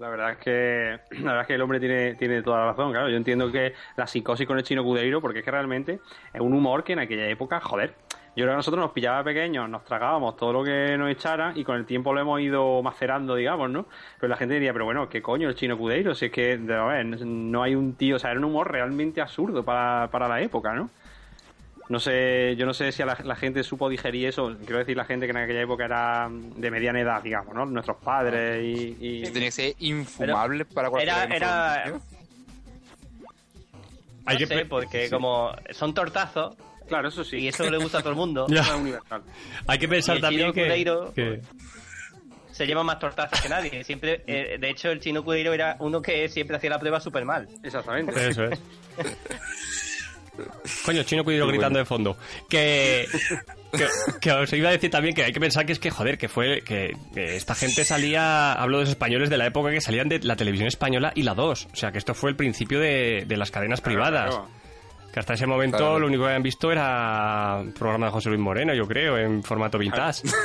La 0.00 0.08
verdad 0.08 0.32
es 0.32 0.38
que 0.38 0.98
la 1.20 1.26
verdad 1.26 1.40
es 1.42 1.46
que 1.46 1.54
el 1.54 1.62
hombre 1.62 1.78
tiene, 1.78 2.16
tiene 2.16 2.42
toda 2.42 2.58
la 2.58 2.66
razón, 2.72 2.90
claro. 2.90 3.08
Yo 3.08 3.16
entiendo 3.16 3.52
que 3.52 3.74
la 3.96 4.08
psicosis 4.08 4.44
con 4.44 4.58
el 4.58 4.64
chino 4.64 4.82
cudeiro, 4.82 5.20
porque 5.20 5.38
es 5.38 5.44
que 5.44 5.52
realmente 5.52 6.00
es 6.32 6.40
un 6.40 6.52
humor 6.52 6.82
que 6.82 6.94
en 6.94 6.98
aquella 6.98 7.28
época, 7.28 7.60
joder, 7.60 7.94
yo 8.34 8.42
creo 8.42 8.48
que 8.48 8.56
nosotros 8.56 8.82
nos 8.82 8.90
pillaba 8.90 9.22
pequeños, 9.22 9.68
nos 9.70 9.84
tragábamos 9.84 10.36
todo 10.36 10.52
lo 10.52 10.64
que 10.64 10.98
nos 10.98 11.08
echaran 11.08 11.56
y 11.56 11.62
con 11.62 11.76
el 11.76 11.86
tiempo 11.86 12.12
lo 12.12 12.22
hemos 12.22 12.40
ido 12.40 12.82
macerando, 12.82 13.36
digamos, 13.36 13.70
¿no? 13.70 13.86
Pero 14.18 14.30
la 14.30 14.36
gente 14.36 14.54
diría, 14.54 14.72
pero 14.72 14.86
bueno, 14.86 15.08
¿qué 15.08 15.22
coño 15.22 15.48
el 15.48 15.54
chino 15.54 15.78
cudeiro? 15.78 16.12
Si 16.16 16.24
es 16.24 16.32
que, 16.32 16.54
a 16.54 17.04
no 17.04 17.62
hay 17.62 17.76
un 17.76 17.94
tío, 17.94 18.16
o 18.16 18.18
sea, 18.18 18.32
era 18.32 18.40
un 18.40 18.46
humor 18.46 18.72
realmente 18.72 19.20
absurdo 19.20 19.64
para, 19.64 20.10
para 20.10 20.26
la 20.26 20.40
época, 20.40 20.74
¿no? 20.74 20.90
No 21.88 22.00
sé, 22.00 22.56
yo 22.56 22.64
no 22.64 22.72
sé 22.72 22.92
si 22.92 23.02
a 23.02 23.06
la, 23.06 23.18
la 23.24 23.36
gente 23.36 23.62
supo 23.62 23.88
digerir 23.90 24.26
eso. 24.28 24.56
Quiero 24.64 24.78
decir, 24.78 24.96
la 24.96 25.04
gente 25.04 25.26
que 25.26 25.32
en 25.32 25.36
aquella 25.36 25.60
época 25.60 25.84
era 25.84 26.28
de 26.30 26.70
mediana 26.70 27.00
edad, 27.00 27.22
digamos, 27.22 27.54
¿no? 27.54 27.66
Nuestros 27.66 27.98
padres 27.98 28.64
y. 28.64 28.96
y- 29.00 29.22
Que 29.22 29.30
tenía 29.30 29.48
que 29.48 29.52
ser 29.52 29.74
infumable 29.80 30.64
para 30.64 30.88
cualquier 30.88 31.14
Era, 31.14 31.36
era, 31.36 31.84
Hay 34.24 34.34
no 34.34 34.38
que 34.38 34.46
sé, 34.46 34.54
pe- 34.56 34.64
porque 34.66 35.04
sí. 35.04 35.10
como 35.10 35.54
son 35.72 35.92
tortazos 35.92 36.56
Claro, 36.88 37.08
eso 37.08 37.22
sí. 37.24 37.36
y 37.38 37.48
eso 37.48 37.68
le 37.70 37.76
gusta 37.78 37.98
a 37.98 38.00
todo 38.00 38.10
el 38.10 38.16
mundo. 38.16 38.46
Es 38.50 38.68
universal. 38.70 39.22
Hay 39.66 39.78
que 39.78 39.88
pensar 39.88 40.14
Y 40.14 40.18
el 40.18 40.22
también 40.22 40.40
chino 40.42 40.52
que, 40.54 40.62
cudeiro, 40.64 41.12
que- 41.14 41.40
se 42.52 42.66
lleva 42.66 42.82
más 42.82 42.98
tortazos 42.98 43.40
que 43.42 43.48
nadie. 43.48 43.84
Siempre, 43.84 44.22
eh, 44.26 44.56
de 44.60 44.70
hecho, 44.70 44.90
el 44.90 45.00
chino 45.00 45.22
cudeiro 45.24 45.52
era 45.52 45.76
uno 45.80 46.00
que 46.00 46.28
siempre 46.28 46.56
hacía 46.56 46.70
la 46.70 46.78
prueba 46.78 47.00
súper 47.00 47.24
mal. 47.26 47.48
Exactamente. 47.62 48.28
Eso 48.28 48.44
es. 48.44 48.58
Coño, 50.84 51.02
chino 51.04 51.24
cuidado 51.24 51.46
gritando 51.48 51.78
de 51.78 51.84
fondo. 51.84 52.16
Que, 52.48 53.06
que, 53.72 53.86
que 54.20 54.32
os 54.32 54.52
iba 54.52 54.68
a 54.68 54.72
decir 54.72 54.90
también 54.90 55.14
que 55.14 55.24
hay 55.24 55.32
que 55.32 55.40
pensar 55.40 55.64
que 55.66 55.72
es 55.72 55.78
que, 55.78 55.90
joder, 55.90 56.18
que 56.18 56.28
fue 56.28 56.62
que, 56.62 56.96
que 57.14 57.36
esta 57.36 57.54
gente 57.54 57.84
salía, 57.84 58.52
hablo 58.52 58.78
de 58.78 58.82
los 58.84 58.90
españoles 58.90 59.30
de 59.30 59.36
la 59.38 59.46
época 59.46 59.70
que 59.70 59.80
salían 59.80 60.08
de 60.08 60.18
la 60.20 60.36
televisión 60.36 60.68
española 60.68 61.12
y 61.14 61.22
la 61.22 61.34
2. 61.34 61.68
O 61.72 61.76
sea, 61.76 61.92
que 61.92 61.98
esto 61.98 62.14
fue 62.14 62.30
el 62.30 62.36
principio 62.36 62.80
de, 62.80 63.24
de 63.26 63.36
las 63.36 63.50
cadenas 63.50 63.80
privadas. 63.80 64.30
Claro. 64.30 64.48
Que 65.12 65.20
hasta 65.20 65.34
ese 65.34 65.46
momento 65.46 65.76
Claro. 65.78 66.00
lo 66.00 66.06
único 66.08 66.22
que 66.24 66.28
habían 66.30 66.42
visto 66.42 66.72
era 66.72 67.58
un 67.60 67.72
programa 67.72 68.06
de 68.06 68.12
José 68.12 68.30
Luis 68.30 68.40
Moreno, 68.40 68.74
yo 68.74 68.86
creo, 68.88 69.16
en 69.16 69.42
formato 69.42 69.78
vintage. 69.78 70.22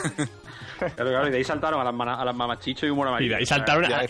Claro, 0.79 1.09
claro, 1.09 1.27
y 1.27 1.31
de 1.31 1.37
ahí 1.39 1.43
saltaron 1.43 1.81
a 1.85 1.91
las, 1.91 2.19
a 2.19 2.23
las 2.23 2.33
mamachicho 2.33 2.85
y 2.85 2.89
humor 2.89 3.09
amarillo. 3.09 3.25
Y 3.25 3.29
de 3.31 3.35
ahí 3.35 3.45
saltaron 3.45 3.83
a- 3.91 4.05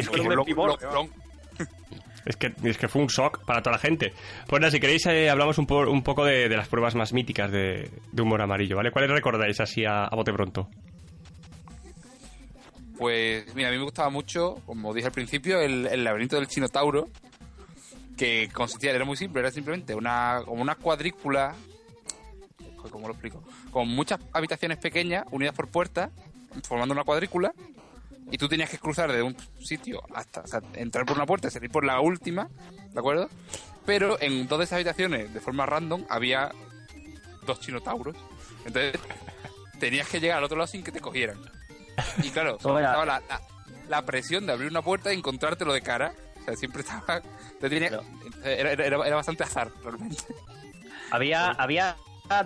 Es 2.25 2.36
que, 2.36 2.53
es 2.63 2.77
que 2.77 2.88
fue 2.88 3.01
un 3.01 3.08
shock 3.08 3.43
para 3.45 3.62
toda 3.62 3.77
la 3.77 3.79
gente. 3.82 4.13
Pues 4.47 4.60
nada, 4.62 4.71
si 4.71 4.79
queréis, 4.79 5.05
eh, 5.08 5.29
hablamos 5.29 5.58
un, 5.58 5.65
po- 5.65 5.89
un 5.89 6.03
poco 6.03 6.25
de, 6.25 6.49
las 6.49 6.67
pruebas 6.67 6.93
más 6.95 7.13
míticas 7.13 7.51
de, 7.51 7.89
de 8.12 8.21
humor 8.21 8.41
amarillo, 8.41 8.75
¿vale? 8.75 8.91
¿Cuáles 8.91 9.10
recordáis 9.12 9.60
así 9.60 9.86
a, 9.86 10.03
a 10.05 10.15
bote 10.15 10.34
pronto? 10.34 10.67
Pues 12.97 13.53
mira, 13.55 13.69
a 13.69 13.71
mí 13.71 13.77
me 13.77 13.84
gustaba 13.86 14.10
mucho, 14.10 14.55
como 14.65 14.93
dije 14.93 15.08
al 15.08 15.13
principio, 15.13 15.62
el, 15.62 15.88
el 15.88 16.03
laberinto 16.03 16.36
del 16.36 16.47
Chinotauro, 16.47 17.08
que 18.17 18.49
consistía, 18.51 18.91
era 18.91 19.05
muy 19.05 19.15
simple, 19.15 19.39
era 19.39 19.51
simplemente 19.51 19.95
una, 19.95 20.41
como 20.43 20.62
una 20.62 20.75
cuadrícula, 20.75 21.55
¿cómo 22.91 23.08
lo 23.08 23.13
explico? 23.13 23.41
Con 23.71 23.88
muchas 23.88 24.19
habitaciones 24.34 24.77
pequeñas 24.79 25.23
unidas 25.32 25.55
por 25.55 25.69
puertas, 25.69 26.12
formando 26.67 26.93
una 26.93 27.05
cuadrícula, 27.05 27.53
y 28.31 28.37
tú 28.37 28.47
tenías 28.47 28.69
que 28.69 28.77
cruzar 28.79 29.11
de 29.11 29.21
un 29.23 29.35
sitio 29.63 30.01
hasta, 30.13 30.41
o 30.41 30.47
sea, 30.47 30.61
entrar 30.75 31.05
por 31.05 31.15
una 31.17 31.25
puerta 31.25 31.47
y 31.47 31.51
salir 31.51 31.69
por 31.71 31.83
la 31.85 31.99
última, 31.99 32.49
¿de 32.91 32.99
acuerdo? 32.99 33.29
Pero 33.85 34.21
en 34.21 34.47
dos 34.47 34.59
de 34.59 34.65
esas 34.65 34.75
habitaciones, 34.75 35.33
de 35.33 35.39
forma 35.39 35.65
random, 35.65 36.05
había 36.09 36.51
dos 37.45 37.59
chinotauros. 37.59 38.15
Entonces, 38.65 38.93
tenías 39.79 40.07
que 40.07 40.19
llegar 40.19 40.37
al 40.39 40.43
otro 40.43 40.57
lado 40.57 40.67
sin 40.67 40.83
que 40.83 40.91
te 40.91 40.99
cogieran. 41.01 41.37
Y 42.23 42.29
claro, 42.29 42.55
estaba 42.57 43.05
la, 43.05 43.19
la- 43.27 43.41
la 43.87 44.05
presión 44.05 44.45
de 44.45 44.53
abrir 44.53 44.69
una 44.69 44.83
puerta 44.83 45.11
y 45.11 45.17
encontrártelo 45.17 45.73
de 45.73 45.81
cara. 45.81 46.13
O 46.41 46.45
sea, 46.45 46.55
siempre 46.55 46.81
estaba. 46.81 47.21
te 47.59 47.69
tenía- 47.69 47.89
No. 47.89 48.01
era, 48.43 48.71
era- 48.73 49.07
era 49.07 49.15
bastante 49.15 49.43
azar, 49.43 49.71
realmente. 49.83 50.17
Había, 51.09 51.47
había 51.47 51.95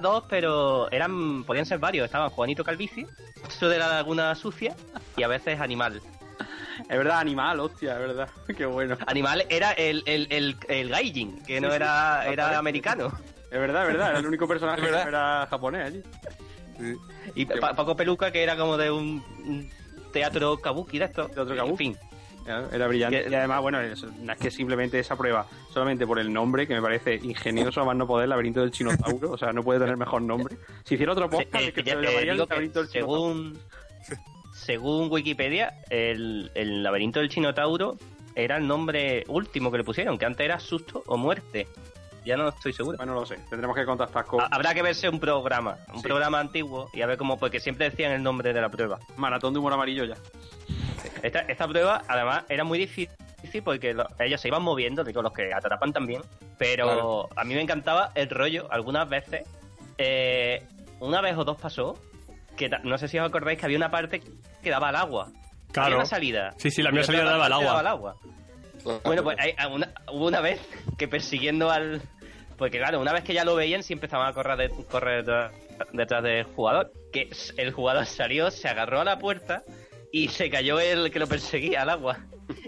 dos, 0.02 0.24
pero 0.30 0.90
eran 0.92 1.44
podían 1.44 1.66
ser 1.66 1.80
varios. 1.80 2.06
Estaban 2.06 2.30
Juanito 2.30 2.64
Calvici, 2.64 3.06
eso 3.48 3.70
de 3.70 3.78
la 3.80 3.88
Laguna 3.90 4.34
Sucia, 4.36 4.76
y 5.18 5.24
a 5.24 5.28
veces 5.28 5.60
Animal. 5.60 6.02
Es 6.90 6.98
verdad, 6.98 7.20
animal, 7.20 7.60
hostia, 7.60 7.94
es 7.94 8.00
verdad. 8.00 8.30
Qué 8.58 8.66
bueno. 8.66 8.98
Animal 9.06 9.46
era 9.50 9.72
el, 9.74 10.04
el, 10.08 10.28
el, 10.32 10.58
el 10.68 10.90
gaijin, 10.90 11.44
que 11.44 11.62
no 11.62 11.72
era, 11.72 12.26
era 12.28 12.58
americano. 12.58 13.12
Es 13.52 13.60
verdad, 13.60 13.84
es 13.84 13.88
verdad. 13.94 14.10
Era 14.10 14.20
el 14.20 14.26
único 14.26 14.48
personaje 14.48 14.82
que 14.82 14.88
era 14.90 15.48
japonés 15.50 15.86
allí. 15.88 16.04
Y 17.36 17.46
Pa- 17.46 17.74
Paco 17.76 17.96
Peluca, 17.96 18.32
que 18.32 18.42
era 18.42 18.58
como 18.58 18.76
de 18.78 18.90
un, 18.90 19.24
un 19.46 19.70
teatro 20.12 20.58
kabuki 20.60 20.98
de 21.00 21.06
esto. 21.06 21.28
De 21.28 21.42
otro 21.42 21.54
En 21.54 21.60
kabuki. 21.60 21.78
fin. 21.78 21.98
Era 22.46 22.68
era 22.72 22.88
brillante. 22.88 23.26
Y 23.30 23.34
además, 23.34 23.62
bueno, 23.62 23.80
es, 23.82 24.04
no 24.04 24.34
es 24.34 24.40
que 24.40 24.52
simplemente 24.52 25.00
esa 25.00 25.16
prueba, 25.16 25.46
solamente 25.74 26.06
por 26.06 26.20
el 26.20 26.32
nombre, 26.32 26.68
que 26.68 26.74
me 26.74 26.82
parece 26.82 27.16
ingenioso, 27.16 27.82
a 27.82 27.86
más 27.86 27.96
no 27.96 28.06
poder, 28.08 28.28
laberinto 28.30 28.62
del 28.62 28.72
chinotauro, 28.72 29.32
o 29.32 29.38
sea, 29.38 29.54
no 29.54 29.64
puede 29.64 29.80
tener 29.80 29.98
mejor 29.98 30.22
nombre. 30.22 30.58
Si 30.84 30.96
hiciera 30.96 31.14
otro 31.14 31.30
podcast, 31.30 31.56
Eh, 31.64 31.68
es 31.70 31.74
que 31.74 31.84
se 31.84 31.90
llamaría 31.92 32.32
el 32.34 32.38
laberinto 32.38 32.80
del 32.82 32.90
chinotauro. 32.90 33.34
según, 33.34 33.60
según 34.54 35.12
Wikipedia, 35.12 35.74
el, 35.90 36.52
el 36.56 36.84
laberinto 36.84 37.20
del 37.20 37.30
Chinotauro 37.30 37.98
era 38.36 38.58
el 38.58 38.68
nombre 38.68 39.24
último 39.28 39.72
que 39.72 39.78
le 39.78 39.84
pusieron, 39.84 40.18
que 40.18 40.26
antes 40.26 40.44
era 40.46 40.60
susto 40.60 41.04
o 41.08 41.18
muerte. 41.18 41.68
ya 42.26 42.38
no 42.38 42.48
estoy 42.48 42.72
seguro. 42.72 42.96
Bueno, 42.98 43.14
no 43.16 43.20
lo 43.22 43.26
sé. 43.26 43.38
Tendremos 43.50 43.76
que 43.76 43.84
contactar 43.86 44.26
con 44.26 44.40
Ha- 44.42 44.46
Habrá 44.50 44.74
que 44.74 44.82
verse 44.82 45.10
un 45.10 45.20
programa, 45.20 45.78
un 45.94 45.98
Sí. 46.02 46.04
programa 46.04 46.40
antiguo 46.40 46.90
y 46.94 47.02
a 47.02 47.06
ver 47.06 47.18
cómo, 47.18 47.38
porque 47.38 47.60
siempre 47.60 47.90
decían 47.90 48.14
el 48.14 48.24
nombre 48.24 48.54
de 48.54 48.62
la 48.62 48.70
prueba. 48.70 49.00
Maratón 49.18 49.52
de 49.54 49.60
Humor 49.60 49.74
Amarillo 49.74 50.06
ya. 50.06 50.16
Esta, 51.24 51.40
esta 51.40 51.68
prueba, 51.68 52.04
además, 52.08 52.44
era 52.50 52.64
muy 52.64 52.78
difícil 52.78 53.10
porque 53.64 53.94
lo- 53.94 54.06
ellos 54.20 54.40
se 54.40 54.50
iban 54.50 54.62
moviendo, 54.62 55.04
digo, 55.04 55.22
los 55.22 55.34
que 55.34 55.52
atrapan 55.54 55.92
también, 55.94 56.22
pero 56.58 56.86
Claro. 56.86 57.30
a 57.36 57.44
mí 57.44 57.56
me 57.56 57.62
encantaba 57.62 58.12
el 58.16 58.30
rollo, 58.30 58.68
algunas 58.72 59.10
veces, 59.10 59.48
eh, 59.98 60.64
una 61.00 61.22
vez 61.22 61.36
o 61.38 61.44
dos 61.44 61.58
pasó, 61.60 61.98
que 62.58 62.70
no 62.84 62.98
sé 62.98 63.08
si 63.08 63.18
os 63.18 63.28
acordáis 63.28 63.58
que 63.60 63.66
había 63.66 63.78
una 63.78 63.90
parte 63.90 64.22
que 64.62 64.70
daba 64.70 64.90
al 64.90 64.96
agua. 64.98 65.32
Claro. 65.72 65.86
Había 65.88 65.98
una 65.98 66.06
salida. 66.06 66.54
Sí, 66.58 66.70
sí, 66.70 66.84
la 66.84 66.92
mía 66.92 67.04
salida 67.04 67.24
daba 67.24 67.46
al 67.48 67.54
agua. 67.54 67.80
agua. 67.90 68.16
Bueno, 69.04 69.24
pues 69.24 69.38
hay- 69.40 69.56
una- 69.72 69.92
hubo 70.12 70.28
una 70.28 70.42
vez 70.42 70.60
que 70.98 71.08
persiguiendo 71.08 71.72
al... 71.72 72.02
Porque 72.58 72.78
claro, 72.78 73.00
una 73.00 73.12
vez 73.14 73.24
que 73.24 73.34
ya 73.34 73.44
lo 73.46 73.56
veían, 73.56 73.82
sí 73.82 73.94
empezaban 73.94 74.28
a 74.28 74.34
correr, 74.34 74.58
de- 74.58 74.86
correr 74.86 75.24
detrás, 75.26 75.52
detrás 75.94 76.24
del 76.24 76.44
jugador. 76.44 76.92
Que 77.12 77.30
el 77.58 77.72
jugador 77.72 78.06
salió, 78.06 78.52
se 78.52 78.68
agarró 78.68 79.02
a 79.02 79.04
la 79.04 79.18
puerta 79.20 79.64
y 80.14 80.28
se 80.30 80.48
cayó 80.50 80.80
el 80.80 81.10
que 81.12 81.18
lo 81.20 81.26
perseguía 81.28 81.82
al 81.82 81.90
agua. 81.90 82.20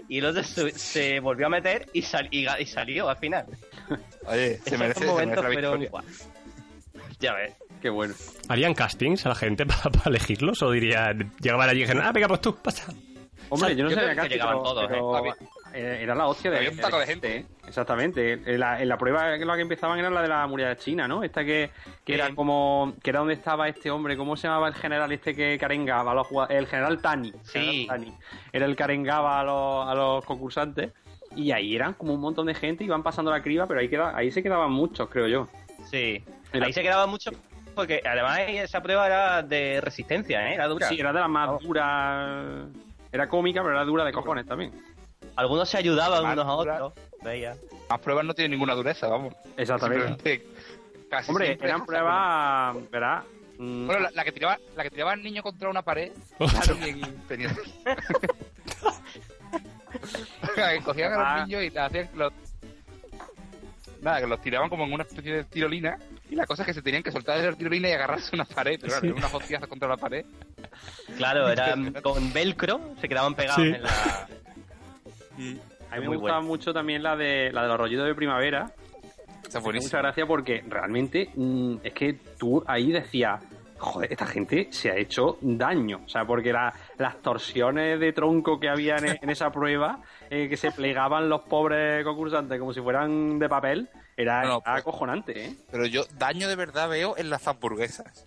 Y 0.08 0.18
el 0.18 0.26
otro 0.26 0.42
se, 0.42 0.70
se 0.76 1.20
volvió 1.20 1.46
a 1.46 1.48
meter 1.48 1.86
y, 1.92 2.02
sal- 2.02 2.28
y, 2.30 2.44
salió 2.66 3.08
al 3.08 3.16
final. 3.18 3.46
Oye, 4.26 4.58
se 4.58 4.74
Esos 4.74 4.78
merece, 4.78 5.00
se 5.00 5.06
momentos 5.06 5.44
merece 5.44 5.62
la 5.62 5.68
fueron 5.70 5.80
victoria. 5.80 5.90
guau. 5.90 6.04
Ya 7.20 7.34
ves. 7.34 7.54
Qué 7.80 7.88
bueno. 7.90 8.14
¿Harían 8.48 8.74
castings 8.74 9.24
a 9.26 9.28
la 9.30 9.34
gente 9.36 9.64
para 9.66 9.90
elegirlos? 10.06 10.60
¿O 10.62 10.70
dirían, 10.72 11.32
llegaban 11.40 11.68
allí 11.68 11.78
y 11.78 11.82
dijeron, 11.82 12.02
ah, 12.04 12.10
venga, 12.12 12.26
pues 12.28 12.40
tú, 12.40 12.56
pasa? 12.56 12.92
Hombre, 13.48 13.76
yo 13.76 13.84
no 13.84 13.90
Yo 13.90 13.96
sé 13.96 14.00
que 14.22 14.28
llegaban 14.28 14.54
pero- 14.58 14.62
todos, 14.62 14.86
pero, 14.88 15.26
¿eh? 15.26 15.32
Eh, 15.76 16.02
Era 16.02 16.14
la 16.14 16.26
hostia 16.26 16.50
de, 16.50 16.56
Había 16.58 16.70
un 16.70 16.76
taco 16.78 16.98
de 16.98 17.06
gente, 17.06 17.36
¿eh? 17.36 17.46
Exactamente. 17.66 18.32
En 18.32 18.60
la, 18.60 18.80
en 18.80 18.88
la 18.88 18.96
prueba 18.98 19.38
que 19.38 19.44
la 19.44 19.54
que 19.56 19.62
empezaban 19.62 19.98
era 19.98 20.10
la 20.10 20.22
de 20.22 20.28
la 20.28 20.46
muralla 20.46 20.76
china, 20.76 21.06
¿no? 21.06 21.22
Esta 21.22 21.44
que, 21.44 21.70
que 22.04 22.14
era 22.14 22.34
como... 22.34 22.94
Que 23.02 23.10
era 23.10 23.18
donde 23.20 23.34
estaba 23.34 23.68
este 23.68 23.90
hombre, 23.90 24.16
¿cómo 24.16 24.36
se 24.36 24.48
llamaba 24.48 24.68
el 24.68 24.74
general 24.74 25.12
este 25.12 25.34
que 25.34 25.58
carengaba 25.58 26.12
a 26.12 26.14
los 26.14 26.26
jugadores? 26.26 26.58
El 26.58 26.66
general 26.66 27.00
Tani. 27.00 27.32
Sí. 27.42 27.58
General 27.60 27.86
Tani. 27.86 28.14
Era 28.52 28.66
el 28.66 28.76
que 28.76 28.82
arengaba 28.82 29.40
a 29.40 29.44
los, 29.44 29.88
a 29.88 29.94
los 29.94 30.24
concursantes. 30.24 30.92
Y 31.34 31.50
ahí 31.52 31.76
eran 31.76 31.92
como 31.94 32.14
un 32.14 32.20
montón 32.20 32.46
de 32.46 32.54
gente, 32.54 32.84
iban 32.84 33.02
pasando 33.02 33.30
la 33.30 33.42
criba, 33.42 33.66
pero 33.66 33.80
ahí, 33.80 33.88
queda, 33.88 34.16
ahí 34.16 34.30
se 34.30 34.42
quedaban 34.42 34.70
muchos, 34.72 35.08
creo 35.10 35.26
yo. 35.28 35.48
Sí. 35.90 36.24
Era- 36.52 36.66
Ahí 36.66 36.72
se 36.72 36.82
quedaba 36.82 37.06
mucho 37.06 37.30
porque 37.74 38.00
además 38.08 38.40
esa 38.48 38.82
prueba 38.82 39.04
era 39.06 39.42
de 39.42 39.82
resistencia, 39.82 40.48
¿eh? 40.50 40.54
Era 40.54 40.66
dura. 40.66 40.88
Sí, 40.88 40.98
era 40.98 41.12
de 41.12 41.20
las 41.20 41.28
más 41.28 41.60
duras... 41.60 42.68
Era 43.12 43.28
cómica, 43.28 43.62
pero 43.62 43.74
era 43.74 43.84
dura 43.84 44.04
de 44.04 44.12
cojones 44.12 44.46
también. 44.46 44.72
Algunos 45.36 45.68
se 45.68 45.78
ayudaban 45.78 46.22
Más 46.22 46.32
unos 46.32 46.46
a 46.46 46.52
otros. 46.54 46.92
Veía. 47.22 47.56
Las 47.90 48.00
pruebas 48.00 48.24
no 48.24 48.34
tienen 48.34 48.52
ninguna 48.52 48.74
dureza, 48.74 49.06
vamos. 49.08 49.34
Exactamente. 49.56 50.46
Casi 51.10 51.30
Hombre, 51.30 51.58
eran 51.60 51.84
pruebas, 51.86 52.76
¿verdad? 52.90 53.22
Mm, 53.58 53.86
Bueno, 53.86 54.00
la, 54.02 54.10
la 54.10 54.24
que 54.24 54.32
tiraba, 54.32 54.58
la 54.74 54.82
que 54.82 54.90
tiraba 54.90 55.12
al 55.12 55.22
niño 55.22 55.42
contra 55.42 55.68
una 55.70 55.82
pared, 55.82 56.12
también 56.66 57.00
tenía. 57.28 57.54
Que 60.54 60.80
Cogían 60.84 61.12
a 61.12 61.16
Ah. 61.16 61.38
los 61.38 61.48
niños 61.48 61.62
y 61.74 61.78
hacían 61.78 62.08
los... 62.14 62.32
Nada, 64.02 64.20
que 64.20 64.26
los 64.26 64.40
tiraban 64.40 64.68
como 64.68 64.84
en 64.84 64.92
una 64.92 65.02
especie 65.04 65.32
de 65.36 65.44
tirolina 65.44 65.98
y 66.30 66.34
la 66.34 66.46
cosa 66.46 66.62
es 66.62 66.66
que 66.66 66.74
se 66.74 66.82
tenían 66.82 67.02
que 67.02 67.10
soltar 67.10 67.40
de 67.40 67.50
la 67.50 67.56
tirolina 67.56 67.88
y 67.88 67.92
agarrarse 67.92 68.30
a 68.32 68.34
una 68.36 68.44
pared, 68.44 68.78
pero 68.80 68.92
claro, 68.92 69.06
Sí. 69.06 69.12
unas 69.18 69.34
hostias 69.34 69.66
contra 69.66 69.88
la 69.88 69.96
pared. 69.96 70.24
Claro, 71.16 71.48
eran 71.50 71.92
con 72.02 72.32
velcro, 72.32 72.94
se 73.00 73.08
quedaban 73.08 73.34
pegados 73.34 73.62
Sí. 73.62 73.68
en 73.74 73.82
la... 73.82 74.28
A 75.90 75.94
mí 75.96 76.00
me 76.00 76.08
Muy 76.08 76.16
gustaba 76.16 76.38
bueno. 76.38 76.48
mucho 76.48 76.72
también 76.72 77.02
la 77.02 77.16
de 77.16 77.50
la 77.52 77.62
de 77.62 77.68
los 77.68 77.78
rollitos 77.78 78.06
de 78.06 78.14
primavera. 78.14 78.70
Está 79.26 79.60
Muchas 79.60 79.62
buenísimo. 79.62 79.98
gracias 80.02 80.26
porque 80.26 80.64
realmente 80.68 81.30
mm, 81.34 81.76
es 81.84 81.92
que 81.92 82.14
tú 82.38 82.64
ahí 82.66 82.90
decías, 82.90 83.40
joder, 83.78 84.10
esta 84.10 84.26
gente 84.26 84.66
se 84.70 84.90
ha 84.90 84.96
hecho 84.96 85.38
daño. 85.40 86.00
O 86.04 86.08
sea, 86.08 86.24
porque 86.24 86.52
la- 86.52 86.72
las 86.98 87.22
torsiones 87.22 88.00
de 88.00 88.12
tronco 88.12 88.58
que 88.58 88.68
había 88.68 88.96
en, 88.96 89.16
en 89.22 89.30
esa 89.30 89.50
prueba, 89.52 90.00
eh, 90.30 90.48
que 90.48 90.56
se 90.56 90.72
plegaban 90.72 91.28
los 91.28 91.42
pobres 91.42 92.04
concursantes 92.04 92.58
como 92.58 92.72
si 92.72 92.80
fueran 92.80 93.38
de 93.38 93.48
papel, 93.48 93.88
era, 94.16 94.42
No, 94.42 94.48
no, 94.48 94.54
era 94.56 94.62
pues- 94.72 94.80
acojonante, 94.82 95.44
¿eh? 95.46 95.54
Pero 95.70 95.86
yo 95.86 96.02
daño 96.18 96.48
de 96.48 96.56
verdad 96.56 96.88
veo 96.88 97.16
en 97.16 97.30
las 97.30 97.46
hamburguesas. 97.46 98.26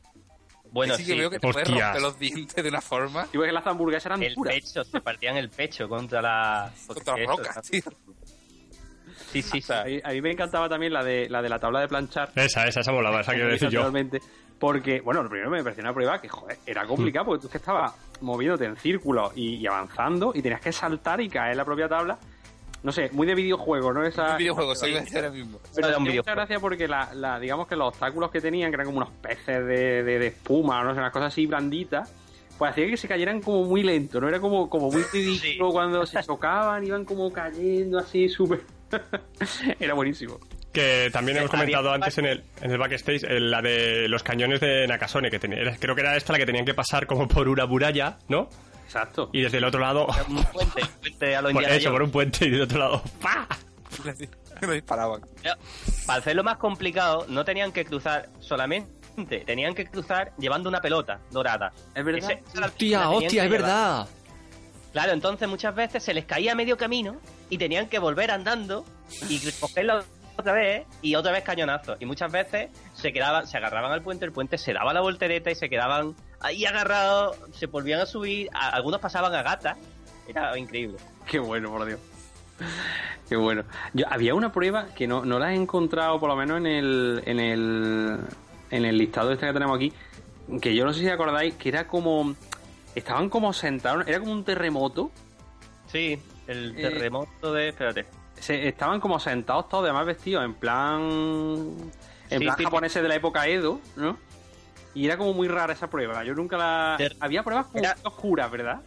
Bueno, 0.72 0.96
sí, 0.96 1.04
sí, 1.04 1.12
que 1.14 1.20
veo 1.20 1.30
que 1.30 1.40
te 1.40 1.48
puedes 1.52 1.68
Hostias. 1.68 1.88
romper 1.88 2.02
los 2.02 2.20
dientes 2.20 2.64
de 2.64 2.70
una 2.70 2.82
forma 2.82 3.28
Digo 3.32 3.44
que 3.44 3.52
las 3.52 3.66
hamburguesas 3.66 4.06
eran 4.06 4.24
el 4.24 4.36
pecho, 4.36 4.84
se 4.84 5.02
partían 5.02 5.36
el 5.38 5.50
pecho 5.50 5.90
contra 5.90 6.22
la... 6.22 6.72
contra 6.88 7.18
las 7.18 7.28
rocas, 7.28 7.62
tío. 7.70 7.82
Sí, 9.32 9.42
sí, 9.42 9.62
sí. 9.62 9.72
A 9.72 9.82
a 9.82 10.12
mí 10.14 10.22
me 10.22 10.32
encantaba 10.32 10.68
también 10.68 10.94
la 10.94 11.04
de 11.04 11.30
la 11.30 11.42
de 11.42 11.50
la 11.50 11.60
tabla 11.60 11.82
de 11.82 11.88
planchar. 11.88 12.32
Esa, 12.36 12.66
esa, 12.68 12.80
esa 12.80 12.92
molaba, 12.92 13.22
esa 13.22 13.34
quiero 13.34 13.50
decir 13.50 13.70
yo. 13.70 13.92
Porque, 14.60 15.00
bueno, 15.00 15.24
lo 15.24 15.30
primero 15.30 15.50
me 15.50 15.64
pareció 15.64 15.84
una 15.84 15.94
prueba 15.94 16.20
que, 16.20 16.28
joder, 16.28 16.58
era 16.66 16.86
complicado, 16.86 17.28
porque 17.28 17.42
tú 17.42 17.48
es 17.48 17.52
que 17.52 17.58
estabas 17.60 17.94
moviéndote 18.20 18.66
en 18.66 18.76
círculos 18.76 19.32
y, 19.36 19.56
y 19.56 19.68
avanzando 19.68 20.34
y 20.36 20.42
tenías 20.42 20.60
que 20.60 20.74
saltar 20.74 21.22
y 21.22 21.30
caer 21.30 21.52
en 21.52 21.58
la 21.58 21.66
propia 21.66 21.88
tabla. 21.88 22.20
No 22.82 22.92
sé, 22.94 23.10
muy 23.12 23.28
de 23.28 23.36
videojuego, 23.36 23.92
¿no? 23.92 24.04
Esa, 24.06 24.32
Un 24.32 24.38
videojuego, 24.38 24.74
soy 24.76 24.92
iba 24.92 25.00
a 25.00 25.04
decir 25.04 25.18
ahora 25.18 25.32
mismo. 25.32 25.60
Pero 25.76 25.88
Era 25.90 25.98
un 25.98 26.04
tenía 26.06 26.06
mucha 26.06 26.12
videojuego. 26.12 26.36
gracia 26.38 26.60
porque 26.60 26.88
la, 26.88 27.14
la- 27.14 27.40
digamos 27.40 27.68
que 27.68 27.76
los 27.76 27.90
obstáculos 27.90 28.32
que 28.32 28.40
tenían, 28.42 28.72
que 28.72 28.76
eran 28.76 28.86
como 28.86 28.98
unos 29.00 29.12
peces 29.22 29.66
de, 29.66 30.04
de- 30.04 30.20
de 30.20 30.28
espuma, 30.28 30.82
no 30.84 30.94
sé, 30.94 31.00
unas 31.00 31.12
cosas 31.12 31.34
así 31.34 31.46
blanditas, 31.46 32.14
pues 32.58 32.72
hacía 32.72 32.88
que 32.88 32.96
se 32.98 33.08
cayeran 33.08 33.42
como 33.42 33.64
muy 33.66 33.84
lento, 33.84 34.22
¿no? 34.22 34.30
Era 34.30 34.40
como, 34.40 34.70
como 34.70 34.90
muy 34.92 35.04
ridículo 35.14 35.72
cuando 35.72 36.06
se 36.06 36.22
chocaban, 36.24 36.86
iban 36.86 37.04
como 37.06 37.32
cayendo 37.34 38.00
así 38.00 38.30
súper... 38.30 38.62
Era 39.80 39.94
buenísimo. 39.94 40.40
Que 40.72 41.10
también 41.12 41.38
hemos 41.40 41.50
comentado 41.50 41.92
antes 41.92 42.18
en 42.20 42.26
el, 42.28 42.44
en 42.62 42.72
el 42.72 42.78
backstage, 42.78 43.24
eh, 43.24 43.40
la 43.40 43.62
de 43.62 44.08
los 44.08 44.22
cañones 44.24 44.60
de 44.60 44.86
Nakasone, 44.88 45.32
que 45.32 45.40
tenía, 45.40 45.60
creo 45.80 45.96
que 45.96 46.02
era 46.02 46.16
esta 46.16 46.32
la 46.34 46.40
que 46.40 46.46
tenían 46.46 46.64
que 46.66 46.76
pasar 46.76 47.08
como 47.08 47.28
por 47.28 47.48
una 47.50 47.66
muralla, 47.66 48.20
¿no? 48.28 48.50
Exacto. 48.90 49.30
Y 49.34 49.42
desde 49.42 49.60
el 49.60 49.66
otro 49.66 49.80
lado, 49.80 50.08
Un 50.28 50.44
puente, 50.46 50.82
un 50.82 50.88
puente 51.00 51.36
a 51.36 51.42
lo 51.44 51.50
por, 51.54 51.62
Indiana 51.62 51.76
hecho, 51.78 51.92
por 51.92 52.02
un 52.02 52.10
puente 52.12 52.46
y 52.48 52.50
del 52.50 52.62
otro 52.64 52.80
lado, 52.80 53.04
¡pa! 53.22 53.48
Lo 54.62 54.74
disparaban. 54.74 55.22
Pero, 55.42 55.56
Para 56.08 56.20
hacerlo 56.20 56.44
más 56.44 56.58
complicado, 56.58 57.26
no 57.30 57.46
tenían 57.46 57.72
que 57.72 57.86
cruzar 57.86 58.30
solamente, 58.40 59.40
tenían 59.46 59.74
que 59.76 59.86
cruzar 59.86 60.34
llevando 60.38 60.68
una 60.70 60.82
pelota 60.82 61.20
dorada. 61.32 61.72
Es 61.96 62.04
verdad. 62.04 62.32
Ese- 62.32 62.44
la- 62.56 62.62
la 62.62 62.68
Hostia, 62.68 63.10
hostia, 63.10 63.28
es 63.28 63.34
llevar. 63.34 63.50
verdad. 63.62 64.08
Claro, 64.92 65.12
entonces 65.14 65.48
muchas 65.48 65.76
veces 65.76 66.04
se 66.04 66.14
les 66.16 66.26
caía 66.26 66.56
medio 66.56 66.76
camino 66.78 67.18
y 67.50 67.58
tenían 67.60 67.88
que 67.88 68.00
volver 68.00 68.32
andando 68.32 68.84
y 69.30 69.40
cogerlo 69.60 70.04
otra 70.40 70.54
vez 70.54 70.86
y 71.02 71.16
otra 71.16 71.32
vez 71.32 71.44
cañonazo. 71.44 71.96
Y 72.00 72.06
muchas 72.06 72.32
veces 72.32 72.70
se 72.94 73.12
quedaban, 73.14 73.48
se 73.48 73.58
agarraban 73.58 73.92
al 73.92 74.02
puente, 74.02 74.26
el 74.26 74.32
puente 74.32 74.58
se 74.58 74.74
daba 74.74 74.94
la 74.94 75.02
voltereta 75.02 75.52
y 75.52 75.56
se 75.56 75.70
quedaban 75.70 76.16
ahí 76.42 76.66
agarrados, 76.66 77.38
se 77.54 77.68
volvían 77.68 78.02
a 78.02 78.06
subir, 78.06 78.50
a- 78.54 78.70
algunos 78.70 79.00
pasaban 79.00 79.34
a 79.36 79.42
gata. 79.44 79.78
Era 80.28 80.58
increíble. 80.58 80.98
Qué 81.26 81.40
bueno, 81.40 81.70
por 81.72 81.86
Dios. 81.86 82.00
Qué 83.28 83.36
bueno. 83.36 83.64
Yo, 83.94 84.06
había 84.10 84.34
una 84.36 84.52
prueba 84.52 84.88
que 84.96 85.08
no, 85.08 85.24
no 85.24 85.40
la 85.40 85.52
he 85.54 85.56
encontrado, 85.56 86.20
por 86.20 86.30
lo 86.30 86.36
menos 86.36 86.58
en 86.58 86.68
el, 86.68 87.24
en 87.26 87.40
el, 87.40 88.20
en 88.72 88.86
el 88.86 88.98
listado 88.98 89.32
este 89.32 89.46
que 89.48 89.54
tenemos 89.54 89.76
aquí, 89.76 89.94
que 90.62 90.76
yo 90.76 90.84
no 90.86 90.94
sé 90.94 91.02
si 91.02 91.10
acordáis, 91.10 91.54
que 91.56 91.70
era 91.70 91.88
como... 91.88 92.36
Estaban 92.96 93.30
como 93.30 93.54
sentados, 93.54 94.08
era 94.08 94.20
como 94.20 94.32
un 94.32 94.44
terremoto. 94.44 95.12
Sí, 95.88 96.20
el 96.48 96.74
Eh, 96.78 96.82
terremoto 96.82 97.54
de... 97.54 97.70
Espérate. 97.70 98.06
Se, 98.40 98.68
estaban 98.68 99.00
como 99.00 99.20
sentados 99.20 99.68
todos, 99.70 99.84
además 99.86 100.06
vestidos 100.06 100.44
en 100.46 100.54
plan... 100.54 101.02
En 102.30 102.40
Sí, 102.40 102.46
plan 102.46 102.58
sí, 102.58 102.64
japoneses 102.64 103.02
de 103.02 103.10
la 103.10 103.16
época 103.16 103.48
Edo, 103.48 103.80
¿no? 103.96 104.18
Y 104.94 105.06
era 105.06 105.18
como 105.18 105.34
muy 105.34 105.48
rara 105.48 105.74
esa 105.74 105.90
prueba. 105.90 106.24
Yo 106.24 106.34
nunca 106.36 106.58
la... 106.58 106.96
Ter- 106.98 107.16
Había 107.20 107.44
pruebas 107.44 107.68
como 107.68 107.80
Era- 107.80 107.96
oscuras, 108.04 108.50
¿verdad? 108.52 108.82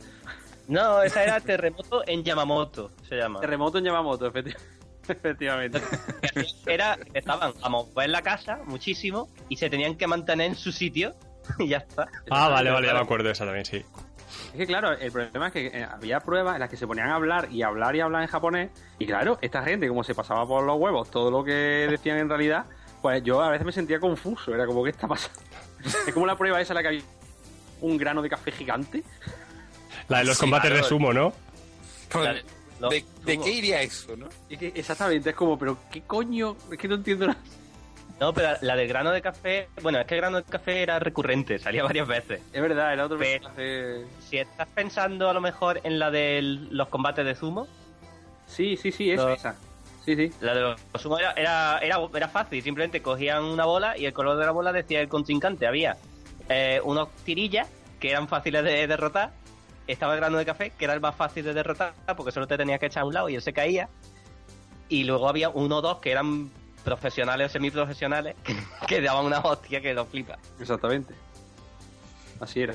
No, 0.68 1.02
esa 1.02 1.24
era 1.24 1.40
terremoto 1.40 2.02
en 2.06 2.22
Yamamoto, 2.22 2.92
se 3.08 3.16
llama. 3.16 3.40
Terremoto 3.40 3.78
en 3.78 3.84
Yamamoto, 3.84 4.32
efecti- 4.32 4.56
efectivamente. 5.08 5.80
Era, 6.66 6.96
estaban 7.14 7.52
a 7.62 7.68
mover 7.68 8.10
la 8.10 8.22
casa 8.22 8.60
muchísimo 8.64 9.28
y 9.48 9.56
se 9.56 9.68
tenían 9.68 9.96
que 9.96 10.06
mantener 10.06 10.46
en 10.46 10.54
su 10.54 10.70
sitio 10.70 11.14
y 11.58 11.68
ya 11.68 11.78
está. 11.78 12.06
Ah, 12.30 12.48
vale, 12.48 12.70
vale, 12.70 12.86
ya 12.86 12.94
me 12.94 13.00
acuerdo 13.00 13.26
de 13.26 13.32
esa 13.32 13.44
también, 13.44 13.64
sí. 13.64 13.84
Es 14.52 14.58
que 14.58 14.66
claro, 14.66 14.92
el 14.92 15.10
problema 15.12 15.46
es 15.48 15.52
que 15.52 15.66
eh, 15.66 15.84
había 15.90 16.20
pruebas 16.20 16.54
en 16.54 16.60
las 16.60 16.70
que 16.70 16.76
se 16.76 16.86
ponían 16.86 17.08
a 17.08 17.14
hablar 17.16 17.48
y 17.50 17.62
hablar 17.62 17.96
y 17.96 18.00
hablar 18.00 18.22
en 18.22 18.28
japonés. 18.28 18.70
Y 18.98 19.06
claro, 19.06 19.38
esta 19.40 19.62
gente, 19.62 19.88
como 19.88 20.04
se 20.04 20.14
pasaba 20.14 20.46
por 20.46 20.62
los 20.64 20.78
huevos 20.78 21.10
todo 21.10 21.30
lo 21.30 21.44
que 21.44 21.52
decían 21.90 22.18
en 22.18 22.28
realidad, 22.28 22.66
pues 23.00 23.22
yo 23.22 23.40
a 23.42 23.50
veces 23.50 23.66
me 23.66 23.72
sentía 23.72 23.98
confuso. 24.00 24.54
Era 24.54 24.66
como, 24.66 24.84
¿qué 24.84 24.90
está 24.90 25.08
pasando? 25.08 25.40
es 26.06 26.12
como 26.14 26.26
la 26.26 26.36
prueba 26.36 26.60
esa 26.60 26.72
en 26.72 26.76
la 26.76 26.82
que 26.82 26.88
había 26.88 27.02
un 27.80 27.96
grano 27.96 28.22
de 28.22 28.28
café 28.30 28.52
gigante. 28.52 29.02
La 30.08 30.18
de 30.18 30.24
los 30.24 30.36
Sí, 30.36 30.40
combates 30.42 30.70
claro. 30.70 30.82
de 30.84 30.88
sumo, 30.88 31.12
¿no? 31.12 31.32
¿De, 32.90 33.04
de 33.24 33.38
qué 33.38 33.50
iría 33.50 33.80
eso, 33.80 34.16
no? 34.16 34.28
Que 34.48 34.72
exactamente, 34.74 35.30
es 35.30 35.36
como, 35.36 35.58
¿pero 35.58 35.78
qué 35.90 36.02
coño? 36.02 36.56
Es 36.70 36.78
que 36.78 36.88
no 36.88 36.96
entiendo 36.96 37.26
nada. 37.28 37.38
No, 38.22 38.32
pero 38.32 38.50
la 38.60 38.76
del 38.76 38.86
grano 38.86 39.10
de 39.10 39.20
café, 39.20 39.68
bueno, 39.82 39.98
es 39.98 40.06
que 40.06 40.14
el 40.14 40.20
grano 40.20 40.36
de 40.36 40.44
café 40.44 40.80
era 40.80 41.00
recurrente, 41.00 41.58
salía 41.58 41.82
varias 41.82 42.06
veces. 42.06 42.40
Es 42.52 42.62
verdad, 42.62 42.92
era 42.92 43.06
otro 43.06 43.18
Pero- 43.18 43.42
personaje. 43.42 44.04
Si 44.20 44.38
estás 44.38 44.68
pensando 44.68 45.28
a 45.28 45.32
lo 45.32 45.40
mejor 45.40 45.80
en 45.82 45.98
la 45.98 46.12
de 46.12 46.40
los 46.70 46.86
combates 46.86 47.24
de 47.24 47.34
sumo, 47.34 47.66
Sí, 48.46 48.76
sí, 48.76 48.92
sí, 48.92 49.10
es 49.10 49.20
esa. 49.20 49.56
Sí, 50.04 50.14
sí. 50.14 50.30
La 50.40 50.54
de 50.54 50.60
los 50.60 51.04
humos 51.04 51.18
era, 51.18 51.32
era, 51.32 51.78
era, 51.78 51.98
era 52.14 52.28
fácil, 52.28 52.62
simplemente 52.62 53.02
cogían 53.02 53.42
una 53.42 53.64
bola 53.64 53.98
y 53.98 54.06
el 54.06 54.12
color 54.12 54.38
de 54.38 54.46
la 54.46 54.52
bola 54.52 54.72
decía 54.72 55.00
el 55.00 55.08
contrincante. 55.08 55.66
Había 55.66 55.96
eh, 56.48 56.80
unos 56.84 57.08
tirillas 57.24 57.68
que 57.98 58.10
eran 58.10 58.28
fáciles 58.28 58.62
de 58.62 58.86
derrotar, 58.86 59.32
estaba 59.88 60.14
el 60.14 60.20
grano 60.20 60.38
de 60.38 60.44
café, 60.44 60.70
que 60.78 60.84
era 60.84 60.94
el 60.94 61.00
más 61.00 61.16
fácil 61.16 61.44
de 61.44 61.54
derrotar 61.54 61.92
porque 62.16 62.30
solo 62.30 62.46
te 62.46 62.56
tenías 62.56 62.78
que 62.78 62.86
echar 62.86 63.02
a 63.02 63.06
un 63.06 63.14
lado 63.14 63.28
y 63.28 63.34
él 63.34 63.42
se 63.42 63.52
caía. 63.52 63.88
Y 64.88 65.02
luego 65.02 65.28
había 65.28 65.48
uno 65.48 65.78
o 65.78 65.82
dos 65.82 65.98
que 65.98 66.12
eran 66.12 66.52
profesionales 66.84 67.46
o 67.46 67.52
semiprofesionales 67.52 68.36
que, 68.42 68.56
que 68.86 69.00
daban 69.00 69.24
una 69.26 69.40
hostia 69.40 69.80
que 69.80 69.94
lo 69.94 70.04
flipa. 70.04 70.38
Exactamente. 70.60 71.14
Así 72.40 72.60
era. 72.60 72.74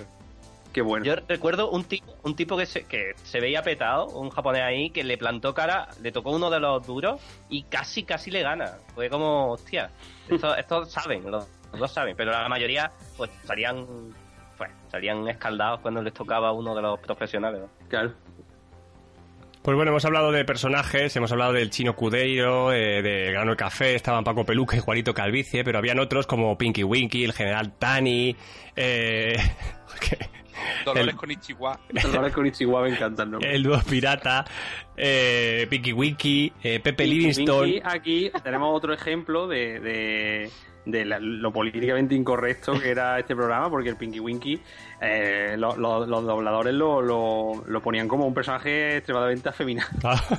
Qué 0.73 0.81
bueno. 0.81 1.05
Yo 1.05 1.15
recuerdo 1.27 1.71
un 1.71 1.83
tipo, 1.85 2.13
un 2.23 2.35
tipo 2.35 2.55
que 2.55 2.65
se, 2.65 2.85
que 2.85 3.13
se 3.23 3.39
veía 3.39 3.63
petado, 3.63 4.07
un 4.07 4.29
japonés 4.29 4.61
ahí, 4.61 4.89
que 4.91 5.03
le 5.03 5.17
plantó 5.17 5.53
cara, 5.53 5.87
le 6.01 6.11
tocó 6.11 6.31
uno 6.31 6.49
de 6.49 6.59
los 6.59 6.85
duros 6.85 7.19
y 7.49 7.63
casi, 7.63 8.03
casi 8.03 8.29
le 8.31 8.43
gana. 8.43 8.77
Fue 8.93 9.09
como, 9.09 9.53
hostia, 9.53 9.89
estos, 10.29 10.91
saben, 10.91 11.29
los, 11.29 11.47
los 11.71 11.79
dos 11.79 11.91
saben, 11.91 12.15
pero 12.15 12.31
la 12.31 12.47
mayoría 12.47 12.91
pues 13.15 13.31
salían, 13.45 13.87
pues, 14.57 14.69
salían 14.91 15.27
escaldados 15.27 15.79
cuando 15.79 16.01
les 16.01 16.13
tocaba 16.13 16.49
a 16.49 16.51
uno 16.51 16.75
de 16.75 16.81
los 16.81 16.99
profesionales. 16.99 17.61
¿no? 17.61 17.69
Claro. 17.89 18.13
Pues 19.67 19.75
bueno, 19.75 19.91
hemos 19.91 20.05
hablado 20.05 20.31
de 20.31 20.45
personajes, 20.45 21.13
hemos 21.17 21.29
hablado 21.33 21.51
del 21.51 21.69
chino 21.69 21.93
Cudeiro, 21.93 22.71
eh, 22.71 23.01
de 23.01 23.33
Grano 23.33 23.51
de 23.51 23.57
Café, 23.57 23.95
estaban 23.95 24.23
Paco 24.23 24.45
Peluca 24.45 24.77
y 24.77 24.79
Juanito 24.79 25.13
Calvicie, 25.13 25.65
pero 25.65 25.77
habían 25.79 25.99
otros 25.99 26.25
como 26.25 26.57
Pinky 26.57 26.85
Winky, 26.85 27.25
el 27.25 27.33
general 27.33 27.73
Tani, 27.77 28.33
eh, 28.77 29.35
Dolores 30.85 31.09
El- 31.09 31.15
con 31.17 31.31
Ichiwa. 31.31 31.79
Dolores 32.01 32.33
con 32.33 32.45
Ichiwa 32.45 32.81
me 32.83 32.89
encantan, 32.91 33.29
¿no? 33.31 33.39
el 33.41 33.61
dúo 33.61 33.77
pirata, 33.81 34.45
eh, 34.95 35.67
Pinky 35.69 35.91
Winky, 35.91 36.53
eh, 36.63 36.79
Pepe 36.79 37.03
Pinky 37.03 37.15
Livingstone. 37.17 37.71
Winky, 37.73 37.81
aquí 37.83 38.31
tenemos 38.41 38.73
otro 38.73 38.93
ejemplo 38.93 39.49
de, 39.49 39.81
de, 39.81 40.49
de 40.91 41.05
la- 41.05 41.19
lo 41.19 41.51
políticamente 41.51 42.15
incorrecto 42.15 42.79
que 42.79 42.89
era 42.89 43.19
este 43.19 43.35
programa, 43.35 43.69
porque 43.69 43.89
el 43.89 43.95
Pinky 43.97 44.19
Winky, 44.19 44.61
eh, 45.01 45.55
lo- 45.57 45.75
lo- 45.75 46.05
los 46.05 46.23
dobladores 46.25 46.73
lo, 46.73 47.01
lo, 47.01 47.63
lo 47.67 47.81
ponían 47.81 48.07
como 48.07 48.25
un 48.25 48.33
personaje 48.33 48.97
extremadamente 48.97 49.49
afeminado. 49.49 49.89
Ah, 50.03 50.21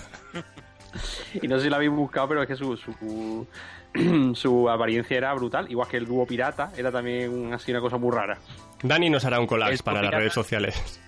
Y 1.42 1.46
no 1.46 1.56
sé 1.58 1.64
si 1.64 1.68
lo 1.70 1.76
habéis 1.76 1.90
buscado, 1.92 2.28
pero 2.28 2.42
es 2.42 2.48
que 2.48 2.56
su, 2.56 2.76
su, 2.76 3.46
su 4.34 4.70
apariencia 4.70 5.16
era 5.18 5.34
brutal. 5.34 5.70
Igual 5.70 5.86
que 5.88 5.98
el 5.98 6.06
dúo 6.06 6.26
pirata, 6.26 6.72
era 6.76 6.90
también 6.90 7.52
así 7.52 7.70
una 7.70 7.80
cosa 7.80 7.98
muy 7.98 8.10
rara. 8.14 8.38
Dani 8.82 9.10
nos 9.10 9.24
hará 9.24 9.38
un 9.38 9.46
collage 9.46 9.82
para 9.82 10.02
las 10.02 10.12
redes 10.14 10.32
sociales. 10.32 10.98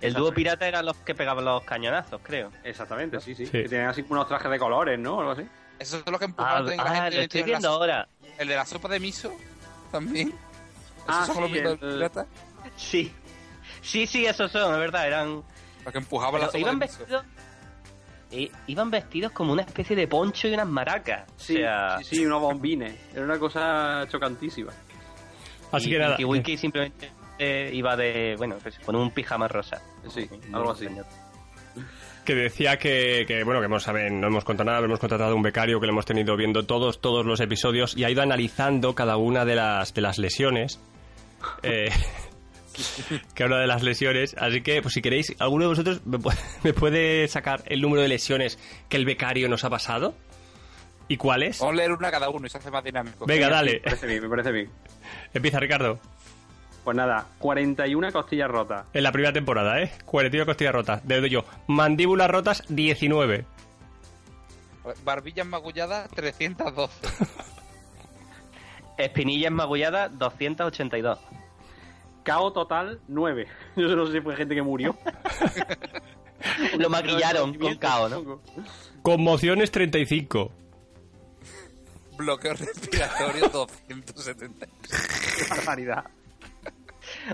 El 0.00 0.14
dúo 0.14 0.32
pirata 0.32 0.66
eran 0.68 0.84
los 0.84 0.96
que 0.98 1.14
pegaban 1.14 1.44
los 1.44 1.62
cañonazos, 1.62 2.20
creo. 2.22 2.50
Exactamente, 2.64 3.20
sí, 3.20 3.34
sí. 3.34 3.46
Sí. 3.46 3.52
Que 3.62 3.68
tenían 3.68 3.88
así 3.88 4.04
unos 4.08 4.28
trajes 4.28 4.50
de 4.50 4.58
colores, 4.58 4.98
¿no? 4.98 5.14
O 5.16 5.20
algo 5.20 5.32
así. 5.32 5.46
Eso 5.78 5.98
es 5.98 6.06
lo 6.10 6.18
que 6.18 6.24
Ah, 6.24 6.28
empujaban 6.28 6.58
también 6.66 6.78
la 6.78 6.84
ah, 6.90 6.94
gente 7.04 7.16
lo 7.16 7.22
estoy 7.22 7.40
de 7.40 7.46
la 7.46 7.46
viendo 7.46 7.68
ahora. 7.70 8.08
El 8.38 8.48
de 8.48 8.54
la 8.56 8.64
sopa 8.66 8.88
de 8.88 9.00
miso 9.00 9.32
también. 9.92 10.34
Ah, 11.06 11.22
Esos 11.24 11.34
son 11.34 11.42
los 11.44 11.52
sí, 11.52 11.58
mitos 11.58 11.78
el- 11.82 11.94
piratas. 11.94 12.26
Sí. 12.76 13.12
Sí, 13.82 14.06
sí, 14.06 14.26
esos 14.26 14.50
son, 14.50 14.72
es 14.74 14.80
verdad, 14.80 15.06
eran... 15.06 15.42
Los 15.84 15.92
que 15.92 15.98
empujaban 15.98 16.40
la 16.40 16.46
Pero 16.48 16.52
sopa 16.52 16.58
iban 16.58 16.78
de 16.78 16.86
miso. 16.86 16.98
vestidos... 16.98 17.24
i- 18.32 18.50
Iban 18.66 18.90
vestidos 18.90 19.32
como 19.32 19.52
una 19.52 19.62
especie 19.62 19.94
de 19.94 20.08
poncho 20.08 20.48
y 20.48 20.54
unas 20.54 20.66
maracas. 20.66 21.24
Sí, 21.36 21.54
o 21.56 21.58
sea, 21.58 21.98
sí, 21.98 22.16
sí, 22.16 22.26
unos 22.26 22.40
bombines. 22.40 22.94
Era 23.14 23.24
una 23.24 23.38
cosa 23.38 24.06
chocantísima. 24.10 24.72
Así 25.72 25.88
y 25.88 25.92
que 25.92 25.98
nada. 25.98 26.16
Pinky 26.16 26.24
Winky 26.24 26.56
simplemente 26.56 27.10
eh, 27.38 27.70
iba 27.72 27.94
de... 27.96 28.34
Bueno, 28.38 28.56
pues, 28.62 28.78
con 28.80 28.96
un 28.96 29.10
pijama 29.12 29.46
rosa. 29.46 29.80
Sí, 30.08 30.28
algo 30.52 30.72
así. 30.72 30.88
Que 32.26 32.34
decía 32.34 32.76
que, 32.78 33.24
que, 33.26 33.42
bueno, 33.44 33.60
que 33.60 33.66
hemos, 33.66 33.82
saben, 33.82 34.20
no 34.20 34.26
hemos 34.26 34.44
contado 34.44 34.68
nada, 34.70 34.84
hemos 34.84 34.98
contratado 34.98 35.32
a 35.32 35.34
un 35.34 35.40
becario 35.42 35.80
que 35.80 35.86
lo 35.86 35.92
hemos 35.92 36.04
tenido 36.04 36.36
viendo 36.36 36.66
todos, 36.66 37.00
todos 37.00 37.24
los 37.24 37.40
episodios 37.40 37.96
y 37.96 38.04
ha 38.04 38.10
ido 38.10 38.20
analizando 38.20 38.94
cada 38.94 39.16
una 39.16 39.46
de 39.46 39.54
las, 39.54 39.94
de 39.94 40.02
las 40.02 40.18
lesiones. 40.18 40.78
Eh, 41.62 41.88
cada 43.34 43.46
una 43.48 43.60
de 43.60 43.66
las 43.66 43.82
lesiones. 43.82 44.36
Así 44.38 44.60
que, 44.60 44.82
pues 44.82 44.92
si 44.94 45.00
queréis, 45.00 45.34
alguno 45.38 45.64
de 45.64 45.68
vosotros 45.68 46.00
me, 46.04 46.18
pu- 46.18 46.36
me 46.64 46.74
puede 46.74 47.26
sacar 47.28 47.62
el 47.66 47.80
número 47.80 48.02
de 48.02 48.08
lesiones 48.08 48.58
que 48.90 48.96
el 48.98 49.06
becario 49.06 49.48
nos 49.48 49.64
ha 49.64 49.70
pasado. 49.70 50.14
¿Y 51.08 51.16
cuáles? 51.16 51.60
Vamos 51.60 51.74
a 51.74 51.76
leer 51.76 51.92
una 51.92 52.10
cada 52.10 52.28
uno 52.30 52.46
y 52.46 52.50
se 52.50 52.58
hace 52.58 52.70
más 52.70 52.82
dinámico. 52.82 53.26
Venga, 53.26 53.46
Me 53.46 53.52
dale. 53.54 53.80
parece 53.80 54.06
bien, 54.08 54.22
me 54.24 54.28
parece 54.28 54.50
bien. 54.50 54.68
Empieza 55.32 55.60
Ricardo. 55.60 56.00
Pues 56.86 56.96
nada, 56.96 57.26
41 57.40 58.12
costillas 58.12 58.48
rotas. 58.48 58.86
En 58.92 59.02
la 59.02 59.10
primera 59.10 59.32
temporada, 59.32 59.82
¿eh? 59.82 59.90
41 60.04 60.46
costillas 60.46 60.72
rotas. 60.72 61.00
Desde 61.02 61.28
yo. 61.28 61.44
Mandíbulas 61.66 62.30
rotas, 62.30 62.62
19. 62.68 63.44
Barbillas 65.02 65.46
magulladas, 65.48 66.08
312. 66.10 67.08
Espinillas 68.98 69.50
magulladas, 69.50 70.16
282. 70.16 71.18
Cao 72.22 72.52
total, 72.52 73.00
9. 73.08 73.48
Yo 73.76 73.96
no 73.96 74.06
sé 74.06 74.12
si 74.12 74.20
fue 74.20 74.36
gente 74.36 74.54
que 74.54 74.62
murió. 74.62 74.96
Lo 76.78 76.88
maquillaron 76.88 77.54
con 77.54 77.76
cao, 77.78 78.08
¿no? 78.08 78.40
Conmociones, 79.02 79.72
35. 79.72 80.52
Bloqueo 82.16 82.54
respiratorio, 82.54 83.48
270. 83.48 84.66
Qué 84.66 85.50
barbaridad. 85.50 86.04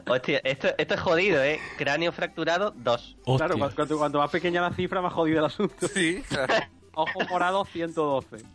Hostia, 0.06 0.40
esto, 0.44 0.68
esto 0.78 0.94
es 0.94 1.00
jodido, 1.00 1.42
¿eh? 1.42 1.58
Cráneo 1.76 2.12
fracturado, 2.12 2.72
2. 2.76 3.16
Hostia. 3.24 3.46
Claro, 3.48 3.54
cu- 3.68 3.74
cuanto, 3.74 3.98
cuanto 3.98 4.18
más 4.18 4.30
pequeña 4.30 4.60
la 4.62 4.72
cifra, 4.72 5.00
más 5.02 5.12
jodido 5.12 5.40
el 5.40 5.44
asunto. 5.46 5.88
Sí, 5.88 6.22
claro. 6.28 6.54
Ojo 6.94 7.20
morado, 7.30 7.64
112. 7.64 8.36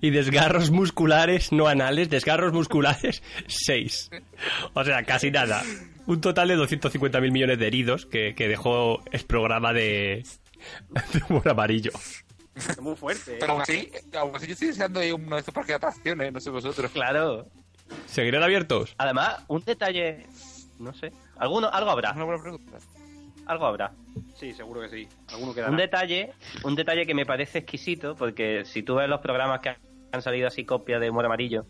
Y, 0.00 0.06
y 0.08 0.10
desgarros 0.10 0.70
musculares 0.70 1.52
no 1.52 1.66
anales, 1.68 2.08
desgarros 2.10 2.52
musculares 2.52 3.22
6. 3.46 4.10
O 4.74 4.84
sea, 4.84 5.02
casi 5.04 5.30
nada. 5.30 5.62
Un 6.06 6.20
total 6.20 6.48
de 6.48 6.56
250.000 6.56 7.30
millones 7.32 7.58
de 7.58 7.66
heridos 7.66 8.06
que, 8.06 8.34
que 8.34 8.48
dejó 8.48 9.02
el 9.12 9.20
programa 9.24 9.72
de, 9.72 10.24
de 11.12 11.22
humor 11.28 11.48
amarillo. 11.48 11.92
Es 12.56 12.80
muy 12.80 12.96
fuerte, 12.96 13.34
¿eh? 13.34 13.36
Pero 13.40 13.52
aún 13.52 13.62
así, 13.62 13.90
aún 14.18 14.34
así 14.34 14.46
yo 14.46 14.52
estoy 14.54 14.68
deseando 14.68 15.00
uno 15.14 15.36
de 15.36 15.40
estos 15.40 15.54
parques 15.54 15.68
de 15.68 15.74
atracciones, 15.74 16.32
no 16.32 16.40
sé 16.40 16.50
vosotros. 16.50 16.90
Claro. 16.90 17.46
¿Seguirán 18.06 18.42
abiertos? 18.42 18.94
Además, 18.98 19.44
un 19.48 19.62
detalle... 19.64 20.26
No 20.78 20.92
sé. 20.94 21.12
Alguno, 21.36 21.68
algo 21.72 21.90
habrá. 21.90 22.10
Es 22.10 22.16
una 22.16 22.24
buena 22.24 22.42
pregunta. 22.42 22.78
Algo 23.46 23.66
habrá. 23.66 23.92
Sí, 24.36 24.52
seguro 24.52 24.80
que 24.82 24.88
sí. 24.90 25.08
Alguno 25.32 25.52
quedará. 25.54 25.70
Un 25.70 25.76
detalle, 25.76 26.32
un 26.64 26.74
detalle 26.76 27.06
que 27.06 27.14
me 27.14 27.26
parece 27.26 27.58
exquisito, 27.58 28.14
porque 28.14 28.64
si 28.64 28.82
tú 28.82 28.96
ves 28.96 29.08
los 29.08 29.20
programas 29.20 29.60
que 29.60 29.76
han 30.12 30.22
salido 30.22 30.46
así 30.48 30.64
copias 30.64 31.00
de 31.00 31.10
humor 31.10 31.24
amarillo, 31.26 31.66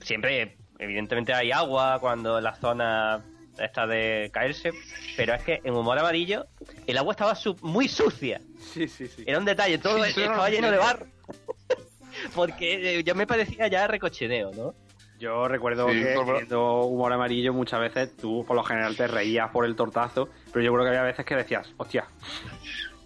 siempre, 0.00 0.56
evidentemente, 0.78 1.32
hay 1.34 1.50
agua 1.52 1.98
cuando 2.00 2.40
la 2.40 2.54
zona 2.54 3.24
está 3.58 3.86
de 3.86 4.30
caerse, 4.32 4.70
pero 5.16 5.34
es 5.34 5.42
que 5.42 5.60
en 5.64 5.74
humor 5.74 5.98
amarillo 5.98 6.46
el 6.86 6.96
agua 6.98 7.12
estaba 7.12 7.34
su- 7.34 7.56
muy 7.62 7.88
sucia. 7.88 8.40
Sí, 8.58 8.86
sí, 8.88 9.08
sí. 9.08 9.24
Era 9.26 9.38
un 9.38 9.44
detalle, 9.44 9.78
todo 9.78 10.02
Sí, 10.04 10.10
eso 10.10 10.20
estaba 10.20 10.48
lleno 10.50 10.70
de 10.70 10.78
barro. 10.78 11.06
porque 12.34 12.98
eh, 12.98 13.04
yo 13.04 13.14
me 13.14 13.26
parecía 13.26 13.66
ya 13.68 13.86
recochineo, 13.86 14.52
¿no? 14.52 14.74
Yo 15.22 15.46
recuerdo 15.46 15.88
Sí, 15.88 16.00
que 16.00 16.14
por- 16.16 16.34
viendo 16.34 16.80
humor 16.82 17.12
amarillo 17.12 17.52
muchas 17.52 17.78
veces 17.78 18.16
tú 18.16 18.44
por 18.44 18.56
lo 18.56 18.64
general 18.64 18.96
te 18.96 19.06
reías 19.06 19.50
por 19.50 19.64
el 19.64 19.76
tortazo, 19.76 20.28
pero 20.52 20.64
yo 20.64 20.72
creo 20.72 20.82
que 20.82 20.88
había 20.88 21.02
veces 21.04 21.24
que 21.24 21.36
decías, 21.36 21.72
hostia, 21.76 22.06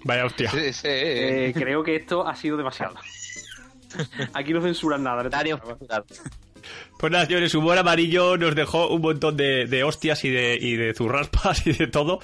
Vaya 0.04 0.24
hostia. 0.24 0.50
Sí, 0.50 0.72
sí. 0.72 0.86
eh, 0.88 1.52
creo 1.54 1.82
que 1.84 1.96
esto 1.96 2.26
ha 2.26 2.34
sido 2.34 2.56
demasiado. 2.56 2.94
Aquí 4.32 4.54
no 4.54 4.62
censuran 4.62 5.02
nada. 5.02 5.24
Dario, 5.24 5.60
Pues 6.98 7.12
nada, 7.12 7.26
señores, 7.26 7.54
humor 7.54 7.76
amarillo 7.76 8.38
nos 8.38 8.54
dejó 8.54 8.88
un 8.88 9.02
montón 9.02 9.36
de, 9.36 9.66
de 9.66 9.84
hostias 9.84 10.24
y 10.24 10.30
de, 10.30 10.56
y 10.58 10.76
de 10.76 10.94
zurraspas 10.94 11.66
y 11.66 11.72
de 11.74 11.86
todo, 11.86 12.20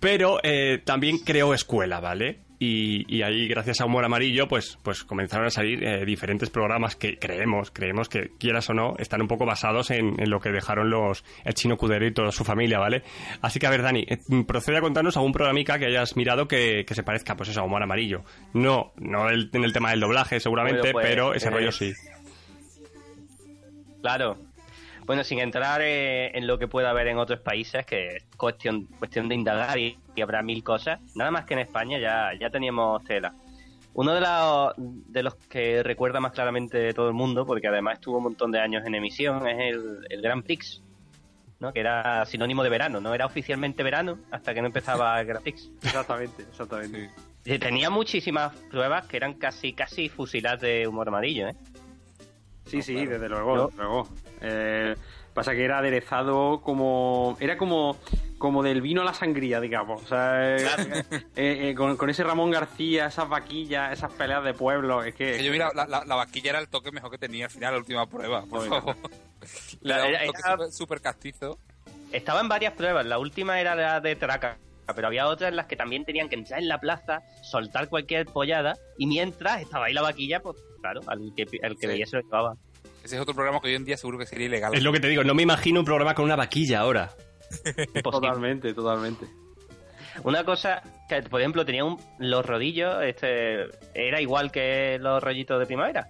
pero 0.00 0.38
eh, 0.42 0.80
también 0.84 1.18
creó 1.18 1.54
escuela, 1.54 2.00
¿vale? 2.00 2.40
Y, 2.60 3.04
y 3.16 3.22
ahí, 3.22 3.46
gracias 3.46 3.80
a 3.80 3.84
Humor 3.84 4.04
Amarillo, 4.04 4.48
pues, 4.48 4.78
pues 4.82 5.04
comenzaron 5.04 5.46
a 5.46 5.50
salir 5.50 5.84
eh, 5.84 6.04
diferentes 6.04 6.50
programas 6.50 6.96
que 6.96 7.16
creemos, 7.16 7.70
creemos 7.70 8.08
que, 8.08 8.30
quieras 8.36 8.68
o 8.70 8.74
no, 8.74 8.94
están 8.98 9.22
un 9.22 9.28
poco 9.28 9.46
basados 9.46 9.92
en, 9.92 10.20
en 10.20 10.28
lo 10.28 10.40
que 10.40 10.50
dejaron 10.50 10.90
los 10.90 11.24
el 11.44 11.54
chino 11.54 11.76
Cudero 11.76 12.04
y 12.04 12.10
toda 12.12 12.32
su 12.32 12.42
familia, 12.42 12.80
¿vale? 12.80 13.04
Así 13.42 13.60
que, 13.60 13.68
a 13.68 13.70
ver, 13.70 13.82
Dani, 13.82 14.04
eh, 14.08 14.18
procede 14.44 14.78
a 14.78 14.80
contarnos 14.80 15.16
algún 15.16 15.32
programica 15.32 15.78
que 15.78 15.86
hayas 15.86 16.16
mirado 16.16 16.48
que, 16.48 16.84
que 16.84 16.96
se 16.96 17.04
parezca, 17.04 17.36
pues 17.36 17.50
eso, 17.50 17.60
a 17.60 17.64
Humor 17.64 17.84
Amarillo. 17.84 18.24
No, 18.54 18.92
no 18.96 19.28
el- 19.28 19.50
en 19.52 19.62
el 19.62 19.72
tema 19.72 19.90
del 19.90 20.00
doblaje, 20.00 20.40
seguramente, 20.40 20.80
Bueno, 20.80 20.92
pues, 20.94 21.06
pero 21.06 21.34
ese 21.34 21.46
eh, 21.46 21.50
rollo 21.52 21.70
sí. 21.70 21.92
Claro. 24.00 24.36
Bueno, 25.08 25.24
sin 25.24 25.38
entrar 25.38 25.80
eh, 25.80 26.36
en 26.36 26.46
lo 26.46 26.58
que 26.58 26.68
pueda 26.68 26.90
haber 26.90 27.08
en 27.08 27.16
otros 27.16 27.40
países, 27.40 27.86
que 27.86 28.08
es 28.08 28.24
cuestión, 28.36 28.84
cuestión 28.98 29.26
de 29.26 29.36
indagar 29.36 29.78
y, 29.78 29.98
y 30.14 30.20
habrá 30.20 30.42
mil 30.42 30.62
cosas, 30.62 31.00
nada 31.16 31.30
más 31.30 31.46
que 31.46 31.54
en 31.54 31.60
España 31.60 31.98
ya, 31.98 32.32
ya 32.38 32.50
teníamos 32.50 33.02
tela. 33.04 33.34
Uno 33.94 34.12
de 34.12 34.20
los, 34.20 34.74
de 34.76 35.22
los 35.22 35.34
que 35.34 35.82
recuerda 35.82 36.20
más 36.20 36.32
claramente 36.32 36.92
todo 36.92 37.08
el 37.08 37.14
mundo, 37.14 37.46
porque 37.46 37.68
además 37.68 37.94
estuvo 37.94 38.18
un 38.18 38.24
montón 38.24 38.50
de 38.50 38.60
años 38.60 38.84
en 38.84 38.96
emisión, 38.96 39.48
es 39.48 39.74
el, 39.74 40.06
el 40.10 40.20
Grand 40.20 40.44
Prix. 40.44 40.82
¿no? 41.58 41.72
Que 41.72 41.80
era 41.80 42.26
sinónimo 42.26 42.62
de 42.62 42.68
verano, 42.68 43.00
no 43.00 43.14
era 43.14 43.24
oficialmente 43.24 43.82
verano 43.82 44.18
hasta 44.30 44.52
que 44.52 44.60
no 44.60 44.66
empezaba 44.66 45.18
el 45.18 45.26
Graphics. 45.26 45.70
Exactamente, 45.82 46.42
exactamente. 46.42 47.10
Y 47.46 47.58
Tenía 47.58 47.88
muchísimas 47.88 48.54
pruebas 48.70 49.06
que 49.06 49.16
eran 49.16 49.34
casi 49.34 49.72
casi 49.72 50.10
fusiladas 50.10 50.60
de 50.60 50.86
humor 50.86 51.08
amarillo, 51.08 51.48
¿eh? 51.48 51.56
Sí, 52.68 52.82
sí, 52.82 53.06
desde 53.06 53.28
luego, 53.28 53.66
desde 53.66 53.78
luego. 53.82 54.08
Eh, 54.40 54.94
pasa 55.34 55.52
que 55.52 55.64
era 55.64 55.78
aderezado 55.78 56.60
como... 56.60 57.36
Era 57.40 57.56
como 57.56 57.96
como 58.38 58.62
del 58.62 58.80
vino 58.80 59.02
a 59.02 59.04
la 59.04 59.12
sangría, 59.12 59.60
digamos. 59.60 60.02
O 60.02 60.06
sea, 60.06 60.56
eh, 60.56 60.64
eh, 61.36 61.68
eh, 61.70 61.74
con, 61.74 61.96
con 61.96 62.08
ese 62.08 62.24
Ramón 62.24 62.50
García, 62.50 63.06
esas 63.06 63.28
vaquillas, 63.28 63.92
esas 63.92 64.12
peleas 64.12 64.44
de 64.44 64.54
pueblo, 64.54 65.02
es 65.02 65.14
que... 65.14 65.32
Que 65.36 65.44
yo 65.44 65.52
mira, 65.52 65.70
la, 65.74 65.86
la, 65.86 66.04
la 66.04 66.14
vaquilla 66.14 66.50
era 66.50 66.60
el 66.60 66.68
toque 66.68 66.90
mejor 66.90 67.10
que 67.10 67.18
tenía 67.18 67.46
al 67.46 67.50
final, 67.50 67.74
la 67.74 67.78
última 67.78 68.06
prueba, 68.06 68.44
por 68.46 68.66
favor. 68.68 68.96
Le 69.82 70.28
un 70.28 70.32
toque 70.32 70.72
súper 70.72 71.00
castizo. 71.00 71.58
Estaba 72.12 72.40
en 72.40 72.48
varias 72.48 72.72
pruebas, 72.72 73.04
la 73.04 73.18
última 73.18 73.60
era 73.60 73.74
la 73.74 74.00
de 74.00 74.16
Traca, 74.16 74.58
pero 74.94 75.08
había 75.08 75.26
otras 75.26 75.50
en 75.50 75.56
las 75.56 75.66
que 75.66 75.76
también 75.76 76.04
tenían 76.04 76.28
que 76.28 76.36
entrar 76.36 76.60
en 76.60 76.68
la 76.68 76.80
plaza, 76.80 77.22
soltar 77.42 77.88
cualquier 77.88 78.26
pollada, 78.26 78.76
y 78.96 79.06
mientras 79.06 79.60
estaba 79.60 79.86
ahí 79.86 79.92
la 79.92 80.02
vaquilla, 80.02 80.40
pues 80.40 80.56
claro, 80.80 81.00
al 81.06 81.32
que, 81.36 81.42
al 81.62 81.74
que 81.74 81.80
Sí. 81.80 81.86
veía 81.86 82.06
se 82.06 82.16
lo 82.16 82.22
llevaba. 82.22 82.54
Ese 83.04 83.16
es 83.16 83.22
otro 83.22 83.34
programa 83.34 83.60
que 83.60 83.68
hoy 83.68 83.74
en 83.74 83.84
día 83.84 83.96
seguro 83.96 84.18
que 84.18 84.26
sería 84.26 84.46
ilegal. 84.46 84.74
Es 84.74 84.82
lo 84.82 84.92
que 84.92 85.00
te 85.00 85.08
digo, 85.08 85.24
no 85.24 85.34
me 85.34 85.42
imagino 85.42 85.80
un 85.80 85.86
programa 85.86 86.14
con 86.14 86.24
una 86.24 86.36
vaquilla 86.36 86.80
ahora. 86.80 87.10
Imposible. 87.64 88.02
Totalmente, 88.02 88.74
totalmente. 88.74 89.26
Una 90.24 90.44
cosa 90.44 90.82
que, 91.08 91.22
por 91.22 91.40
ejemplo, 91.40 91.64
tenía 91.64 91.84
un, 91.84 91.96
los 92.18 92.44
rodillos, 92.44 93.02
este, 93.04 93.66
era 93.94 94.20
igual 94.20 94.50
que 94.50 94.98
los 94.98 95.22
rollitos 95.22 95.58
de 95.60 95.66
primavera, 95.66 96.08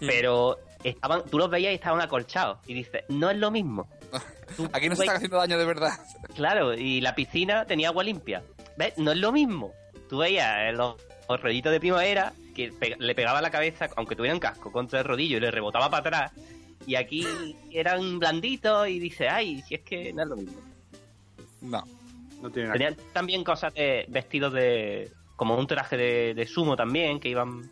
pero 0.00 0.58
estaban, 0.82 1.22
tú 1.30 1.38
los 1.38 1.48
veías 1.48 1.72
y 1.72 1.76
estaban 1.76 2.00
acolchados, 2.00 2.58
y 2.66 2.74
dices, 2.74 3.04
no 3.08 3.30
es 3.30 3.36
lo 3.38 3.50
mismo. 3.50 3.88
Aquí 4.72 4.88
no 4.88 4.96
se 4.96 5.04
está 5.04 5.16
haciendo 5.16 5.36
daño 5.38 5.56
de 5.58 5.64
verdad. 5.64 5.92
Claro, 6.34 6.74
y 6.74 7.00
la 7.00 7.14
piscina 7.14 7.64
tenía 7.64 7.88
agua 7.88 8.04
limpia. 8.04 8.42
¿Ves? 8.76 8.98
No 8.98 9.12
es 9.12 9.18
lo 9.18 9.32
mismo. 9.32 9.72
Tú 10.08 10.18
veías 10.18 10.54
eh, 10.68 10.72
los, 10.72 10.96
los 11.28 11.40
rollitos 11.40 11.72
de 11.72 11.80
primavera 11.80 12.32
que 12.56 12.72
pe- 12.72 12.96
le 12.98 13.14
pegaba 13.14 13.40
la 13.42 13.50
cabeza, 13.50 13.88
aunque 13.96 14.16
tuviera 14.16 14.34
un 14.34 14.40
casco, 14.40 14.72
contra 14.72 15.00
el 15.00 15.04
rodillo 15.04 15.36
y 15.36 15.40
le 15.40 15.50
rebotaba 15.50 15.90
para 15.90 16.00
atrás. 16.00 16.32
Y 16.86 16.94
aquí 16.94 17.24
eran 17.70 18.18
blanditos 18.18 18.88
y 18.88 18.98
dice, 18.98 19.28
ay, 19.28 19.62
si 19.62 19.74
es 19.74 19.82
que 19.82 20.12
no 20.12 20.22
es 20.22 20.28
lo 20.28 20.36
mismo. 20.36 20.60
No. 21.60 21.84
No 22.42 22.50
tiene 22.50 22.68
nada. 22.68 22.72
Tenían 22.78 22.96
también 23.12 23.44
cosas 23.44 23.72
de 23.74 24.06
vestidos 24.08 24.52
de. 24.52 25.10
como 25.36 25.56
un 25.56 25.66
traje 25.66 25.96
de, 25.96 26.34
de 26.34 26.46
sumo 26.46 26.76
también, 26.76 27.18
que 27.20 27.28
iban. 27.28 27.62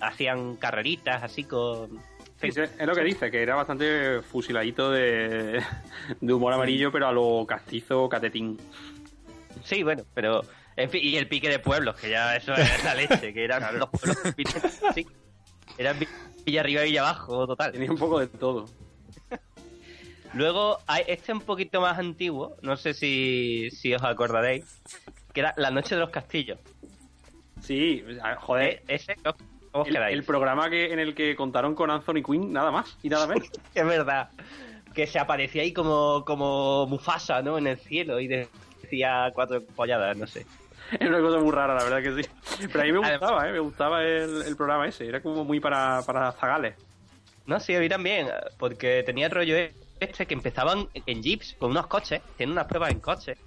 hacían 0.00 0.56
carreritas 0.56 1.22
así 1.22 1.44
con. 1.44 2.00
Sí, 2.40 2.48
es 2.48 2.86
lo 2.86 2.94
que 2.94 3.04
dice, 3.04 3.30
que 3.30 3.40
era 3.40 3.54
bastante 3.54 4.20
fusiladito 4.22 4.90
de, 4.90 5.62
de 6.20 6.32
humor 6.32 6.52
amarillo, 6.52 6.90
pero 6.90 7.06
a 7.06 7.12
lo 7.12 7.44
castizo 7.46 8.08
catetín. 8.08 8.58
Sí, 9.64 9.82
bueno, 9.84 10.02
pero. 10.14 10.42
En 10.76 10.90
fin, 10.90 11.00
y 11.04 11.16
el 11.16 11.28
pique 11.28 11.48
de 11.48 11.58
pueblos, 11.58 11.96
que 11.96 12.10
ya 12.10 12.36
eso 12.36 12.54
es 12.54 12.84
la 12.84 12.94
leche, 12.94 13.32
que 13.34 13.44
eran 13.44 13.78
los 13.78 13.90
pueblos. 13.90 14.18
Sí, 14.94 15.06
eran 15.78 15.98
Villa 16.44 16.60
arriba 16.60 16.82
y 16.82 16.90
Villa 16.90 17.00
abajo, 17.02 17.46
total. 17.46 17.72
Tenía 17.72 17.90
un 17.90 17.98
poco 17.98 18.20
de 18.20 18.26
todo. 18.26 18.66
Luego, 20.34 20.78
hay 20.86 21.04
este 21.08 21.32
un 21.32 21.40
poquito 21.40 21.80
más 21.80 21.98
antiguo, 21.98 22.56
no 22.62 22.76
sé 22.76 22.94
si, 22.94 23.68
si 23.70 23.94
os 23.94 24.02
acordaréis, 24.02 24.80
que 25.34 25.40
era 25.40 25.52
La 25.58 25.70
Noche 25.70 25.94
de 25.94 26.00
los 26.00 26.10
Castillos. 26.10 26.58
Sí, 27.60 28.02
joder. 28.38 28.68
Eh, 28.68 28.82
Ese, 28.88 29.14
¿cómo 29.16 29.36
os 29.72 29.88
El, 29.88 29.96
el 29.96 30.24
programa 30.24 30.70
que 30.70 30.92
en 30.92 30.98
el 30.98 31.14
que 31.14 31.36
contaron 31.36 31.74
con 31.74 31.90
Anthony 31.90 32.22
Quinn, 32.24 32.52
nada 32.52 32.70
más 32.70 32.96
y 33.02 33.08
nada 33.10 33.26
menos. 33.26 33.50
Es 33.74 33.86
verdad. 33.86 34.30
Que 34.94 35.06
se 35.06 35.18
aparecía 35.18 35.62
ahí 35.62 35.72
como, 35.72 36.24
como 36.24 36.86
Mufasa, 36.86 37.42
¿no? 37.42 37.58
En 37.58 37.66
el 37.66 37.78
cielo 37.78 38.18
y 38.18 38.26
decía 38.26 39.30
cuatro 39.34 39.62
polladas, 39.64 40.16
no 40.16 40.26
sé. 40.26 40.46
Es 40.98 41.08
una 41.08 41.20
cosa 41.20 41.38
muy 41.38 41.50
rara, 41.52 41.74
la 41.74 41.84
verdad 41.84 42.02
que 42.02 42.22
sí. 42.22 42.28
Pero 42.70 42.80
a 42.80 42.84
mí 42.84 42.92
me 42.92 42.98
gustaba, 42.98 43.48
¿eh? 43.48 43.52
Me 43.52 43.58
gustaba 43.60 44.02
el, 44.04 44.42
el 44.42 44.56
programa 44.56 44.86
ese. 44.86 45.06
Era 45.06 45.20
como 45.20 45.44
muy 45.44 45.60
para, 45.60 46.02
para 46.02 46.32
zagales. 46.32 46.74
No, 47.46 47.58
sí, 47.60 47.74
a 47.74 47.80
mí 47.80 47.88
también, 47.88 48.28
porque 48.58 49.02
tenía 49.04 49.26
el 49.26 49.32
rollo 49.32 49.56
este 50.00 50.26
que 50.26 50.34
empezaban 50.34 50.88
en 51.06 51.22
jeeps 51.22 51.56
con 51.58 51.70
unos 51.70 51.86
coches, 51.86 52.20
tienen 52.36 52.52
unas 52.52 52.66
pruebas 52.66 52.90
en 52.90 53.00
coches, 53.00 53.38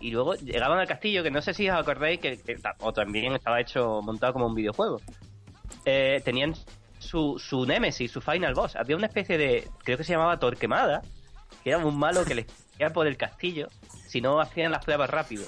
y 0.00 0.10
luego 0.10 0.34
llegaban 0.34 0.78
al 0.78 0.86
castillo, 0.86 1.22
que 1.22 1.30
no 1.30 1.42
sé 1.42 1.54
si 1.54 1.68
os 1.68 1.78
acordáis, 1.78 2.20
que, 2.20 2.38
o 2.80 2.92
también 2.92 3.34
estaba 3.34 3.60
hecho, 3.60 4.00
montado 4.02 4.34
como 4.34 4.46
un 4.46 4.54
videojuego. 4.54 5.00
Eh, 5.84 6.20
tenían 6.24 6.54
su, 6.98 7.38
su 7.38 7.64
Nemesis, 7.64 8.10
su 8.10 8.20
Final 8.20 8.54
Boss. 8.54 8.76
Había 8.76 8.96
una 8.96 9.06
especie 9.06 9.38
de, 9.38 9.68
creo 9.82 9.96
que 9.96 10.04
se 10.04 10.12
llamaba 10.12 10.38
Torquemada, 10.38 11.02
que 11.62 11.70
era 11.70 11.78
un 11.78 11.98
malo 11.98 12.24
que 12.24 12.34
les 12.34 12.46
iba 12.78 12.90
por 12.90 13.06
el 13.06 13.16
castillo 13.16 13.68
si 14.06 14.20
no 14.20 14.40
hacían 14.40 14.72
las 14.72 14.84
pruebas 14.84 15.10
rápido. 15.10 15.44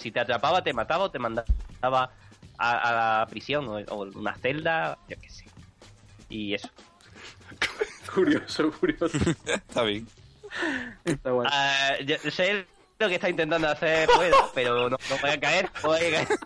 Si, 0.00 0.10
te 0.10 0.20
atrapaba, 0.20 0.62
te 0.62 0.72
mataba 0.72 1.04
o 1.04 1.10
te 1.10 1.18
mandaba 1.18 2.10
a, 2.58 2.70
a 2.78 2.92
la 3.20 3.26
prisión 3.28 3.68
o, 3.68 3.78
o 3.78 4.02
una 4.14 4.34
celda, 4.36 4.98
yo 5.08 5.16
qué 5.20 5.30
sé. 5.30 5.44
Y 6.28 6.54
eso. 6.54 6.68
Curioso, 8.14 8.72
curioso. 8.72 9.06
Está 9.46 9.82
bien. 9.82 10.06
Está 11.04 11.30
bueno. 11.30 11.50
Ah, 11.52 11.96
yo 12.04 12.16
sé 12.30 12.66
lo 12.98 13.08
que 13.08 13.14
está 13.14 13.28
intentando 13.30 13.68
hacer 13.68 14.08
puedo, 14.08 14.50
pero 14.54 14.90
no, 14.90 14.96
no 15.08 15.18
voy 15.20 15.30
a 15.30 15.40
caer, 15.40 15.70
no 15.82 15.88
voy 15.88 16.00
a 16.00 16.10
caer. 16.10 16.28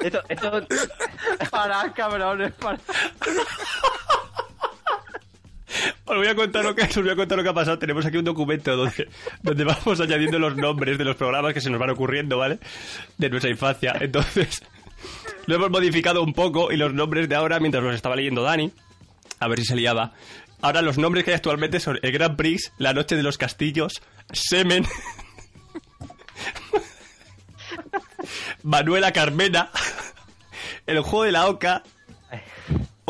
Esto, 0.00 0.22
esto, 0.30 0.66
Parad, 1.50 1.92
cabrones, 1.94 2.52
parad. 2.54 2.80
Os 6.04 6.16
voy 6.16 6.26
a 6.26 6.34
contar 6.34 6.64
lo 6.64 6.74
que 6.74 6.82
os 6.82 6.96
voy 6.96 7.10
a 7.10 7.16
contar 7.16 7.38
lo 7.38 7.44
que 7.44 7.50
ha 7.50 7.54
pasado. 7.54 7.78
Tenemos 7.78 8.04
aquí 8.04 8.16
un 8.16 8.24
documento 8.24 8.76
donde, 8.76 9.08
donde 9.42 9.64
vamos 9.64 10.00
añadiendo 10.00 10.38
los 10.38 10.56
nombres 10.56 10.98
de 10.98 11.04
los 11.04 11.16
programas 11.16 11.54
que 11.54 11.60
se 11.60 11.70
nos 11.70 11.78
van 11.78 11.90
ocurriendo, 11.90 12.38
¿vale? 12.38 12.58
De 13.18 13.30
nuestra 13.30 13.50
infancia. 13.50 13.94
Entonces, 14.00 14.62
lo 15.46 15.54
hemos 15.54 15.70
modificado 15.70 16.22
un 16.22 16.32
poco 16.32 16.72
y 16.72 16.76
los 16.76 16.92
nombres 16.92 17.28
de 17.28 17.36
ahora, 17.36 17.60
mientras 17.60 17.82
los 17.82 17.94
estaba 17.94 18.16
leyendo 18.16 18.42
Dani, 18.42 18.72
a 19.38 19.48
ver 19.48 19.58
si 19.58 19.66
se 19.66 19.76
liaba. 19.76 20.12
Ahora 20.62 20.82
los 20.82 20.98
nombres 20.98 21.24
que 21.24 21.30
hay 21.30 21.36
actualmente 21.36 21.80
son 21.80 21.98
el 22.02 22.12
Grand 22.12 22.36
Prix, 22.36 22.72
La 22.78 22.92
Noche 22.92 23.16
de 23.16 23.22
los 23.22 23.38
Castillos, 23.38 24.02
Semen, 24.32 24.84
Manuela 28.62 29.12
Carmena, 29.12 29.70
El 30.86 31.00
Juego 31.00 31.24
de 31.24 31.32
la 31.32 31.48
Oca, 31.48 31.82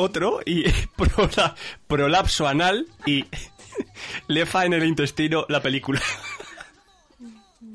otro 0.00 0.40
y 0.44 0.64
prola- 0.96 1.54
prolapso 1.86 2.46
anal 2.48 2.86
y 3.06 3.24
lefa 4.28 4.64
en 4.64 4.72
el 4.74 4.84
intestino 4.84 5.46
la 5.48 5.60
película. 5.62 6.00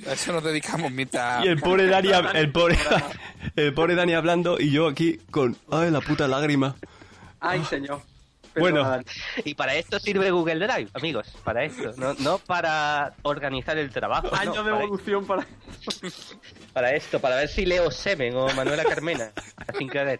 A 0.07 0.13
eso 0.13 0.33
nos 0.33 0.43
dedicamos 0.43 0.91
mientras... 0.91 1.43
Y 1.45 1.47
el 1.47 1.59
pobre 1.59 1.87
Dani, 1.87 2.09
el 2.33 2.51
pobre, 2.51 2.77
el 3.55 3.73
pobre 3.73 3.95
Dani 3.95 4.13
hablando 4.13 4.59
y 4.59 4.71
yo 4.71 4.87
aquí 4.87 5.19
con 5.31 5.57
ay 5.71 5.89
la 5.91 6.01
puta 6.01 6.27
lágrima. 6.27 6.75
Ay, 7.39 7.63
señor. 7.65 8.01
Bueno. 8.55 8.99
Y 9.43 9.53
para 9.55 9.75
esto 9.75 9.99
sirve 9.99 10.31
Google 10.31 10.65
Drive, 10.67 10.89
amigos, 10.93 11.27
para 11.43 11.63
esto, 11.63 11.91
no, 11.97 12.13
no 12.15 12.37
para 12.39 13.13
organizar 13.23 13.77
el 13.77 13.89
trabajo. 13.91 14.29
no, 14.31 14.37
Años 14.37 14.65
de 14.65 14.71
para, 14.71 14.83
evolución 14.83 15.25
para... 15.25 15.45
para 16.73 16.93
esto, 16.93 17.19
para 17.19 17.35
ver 17.37 17.47
si 17.49 17.65
leo 17.65 17.91
Semen 17.91 18.35
o 18.35 18.47
Manuela 18.53 18.83
Carmena, 18.83 19.31
sin 19.77 19.89
querer. 19.89 20.19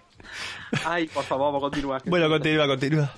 Ay, 0.85 1.07
por 1.07 1.23
favor, 1.23 1.47
vamos 1.53 1.59
a 1.59 1.69
continuar. 1.69 2.01
Bueno, 2.05 2.29
continúa, 2.29 2.67
continúa. 2.67 3.11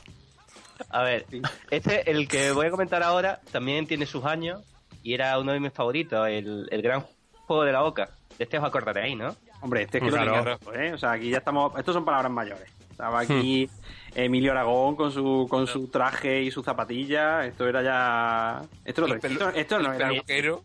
A 0.89 1.01
ver, 1.03 1.25
este, 1.71 2.09
el 2.11 2.27
que 2.27 2.51
voy 2.51 2.67
a 2.67 2.71
comentar 2.71 3.01
ahora, 3.03 3.41
también 3.51 3.87
tiene 3.87 4.05
sus 4.05 4.23
años 4.25 4.61
y 5.03 5.13
era 5.13 5.37
uno 5.39 5.51
de 5.51 5.59
mis 5.59 5.73
favoritos, 5.73 6.27
el, 6.27 6.67
el 6.71 6.81
gran 6.81 7.01
juego 7.47 7.63
de 7.63 7.71
la 7.71 7.81
boca. 7.81 8.09
De 8.37 8.43
este 8.43 8.59
os 8.59 8.63
acordaréis, 8.63 9.17
¿no? 9.17 9.35
Hombre, 9.61 9.81
este 9.83 9.97
es 9.97 10.03
que 10.03 10.09
Claro. 10.11 10.59
lo 10.63 10.73
¿eh? 10.75 10.93
O 10.93 10.97
sea, 10.99 11.13
aquí 11.13 11.31
ya 11.31 11.39
estamos... 11.39 11.73
Estos 11.79 11.95
son 11.95 12.05
palabras 12.05 12.31
mayores. 12.31 12.71
Estaba 12.97 13.19
aquí 13.19 13.69
Emilio 14.15 14.51
Aragón 14.53 14.95
con 14.95 15.11
su 15.11 15.45
con 15.47 15.67
su 15.67 15.87
traje 15.87 16.41
y 16.41 16.49
su 16.49 16.63
zapatilla. 16.63 17.45
Esto 17.45 17.67
era 17.67 17.83
ya... 17.83 18.61
Esto, 18.83 19.05
pelo- 19.07 19.15
esto, 19.23 19.49
esto 19.49 19.77
no 19.79 19.93
era... 19.93 20.09
peluquero. 20.09 20.63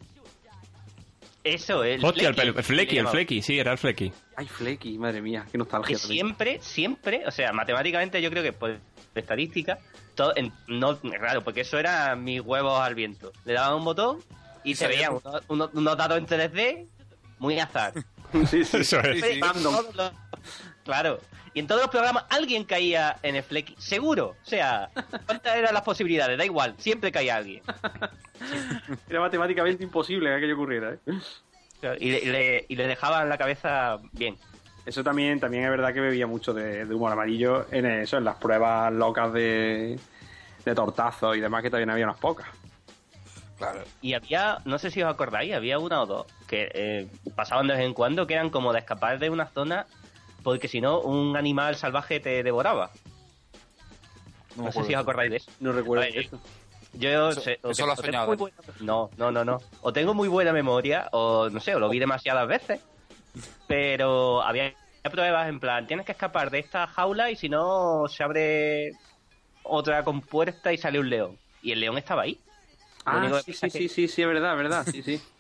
Eso, 1.45 1.85
el 1.85 2.03
Hostia, 2.03 2.29
el, 2.31 2.39
el 2.39 2.55
Flecky, 2.63 2.97
el. 2.99 3.09
Flecky, 3.09 3.43
sí, 3.43 3.59
era 3.59 3.73
el 3.73 3.79
Flecky. 3.79 4.11
Ay, 4.37 4.47
Flecky, 4.47 4.97
madre 4.97 5.21
mía, 5.21 5.45
qué 5.53 5.59
nostalgia. 5.59 5.95
que 5.95 6.01
siempre, 6.01 6.59
siempre, 6.63 7.25
o 7.27 7.31
sea, 7.33 7.53
matemáticamente 7.53 8.23
yo 8.23 8.31
creo 8.31 8.43
que 8.45 8.53
por 8.55 8.79
estadística, 9.15 9.79
todo, 10.15 10.33
en- 10.37 10.53
no, 10.69 10.97
claro, 10.99 11.43
porque 11.43 11.63
eso 11.63 11.79
era 11.79 12.15
mis 12.17 12.41
huevos 12.41 12.81
al 12.81 12.95
viento. 12.95 13.31
Le 13.45 13.53
daban 13.55 13.77
un 13.77 13.85
botón 13.85 14.19
y 14.65 14.75
se 14.77 14.87
veían 14.87 15.13
unos, 15.23 15.43
unos- 15.49 15.71
unos 15.75 15.97
datos 15.99 16.17
en 16.17 16.27
3D 16.27 16.87
muy 17.39 17.59
azar. 17.61 17.93
Sí, 18.49 18.65
sí. 18.65 18.79
Eso 18.79 18.99
es. 19.01 19.21
Sí, 19.23 19.33
sí. 19.35 19.41
Random. 19.43 19.75
Todos 19.75 19.95
los- 19.95 20.13
claro. 20.85 21.19
Y 21.55 21.61
en 21.61 21.67
todos 21.67 21.83
los 21.83 21.91
programas 21.91 22.25
alguien 22.31 22.65
caía 22.65 23.17
en 23.23 23.37
el 23.37 23.43
Flecky, 23.43 23.75
seguro. 23.79 24.37
O 24.43 24.47
sea, 24.49 24.89
¿cuántas 25.27 25.57
eran 25.57 25.75
las 25.75 25.83
posibilidades? 25.83 26.39
Da 26.39 26.45
igual, 26.45 26.75
siempre 26.79 27.13
caía 27.13 27.37
alguien. 27.37 27.63
Era 29.09 29.21
matemáticamente 29.21 29.85
imposible 29.85 30.31
que 30.31 30.37
aquello 30.37 30.55
ocurriera, 30.55 30.95
¿eh? 30.95 30.99
Y 31.99 32.11
le, 32.13 32.19
y 32.21 32.27
le- 32.27 32.67
y 32.69 32.77
le 32.77 32.87
dejaban 32.87 33.29
la 33.29 33.37
cabeza 33.39 33.99
bien. 34.13 34.37
Eso 34.87 35.03
también, 35.05 35.39
también 35.41 35.65
es 35.65 35.71
verdad 35.71 35.93
que 35.93 36.01
bebía 36.01 36.27
mucho 36.27 36.53
de, 36.55 36.85
de 36.87 36.95
humor 36.95 37.13
amarillo 37.13 37.67
en 37.71 37.87
eso, 37.87 38.19
en 38.19 38.25
las 38.25 38.37
pruebas 38.37 38.93
locas 38.93 39.33
de, 39.33 39.99
de 40.65 40.75
tortazos 40.75 41.37
y 41.37 41.41
demás, 41.41 41.63
que 41.63 41.71
también 41.71 41.91
había 41.91 42.05
unas 42.05 42.19
pocas. 42.19 42.47
Claro. 43.59 43.83
Y 44.01 44.15
había, 44.15 44.59
no 44.65 44.79
sé 44.79 44.91
si 44.91 45.03
os 45.03 45.13
acordáis, 45.13 45.55
había 45.55 45.79
una 45.79 46.03
o 46.03 46.07
dos 46.07 46.27
que 46.49 46.69
eh, 46.75 47.07
pasaban 47.37 47.69
de 47.69 47.75
vez 47.75 47.85
en 47.85 47.95
cuando 47.95 48.27
que 48.27 48.35
eran 48.35 48.51
como 48.51 48.73
de 48.73 48.81
escapar 48.81 49.19
de 49.21 49.31
una 49.31 49.47
zona 49.47 49.87
porque 50.43 50.69
si 50.69 50.81
no 50.81 51.01
un 51.01 51.37
animal 51.37 51.77
salvaje 51.77 52.21
te 52.21 52.43
devoraba. 52.43 52.91
No 54.57 54.71
sé 54.71 54.85
si 54.85 54.95
os 54.95 55.01
acordáis 55.01 55.31
de 55.31 55.37
eso. 55.39 55.51
No 55.61 55.73
recuerdo 55.73 56.05
Ay, 56.05 56.13
eso. 56.19 56.39
Yo 56.95 57.31
Eso- 57.31 57.41
sé- 57.41 57.59
lo 57.63 57.71
has 57.71 57.99
soñado, 57.99 58.33
¿eh? 58.33 58.37
buena- 58.37 58.57
No, 58.81 59.11
no, 59.17 59.31
no, 59.31 59.45
no. 59.45 59.59
O 59.81 59.93
tengo 59.95 60.13
muy 60.13 60.29
buena 60.29 60.53
memoria, 60.53 61.09
o 61.13 61.49
no 61.49 61.59
sé, 61.59 61.75
o 61.75 61.79
lo 61.79 61.89
vi 61.89 61.99
demasiadas 61.99 62.47
veces. 62.47 62.81
Pero 63.67 64.43
había 64.43 64.75
pruebas 65.11 65.49
en 65.49 65.59
plan, 65.59 65.87
tienes 65.87 66.05
que 66.05 66.13
escapar 66.13 66.51
de 66.51 66.59
esta 66.59 66.87
jaula 66.87 67.31
y 67.31 67.37
si 67.37 67.49
no 67.49 68.05
se 68.09 68.23
abre 68.23 68.93
otra 69.63 70.05
compuerta 70.05 70.71
y 70.73 70.77
sale 70.77 70.99
un 70.99 71.09
león. 71.09 71.39
Y 71.63 71.73
el 71.73 71.81
león 71.81 71.97
estaba 71.97 72.23
ahí. 72.23 72.39
Ah, 73.07 73.41
sí, 73.45 73.53
sí, 73.55 73.71
sí, 73.71 73.89
sí, 73.89 74.09
sí, 74.09 74.23
es 74.23 74.29
verdad, 74.29 74.53
es 74.53 74.59
verdad, 74.59 74.87
sí, 74.91 75.03
sí. 75.03 75.21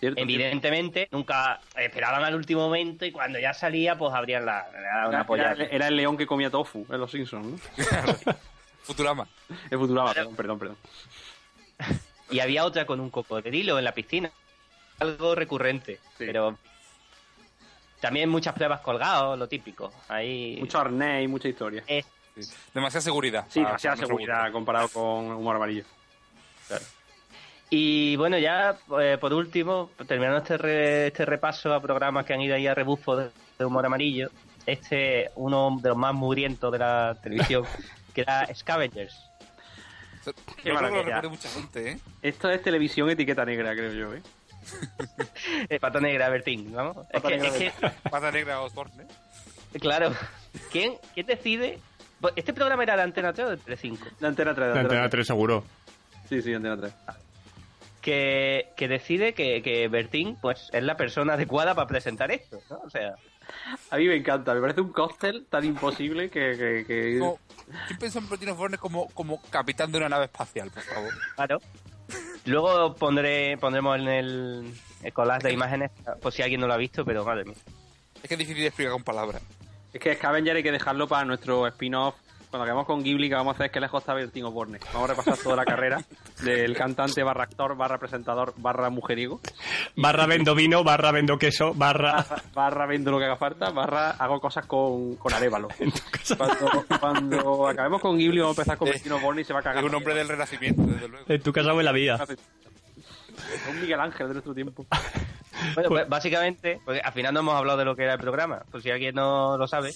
Cierto, 0.00 0.20
Evidentemente, 0.20 1.08
nunca 1.10 1.60
esperaban 1.76 2.22
al 2.22 2.34
último 2.36 2.60
momento 2.62 3.04
y 3.04 3.10
cuando 3.10 3.38
ya 3.40 3.52
salía, 3.52 3.98
pues 3.98 4.14
abrían 4.14 4.46
la, 4.46 4.68
la- 4.72 4.80
cierto. 4.80 5.08
una 5.08 5.16
Era, 5.18 5.26
polla. 5.26 5.52
era- 5.52 5.64
era 5.64 5.88
el 5.88 5.96
león 5.96 6.16
que 6.16 6.26
comía 6.26 6.50
tofu 6.50 6.86
en 6.88 7.00
Los 7.00 7.10
Simpsons, 7.10 7.46
¿no? 7.46 7.58
Futurama. 8.82 9.26
Es 9.70 9.76
Futurama, 9.78 10.14
perdón, 10.14 10.36
perdón, 10.36 10.58
perdón. 10.58 10.76
Y 12.30 12.40
había 12.40 12.64
otra 12.64 12.84
con 12.86 13.00
un 13.00 13.10
cocodrilo 13.10 13.76
en 13.78 13.84
la 13.84 13.92
piscina. 13.92 14.30
Algo 15.00 15.34
recurrente. 15.34 15.96
Sí. 16.16 16.24
Pero 16.26 16.56
también 18.00 18.28
muchas 18.28 18.54
pruebas 18.54 18.80
colgados, 18.80 19.38
lo 19.38 19.48
típico. 19.48 19.92
Ahí 20.08 20.56
Mucho 20.60 20.78
arnés 20.78 21.24
y 21.24 21.28
mucha 21.28 21.48
historia. 21.48 21.82
es 21.86 22.06
Sí. 22.38 22.48
Demasiada 22.72 23.00
seguridad. 23.02 23.46
Sí, 23.48 23.58
para- 23.60 23.70
demasiada 23.70 23.96
seguridad 23.96 24.40
gusto. 24.42 24.52
comparado 24.52 24.88
con 24.90 25.32
Humor 25.32 25.56
Amarillo. 25.56 25.82
Y 27.70 28.16
bueno, 28.16 28.38
ya 28.38 28.76
eh, 29.00 29.18
por 29.20 29.32
último, 29.34 29.90
terminando 30.06 30.38
este, 30.38 30.56
re- 30.56 31.06
este 31.08 31.26
repaso 31.26 31.72
a 31.74 31.80
programas 31.82 32.24
que 32.24 32.32
han 32.32 32.40
ido 32.40 32.54
ahí 32.54 32.66
a 32.66 32.74
rebufo 32.74 33.16
de, 33.16 33.30
de 33.58 33.64
humor 33.64 33.84
amarillo, 33.84 34.30
este 34.64 35.30
uno 35.36 35.76
de 35.82 35.90
los 35.90 35.98
más 35.98 36.14
mugrientos 36.14 36.72
de 36.72 36.78
la 36.78 37.16
televisión, 37.22 37.64
que 38.14 38.22
era 38.22 38.46
Scavengers. 38.54 39.14
Yo 40.24 40.32
Qué 40.62 40.72
lo 40.72 41.30
mucha 41.30 41.48
gente, 41.48 41.92
¿eh? 41.92 41.98
Esto 42.22 42.50
es 42.50 42.62
televisión 42.62 43.08
etiqueta 43.10 43.44
negra, 43.44 43.74
creo 43.74 43.92
yo, 43.92 44.14
¿eh? 44.14 44.22
Eh, 45.70 45.78
Pato 45.80 46.00
Negra, 46.00 46.28
Bertín, 46.28 46.72
vamos. 46.74 47.06
Es 47.10 47.20
Pata 47.22 47.28
que, 47.28 47.36
Negra, 47.38 47.56
es 47.56 47.72
que, 47.72 47.90
Pata 48.10 48.30
negra 48.30 48.60
Osborne, 48.60 49.04
¿eh? 49.04 49.78
claro, 49.78 50.12
¿quién, 50.70 50.94
¿quién 51.14 51.26
decide? 51.26 51.78
Pues, 52.20 52.34
Este 52.36 52.52
programa 52.52 52.82
era 52.82 52.96
de 52.96 53.02
Antena 53.02 53.32
3 53.32 53.46
o 53.46 53.50
de 53.52 53.56
Telecinco. 53.58 54.06
De 54.20 54.26
Antena 54.26 54.54
3, 54.54 54.66
de 54.66 54.72
Antena 54.80 54.80
Antena 55.04 55.08
3 55.08 55.26
seguro. 55.26 55.64
3. 56.12 56.22
Sí, 56.28 56.42
sí, 56.42 56.52
Antena 56.54 56.76
3. 56.76 56.92
Que, 58.08 58.68
que 58.76 58.88
decide 58.88 59.34
que, 59.34 59.60
que 59.62 59.86
Bertín 59.88 60.36
pues 60.40 60.70
es 60.72 60.82
la 60.82 60.96
persona 60.96 61.34
adecuada 61.34 61.74
para 61.74 61.86
presentar 61.86 62.30
esto, 62.30 62.60
¿no? 62.70 62.78
O 62.84 62.88
sea, 62.90 63.14
A 63.90 63.96
mí 63.98 64.06
me 64.06 64.16
encanta, 64.16 64.54
me 64.54 64.60
parece 64.62 64.80
un 64.80 64.92
cóctel 64.92 65.46
tan 65.50 65.64
imposible 65.64 66.30
que... 66.30 66.56
que, 66.56 66.84
que- 66.86 67.20
¿Quién 67.86 67.98
pensó 67.98 68.18
en 68.18 68.28
Bertino 68.30 68.52
Osborne 68.52 68.78
como, 68.78 69.08
como 69.10 69.42
capitán 69.50 69.92
de 69.92 69.98
una 69.98 70.08
nave 70.08 70.24
espacial, 70.24 70.70
por 70.70 70.82
favor? 70.82 71.12
claro. 71.36 71.58
Luego 72.46 72.94
pondré 72.94 73.58
pondremos 73.58 73.98
en 73.98 74.08
el, 74.08 74.74
el 75.02 75.12
collage 75.12 75.48
de 75.48 75.52
imágenes 75.52 75.90
por 76.22 76.32
si 76.32 76.40
alguien 76.42 76.60
no 76.62 76.66
lo 76.66 76.72
ha 76.72 76.78
visto, 76.78 77.04
pero 77.04 77.24
madre 77.26 77.44
mía. 77.44 77.56
Es 78.22 78.28
que 78.28 78.34
es 78.34 78.38
difícil 78.38 78.62
de 78.62 78.68
explicar 78.68 78.92
con 78.94 79.04
palabras. 79.04 79.42
Es 79.92 80.00
que 80.00 80.14
Scavenger 80.14 80.56
hay 80.56 80.62
que 80.62 80.72
dejarlo 80.72 81.06
para 81.06 81.26
nuestro 81.26 81.66
spin-off. 81.66 82.14
Cuando 82.50 82.64
acabemos 82.64 82.86
con 82.86 83.02
Ghibli, 83.02 83.28
que 83.28 83.34
vamos 83.34 83.52
a 83.52 83.54
hacer 83.56 83.66
es 83.66 83.72
que 83.72 83.80
lejos 83.80 84.00
está 84.02 84.14
Bertín 84.14 84.44
Osborne. 84.44 84.78
Vamos 84.94 85.10
a 85.10 85.12
repasar 85.12 85.36
toda 85.36 85.56
la 85.56 85.64
carrera 85.66 86.02
del 86.42 86.74
cantante 86.74 87.22
barra 87.22 87.44
actor, 87.44 87.76
barra 87.76 87.98
presentador, 87.98 88.54
barra 88.56 88.88
mujeriego. 88.88 89.40
Barra 89.96 90.26
vendo 90.26 90.54
vino, 90.54 90.82
barra 90.82 91.12
vendo 91.12 91.36
queso, 91.36 91.74
barra... 91.74 92.24
barra 92.54 92.86
vendo 92.86 93.10
lo 93.10 93.18
que 93.18 93.26
haga 93.26 93.36
falta, 93.36 93.70
barra 93.70 94.12
hago 94.12 94.40
cosas 94.40 94.64
con, 94.66 95.16
con 95.16 95.34
Arevalo. 95.34 95.68
Cuando, 96.38 96.84
cuando 97.00 97.68
acabemos 97.68 98.02
con 98.02 98.18
Ghibli 98.18 98.40
vamos 98.40 98.58
a 98.58 98.60
empezar 98.60 98.78
con 98.78 98.88
Eh, 98.88 98.92
Bertín 98.92 99.12
Osborne 99.12 99.40
y 99.40 99.44
se 99.44 99.52
va 99.52 99.60
a 99.60 99.62
cagar. 99.62 99.82
Es 99.82 99.88
un 99.90 99.94
hombre 99.94 100.14
del 100.14 100.28
renacimiento, 100.28 100.82
desde 100.82 101.08
luego. 101.08 101.24
En 101.28 101.42
tu 101.42 101.52
casa 101.52 101.72
o 101.72 101.78
en 101.78 101.84
la 101.84 101.92
vida. 101.92 102.18
Es 102.24 103.68
un 103.68 103.80
Miguel 103.80 104.00
Ángel 104.00 104.28
de 104.28 104.32
nuestro 104.34 104.54
tiempo. 104.54 104.86
Bueno, 105.74 105.88
pues 105.88 106.08
básicamente, 106.08 106.80
porque 106.84 107.00
al 107.00 107.12
final 107.12 107.34
no 107.34 107.40
hemos 107.40 107.54
hablado 107.56 107.78
de 107.78 107.84
lo 107.84 107.96
que 107.96 108.04
era 108.04 108.12
el 108.12 108.20
programa, 108.20 108.62
por 108.70 108.80
si 108.80 108.92
alguien 108.92 109.16
no 109.16 109.56
lo 109.58 109.66
sabe, 109.66 109.92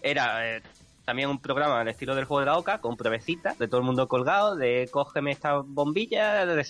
era 0.00 0.56
eh, 0.56 0.62
también 1.04 1.28
un 1.30 1.40
programa 1.40 1.80
al 1.80 1.88
estilo 1.88 2.14
del 2.14 2.24
juego 2.24 2.40
de 2.40 2.46
la 2.46 2.56
oca, 2.58 2.80
con 2.80 2.96
pruebecitas 2.96 3.58
de 3.58 3.68
todo 3.68 3.80
el 3.80 3.86
mundo 3.86 4.06
colgado, 4.08 4.56
de 4.56 4.88
cógeme 4.90 5.30
esta 5.32 5.56
bombilla, 5.64 6.46
de 6.46 6.64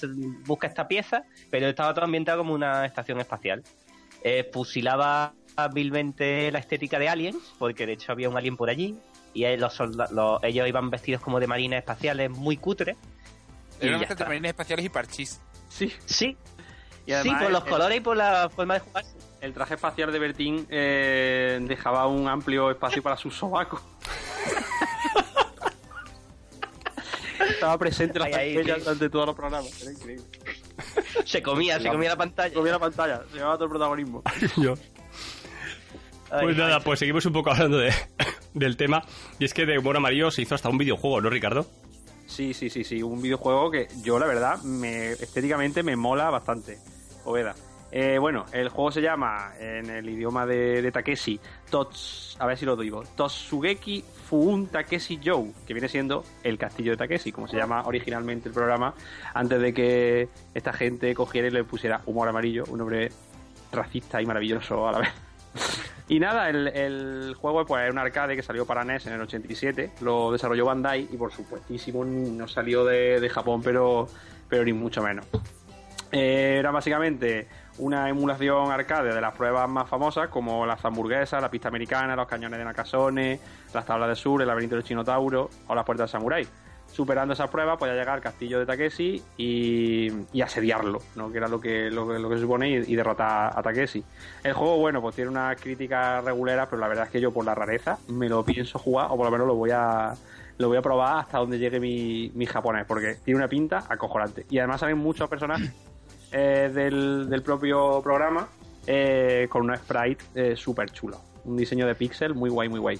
busca 0.47 0.67
esta 0.67 0.89
pieza, 0.89 1.25
pero 1.51 1.69
estaba 1.69 1.93
todo 1.95 2.05
ambientado 2.05 2.39
como 2.39 2.55
una 2.55 2.85
estación 2.87 3.21
espacial. 3.21 3.63
Eh, 4.23 4.49
fusilaba 4.53 5.33
vilmente 5.75 6.51
la 6.53 6.59
estética 6.59 6.99
de 6.99 7.09
aliens, 7.09 7.37
porque 7.59 7.87
de 7.87 7.93
hecho 7.95 8.13
había 8.13 8.29
un 8.31 8.37
alien 8.37 8.57
por 8.57 8.71
allí, 8.71 8.97
y 9.35 9.45
los 9.57 9.79
los- 9.79 10.43
ellos 10.43 10.67
iban 10.69 10.91
vestidos 10.91 11.21
como 11.23 11.39
de 11.41 11.47
marines 11.47 11.79
espaciales 11.81 12.31
muy 12.31 12.57
cutres. 12.57 12.97
y 13.81 13.87
Era 13.87 13.97
una 13.97 13.97
ya 13.97 13.99
mezcla 14.01 14.13
entre 14.13 14.15
está. 14.15 14.25
marines 14.27 14.49
espaciales 14.51 14.85
y 14.85 14.89
parchís. 14.91 15.41
Sí. 15.69 15.93
Sí, 16.05 16.37
Y 17.07 17.13
sí, 17.15 17.31
por 17.31 17.51
los 17.51 17.65
el- 17.65 17.71
colores 17.71 17.97
y 17.99 18.01
por 18.01 18.17
la 18.17 18.49
forma 18.51 18.75
de 18.75 18.81
jugarse. 18.81 19.17
El 19.41 19.55
traje 19.55 19.75
espacial 19.75 20.13
de 20.13 20.19
Bertín 20.19 20.67
eh, 20.69 21.59
dejaba 21.63 22.07
un 22.07 22.29
amplio 22.29 22.71
espacio 22.71 23.03
para 23.03 23.17
sus 23.17 23.35
sobacos. 23.35 23.81
Estaba 27.49 27.79
presente 27.79 28.19
pantallas 28.19 28.65
sí. 28.65 28.81
durante 28.81 29.09
todos 29.09 29.27
los 29.27 29.35
programas. 29.37 29.83
Era 29.83 29.93
increíble. 29.93 30.25
Se 31.25 31.43
comía, 31.43 31.81
se 31.81 31.89
comía 31.89 32.11
la 32.11 32.17
pantalla. 32.17 32.55
Comía 32.55 32.73
la 32.73 32.79
pantalla, 32.79 33.23
se 33.31 33.37
llevaba 33.37 33.55
todo 33.55 33.65
el 33.65 33.71
protagonismo. 33.71 34.23
Yo. 34.57 34.75
Ay, 36.31 36.45
Pues 36.45 36.57
nada, 36.57 36.77
ay, 36.77 36.83
pues 36.85 36.99
seguimos 36.99 37.25
un 37.27 37.33
poco 37.33 37.51
hablando 37.51 37.79
de, 37.79 37.93
del 38.55 38.77
tema. 38.77 39.03
Y 39.39 39.47
es 39.47 39.55
que 39.55 39.65
de 39.65 39.79
Humor 39.79 39.97
Amarillo 39.97 40.31
se 40.31 40.43
hizo 40.43 40.55
hasta 40.55 40.69
un 40.69 40.79
videojuego, 40.79 41.23
¿no, 41.23 41.31
Ricardo? 41.31 41.67
Sí, 42.27 42.53
sí, 42.55 42.71
sí, 42.71 42.85
sí. 42.85 43.03
Un 43.03 43.23
videojuego 43.23 43.71
que 43.71 43.89
yo, 44.03 44.19
la 44.19 44.27
verdad, 44.27 44.63
me, 44.63 45.13
estéticamente 45.13 45.83
me 45.83 45.97
mola 45.97 46.31
bastante. 46.31 46.79
Oveda. 47.25 47.55
Eh, 47.93 48.19
bueno, 48.19 48.47
el 48.53 48.69
juego 48.69 48.93
se 48.93 49.03
llama, 49.03 49.53
en 49.59 49.91
el 49.91 50.09
idioma 50.09 50.47
de, 50.47 50.81
de 50.81 50.93
Takeshi, 50.93 51.41
Tots, 51.71 52.37
a 52.39 52.47
ver 52.47 52.57
si 52.57 52.65
lo 52.65 52.77
digo, 52.77 53.03
Totsugeki 53.17 54.05
Fuun 54.29 54.69
Takeshi 54.69 55.19
Joe, 55.25 55.51
que 55.67 55.75
viene 55.75 55.89
siendo 55.89 56.25
el 56.45 56.57
castillo 56.57 56.93
de 56.93 56.97
Takeshi, 56.99 57.33
como 57.33 57.49
se 57.49 57.57
llama 57.57 57.83
originalmente 57.87 58.49
el 58.49 58.55
programa, 58.55 58.95
antes 59.35 59.61
de 59.61 59.75
que 59.75 60.29
esta 60.55 60.73
gente 60.73 61.15
cogiera 61.15 61.49
y 61.49 61.51
le 61.51 61.65
pusiera 61.65 62.01
humor 62.07 62.29
amarillo, 62.29 62.65
un 62.69 62.79
nombre 62.79 63.11
racista 63.73 64.23
y 64.23 64.27
maravilloso 64.27 64.89
a 64.89 64.93
la 64.93 64.99
vez. 65.01 65.11
Y 66.09 66.19
nada, 66.19 66.49
el, 66.49 67.37
juego 67.41 67.65
pues, 67.65 67.85
es 67.85 67.93
un 67.93 67.99
arcade 67.99 68.35
que 68.35 68.43
salió 68.43 68.67
para 68.67 68.83
NES 68.83 69.07
en 69.07 69.13
el 69.13 69.21
87, 69.21 69.93
lo 70.01 70.33
desarrolló 70.33 70.65
Bandai 70.65 71.09
y 71.09 71.17
por 71.17 71.33
supuestísimo 71.33 72.05
no 72.05 72.49
salió 72.49 72.85
de, 72.85 73.21
de 73.21 73.29
Japón, 73.29 73.63
pero, 73.63 74.09
pero 74.49 74.65
ni 74.65 74.73
mucho 74.73 75.03
menos. 75.03 75.25
Eh, 76.11 76.57
era 76.59 76.73
básicamente 76.73 77.47
una 77.81 78.09
emulación 78.09 78.71
arcade 78.71 79.15
de 79.15 79.21
las 79.21 79.35
pruebas 79.35 79.69
más 79.69 79.89
famosas 79.89 80.29
como 80.29 80.67
las 80.67 80.85
hamburguesas, 80.85 81.41
la 81.41 81.51
pista 81.51 81.69
americana, 81.69 82.15
los 82.15 82.29
cañones 82.29 82.59
de 82.59 82.65
Nakasone, 82.65 83.41
las 83.75 83.87
tablas 83.87 84.09
de 84.09 84.15
sur, 84.15 84.41
el 84.41 84.49
laberinto 84.49 84.77
del 84.77 84.85
Chinotauro 84.85 85.51
o 85.67 85.75
las 85.75 85.85
puertas 85.85 86.11
del 86.11 86.21
Samurai. 86.21 86.47
Superando 86.87 87.35
esas 87.35 87.49
pruebas 87.49 87.79
podía 87.79 87.95
llegar 87.95 88.17
al 88.17 88.21
castillo 88.21 88.59
de 88.59 88.67
Takeshi 88.67 89.23
y, 89.37 90.41
asediarlo, 90.43 91.01
¿no? 91.15 91.31
que 91.31 91.39
era 91.39 91.47
lo 91.47 91.61
que, 91.61 91.89
lo, 91.89 92.19
lo 92.19 92.29
que 92.29 92.35
se 92.35 92.43
supone, 92.43 92.69
y, 92.69 92.75
y 92.75 92.97
derrotar 92.97 93.53
a 93.57 93.63
Takeshi. 93.63 94.05
El 94.43 94.53
juego, 94.55 94.77
bueno, 94.79 95.01
pues 95.01 95.15
tiene 95.15 95.31
unas 95.31 95.59
críticas 95.61 96.25
reguleras, 96.25 96.67
pero 96.69 96.81
la 96.81 96.89
verdad 96.89 97.05
es 97.05 97.11
que 97.11 97.21
yo 97.21 97.33
por 97.33 97.45
la 97.45 97.55
rareza 97.55 97.99
me 98.09 98.29
lo 98.29 98.45
pienso 98.45 98.79
jugar, 98.79 99.07
o 99.11 99.17
por 99.17 99.25
lo 99.25 99.31
menos 99.31 99.47
lo 99.47 99.55
voy 99.55 99.71
a, 99.71 100.15
lo 100.59 100.69
voy 100.69 100.79
a 100.79 100.83
probar 100.83 101.19
hasta 101.19 101.39
donde 101.39 101.59
llegue 101.59 101.79
mi, 101.79 102.33
mi 102.35 102.45
japonés, 102.45 102.85
porque 102.87 103.17
tiene 103.25 103.39
una 103.39 103.49
pinta 103.49 103.85
acojonante. 103.89 104.47
Y 104.51 104.59
además 104.59 104.81
salen 104.81 104.99
muchos 104.99 105.29
personajes 105.29 105.73
eh, 106.33 106.71
del, 106.73 107.29
del 107.29 107.43
propio 107.43 108.01
programa 108.03 108.49
eh, 108.87 109.47
con 109.51 109.69
un 109.69 109.77
sprite 109.77 110.25
eh, 110.35 110.57
súper 110.57 110.91
chulo. 110.91 111.21
Un 111.45 111.57
diseño 111.57 111.87
de 111.87 111.95
pixel 111.95 112.35
muy 112.35 112.51
guay, 112.51 112.69
muy 112.69 112.81
guay. 112.81 112.99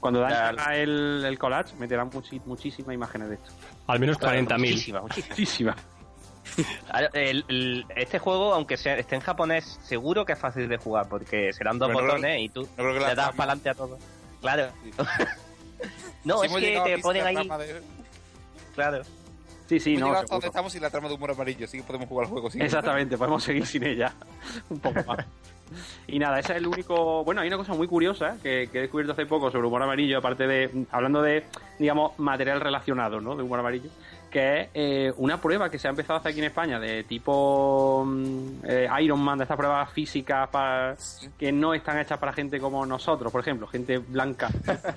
Cuando 0.00 0.20
dan 0.20 0.54
Claro. 0.56 0.72
el, 0.72 1.24
el 1.24 1.38
collage, 1.38 1.74
meterán 1.78 2.10
muchísimas 2.44 2.94
imágenes 2.94 3.28
de 3.28 3.34
esto. 3.36 3.50
Al 3.86 4.00
menos 4.00 4.18
claro, 4.18 4.38
40.000. 4.40 4.58
muchísima, 4.58 5.00
muchísima. 5.00 5.28
Muchísimas. 5.30 5.76
El- 7.14 7.44
el- 7.48 7.86
este 7.96 8.18
juego, 8.18 8.52
aunque 8.52 8.76
sea, 8.76 8.96
esté 8.98 9.14
en 9.14 9.20
japonés, 9.20 9.78
seguro 9.84 10.24
que 10.24 10.32
es 10.32 10.38
fácil 10.38 10.68
de 10.68 10.76
jugar, 10.76 11.08
porque 11.08 11.52
serán 11.52 11.78
dos 11.78 11.88
Pero 11.88 12.00
no 12.00 12.06
creo- 12.06 12.16
botones 12.16 12.40
y 12.40 12.48
tú 12.48 12.68
no 12.76 12.92
le 12.92 12.98
das 13.00 13.30
para 13.30 13.52
adelante 13.52 13.70
a 13.70 13.74
todo. 13.74 13.98
Claro. 14.40 14.68
no, 16.24 16.38
Si 16.40 16.46
es 16.46 16.52
que 16.52 16.80
te 16.84 16.98
ponen 16.98 17.26
ahí. 17.26 17.36
de- 17.36 17.82
Claro. 18.74 19.02
Sí, 19.72 19.80
sí, 19.80 19.94
hemos 19.94 20.10
no, 20.10 20.14
hasta 20.16 20.34
donde 20.34 20.48
estamos 20.48 20.70
sin 20.72 20.82
la 20.82 20.90
trama 20.90 21.08
de 21.08 21.14
humor 21.14 21.30
amarillo, 21.30 21.64
así 21.64 21.78
que 21.78 21.84
podemos 21.84 22.06
jugar 22.08 22.26
el 22.26 22.30
juego. 22.32 22.50
sin- 22.50 22.60
Exactamente, 22.62 23.16
podemos 23.16 23.42
seguir 23.42 23.64
sin 23.66 23.84
ella. 23.84 24.12
Un 24.68 24.80
poco 24.80 25.00
más. 25.06 25.24
Y 26.06 26.18
nada, 26.18 26.38
ese 26.38 26.52
es 26.52 26.58
el 26.58 26.66
único. 26.66 27.24
Bueno, 27.24 27.40
hay 27.40 27.48
una 27.48 27.56
cosa 27.56 27.72
muy 27.72 27.86
curiosa 27.88 28.36
que, 28.42 28.68
que 28.70 28.78
he 28.78 28.80
descubierto 28.82 29.12
hace 29.14 29.24
poco 29.24 29.50
sobre 29.50 29.66
humor 29.66 29.82
amarillo, 29.82 30.18
aparte 30.18 30.46
de. 30.46 30.84
Hablando 30.90 31.22
de, 31.22 31.46
digamos, 31.78 32.18
material 32.18 32.60
relacionado, 32.60 33.22
¿no? 33.22 33.34
De 33.34 33.42
humor 33.42 33.60
amarillo. 33.60 33.88
Que 34.30 34.60
es 34.62 34.68
eh, 34.74 35.12
una 35.16 35.40
prueba 35.40 35.70
que 35.70 35.78
se 35.78 35.88
ha 35.88 35.90
empezado 35.90 36.16
a 36.16 36.20
hacer 36.20 36.30
aquí 36.32 36.40
en 36.40 36.46
España 36.46 36.78
de 36.78 37.04
tipo 37.04 38.02
mm, 38.06 38.48
eh, 38.64 38.88
Iron 39.00 39.20
Man, 39.20 39.38
de 39.38 39.44
estas 39.44 39.56
pruebas 39.56 39.90
físicas 39.92 40.48
para, 40.50 40.94
que 41.38 41.52
no 41.52 41.72
están 41.72 41.98
hechas 41.98 42.18
para 42.18 42.32
gente 42.34 42.58
como 42.60 42.84
nosotros, 42.84 43.32
por 43.32 43.40
ejemplo, 43.40 43.66
gente 43.66 43.96
blanca. 43.96 44.50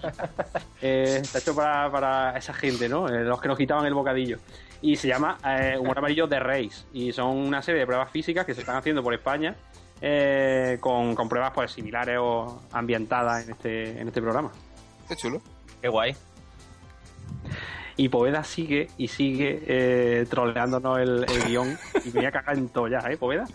Eh, 0.81 1.19
está 1.21 1.39
hecho 1.39 1.55
para, 1.55 1.89
para 1.89 2.37
esa 2.37 2.53
gente, 2.53 2.87
¿no? 2.87 3.07
Eh, 3.07 3.23
los 3.23 3.41
que 3.41 3.47
nos 3.47 3.57
quitaban 3.57 3.85
el 3.85 3.93
bocadillo. 3.93 4.37
Y 4.81 4.95
se 4.95 5.07
llama 5.07 5.37
eh, 5.45 5.77
Humor 5.79 5.97
Amarillo 5.97 6.27
de 6.27 6.39
Race. 6.39 6.85
Y 6.93 7.11
son 7.11 7.37
una 7.37 7.61
serie 7.61 7.81
de 7.81 7.85
pruebas 7.85 8.11
físicas 8.11 8.45
que 8.45 8.53
se 8.53 8.61
están 8.61 8.75
haciendo 8.75 9.01
por 9.01 9.13
España 9.13 9.55
eh, 10.01 10.77
con, 10.79 11.15
con 11.15 11.29
pruebas 11.29 11.51
pues 11.53 11.71
similares 11.71 12.17
o 12.19 12.61
ambientadas 12.71 13.45
en 13.45 13.51
este, 13.51 13.99
en 13.99 14.07
este 14.07 14.21
programa. 14.21 14.51
Qué 15.07 15.15
chulo. 15.15 15.41
Qué 15.81 15.87
guay. 15.87 16.15
Y 17.97 18.09
Poveda 18.09 18.43
sigue 18.43 18.87
y 18.97 19.07
sigue 19.07 19.61
eh, 19.67 20.25
troleándonos 20.29 20.99
el, 20.99 21.25
guion. 21.47 21.77
Y 22.03 22.07
me 22.09 22.15
voy 22.15 22.25
a 22.25 22.31
cagar 22.31 22.57
en 22.57 22.67
todo 22.67 22.89
ya, 22.89 22.97
¿eh, 23.09 23.15
Poveda? 23.15 23.45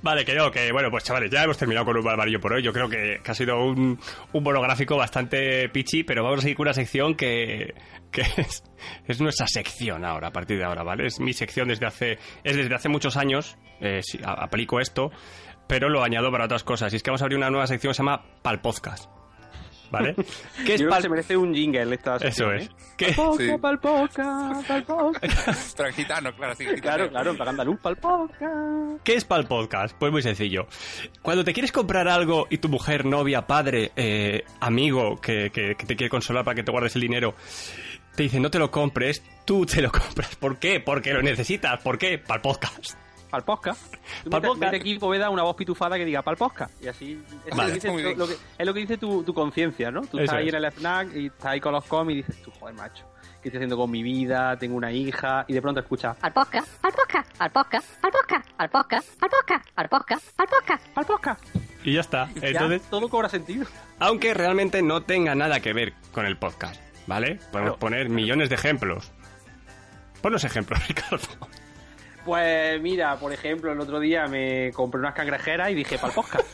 Vale, 0.00 0.24
creo 0.24 0.50
que, 0.50 0.72
bueno, 0.72 0.90
pues 0.90 1.04
chavales, 1.04 1.30
ya 1.30 1.42
hemos 1.44 1.58
terminado 1.58 1.84
con 1.84 1.96
un 1.98 2.08
amarillo 2.08 2.40
por 2.40 2.54
hoy. 2.54 2.62
Yo 2.62 2.72
creo 2.72 2.88
que, 2.88 3.20
ha 3.22 3.34
sido 3.34 3.62
un, 3.62 3.98
un 4.32 4.42
monográfico 4.42 4.96
bastante 4.96 5.68
pichi, 5.68 6.04
pero 6.04 6.22
vamos 6.24 6.38
a 6.38 6.42
seguir 6.42 6.56
con 6.56 6.64
una 6.64 6.72
sección 6.72 7.14
que, 7.16 7.74
que 8.10 8.22
es, 8.38 8.64
es 9.06 9.20
nuestra 9.20 9.46
sección 9.46 10.06
ahora, 10.06 10.28
a 10.28 10.32
partir 10.32 10.56
de 10.56 10.64
ahora, 10.64 10.82
¿vale? 10.82 11.06
Es 11.06 11.20
mi 11.20 11.34
sección 11.34 11.68
desde 11.68 11.84
hace, 11.84 12.18
es 12.44 12.56
desde 12.56 12.74
hace 12.74 12.88
muchos 12.88 13.18
años, 13.18 13.58
eh, 13.82 14.00
a- 14.24 14.44
aplico 14.44 14.80
esto, 14.80 15.10
pero 15.68 15.90
lo 15.90 16.02
añado 16.02 16.30
para 16.32 16.46
otras 16.46 16.64
cosas. 16.64 16.92
Y 16.94 16.96
es 16.96 17.02
que 17.02 17.10
vamos 17.10 17.20
a 17.20 17.26
abrir 17.26 17.36
una 17.36 17.50
nueva 17.50 17.66
sección 17.66 17.90
que 17.90 17.94
se 17.94 18.02
llama 18.02 18.24
Pal 18.40 18.62
Podcast. 18.62 19.10
¿Vale? 19.90 20.14
¿Qué 20.66 20.74
es 20.74 20.80
Yo 20.80 20.86
creo 20.86 20.88
que 20.88 20.90
Pal 20.90 21.02
se 21.02 21.08
merece 21.08 21.36
un 21.36 21.54
jingle 21.54 21.94
esta 21.94 22.16
Eso 22.16 22.52
es. 22.52 22.66
¿eh? 22.66 22.70
¿Qué? 22.96 23.12
Sí. 23.12 23.50
Palpoca, 23.60 24.62
palpoca. 24.66 25.20
Gitano, 25.94 26.32
claro, 26.36 26.54
sí. 26.54 26.64
gitano. 26.64 26.80
Claro, 26.82 27.08
claro, 27.10 27.30
en 27.32 27.48
andaluz, 27.48 27.80
palpoca. 27.80 28.50
¿Qué 29.04 29.14
es 29.14 29.24
Pal 29.24 29.46
Podcast? 29.46 29.96
Pues 29.98 30.10
muy 30.12 30.22
sencillo. 30.22 30.66
Cuando 31.22 31.44
te 31.44 31.52
quieres 31.52 31.72
comprar 31.72 32.08
algo 32.08 32.46
y 32.50 32.58
tu 32.58 32.68
mujer, 32.68 33.04
novia, 33.04 33.46
padre, 33.46 33.92
eh, 33.96 34.44
amigo 34.60 35.16
que, 35.20 35.50
que- 35.50 35.74
que 35.76 35.86
te 35.86 35.96
quiere 35.96 36.10
consolar 36.10 36.44
para 36.44 36.54
que 36.54 36.62
te 36.62 36.72
guardes 36.72 36.94
el 36.96 37.02
dinero, 37.02 37.34
te 38.14 38.22
dice 38.24 38.40
no 38.40 38.50
te 38.50 38.58
lo 38.58 38.70
compres, 38.70 39.22
tú 39.44 39.66
te 39.66 39.82
lo 39.82 39.92
compras. 39.92 40.34
¿Por 40.36 40.58
qué? 40.58 40.80
Porque 40.80 41.12
lo 41.12 41.22
necesitas. 41.22 41.80
¿Por 41.82 41.98
qué? 41.98 42.18
Pal 43.30 43.42
Podcast. 43.44 43.94
Tú 44.24 44.30
Pal 44.30 44.42
podcast. 44.42 44.60
mete 44.60 44.76
aquí 44.76 44.98
Poveda 44.98 45.30
una 45.30 45.42
voz 45.42 45.56
pitufada 45.56 45.96
que 45.96 46.04
diga 46.04 46.22
palposca. 46.22 46.70
Y 46.80 46.88
así. 46.88 47.22
Es, 47.46 47.56
Vale. 47.56 47.74
lo, 47.74 47.80
que 47.80 47.88
dice, 47.88 48.16
lo 48.16 48.26
que- 48.28 48.36
es 48.58 48.66
lo 48.66 48.74
que 48.74 48.80
dice 48.80 48.98
tu, 48.98 49.22
tu 49.22 49.34
conciencia, 49.34 49.90
¿no? 49.90 50.00
Tú 50.02 50.18
Eso 50.18 50.24
estás 50.24 50.36
ahí 50.36 50.48
es. 50.48 50.54
en 50.54 50.64
el 50.64 50.72
snack 50.72 51.14
y 51.16 51.26
estás 51.26 51.46
ahí 51.46 51.60
con 51.60 51.72
los 51.72 51.84
cómics 51.84 52.12
y 52.14 52.22
dices, 52.22 52.42
tú, 52.42 52.50
joder, 52.58 52.74
macho, 52.74 53.04
¿qué 53.42 53.48
estoy 53.48 53.58
haciendo 53.58 53.76
con 53.76 53.90
mi 53.90 54.02
vida? 54.02 54.56
Tengo 54.58 54.76
una 54.76 54.92
hija. 54.92 55.44
Y 55.48 55.52
de 55.54 55.62
pronto 55.62 55.80
escuchas, 55.80 56.16
al 56.22 56.32
podcast, 56.32 56.68
al 56.84 56.92
podcast, 56.92 57.30
al 57.40 57.50
podcast, 57.50 57.86
al 58.02 58.10
podcast, 58.12 58.48
al 58.58 58.70
podcast, 58.70 59.08
al 59.22 59.28
podcast, 59.30 59.68
al 59.76 59.88
podcast, 59.88 60.40
al 60.40 60.46
podcast. 60.48 60.86
palposca. 60.88 61.38
Y 61.84 61.94
ya 61.94 62.00
está. 62.00 62.28
Ya 62.40 62.48
Entonces, 62.48 62.82
todo 62.90 63.08
cobra 63.08 63.28
sentido. 63.28 63.66
aunque 64.00 64.34
realmente 64.34 64.82
no 64.82 65.02
tenga 65.02 65.34
nada 65.34 65.60
que 65.60 65.72
ver 65.72 65.94
con 66.12 66.26
el 66.26 66.36
podcast, 66.36 66.80
¿vale? 67.06 67.36
Podemos 67.52 67.52
Claro. 67.74 67.78
poner 67.78 68.08
millones 68.08 68.48
de 68.48 68.56
ejemplos. 68.56 69.12
Ponnos 70.22 70.42
ejemplos, 70.44 70.80
Ricardo. 70.88 71.28
Pues 72.26 72.80
mira, 72.82 73.16
por 73.16 73.32
ejemplo, 73.32 73.72
el 73.72 73.80
otro 73.80 74.00
día 74.00 74.26
me 74.26 74.72
compré 74.74 74.98
unas 75.00 75.14
cangrejeras 75.14 75.70
y 75.70 75.74
dije, 75.74 75.96
palposca. 75.96 76.40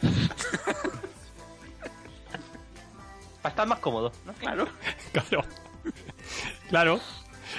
Para 3.40 3.50
estar 3.52 3.66
más 3.66 3.78
cómodo. 3.80 4.12
¿no? 4.24 4.32
claro. 4.34 4.68
Claro. 6.68 7.00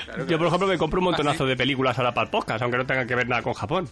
Claro. 0.06 0.26
Yo, 0.28 0.38
por 0.40 0.48
ejemplo, 0.48 0.68
me 0.68 0.78
compro 0.78 1.00
un 1.00 1.04
montonazo 1.06 1.46
de 1.46 1.56
películas 1.56 1.98
ahora 2.00 2.14
para 2.14 2.26
el 2.26 2.32
podcast, 2.32 2.62
aunque 2.64 2.78
no 2.78 2.86
tengan 2.86 3.08
que 3.08 3.14
ver 3.14 3.28
nada 3.28 3.44
con 3.44 3.54
Japón. 3.54 3.88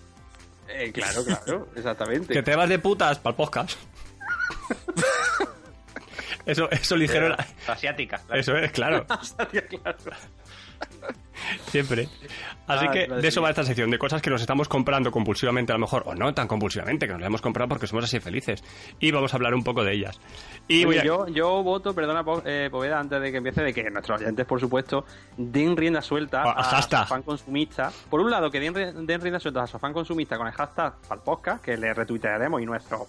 Eh, 0.68 0.92
claro, 0.92 1.24
claro, 1.24 1.68
exactamente. 1.76 2.34
Que 2.34 2.42
te 2.42 2.56
vas 2.56 2.68
de 2.70 2.80
putas 2.80 3.20
para 3.20 3.32
el 3.32 3.36
podcast. 3.36 3.78
Eso, 6.46 6.72
eso 6.72 6.96
ligero. 6.96 7.30
la- 7.30 7.46
Asiática. 7.68 8.18
claro. 8.26 8.40
Eso 8.42 8.56
es, 8.58 8.72
claro. 8.72 9.06
claro. 9.06 9.20
Siempre. 11.72 12.08
Así 12.68 12.86
Ah, 12.88 12.92
que 12.92 13.08
de 13.08 13.28
eso 13.28 13.42
va 13.42 13.50
esta 13.50 13.64
sección, 13.64 13.90
de 13.90 13.98
cosas 13.98 14.22
que 14.22 14.30
nos 14.30 14.42
estamos 14.42 14.68
comprando 14.68 15.12
compulsivamente 15.12 15.72
a 15.72 15.76
lo 15.76 15.80
mejor, 15.82 16.04
o 16.06 16.14
no 16.16 16.34
tan 16.34 16.48
compulsivamente, 16.48 17.06
que 17.08 17.14
nos 17.14 17.22
las 17.22 17.28
hemos 17.28 17.42
comprado 17.42 17.70
porque 17.70 17.88
somos 17.88 18.04
así 18.06 18.20
felices. 18.20 18.64
Y 19.00 19.12
vamos 19.12 19.34
a 19.34 19.38
hablar 19.38 19.54
un 19.54 19.64
poco 19.64 19.84
de 19.84 19.94
ellas. 19.94 20.20
Y 20.68 20.86
Oye, 20.86 21.00
a- 21.02 21.04
yo, 21.04 21.28
yo 21.28 21.64
voto, 21.64 21.94
perdona, 21.94 22.24
eh, 22.46 22.70
Poveda, 22.72 23.00
antes 23.00 23.22
de 23.22 23.32
que 23.32 23.38
empiece, 23.38 23.62
de 23.64 23.74
que 23.74 23.90
nuestros 23.90 24.22
oyentes, 24.22 24.46
por 24.46 24.60
supuesto, 24.60 25.06
den 25.38 25.76
rienda 25.76 26.02
suelta 26.02 26.44
Ah, 26.44 26.54
a, 26.58 26.64
hashtag. 26.64 27.04
su 27.04 27.08
fan 27.10 27.24
consumista. 27.24 27.92
Por 28.10 28.20
un 28.22 28.30
lado, 28.30 28.50
que 28.52 28.60
den, 28.60 28.74
den 29.06 29.22
rienda 29.22 29.40
suelta 29.40 29.64
a 29.64 29.68
su 29.68 29.80
fan 29.80 29.94
consumista 29.94 30.38
con 30.38 30.48
el 30.48 30.54
hashtag 30.54 30.94
al 31.10 31.20
podcast, 31.24 31.64
que 31.64 31.78
le 31.78 31.94
retuitearemos 31.94 32.62
y 32.62 32.66
nuestros, 32.66 33.02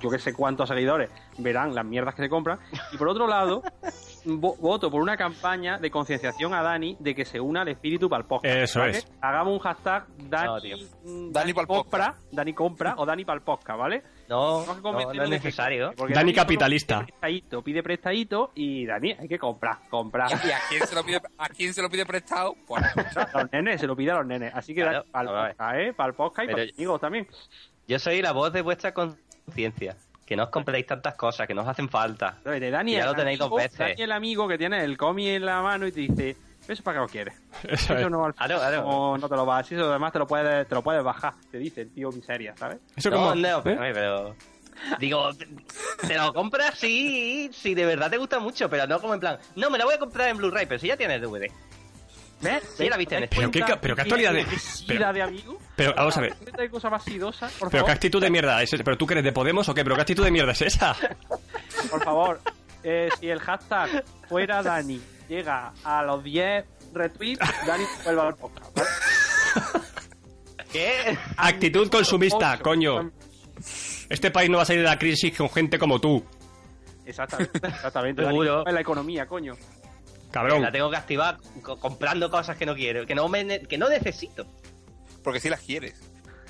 yo 0.00 0.10
que 0.10 0.18
sé 0.18 0.32
cuántos 0.32 0.68
seguidores 0.68 1.10
verán 1.38 1.74
las 1.74 1.84
mierdas 1.84 2.14
que 2.14 2.22
se 2.22 2.28
compran. 2.28 2.58
Y 2.92 2.96
por 2.96 3.08
otro 3.08 3.26
lado, 3.26 3.62
voto 4.26 4.90
por 4.90 5.00
una 5.00 5.16
campaña 5.16 5.78
de 5.78 5.90
concienciación 5.90 6.52
a 6.52 6.62
Dani 6.62 6.96
de 7.00 7.14
que 7.14 7.24
se 7.24 7.40
una 7.40 7.62
al 7.62 7.68
espíritu 7.68 8.08
para 8.08 8.22
el 8.22 8.28
podcast. 8.28 8.54
Eso 8.56 8.80
¿vale? 8.80 8.98
es. 8.98 9.06
Hagamos 9.20 9.52
un 9.54 9.58
hashtag 9.60 10.06
Dani, 10.28 10.88
No, 11.04 11.30
Dani 11.30 11.52
compra, 11.54 12.14
Dani 12.32 12.52
compra 12.52 12.94
o 12.98 13.06
Dani 13.06 13.24
para 13.24 13.38
el 13.38 13.42
podcast, 13.44 13.78
¿vale? 13.78 14.02
No, 14.28 14.64
no, 14.66 15.00
es 15.12 15.30
necesario. 15.30 15.92
porque 15.96 16.14
Dani 16.14 16.32
capitalista. 16.34 17.00
Pide 17.00 17.06
prestadito, 17.12 17.62
pide 17.62 17.82
prestadito 17.82 18.50
y 18.54 18.84
Dani, 18.86 19.12
hay 19.12 19.28
que 19.28 19.38
comprar, 19.38 19.78
comprar. 19.88 20.30
¿Y 20.30 20.50
a 20.50 20.58
quién 20.68 20.86
se 20.86 20.94
lo 20.94 21.04
pide, 21.04 21.20
a 21.38 21.48
quién 21.48 21.72
se 21.72 21.82
lo 21.82 21.88
pide 21.88 22.04
prestado? 22.04 22.54
Pues, 22.66 22.82
A 23.16 23.42
los 23.42 23.52
nenes, 23.52 23.80
se 23.80 23.86
lo 23.86 23.94
pide 23.96 24.10
a 24.10 24.16
los 24.16 24.26
nenes. 24.26 24.52
Así 24.54 24.74
que 24.74 24.82
Claro, 24.82 25.04
para 25.10 25.30
el 25.30 25.36
podcast, 25.56 25.78
¿eh? 25.78 25.92
Para 25.94 26.08
el 26.08 26.14
podcast 26.14 26.48
y 26.48 26.52
para 26.52 26.64
los 26.64 26.74
amigos 26.74 27.00
también. 27.00 27.28
Yo 27.88 27.98
soy 27.98 28.20
la 28.20 28.32
voz 28.32 28.52
de 28.52 28.62
vuestra 28.62 28.92
conciencia. 28.92 29.96
Que 30.26 30.34
no 30.36 30.42
os 30.44 30.50
compréis 30.50 30.84
tantas 30.86 31.14
cosas, 31.14 31.46
que 31.46 31.54
no 31.54 31.62
os 31.62 31.68
hacen 31.68 31.88
falta. 31.88 32.38
Ya 32.44 33.00
el 33.04 33.06
lo 33.06 33.14
tenéis 33.14 33.38
dos 33.38 33.46
amigo- 33.46 33.56
veces. 33.56 33.78
Dani 33.78 34.02
el 34.02 34.12
amigo 34.12 34.48
que 34.48 34.58
tiene 34.58 34.82
el 34.84 34.96
cómic 34.98 35.28
en 35.28 35.46
la 35.46 35.62
mano 35.62 35.86
y 35.86 35.92
te 35.92 36.00
dice, 36.00 36.36
¿eso 36.66 36.82
para 36.82 36.96
qué 36.96 37.00
lo 37.02 37.08
quieres? 37.08 37.34
Eso 37.62 37.94
es. 37.94 38.00
Eso 38.00 38.10
no, 38.10 38.24
al 38.24 38.34
Claro, 38.34 38.58
claro. 38.58 38.82
no, 38.82 39.18
no 39.18 39.28
te 39.28 39.36
lo 39.36 39.46
vas, 39.46 39.70
eso 39.70 39.88
además 39.88 40.12
te 40.12 40.18
lo 40.18 40.26
puedes, 40.26 40.66
te 40.68 40.74
lo 40.74 40.82
puedes 40.82 41.02
bajar, 41.04 41.34
te 41.50 41.58
dice 41.58 41.82
el 41.82 41.90
tío 41.94 42.10
miseria, 42.10 42.54
¿sabes? 42.56 42.78
Eso 42.96 43.08
no, 43.10 43.16
como- 43.18 43.34
no, 43.36 43.58
¿eh? 43.58 43.92
pero, 43.94 44.34
Digo, 44.98 45.30
te- 45.34 46.14
lo 46.14 46.34
compras 46.34 46.74
sí, 46.78 47.48
si 47.52 47.74
de 47.74 47.86
verdad 47.86 48.10
te 48.10 48.18
gusta 48.18 48.40
mucho, 48.40 48.68
pero 48.68 48.86
no 48.86 49.00
como 49.00 49.14
en 49.14 49.20
plan, 49.20 49.38
no, 49.54 49.70
me 49.70 49.78
la 49.78 49.84
voy 49.86 49.94
a 49.94 49.98
comprar 49.98 50.28
en 50.28 50.36
Blu-ray, 50.36 50.66
pero 50.66 50.78
si 50.80 50.88
ya 50.88 50.96
tienes 50.98 51.20
DVD. 51.22 51.50
¿Ves? 52.40 52.62
Sí, 52.76 52.88
la 52.88 52.96
viste 52.98 53.16
en 53.16 53.28
Pero 53.30 53.50
qué 53.50 53.60
ca- 53.60 53.80
pero 53.80 53.96
qué 53.96 54.02
actualidad 54.02 54.32
de- 54.34 54.44
necesidad 54.44 55.14
de 55.14 55.22
amigo. 55.22 55.58
Pero 55.74 55.94
vamos 55.96 56.16
a 56.16 56.20
ver. 56.20 56.34
Hay 56.58 56.68
cosa 56.68 56.90
más 56.90 57.02
sidosa, 57.02 57.46
por 57.58 57.70
Pero 57.70 57.70
qué 57.70 57.76
favor. 57.78 57.90
actitud 57.92 58.20
de 58.20 58.30
mierda 58.30 58.62
es 58.62 58.72
esa. 58.72 58.84
¿Pero 58.84 58.98
tú 58.98 59.06
que 59.06 59.14
eres 59.14 59.24
de 59.24 59.32
Podemos 59.32 59.68
o 59.68 59.74
qué? 59.74 59.82
¿Pero 59.82 59.94
qué 59.96 60.02
actitud 60.02 60.22
de 60.24 60.30
mierda 60.30 60.52
es 60.52 60.60
esa? 60.62 60.94
Por 61.90 62.04
favor, 62.04 62.40
eh, 62.84 63.08
si 63.18 63.28
el 63.30 63.40
hashtag 63.40 64.04
fuera 64.28 64.62
Dani 64.62 65.00
llega 65.28 65.72
a 65.82 66.02
los 66.02 66.22
10 66.22 66.64
retweets, 66.92 67.40
Dani 67.66 67.84
vuelve 68.04 68.20
al 68.22 68.34
podcast, 68.36 68.76
¿vale? 68.76 68.88
¿Qué? 70.72 71.18
Actitud 71.36 71.88
consumista, 71.90 72.52
Ocho. 72.54 72.62
coño. 72.62 73.10
Este 74.08 74.30
país 74.30 74.50
no 74.50 74.58
va 74.58 74.62
a 74.64 74.66
salir 74.66 74.82
de 74.82 74.88
la 74.88 74.98
crisis 74.98 75.36
con 75.36 75.48
gente 75.50 75.78
como 75.78 76.00
tú. 76.00 76.22
Exactamente, 77.04 77.58
exactamente. 77.68 78.24
Seguro. 78.24 78.56
Dani, 78.58 78.68
en 78.68 78.74
la 78.74 78.80
economía, 78.80 79.26
coño. 79.26 79.54
Cabrón. 80.40 80.62
La 80.62 80.72
tengo 80.72 80.90
que 80.90 80.96
activar 80.96 81.38
co- 81.62 81.78
comprando 81.78 82.30
cosas 82.30 82.56
que 82.56 82.66
no 82.66 82.74
quiero, 82.74 83.06
que 83.06 83.14
no, 83.14 83.28
me 83.28 83.44
ne- 83.44 83.60
que 83.60 83.78
no 83.78 83.88
necesito. 83.88 84.46
porque 85.24 85.40
si 85.40 85.48
las 85.48 85.60
quieres. 85.60 86.00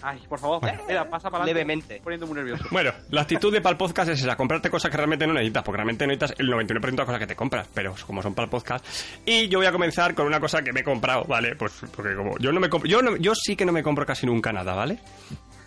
Ay, 0.03 0.20
por 0.28 0.39
favor, 0.39 0.61
mira, 0.87 1.09
pasa 1.09 1.30
para 1.30 1.43
adelante. 1.45 1.55
Levemente. 1.55 2.01
Poniendo 2.05 2.26
muy 2.26 2.37
nervioso. 2.37 2.64
Bueno, 2.70 2.93
la 3.11 3.22
actitud 3.22 3.51
de 3.51 3.62
Pal 3.62 3.78
Podcast 3.78 4.11
es 4.11 4.20
esa, 4.20 4.37
comprarte 4.37 4.68
cosas 4.70 4.91
que 4.91 4.97
realmente 4.99 5.26
no 5.26 5.32
necesitas, 5.32 5.62
porque 5.64 5.76
realmente 5.78 6.07
necesitas 6.07 6.34
el 6.39 6.49
99% 6.49 6.91
de 6.91 6.97
las 6.97 7.07
cosas 7.07 7.18
que 7.18 7.26
te 7.26 7.34
compras, 7.34 7.66
pero 7.72 7.95
como 8.07 8.22
son 8.22 8.34
Pal 8.34 8.51
Podcast. 8.51 8.84
Y 9.24 9.49
yo 9.49 9.59
voy 9.59 9.66
a 9.66 9.72
comenzar 9.72 10.14
con 10.14 10.26
una 10.26 10.39
cosa 10.39 10.62
que 10.62 10.72
me 10.74 10.80
he 10.80 10.84
comprado, 10.84 11.24
¿vale? 11.24 11.57
Pues 11.57 11.72
porque 11.95 12.14
como 12.14 12.37
yo 12.39 12.53
no 12.53 12.61
me 12.61 12.68
compro, 12.68 12.89
yo, 12.89 13.01
no- 13.01 13.16
yo 13.16 13.34
sí 13.34 13.57
que 13.57 13.64
no 13.64 13.72
me 13.72 13.82
compro 13.82 14.05
casi 14.05 14.26
nunca 14.26 14.53
nada, 14.53 14.74
¿vale? 14.74 14.99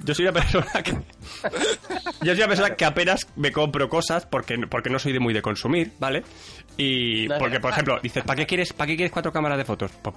Yo 0.04 0.14
soy 0.16 0.26
una 0.26 0.34
persona 0.34 0.72
que 0.84 0.92
yo 2.22 2.32
soy 2.34 2.38
una 2.38 2.48
persona 2.48 2.76
que 2.76 2.86
apenas 2.86 3.28
me 3.36 3.52
compro 3.52 3.90
cosas 3.90 4.26
porque 4.26 4.58
porque 4.70 4.90
no 4.90 5.00
soy 5.00 5.14
de 5.14 5.20
muy 5.20 5.34
de 5.34 5.42
consumir, 5.42 5.92
¿vale? 6.00 6.24
Y 6.78 7.28
porque 7.28 7.60
por 7.60 7.72
ejemplo, 7.72 8.00
dices, 8.02 8.24
¿para 8.24 8.38
qué 8.38 8.46
quieres 8.48 8.74
para 8.74 8.88
qué 8.88 8.96
quieres 8.96 9.12
cuatro 9.12 9.32
cámaras 9.32 9.58
de 9.58 9.66
fotos? 9.66 9.92
Po- 10.02 10.16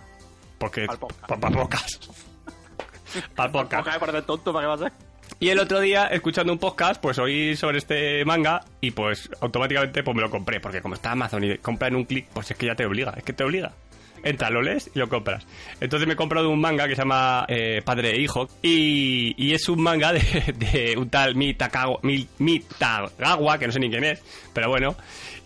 porque 0.59 0.87
para 1.27 1.51
podcast. 1.51 2.07
Para 3.35 3.53
podcast. 3.53 3.87
Ojalá, 3.87 3.99
para 4.01 4.23
tonto, 4.23 4.53
¿para 4.53 4.79
qué 4.79 4.87
a? 4.87 4.93
Y 5.41 5.49
el 5.49 5.59
otro 5.59 5.81
día, 5.81 6.07
escuchando 6.07 6.53
un 6.53 6.59
podcast, 6.59 7.01
pues 7.03 7.19
oí 7.19 7.57
sobre 7.57 7.79
este 7.79 8.25
manga 8.25 8.61
y 8.81 8.93
pues 8.93 9.29
automáticamente 9.41 10.03
pues 10.05 10.15
me 10.15 10.23
lo 10.23 10.31
compré, 10.31 10.61
porque 10.61 10.81
como 10.81 10.95
está 10.95 11.13
Amazon 11.13 11.43
y 11.43 11.59
compra 11.59 11.89
en 11.89 11.97
un 11.97 12.05
clic, 12.05 12.27
pues 12.33 12.51
es 12.51 12.57
que 12.57 12.67
ya 12.67 12.75
te 12.77 12.87
obliga, 12.87 13.13
es 13.17 13.25
que 13.25 13.33
te 13.33 13.43
obliga. 13.43 13.73
Lees 14.25 14.91
y 14.95 14.99
lo 14.99 15.09
compras. 15.09 15.47
Entonces 15.81 16.07
me 16.07 16.15
he 16.15 16.17
comprado 16.17 16.49
un 16.51 16.61
manga 16.61 16.87
que 16.89 16.95
se 16.95 17.03
llama 17.03 17.45
eh, 17.49 17.83
Padre 17.85 18.13
e 18.13 18.21
Hijo 18.21 18.49
y, 18.63 19.35
y 19.37 19.53
es 19.55 19.69
un 19.69 19.83
manga 19.83 20.13
de, 20.13 20.21
de 20.57 20.95
un 20.97 21.09
tal 21.11 21.35
Mitakawa, 21.35 21.99
Mi- 22.03 22.29
Mitagawa, 22.39 23.59
que 23.59 23.67
no 23.67 23.73
sé 23.73 23.81
ni 23.81 23.91
quién 23.91 24.05
es, 24.05 24.23
pero 24.53 24.69
bueno. 24.69 24.95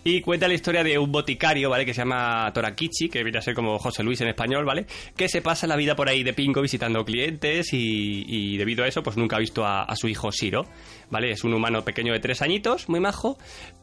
Y 0.09 0.21
cuenta 0.21 0.47
la 0.47 0.53
historia 0.53 0.85
de 0.85 0.97
un 0.97 1.11
boticario, 1.11 1.69
¿vale? 1.69 1.85
Que 1.85 1.93
se 1.93 1.99
llama 1.99 2.49
Torakichi, 2.53 3.09
que 3.09 3.23
viene 3.23 3.39
a 3.39 3.41
ser 3.41 3.53
como 3.53 3.77
José 3.77 4.03
Luis 4.03 4.21
en 4.21 4.29
español, 4.29 4.63
¿vale? 4.63 4.85
Que 5.17 5.27
se 5.27 5.41
pasa 5.41 5.67
la 5.67 5.75
vida 5.75 5.97
por 5.97 6.07
ahí 6.07 6.23
de 6.23 6.31
pingo 6.31 6.61
visitando 6.61 7.03
clientes 7.03 7.73
y, 7.73 8.23
y 8.25 8.55
debido 8.55 8.85
a 8.85 8.87
eso, 8.87 9.03
pues 9.03 9.17
nunca 9.17 9.35
ha 9.35 9.39
visto 9.39 9.65
a, 9.65 9.83
a 9.83 9.95
su 9.97 10.07
hijo 10.07 10.31
Shiro, 10.31 10.65
¿vale? 11.09 11.31
Es 11.31 11.43
un 11.43 11.53
humano 11.53 11.83
pequeño 11.83 12.13
de 12.13 12.21
tres 12.21 12.41
añitos, 12.41 12.87
muy 12.87 13.01
majo, 13.01 13.37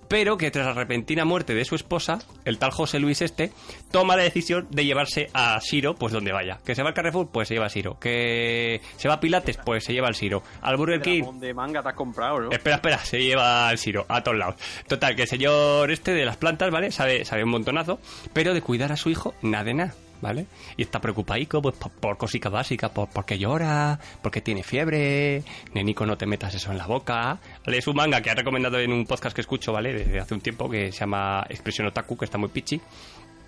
pero 0.08 0.36
que 0.36 0.50
tras 0.50 0.66
la 0.66 0.72
repentina 0.72 1.24
muerte 1.24 1.54
de 1.54 1.64
su 1.64 1.74
esposa, 1.74 2.18
el 2.44 2.58
tal 2.58 2.70
José 2.70 2.98
Luis 3.00 3.22
este, 3.22 3.52
toma 3.90 4.16
la 4.16 4.22
decisión 4.22 4.66
de 4.70 4.84
llevarse 4.84 5.28
a 5.34 5.58
Shiro, 5.62 5.94
pues 5.94 6.12
donde 6.12 6.32
vaya. 6.32 6.58
Que 6.64 6.74
se 6.74 6.82
va 6.82 6.88
al 6.88 6.94
Carrefour, 6.94 7.30
pues 7.30 7.48
se 7.48 7.54
lleva 7.54 7.66
a 7.66 7.68
Shiro. 7.68 7.98
Que 7.98 8.80
se 8.96 9.08
va 9.08 9.14
a 9.14 9.20
Pilates, 9.20 9.58
pues 9.64 9.84
se 9.84 9.92
lleva 9.92 10.08
al 10.08 10.14
Shiro. 10.14 10.42
Al 10.62 10.76
Burger 10.76 11.00
King, 11.00 11.24
De 11.40 11.52
manga 11.54 11.82
te 11.82 11.88
has 11.88 11.94
comprado, 11.94 12.40
¿no? 12.40 12.50
Espera, 12.50 12.76
espera, 12.76 12.98
se 12.98 13.18
lleva 13.18 13.68
al 13.68 13.78
Siro 13.78 14.06
a 14.08 14.22
todos 14.22 14.38
lados. 14.38 14.56
Total, 14.86 15.14
que 15.16 15.22
el 15.22 15.28
señor 15.28 15.90
este 15.90 16.12
de 16.14 16.24
las 16.24 16.36
plantas, 16.36 16.70
¿vale? 16.70 16.90
Sabe, 16.90 17.24
sabe 17.24 17.44
un 17.44 17.50
montonazo, 17.50 17.98
pero 18.32 18.54
de 18.54 18.62
cuidar 18.62 18.92
a 18.92 18.96
su 18.96 19.10
hijo, 19.10 19.34
nada 19.42 19.64
de 19.64 19.74
nada, 19.74 19.94
¿vale? 20.20 20.46
Y 20.76 20.82
está 20.82 21.00
preocupadico 21.00 21.60
pues, 21.60 21.76
por, 21.76 21.90
por 21.92 22.16
cositas 22.16 22.50
básicas, 22.50 22.90
por, 22.90 23.08
porque 23.08 23.38
llora, 23.38 23.98
porque 24.22 24.40
tiene 24.40 24.62
fiebre, 24.62 25.42
nenico, 25.72 26.06
no 26.06 26.16
te 26.16 26.26
metas 26.26 26.54
eso 26.54 26.72
en 26.72 26.78
la 26.78 26.86
boca. 26.86 27.38
¿Vale? 27.64 27.78
Es 27.78 27.86
un 27.86 27.96
manga 27.96 28.20
que 28.20 28.30
ha 28.30 28.34
recomendado 28.34 28.78
en 28.78 28.92
un 28.92 29.06
podcast 29.06 29.34
que 29.34 29.42
escucho, 29.42 29.72
¿vale? 29.72 29.92
Desde 29.92 30.18
hace 30.18 30.34
un 30.34 30.40
tiempo, 30.40 30.68
que 30.68 30.92
se 30.92 31.00
llama 31.00 31.44
Expresión 31.48 31.86
Otaku, 31.88 32.16
que 32.16 32.24
está 32.24 32.38
muy 32.38 32.48
pichi. 32.48 32.80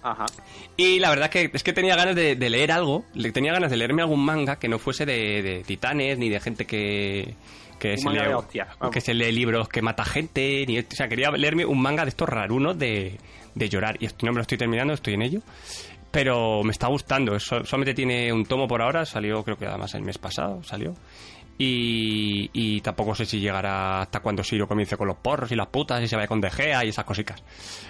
Ajá. 0.02 0.26
Y 0.76 1.00
la 1.00 1.10
verdad 1.10 1.30
que 1.30 1.50
es 1.52 1.62
que 1.64 1.72
tenía 1.72 1.96
ganas 1.96 2.14
de, 2.14 2.36
de 2.36 2.50
leer 2.50 2.70
algo, 2.70 3.04
tenía 3.32 3.52
ganas 3.52 3.70
de 3.70 3.76
leerme 3.76 4.02
algún 4.02 4.24
manga 4.24 4.56
que 4.56 4.68
no 4.68 4.78
fuese 4.78 5.04
de, 5.04 5.42
de 5.42 5.64
titanes 5.64 6.16
ni 6.18 6.28
de 6.28 6.38
gente 6.38 6.64
que 6.64 7.34
que 7.78 7.96
se, 7.98 8.04
vamos. 8.80 8.92
que 8.94 9.00
se 9.00 9.14
lee 9.14 9.32
libros 9.32 9.68
que 9.68 9.82
mata 9.82 10.04
gente, 10.04 10.64
ni, 10.66 10.78
o 10.78 10.84
sea, 10.90 11.08
quería 11.08 11.30
leerme 11.30 11.64
un 11.64 11.80
manga 11.80 12.04
de 12.04 12.10
estos 12.10 12.28
rarunos 12.28 12.78
de, 12.78 13.18
de 13.54 13.68
llorar 13.68 13.96
y 14.00 14.06
no 14.24 14.32
me 14.32 14.36
lo 14.36 14.40
estoy 14.42 14.58
terminando, 14.58 14.94
estoy 14.94 15.14
en 15.14 15.22
ello. 15.22 15.40
Pero 16.10 16.62
me 16.62 16.70
está 16.70 16.86
gustando, 16.86 17.38
so- 17.38 17.64
solamente 17.64 17.92
tiene 17.94 18.32
un 18.32 18.46
tomo 18.46 18.66
por 18.66 18.80
ahora, 18.80 19.04
salió 19.04 19.42
creo 19.44 19.58
que 19.58 19.66
además 19.66 19.94
el 19.94 20.02
mes 20.02 20.16
pasado, 20.18 20.62
salió. 20.62 20.94
Y, 21.58 22.50
y 22.52 22.80
tampoco 22.82 23.14
sé 23.14 23.24
si 23.24 23.40
llegará 23.40 24.02
hasta 24.02 24.20
cuando 24.20 24.44
Siro 24.44 24.68
comience 24.68 24.96
con 24.96 25.08
los 25.08 25.16
porros 25.16 25.50
y 25.52 25.56
las 25.56 25.68
putas 25.68 26.02
y 26.02 26.06
se 26.08 26.14
vaya 26.14 26.28
con 26.28 26.40
De 26.40 26.50
Gea 26.50 26.84
y 26.84 26.88
esas 26.90 27.04
cositas. 27.06 27.42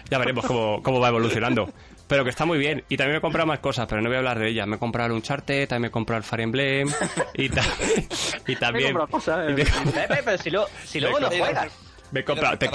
Ya 0.09 0.18
veremos 0.18 0.47
cómo, 0.47 0.80
cómo 0.82 1.01
va 1.01 1.09
evolucionando. 1.09 1.68
Pero 2.09 2.23
que 2.23 2.31
está 2.31 2.45
muy 2.45 2.59
bien. 2.59 2.85
Y 2.89 2.97
también 2.97 3.15
me 3.15 3.19
he 3.19 3.21
comprado 3.21 3.47
más 3.49 3.59
cosas, 3.59 3.87
pero 3.89 4.01
no 4.01 4.09
voy 4.09 4.15
a 4.17 4.19
hablar 4.19 4.39
de 4.39 4.49
ellas. 4.49 4.67
Me 4.67 4.77
he 4.77 4.79
comprado 4.79 5.09
el 5.09 5.13
Uncharted, 5.15 5.67
también 5.69 5.83
me 5.83 5.89
he 5.89 5.91
comprado 5.91 6.19
el 6.19 6.25
Fire 6.25 6.41
Emblem 6.43 6.89
y, 7.35 7.49
ta- 7.49 7.63
y 8.47 8.57
también... 8.57 8.93
comprado 8.93 9.09
cosas, 9.11 9.51
y 9.51 9.55
me- 9.55 9.65
Pepe, 9.65 10.21
pero 10.25 10.39
si, 10.39 10.51
lo, 10.51 10.67
si 10.85 11.01
luego 11.01 11.19
no 11.19 11.29
Me- 11.31 11.39
juegas. 11.39 11.73
Me 12.13 12.21
he 12.21 12.25
comprado... 12.25 12.59
¿Te, 12.59 12.69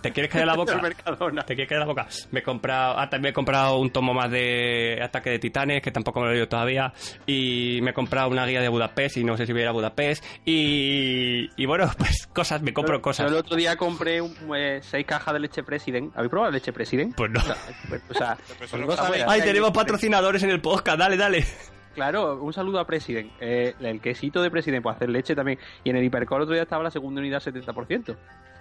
¿Te 0.00 0.12
quieres 0.12 0.30
caer 0.30 0.46
la 0.46 0.54
boca? 0.54 0.80
¿Te 1.46 1.54
quieres 1.54 1.68
caer 1.68 1.80
la 1.80 1.86
boca? 1.86 2.06
Me 2.30 2.40
he 2.40 2.42
comprado... 2.42 2.98
Ah, 2.98 3.08
también 3.08 3.30
he 3.30 3.34
comprado 3.34 3.78
un 3.78 3.90
tomo 3.90 4.12
más 4.14 4.30
de 4.30 4.98
Ataque 5.02 5.30
de 5.30 5.38
Titanes, 5.38 5.82
que 5.82 5.90
tampoco 5.90 6.20
me 6.20 6.26
lo 6.26 6.30
he 6.32 6.34
leído 6.34 6.48
todavía. 6.48 6.92
Y 7.26 7.80
me 7.82 7.90
he 7.90 7.94
comprado 7.94 8.28
una 8.28 8.46
guía 8.46 8.60
de 8.60 8.68
Budapest, 8.68 9.16
y 9.18 9.24
no 9.24 9.36
sé 9.36 9.46
si 9.46 9.52
voy 9.52 9.62
a 9.62 9.64
ir 9.64 9.68
a 9.68 9.72
Budapest. 9.72 10.24
Y... 10.44 11.50
Y 11.56 11.66
bueno, 11.66 11.90
pues 11.98 12.26
cosas, 12.28 12.62
me 12.62 12.72
compro 12.72 13.00
cosas. 13.00 13.26
Yo 13.30 13.36
el 13.36 13.40
otro 13.44 13.56
día 13.56 13.76
compré 13.76 14.20
un, 14.20 14.34
eh, 14.56 14.80
seis 14.82 15.06
cajas 15.06 15.34
de 15.34 15.40
leche 15.40 15.62
President. 15.62 16.12
¿Habéis 16.16 16.30
probado 16.30 16.52
leche 16.52 16.72
President? 16.72 17.14
Pues 17.14 17.30
no. 17.30 17.40
O 17.40 18.14
sea, 18.14 18.36
no 18.38 18.58
vosotros 18.60 18.96
sabe. 18.96 19.18
sabéis- 19.20 19.24
Ay, 19.28 19.40
tenemos 19.42 19.70
patrocinadores 19.70 20.42
en 20.42 20.50
el 20.50 20.60
podcast, 20.60 20.98
dale, 20.98 21.16
dale. 21.16 21.44
Claro, 21.94 22.42
un 22.42 22.52
saludo 22.52 22.80
a 22.80 22.86
President. 22.86 23.30
Eh, 23.40 23.74
el 23.80 24.00
quesito 24.00 24.42
de 24.42 24.50
President 24.50 24.82
puede 24.82 24.96
hacer 24.96 25.08
leche 25.10 25.34
también. 25.36 25.58
Y 25.84 25.90
en 25.90 25.96
el 25.96 26.02
Hipercore 26.04 26.42
otro 26.42 26.54
día 26.54 26.64
estaba 26.64 26.82
la 26.82 26.90
segunda 26.90 27.20
unidad 27.20 27.40
70%. 27.40 28.16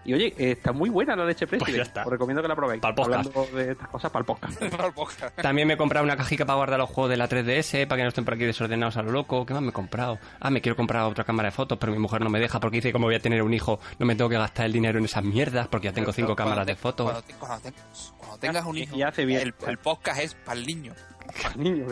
Y 0.06 0.14
oye, 0.14 0.34
eh, 0.38 0.52
está 0.52 0.72
muy 0.74 0.90
buena 0.90 1.16
la 1.16 1.26
leche 1.26 1.48
President. 1.48 1.66
Pues 1.66 1.78
ya 1.78 1.84
está. 1.84 2.04
Os 2.04 2.12
recomiendo 2.12 2.42
que 2.42 2.48
la 2.48 2.56
probéis. 2.56 2.82
Pa'l 2.82 2.94
podcast. 2.96 3.28
Hablando 3.36 3.58
de 3.58 3.72
estas 3.72 3.88
cosas 3.88 4.12
para 4.12 4.22
el 4.22 4.26
podcast. 4.26 4.60
Para 4.72 4.88
el 4.88 4.94
podcast. 4.94 5.36
También 5.42 5.68
me 5.68 5.76
he 5.76 5.78
comprado 5.78 6.04
una 6.04 6.18
cajica 6.18 6.46
para 6.46 6.58
guardar 6.58 6.80
los 6.80 6.90
juegos 6.90 7.10
de 7.10 7.18
la 7.18 7.30
3DS, 7.30 7.88
para 7.88 7.98
que 7.98 8.04
no 8.04 8.10
estén 8.10 8.26
por 8.26 8.34
aquí 8.34 8.44
desordenados 8.44 8.98
a 8.98 9.02
lo 9.04 9.12
loco. 9.12 9.46
¿Qué 9.46 9.54
más 9.54 9.62
me 9.64 9.70
he 9.70 9.74
comprado? 9.74 10.20
Ah, 10.40 10.50
me 10.50 10.62
quiero 10.62 10.76
comprar 10.76 11.04
otra 11.04 11.24
cámara 11.24 11.48
de 11.48 11.52
fotos, 11.52 11.78
pero 11.80 11.92
mi 11.94 12.00
mujer 12.00 12.22
no 12.22 12.30
me 12.30 12.40
deja 12.40 12.60
porque 12.60 12.78
dice 12.78 12.90
que 12.90 12.94
como 12.94 13.06
voy 13.08 13.16
a 13.16 13.20
tener 13.20 13.42
un 13.44 13.54
hijo, 13.54 13.80
no 14.00 14.06
me 14.06 14.16
tengo 14.16 14.30
que 14.30 14.38
gastar 14.38 14.66
el 14.66 14.74
dinero 14.74 15.00
en 15.00 15.06
esas 15.06 15.24
mierdas 15.24 15.68
porque 15.68 15.88
ya 15.88 15.94
tengo 15.94 16.12
cinco 16.12 16.36
cámaras 16.36 16.66
te- 16.66 16.74
de 16.74 16.76
fotos. 16.76 17.06
Cuando, 17.06 17.22
te- 17.28 17.34
cuando 17.36 17.60
tengas, 17.62 18.14
cuando 18.18 18.38
tengas 18.40 18.66
un 18.66 18.78
hijo, 18.78 18.96
Y 18.98 19.02
hace 19.04 19.26
bien. 19.26 19.42
El, 19.42 19.54
el 19.68 19.78
podcast 19.78 20.20
es 20.22 20.34
para 20.36 20.60
el 20.60 20.66
niño. 20.68 20.94
Niño. 21.56 21.86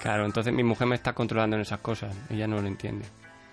Claro, 0.00 0.24
entonces 0.24 0.52
mi 0.52 0.62
mujer 0.62 0.86
me 0.86 0.94
está 0.94 1.12
controlando 1.12 1.56
en 1.56 1.62
esas 1.62 1.80
cosas. 1.80 2.14
Ella 2.30 2.46
no 2.46 2.60
lo 2.60 2.66
entiende. 2.68 3.04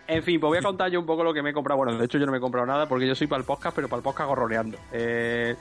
En 0.09 0.23
fin, 0.23 0.39
pues 0.39 0.49
voy 0.49 0.57
a 0.57 0.63
contar 0.63 0.89
yo 0.89 0.99
un 0.99 1.05
poco 1.05 1.23
lo 1.23 1.31
que 1.35 1.43
me 1.43 1.51
he 1.51 1.53
comprado. 1.53 1.77
Bueno, 1.77 1.95
de 1.95 2.03
hecho 2.03 2.17
yo 2.17 2.25
no 2.25 2.31
me 2.31 2.39
he 2.39 2.41
comprado 2.41 2.65
nada 2.65 2.87
porque 2.87 3.05
yo 3.05 3.13
soy 3.13 3.27
para 3.27 3.41
el 3.41 3.45
podcast, 3.45 3.75
pero 3.75 3.87
para 3.87 3.99
el 3.99 4.03
podcast 4.03 4.27
gorroneando. 4.27 4.75
Eh, 4.91 5.55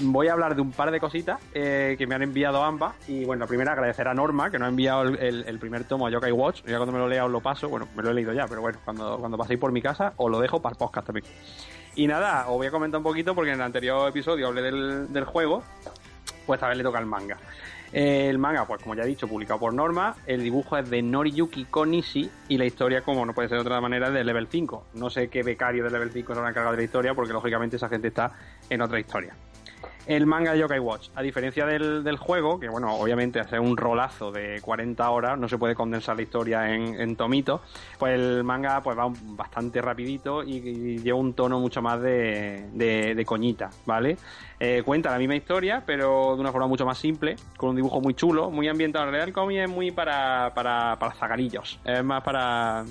voy 0.00 0.28
a 0.28 0.32
hablar 0.32 0.54
de 0.56 0.62
un 0.62 0.72
par 0.72 0.90
de 0.90 0.98
cositas 0.98 1.38
eh, 1.52 1.96
que 1.98 2.06
me 2.06 2.14
han 2.14 2.22
enviado 2.22 2.64
ambas. 2.64 2.94
Y 3.08 3.26
bueno, 3.26 3.40
la 3.40 3.46
primera 3.46 3.72
agradecer 3.72 4.08
a 4.08 4.14
Norma, 4.14 4.50
que 4.50 4.58
nos 4.58 4.64
ha 4.64 4.68
enviado 4.70 5.02
el, 5.02 5.58
primer 5.58 5.84
tomo 5.84 6.06
a 6.06 6.10
Yokai 6.10 6.32
Watch. 6.32 6.62
Ya 6.64 6.78
cuando 6.78 6.92
me 6.92 6.98
lo 6.98 7.08
lea 7.08 7.26
os 7.26 7.30
lo 7.30 7.42
paso. 7.42 7.68
Bueno, 7.68 7.88
me 7.94 8.02
lo 8.02 8.12
he 8.12 8.14
leído 8.14 8.32
ya, 8.32 8.46
pero 8.46 8.62
bueno, 8.62 8.78
cuando, 8.86 9.18
cuando 9.18 9.36
paséis 9.36 9.60
por 9.60 9.70
mi 9.70 9.82
casa 9.82 10.14
os 10.16 10.30
lo 10.30 10.40
dejo 10.40 10.62
para 10.62 10.72
el 10.72 10.78
podcast 10.78 11.08
también. 11.08 11.26
Y 11.94 12.06
nada, 12.06 12.48
os 12.48 12.56
voy 12.56 12.68
a 12.68 12.70
comentar 12.70 12.96
un 12.96 13.04
poquito 13.04 13.34
porque 13.34 13.50
en 13.50 13.56
el 13.56 13.62
anterior 13.62 14.08
episodio 14.08 14.46
hablé 14.46 14.62
del, 14.62 15.12
del 15.12 15.24
juego. 15.26 15.62
Pues 16.46 16.56
esta 16.56 16.68
vez 16.68 16.78
le 16.78 16.84
toca 16.84 17.00
el 17.00 17.06
manga. 17.06 17.36
El 17.92 18.38
manga, 18.38 18.66
pues 18.66 18.82
como 18.82 18.94
ya 18.94 19.02
he 19.02 19.06
dicho, 19.06 19.26
publicado 19.26 19.58
por 19.60 19.74
Norma. 19.74 20.14
El 20.26 20.42
dibujo 20.42 20.76
es 20.76 20.88
de 20.88 21.02
Noriyuki 21.02 21.64
Konishi 21.64 22.30
y 22.48 22.58
la 22.58 22.64
historia, 22.64 23.02
como 23.02 23.26
no 23.26 23.34
puede 23.34 23.48
ser 23.48 23.58
de 23.58 23.62
otra 23.62 23.80
manera, 23.80 24.08
es 24.08 24.14
de 24.14 24.24
Level 24.24 24.46
5. 24.48 24.86
No 24.94 25.10
sé 25.10 25.28
qué 25.28 25.42
becario 25.42 25.84
de 25.84 25.90
Level 25.90 26.10
5 26.10 26.32
se 26.32 26.38
habrá 26.38 26.50
encargado 26.50 26.76
de 26.76 26.82
la 26.82 26.84
historia 26.84 27.14
porque 27.14 27.32
lógicamente 27.32 27.76
esa 27.76 27.88
gente 27.88 28.08
está 28.08 28.32
en 28.68 28.80
otra 28.80 29.00
historia. 29.00 29.34
El 30.06 30.26
manga 30.26 30.52
de 30.52 30.58
Yokai 30.58 30.78
Watch, 30.80 31.08
a 31.14 31.22
diferencia 31.22 31.64
del, 31.66 32.02
del 32.02 32.16
juego, 32.16 32.58
que 32.58 32.68
bueno, 32.68 32.94
obviamente 32.94 33.38
hace 33.38 33.60
un 33.60 33.76
rolazo 33.76 34.32
de 34.32 34.60
40 34.60 35.08
horas, 35.08 35.38
no 35.38 35.48
se 35.48 35.56
puede 35.58 35.74
condensar 35.74 36.16
la 36.16 36.22
historia 36.22 36.74
en, 36.74 37.00
en 37.00 37.14
tomitos, 37.16 37.60
pues 37.98 38.14
el 38.14 38.42
manga 38.42 38.82
pues 38.82 38.98
va 38.98 39.12
bastante 39.22 39.80
rapidito 39.80 40.42
y, 40.42 40.56
y 40.56 40.98
lleva 40.98 41.18
un 41.18 41.34
tono 41.34 41.60
mucho 41.60 41.80
más 41.82 42.00
de, 42.00 42.68
de- 42.72 43.14
de 43.14 43.24
coñita, 43.24 43.70
¿vale? 43.86 44.16
Eh, 44.58 44.82
cuenta 44.84 45.10
la 45.10 45.18
misma 45.18 45.36
historia, 45.36 45.82
pero 45.86 46.34
de 46.34 46.40
una 46.40 46.50
forma 46.50 46.66
mucho 46.66 46.84
más 46.84 46.98
simple, 46.98 47.36
con 47.56 47.70
un 47.70 47.76
dibujo 47.76 48.00
muy 48.00 48.14
chulo, 48.14 48.50
muy 48.50 48.66
ambientado. 48.68 49.04
En 49.04 49.10
realidad 49.12 49.28
el 49.28 49.34
cómic 49.34 49.58
es 49.60 49.70
muy 49.70 49.90
para, 49.92 50.52
para, 50.54 50.96
para 50.98 51.12
zagarillos, 51.14 51.78
es 51.84 52.02
más 52.02 52.22
para, 52.24 52.84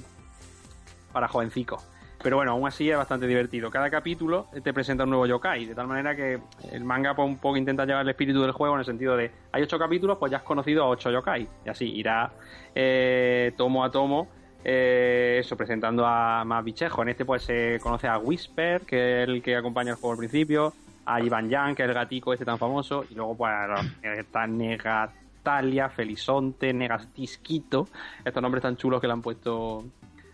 para 1.12 1.28
jovencicos. 1.28 1.84
Pero 2.22 2.36
bueno, 2.36 2.52
aún 2.52 2.68
así 2.68 2.90
es 2.90 2.98
bastante 2.98 3.28
divertido. 3.28 3.72
Cada 3.72 3.90
capítulo 3.90 4.48
te 4.64 4.74
presenta 4.74 5.06
un 5.06 5.12
nuevo 5.12 5.26
yokai, 5.26 5.66
de 5.66 5.74
tal 5.74 5.88
manera 5.88 6.16
que 6.16 6.40
el 6.72 6.84
manga 6.84 7.16
pues, 7.16 7.28
un 7.28 7.38
poco 7.38 7.56
intenta 7.56 7.86
llevar 7.86 8.02
el 8.02 8.10
espíritu 8.10 8.42
del 8.42 8.52
juego 8.52 8.76
en 8.76 8.80
el 8.80 8.86
sentido 8.86 9.16
de 9.16 9.32
hay 9.54 9.64
ocho 9.64 9.80
capítulos, 9.80 10.18
pues 10.18 10.32
ya 10.32 10.38
has 10.38 10.44
conocido 10.44 10.84
a 10.84 10.90
ocho 10.90 11.10
yokai. 11.12 11.48
Y 11.66 11.70
así 11.70 11.90
irá 11.90 12.32
eh, 12.76 13.54
tomo 13.56 13.86
a 13.86 13.92
tomo 13.92 14.28
eh, 14.66 15.38
eso, 15.40 15.56
presentando 15.56 16.06
a 16.06 16.44
más 16.44 16.64
bichejos. 16.64 17.02
En 17.04 17.10
este 17.10 17.24
pues 17.24 17.44
se 17.44 17.80
conoce 17.82 18.08
a 18.08 18.18
Whisper, 18.18 18.82
que 18.82 19.24
es 19.24 19.30
el 19.30 19.42
que 19.42 19.56
acompaña 19.56 19.92
el 19.92 19.96
juego 19.96 20.12
al 20.12 20.18
principio, 20.18 20.74
a 21.06 21.22
Ivan 21.22 21.50
Yang, 21.50 21.76
que 21.76 21.84
es 21.84 21.90
el 21.90 21.96
gatico 21.96 22.34
este 22.34 22.46
tan 22.46 22.58
famoso, 22.58 23.06
y 23.10 23.16
luego 23.16 23.38
pues 23.38 23.54
está 24.04 24.46
Negatalia, 24.46 25.90
Felizonte, 25.90 26.74
Negastisquito, 26.74 27.88
estos 28.26 28.42
nombres 28.44 28.62
tan 28.62 28.76
chulos 28.76 29.00
que 29.00 29.08
le 29.08 29.14
han 29.14 29.22
puesto 29.22 29.86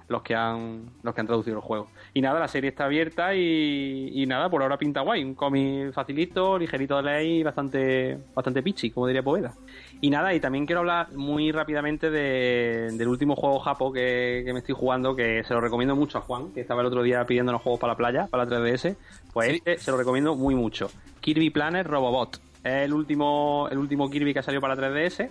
los 0.08 0.22
que 0.22 0.36
han 0.36 0.84
los 1.04 1.16
que 1.16 1.22
han 1.22 1.28
traducido 1.28 1.58
el 1.58 1.62
juego. 1.64 1.88
Y 2.14 2.22
nada, 2.22 2.40
la 2.40 2.48
serie 2.48 2.70
está 2.70 2.86
abierta 2.86 3.34
y, 3.36 4.12
y 4.14 4.26
nada, 4.26 4.50
por 4.50 4.62
ahora 4.62 4.78
pinta 4.78 5.02
guay, 5.02 5.24
un 5.24 5.34
cómic 5.36 5.92
facilito, 5.94 6.58
ligerito 6.60 6.96
de 6.98 7.04
leer 7.04 7.26
y 7.26 7.44
bastante 7.44 8.18
bastante 8.36 8.62
pichi, 8.62 8.92
como 8.92 9.08
diría 9.08 9.24
Poveda. 9.24 9.54
Y 10.02 10.10
nada, 10.10 10.34
y 10.34 10.40
también 10.40 10.66
quiero 10.66 10.82
hablar 10.82 11.12
muy 11.14 11.52
rápidamente 11.52 12.10
de- 12.12 12.90
del 12.94 13.08
último 13.08 13.36
juego 13.36 13.60
japo 13.60 13.92
que, 13.92 14.44
que 14.46 14.54
me 14.54 14.60
estoy 14.60 14.76
jugando, 14.76 15.16
que 15.16 15.44
se 15.44 15.54
lo 15.54 15.62
recomiendo 15.62 15.96
mucho 15.96 16.18
a 16.20 16.22
Juan, 16.22 16.52
que 16.54 16.62
estaba 16.62 16.82
el 16.82 16.88
otro 16.88 17.02
día 17.02 17.26
pidiéndonos 17.26 17.62
juegos 17.62 17.80
para 17.80 17.94
la 17.94 17.98
playa, 17.98 18.28
para 18.28 18.46
la 18.46 18.50
3DS. 18.52 18.96
Pues 19.34 19.50
Sí. 19.50 19.56
este 19.58 19.78
se 19.78 19.92
lo 19.92 19.98
recomiendo 19.98 20.36
muy 20.36 20.54
mucho. 20.56 20.90
Kirby 21.22 21.50
Planet 21.50 21.88
Robobot. 21.88 22.40
Es 22.64 22.84
el 22.86 22.94
último, 22.94 23.68
el 23.72 23.78
último 23.78 24.10
Kirby 24.10 24.34
que 24.34 24.40
ha 24.40 24.44
salido 24.44 24.62
para 24.62 24.76
la 24.76 24.82
3DS. 24.82 25.30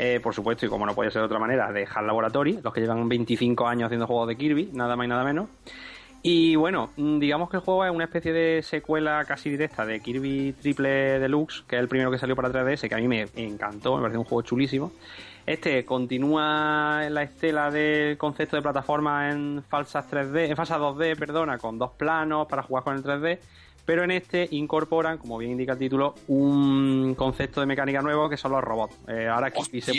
Eh, 0.00 0.20
por 0.22 0.32
supuesto, 0.32 0.64
y 0.64 0.68
como 0.68 0.86
no 0.86 0.94
puede 0.94 1.10
ser 1.10 1.22
de 1.22 1.26
otra 1.26 1.40
manera, 1.40 1.72
de 1.72 1.84
HAL 1.84 2.06
Laboratory, 2.06 2.60
los 2.62 2.72
que 2.72 2.80
llevan 2.80 3.08
25 3.08 3.66
años 3.66 3.86
haciendo 3.86 4.06
juegos 4.06 4.28
de 4.28 4.36
Kirby, 4.36 4.70
nada 4.72 4.94
más 4.94 5.06
y 5.06 5.08
nada 5.08 5.24
menos. 5.24 5.48
Y 6.22 6.54
bueno, 6.54 6.90
mm, 6.96 7.18
digamos 7.18 7.50
que 7.50 7.56
el 7.56 7.64
juego 7.64 7.84
es 7.84 7.90
una 7.90 8.04
especie 8.04 8.32
de 8.32 8.62
secuela 8.62 9.24
casi 9.26 9.50
directa 9.50 9.84
de 9.84 9.98
Kirby 9.98 10.52
Triple 10.52 11.18
Deluxe, 11.18 11.64
que 11.66 11.74
es 11.74 11.82
el 11.82 11.88
primero 11.88 12.12
que 12.12 12.18
salió 12.18 12.36
para 12.36 12.48
3DS, 12.48 12.88
que 12.88 12.94
a 12.94 12.98
mí 12.98 13.08
me 13.08 13.26
encantó, 13.34 13.96
me 13.96 14.02
pareció 14.02 14.20
un 14.20 14.26
juego 14.26 14.42
chulísimo. 14.42 14.92
Este 15.48 15.82
continúa 15.86 17.06
en 17.06 17.14
la 17.14 17.22
estela 17.22 17.70
del 17.70 18.18
concepto 18.18 18.56
de 18.56 18.60
plataforma 18.62 19.30
en 19.30 19.62
falsas 19.66 20.04
3D, 20.10 20.50
en 20.50 20.56
falsas 20.56 20.78
2D, 20.78 21.16
perdona, 21.16 21.56
con 21.56 21.78
dos 21.78 21.92
planos 21.92 22.46
para 22.48 22.62
jugar 22.62 22.84
con 22.84 22.94
el 22.96 23.02
3D, 23.02 23.38
pero 23.86 24.04
en 24.04 24.10
este 24.10 24.46
incorporan, 24.50 25.16
como 25.16 25.38
bien 25.38 25.52
indica 25.52 25.72
el 25.72 25.78
título, 25.78 26.14
un 26.26 27.14
concepto 27.16 27.60
de 27.62 27.66
mecánica 27.66 28.02
nuevo 28.02 28.28
que 28.28 28.36
son 28.36 28.52
los 28.52 28.62
robots. 28.62 28.94
Eh, 29.08 29.26
ahora 29.26 29.50
Kirby 29.50 29.80
se 29.80 29.92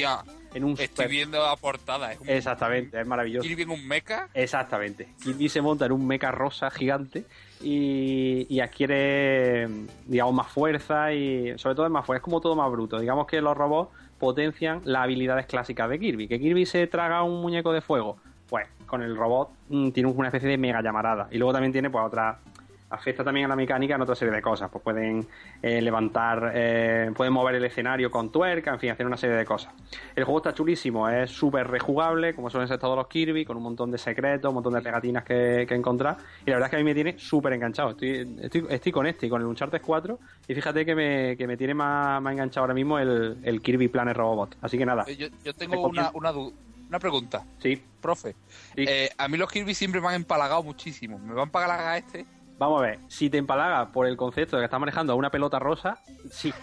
en 0.54 0.64
un 0.64 0.72
estoy 0.74 0.88
super- 0.88 1.08
viendo 1.10 1.43
la 1.43 1.56
portada. 1.56 2.14
Es 2.14 2.20
un, 2.20 2.30
Exactamente, 2.30 3.02
es 3.02 3.08
maravilloso. 3.08 3.47
Kirby 3.47 3.64
en 3.64 3.70
un 3.72 3.88
mecha. 3.88 4.28
Exactamente. 4.36 5.08
Kirby 5.24 5.50
se 5.50 5.62
monta 5.64 5.88
en 5.88 5.93
un 5.93 6.06
mecha 6.06 6.30
rosa 6.30 6.70
gigante 6.70 7.26
y, 7.60 8.45
y 8.54 8.60
adquiere, 8.60 9.68
digamos, 10.06 10.36
más 10.36 10.47
fuerza 10.52 11.12
y 11.12 11.58
sobre 11.58 11.74
todo 11.74 11.88
es 11.88 11.91
más 11.91 12.06
fuerza. 12.06 12.20
Es 12.20 12.24
como 12.24 12.39
todo 12.39 12.56
más 12.56 12.72
bruto. 12.72 13.00
Digamos 13.00 13.26
que 13.26 13.41
los 13.41 13.58
robots 13.58 13.89
potencian 14.20 14.82
las 14.84 15.03
habilidades 15.03 15.45
clásicas 15.47 15.89
de 15.89 15.99
Kirby. 15.99 16.28
Que 16.28 16.39
Kirby 16.39 16.65
se 16.65 16.86
traga 16.88 17.24
un 17.24 17.41
muñeco 17.41 17.74
de 17.74 17.82
fuego. 17.82 18.17
Pues 18.47 18.67
con 18.86 19.01
el 19.01 19.15
robot 19.15 19.49
mm, 19.70 19.89
tiene 19.91 20.09
una 20.09 20.28
especie 20.28 20.49
de 20.49 20.57
mega 20.57 20.82
llamarada. 20.82 21.28
Y 21.32 21.38
luego 21.38 21.53
también 21.53 21.72
tiene 21.72 21.89
pues 21.89 22.05
otra 22.05 22.39
afecta 22.90 23.24
también 23.24 23.46
a 23.46 23.50
la 23.50 23.56
mecánica 23.56 23.96
en 23.96 24.02
otra 24.02 24.16
serie 24.16 24.34
de 24.34 24.42
cosas. 24.42 24.70
Pues 24.72 24.84
pueden 24.84 25.28
eh, 25.62 25.82
levantar, 25.82 26.52
eh, 26.56 27.12
pueden 27.16 27.34
mover 27.34 27.56
el 27.56 27.66
escenario 27.66 28.10
con 28.10 28.32
tuerca, 28.32 28.72
en 28.74 28.80
fin, 28.80 28.90
hacer 28.92 29.06
una 29.06 29.18
serie 29.18 29.36
de 29.36 29.46
cosas. 29.46 29.74
El 30.16 30.24
juego 30.24 30.40
está 30.40 30.54
chulísimo, 30.54 31.08
es 31.08 31.30
súper 31.32 31.68
rejugable, 31.68 32.34
como 32.34 32.50
suelen 32.50 32.68
ser 32.68 32.80
todos 32.80 32.96
los 32.96 33.08
Kirby, 33.08 33.46
con 33.46 33.58
un 33.58 33.64
montón 33.64 33.92
de 33.92 33.98
secretos, 33.98 34.50
un 34.50 34.56
montón 34.56 34.74
de 34.74 34.82
pegatinas 34.82 35.24
que, 35.24 35.66
que 35.68 35.76
encontrar. 35.76 36.18
Y 36.46 36.50
la 36.50 36.56
verdad 36.56 36.68
es 36.68 36.70
que 36.72 36.76
a 36.78 36.80
mí 36.80 36.86
me 36.86 36.94
tiene 36.96 37.18
súper 37.20 37.54
enganchado. 37.54 37.92
Estoy, 37.92 38.38
estoy, 38.42 38.66
estoy 38.70 38.92
con 38.92 39.06
este 39.08 39.28
y 39.28 39.30
con 39.30 39.42
el 39.42 39.48
Uncharted 39.48 39.82
4. 39.82 40.20
Y 40.48 40.56
fíjate 40.56 40.86
que 40.86 40.96
me, 40.96 41.38
que 41.38 41.46
me 41.48 41.58
tiene 41.58 41.74
más, 41.74 42.22
más 42.22 42.34
enganchado 42.34 42.64
ahora 42.64 42.74
mismo 42.74 42.98
el, 43.00 43.38
el 43.44 43.62
Kirby 43.62 43.88
Planet 43.88 44.16
Robot. 44.18 44.58
Así 44.62 44.78
que 44.78 44.86
nada. 44.86 45.06
Eh, 45.08 45.16
Yo, 45.16 45.28
yo 45.44 45.54
tengo 45.54 45.88
una, 45.88 46.12
una, 46.14 46.32
du- 46.32 46.54
una 46.88 47.00
pregunta. 47.00 47.44
Sí. 47.60 47.82
Profe, 48.02 48.34
eh, 48.78 49.10
a 49.18 49.28
mí 49.28 49.38
los 49.38 49.52
Kirby 49.52 49.74
siempre 49.76 50.00
me 50.00 50.08
han 50.08 50.14
empalagado 50.16 50.64
muchísimo. 50.64 51.20
¿Me 51.20 51.34
van 51.34 51.50
a 51.54 51.68
la 51.68 51.98
este? 51.98 52.26
Vamos 52.60 52.82
a 52.82 52.86
ver, 52.88 52.99
si 53.07 53.30
te 53.30 53.38
empalaga 53.38 53.89
por 53.91 54.05
el 54.05 54.18
concepto 54.18 54.57
de 54.57 54.62
que 54.62 54.66
estás 54.66 54.80
manejando 54.80 55.14
a 55.14 55.16
una 55.16 55.30
pelota 55.32 55.57
rosa, 55.60 55.97
sí. 56.30 56.53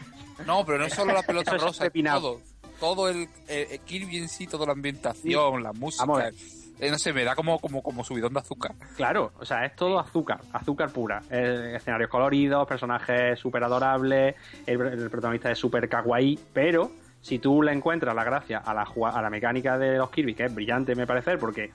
No, 0.47 0.65
pero 0.65 0.79
no 0.79 0.85
es 0.85 0.95
solo 0.95 1.15
la 1.15 1.23
pelota 1.27 1.57
Eso 1.57 1.67
rosa, 1.67 1.87
es 1.87 1.93
todo. 1.93 2.41
Todo 2.79 3.09
el, 3.09 3.29
eh, 3.49 3.69
el 3.71 3.81
Kirby 3.81 4.19
en 4.19 4.29
sí, 4.29 4.47
toda 4.47 4.67
la 4.67 4.73
ambientación, 4.73 5.63
la 5.63 5.73
música. 5.73 6.05
Vamos 6.05 6.21
a 6.21 6.25
ver. 6.25 6.35
Eh, 6.79 6.91
no 6.91 6.99
sé, 6.99 7.15
me 7.15 7.25
da 7.25 7.35
como, 7.35 7.59
como, 7.59 7.83
como 7.83 8.05
subidón 8.05 8.35
de 8.35 8.41
azúcar. 8.41 8.75
Claro, 8.97 9.33
o 9.41 9.47
sea, 9.47 9.65
es 9.65 9.75
todo 9.75 9.99
azúcar, 9.99 10.43
azúcar 10.53 10.91
pura. 10.91 11.23
Eh, 11.31 11.73
escenarios 11.77 12.11
coloridos, 12.11 12.69
personajes 12.69 13.39
súper 13.39 13.65
adorables, 13.65 14.35
el, 14.67 14.79
el 14.83 15.11
protagonista 15.11 15.51
es 15.51 15.59
súper 15.59 15.89
kawaii, 15.89 16.39
pero 16.53 16.91
si 17.23 17.39
tú 17.39 17.63
le 17.63 17.73
encuentras 17.73 18.15
la 18.15 18.25
gracia 18.25 18.59
a 18.59 18.75
la, 18.75 18.83
a 18.83 19.23
la 19.23 19.31
mecánica 19.31 19.79
de 19.79 19.97
los 19.97 20.11
Kirby, 20.11 20.35
que 20.35 20.45
es 20.45 20.55
brillante, 20.55 20.95
me 20.95 21.07
parece, 21.07 21.39
porque 21.39 21.73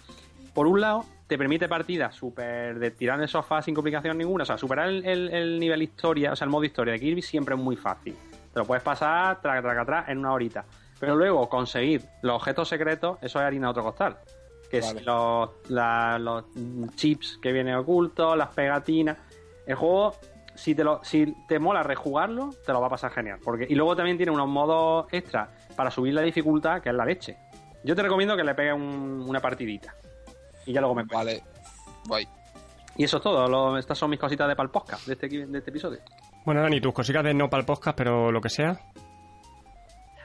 por 0.54 0.68
un 0.68 0.82
lado 0.82 1.06
te 1.32 1.38
permite 1.38 1.70
partidas 1.70 2.14
súper 2.14 2.78
de 2.78 2.92
tirar 2.92 3.22
el 3.22 3.30
sofá 3.30 3.62
sin 3.62 3.74
complicación 3.74 4.18
ninguna, 4.18 4.44
o 4.44 4.46
sea, 4.46 4.58
superar 4.58 4.90
el, 4.90 5.06
el- 5.06 5.34
el 5.34 5.60
nivel 5.62 5.82
historia, 5.82 6.34
o 6.34 6.36
sea, 6.36 6.44
el 6.44 6.52
modo 6.52 6.66
historia 6.66 6.92
de 6.92 7.00
Kirby 7.00 7.22
siempre 7.22 7.56
es 7.56 7.62
muy 7.62 7.78
fácil. 7.78 8.18
Te 8.54 8.60
lo 8.60 8.66
puedes 8.66 8.84
pasar 8.84 9.40
traca, 9.42 9.62
traca, 9.62 9.86
traca, 9.86 10.12
en 10.12 10.18
una 10.18 10.34
horita. 10.34 10.66
Pero 11.00 11.16
luego 11.16 11.48
conseguir 11.48 12.02
los 12.22 12.36
objetos 12.36 12.68
secretos, 12.68 13.18
eso 13.22 13.40
es 13.40 13.46
harina 13.46 13.68
de 13.68 13.72
otro 13.72 13.84
costal. 13.84 14.18
Que 14.70 14.82
Vale. 14.82 15.00
si 15.00 15.06
los, 15.06 15.50
la- 15.70 16.20
los 16.20 16.44
chips 16.98 17.40
que 17.42 17.54
vienen 17.54 17.76
ocultos, 17.76 18.36
las 18.38 18.50
pegatinas. 18.50 19.16
El 19.66 19.76
juego, 19.76 20.14
si 20.54 20.76
te, 20.76 20.84
lo, 20.84 21.00
si 21.02 21.34
te 21.48 21.60
mola 21.60 21.82
rejugarlo, 21.82 22.50
te 22.66 22.74
lo 22.74 22.82
va 22.82 22.88
a 22.88 22.90
pasar 22.90 23.12
genial. 23.12 23.40
Porque, 23.42 23.68
y 23.70 23.76
luego 23.76 23.96
también 23.96 24.18
tiene 24.18 24.34
unos 24.34 24.50
modos 24.50 25.06
extra 25.14 25.50
para 25.78 25.90
subir 25.92 26.14
la 26.14 26.24
dificultad, 26.24 26.82
que 26.82 26.90
es 26.90 26.96
la 26.96 27.06
leche. 27.06 27.38
Yo 27.86 27.96
te 27.96 28.02
recomiendo 28.04 28.36
que 28.36 28.44
le 28.44 28.54
pegues 28.54 28.74
un- 28.74 29.24
una 29.30 29.40
partidita. 29.40 29.96
Y 30.66 30.74
ya 30.74 30.80
luego 30.82 30.96
me 30.96 31.04
Vale, 31.04 31.42
guay. 32.08 32.28
Y 32.98 33.04
eso 33.06 33.18
es 33.18 33.24
todo. 33.24 33.48
Lo- 33.48 33.78
estas 33.78 33.98
son 33.98 34.10
mis 34.10 34.20
cositas 34.20 34.48
de 34.48 34.56
palposca 34.56 34.98
de 35.06 35.14
este, 35.14 35.28
de 35.30 35.58
este 35.58 35.70
episodio. 35.70 36.00
Bueno, 36.46 36.62
Dani, 36.62 36.82
tus 36.82 36.94
cositas 36.94 37.24
de 37.24 37.34
no 37.34 37.50
podcast, 37.50 37.98
pero 37.98 38.32
lo 38.32 38.42
que 38.42 38.50
sea. 38.50 38.80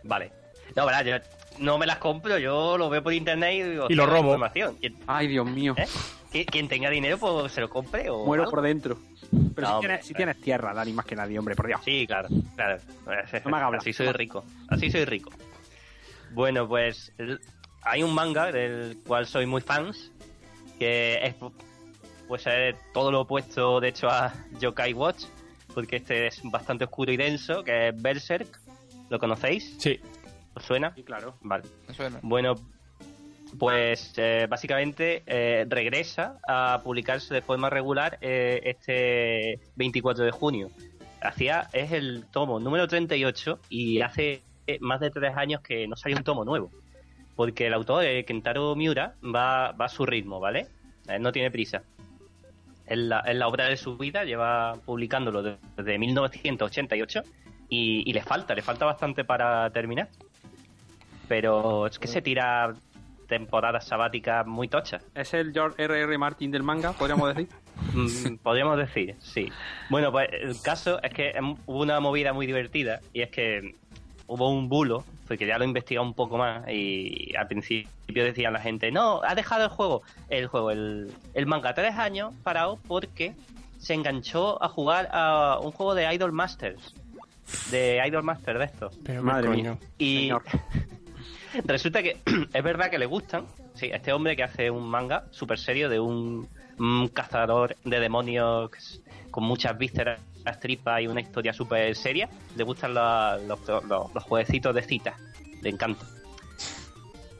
Vale. 0.04 0.32
No, 0.74 0.84
verdad, 0.86 1.04
yo 1.04 1.16
no 1.58 1.78
me 1.78 1.86
las 1.86 1.98
compro, 1.98 2.38
yo 2.38 2.76
lo 2.76 2.88
veo 2.90 3.02
por 3.02 3.12
internet 3.12 3.54
y 3.54 3.62
digo, 3.70 3.86
Y 3.88 3.94
lo 3.94 4.04
"Tengo 4.04 4.16
robo". 4.16 4.26
información. 4.28 4.76
¿Quién, 4.80 4.96
Ay, 5.06 5.26
Dios 5.28 5.46
mío. 5.46 5.74
eh? 5.76 5.86
¿Qui- 6.32 6.44
quien 6.46 6.68
tenga 6.68 6.90
dinero, 6.90 7.18
pues 7.18 7.52
se 7.52 7.60
lo 7.60 7.70
compre 7.70 8.10
o 8.10 8.24
Muero 8.26 8.42
algo. 8.44 8.50
por 8.50 8.62
dentro. 8.62 8.98
Pero 9.54 9.62
No, 9.62 9.66
si, 9.68 9.72
hombre, 9.74 9.88
tienes, 9.88 10.06
si 10.06 10.14
tienes 10.14 10.40
tierra, 10.40 10.74
Dani, 10.74 10.92
más 10.92 11.06
que 11.06 11.16
nadie, 11.16 11.38
hombre, 11.38 11.54
por 11.56 11.66
Dios. 11.66 11.80
Sí, 11.84 12.06
claro, 12.06 12.28
claro. 12.56 12.78
No 13.06 13.10
me 13.50 13.56
hagas 13.56 13.62
hablar. 13.66 13.80
Así 13.80 13.92
soy 13.92 14.12
rico. 14.12 14.44
Así 14.68 14.90
soy 14.90 15.04
rico. 15.04 15.30
Bueno, 16.32 16.68
pues 16.68 17.12
el- 17.18 17.40
hay 17.82 18.02
un 18.02 18.14
manga 18.14 18.50
del 18.52 18.98
cual 19.06 19.26
soy 19.26 19.46
muy 19.46 19.62
fans, 19.62 20.12
que 20.78 21.24
es 21.24 21.34
pues 22.28 22.46
es 22.46 22.74
todo 22.92 23.12
lo 23.12 23.20
opuesto, 23.20 23.80
de 23.80 23.88
hecho, 23.88 24.08
a 24.08 24.32
Yokai 24.58 24.92
Watch, 24.92 25.24
porque 25.74 25.96
este 25.96 26.26
es 26.26 26.40
bastante 26.42 26.84
oscuro 26.84 27.12
y 27.12 27.16
denso, 27.16 27.62
que 27.62 27.88
es 27.88 28.02
Berserk. 28.02 28.60
¿Lo 29.08 29.18
conocéis? 29.18 29.76
Sí. 29.78 30.00
¿Os 30.54 30.64
suena? 30.64 30.92
Sí, 30.94 31.04
claro. 31.04 31.36
Vale. 31.42 31.64
Me 31.86 31.94
suena. 31.94 32.18
Bueno, 32.22 32.54
pues 33.58 34.12
eh, 34.16 34.46
básicamente 34.48 35.22
eh, 35.26 35.64
regresa 35.68 36.38
a 36.46 36.80
publicarse 36.82 37.32
de 37.32 37.42
forma 37.42 37.70
regular 37.70 38.18
eh, 38.20 38.60
este 38.64 39.60
24 39.76 40.24
de 40.24 40.30
junio. 40.32 40.70
Hacía, 41.20 41.68
es 41.72 41.92
el 41.92 42.26
tomo 42.30 42.58
número 42.58 42.88
38 42.88 43.60
y 43.68 44.00
hace 44.00 44.42
eh, 44.66 44.78
más 44.80 45.00
de 45.00 45.10
tres 45.10 45.36
años 45.36 45.60
que 45.60 45.86
no 45.86 45.96
sale 45.96 46.16
un 46.16 46.24
tomo 46.24 46.44
nuevo. 46.44 46.70
Porque 47.36 47.66
el 47.66 47.74
autor, 47.74 48.04
eh, 48.04 48.24
Kentaro 48.24 48.74
Miura, 48.74 49.14
va, 49.22 49.72
va 49.72 49.84
a 49.84 49.88
su 49.88 50.04
ritmo, 50.06 50.40
¿vale? 50.40 50.66
Él 51.06 51.22
no 51.22 51.30
tiene 51.32 51.50
prisa. 51.50 51.82
Es 52.86 52.96
la, 52.98 53.20
es 53.20 53.36
la 53.36 53.46
obra 53.48 53.66
de 53.66 53.76
su 53.76 53.96
vida, 53.98 54.24
lleva 54.24 54.74
publicándolo 54.84 55.42
de- 55.42 55.56
desde 55.76 55.98
1988 55.98 57.22
y, 57.68 58.08
y 58.08 58.12
le 58.12 58.22
falta, 58.22 58.54
le 58.54 58.62
falta 58.62 58.86
bastante 58.86 59.24
para 59.24 59.68
terminar. 59.70 60.08
Pero 61.28 61.86
es 61.86 61.98
que 61.98 62.06
se 62.06 62.22
tira 62.22 62.72
temporadas 63.28 63.84
sabáticas 63.86 64.46
muy 64.46 64.68
tochas. 64.68 65.04
Es 65.14 65.34
el 65.34 65.52
George 65.52 65.82
R.R. 65.82 66.16
Martin 66.16 66.50
del 66.52 66.62
manga, 66.62 66.92
podríamos 66.92 67.34
decir. 67.34 67.48
Mm, 67.92 68.38
Podríamos 68.42 68.78
decir, 68.78 69.16
sí. 69.18 69.50
Bueno, 69.90 70.10
pues 70.10 70.28
el 70.32 70.58
caso 70.62 70.98
es 71.02 71.12
que 71.12 71.34
hubo 71.66 71.82
una 71.82 72.00
movida 72.00 72.32
muy 72.32 72.46
divertida 72.46 73.00
y 73.12 73.20
es 73.20 73.28
que 73.30 73.74
hubo 74.26 74.48
un 74.48 74.70
bulo, 74.70 75.04
porque 75.26 75.46
ya 75.46 75.58
lo 75.58 75.64
he 75.64 75.68
investigado 75.68 76.06
un 76.06 76.14
poco 76.14 76.38
más 76.38 76.68
y 76.68 77.34
al 77.36 77.46
principio 77.46 78.24
decían 78.24 78.52
la 78.52 78.60
gente, 78.60 78.90
no, 78.90 79.20
ha 79.22 79.34
dejado 79.34 79.64
el 79.64 79.70
juego, 79.70 80.02
el 80.28 80.46
juego, 80.46 80.70
el, 80.70 81.12
el 81.34 81.46
manga 81.46 81.74
tres 81.74 81.96
años 81.96 82.34
parado 82.42 82.78
porque 82.86 83.34
se 83.78 83.94
enganchó 83.94 84.62
a 84.62 84.68
jugar 84.68 85.08
a 85.12 85.58
un 85.62 85.72
juego 85.72 85.94
de 85.94 86.12
Idol 86.14 86.32
Masters, 86.32 86.94
de 87.70 88.02
Idol 88.06 88.22
Master 88.22 88.58
de 88.58 88.64
estos. 88.64 88.98
Pero 89.04 89.22
Madre 89.22 89.48
mía. 89.50 89.78
Y 89.98 90.20
Señor. 90.20 90.42
resulta 91.64 92.02
que 92.02 92.16
es 92.52 92.62
verdad 92.62 92.90
que 92.90 92.98
le 92.98 93.06
gustan. 93.06 93.46
Sí, 93.74 93.90
este 93.92 94.12
hombre 94.12 94.36
que 94.36 94.42
hace 94.42 94.70
un 94.70 94.88
manga 94.88 95.24
súper 95.30 95.58
serio 95.58 95.88
de 95.88 96.00
un, 96.00 96.48
un 96.78 97.08
cazador 97.08 97.76
de 97.84 98.00
demonios 98.00 99.02
con 99.30 99.44
muchas 99.44 99.76
vísceras, 99.76 100.20
tripas 100.60 101.00
y 101.02 101.06
una 101.08 101.20
historia 101.20 101.52
súper 101.52 101.94
seria. 101.96 102.28
Le 102.54 102.64
gustan 102.64 102.94
los, 102.94 103.42
los, 103.42 103.84
los 104.14 104.22
jueguecitos 104.24 104.74
de 104.74 104.82
citas. 104.82 105.14
Le 105.62 105.70
encanta. 105.70 106.06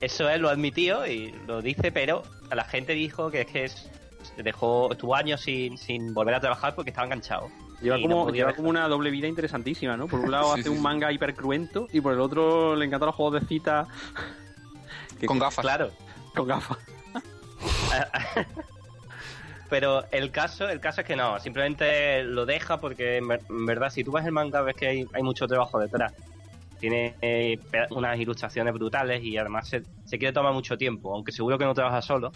Eso 0.01 0.29
él 0.29 0.43
lo 0.43 0.49
admitió 0.51 1.07
y 1.07 1.33
lo 1.47 1.63
dice, 1.63 1.91
pero 1.93 2.23
a 2.51 2.55
la 2.55 2.65
gente 2.65 2.93
dijo 2.93 3.31
que 3.31 3.43
es 3.43 3.47
que 3.47 3.65
es- 3.65 3.91
dejó 4.37 4.91
estuvo 4.93 5.15
años 5.15 5.41
sin, 5.41 5.79
sin 5.79 6.13
volver 6.13 6.35
a 6.35 6.41
trabajar 6.41 6.75
porque 6.75 6.91
estaba 6.91 7.07
enganchado. 7.07 7.49
Lleva, 7.81 7.97
no 7.99 8.03
como, 8.03 8.31
lleva 8.31 8.53
como 8.55 8.69
una 8.71 8.89
doble 8.89 9.11
vida 9.11 9.27
interesantísima, 9.29 9.97
¿no? 9.97 10.07
Por 10.09 10.21
un 10.21 10.31
lado 10.31 10.47
Sí, 10.55 10.61
hace 10.61 10.63
sí, 10.65 10.69
un 10.71 10.77
sí. 10.77 10.83
manga 10.83 11.13
hiper 11.13 11.35
cruento 11.35 11.87
y 11.93 12.01
por 12.01 12.13
el 12.13 12.21
otro 12.21 12.75
le 12.77 12.85
encantan 12.87 13.07
los 13.07 13.15
juegos 13.15 13.41
de 13.41 13.47
cita 13.47 13.87
que- 15.21 15.27
Con 15.27 15.39
gafas. 15.39 15.63
Claro. 15.63 15.91
con 16.35 16.47
gafas. 16.47 16.79
Pero 19.69 20.05
el 20.13 20.31
caso, 20.31 20.69
el 20.69 20.81
caso 20.81 21.01
es 21.01 21.07
que 21.07 21.17
no, 21.17 21.39
simplemente 21.41 22.23
lo 22.23 22.47
deja 22.47 22.81
porque 22.81 23.17
en, 23.17 23.29
ver- 23.29 23.43
en 23.49 23.67
verdad 23.67 23.91
si 23.91 24.05
tú 24.05 24.13
ves 24.13 24.25
el 24.25 24.33
manga 24.33 24.63
ves 24.63 24.77
que 24.77 24.87
hay, 24.87 25.05
hay 25.13 25.23
mucho 25.23 25.47
trabajo 25.47 25.79
detrás. 25.79 26.13
Tiene 26.79 27.17
eh, 27.23 27.59
unas 27.91 28.19
ilustraciones 28.19 28.73
brutales 28.75 29.23
y 29.23 29.37
además 29.39 29.69
se, 29.69 29.83
se 30.05 30.19
quiere 30.19 30.33
tomar 30.33 30.53
mucho 30.53 30.77
tiempo, 30.77 31.15
aunque 31.15 31.33
seguro 31.33 31.59
que 31.59 31.65
no 31.65 31.75
trabaja 31.75 32.03
solo. 32.03 32.33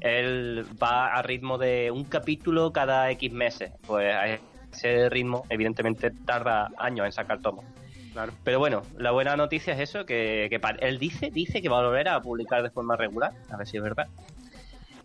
Él 0.00 0.66
va 0.82 1.14
a 1.14 1.22
ritmo 1.22 1.58
de 1.58 1.90
un 1.90 2.04
capítulo 2.06 2.72
cada 2.72 3.10
X 3.12 3.32
meses. 3.32 3.70
Pues 3.86 4.12
a 4.14 4.40
ese 4.72 5.08
ritmo, 5.08 5.46
evidentemente, 5.48 6.12
tarda 6.24 6.70
años 6.78 7.06
en 7.06 7.12
sacar 7.12 7.40
tomos. 7.40 7.64
Claro. 8.12 8.34
Pero 8.42 8.58
bueno, 8.58 8.82
la 8.98 9.12
buena 9.12 9.36
noticia 9.36 9.74
es 9.74 9.80
eso, 9.80 10.04
que, 10.04 10.48
que 10.50 10.60
él 10.80 10.98
dice, 10.98 11.30
dice 11.32 11.62
que 11.62 11.68
va 11.68 11.78
a 11.78 11.84
volver 11.84 12.08
a 12.08 12.20
publicar 12.20 12.62
de 12.62 12.70
forma 12.70 12.96
regular, 12.96 13.32
a 13.50 13.56
ver 13.56 13.66
si 13.66 13.76
es 13.76 13.82
verdad. 13.82 14.08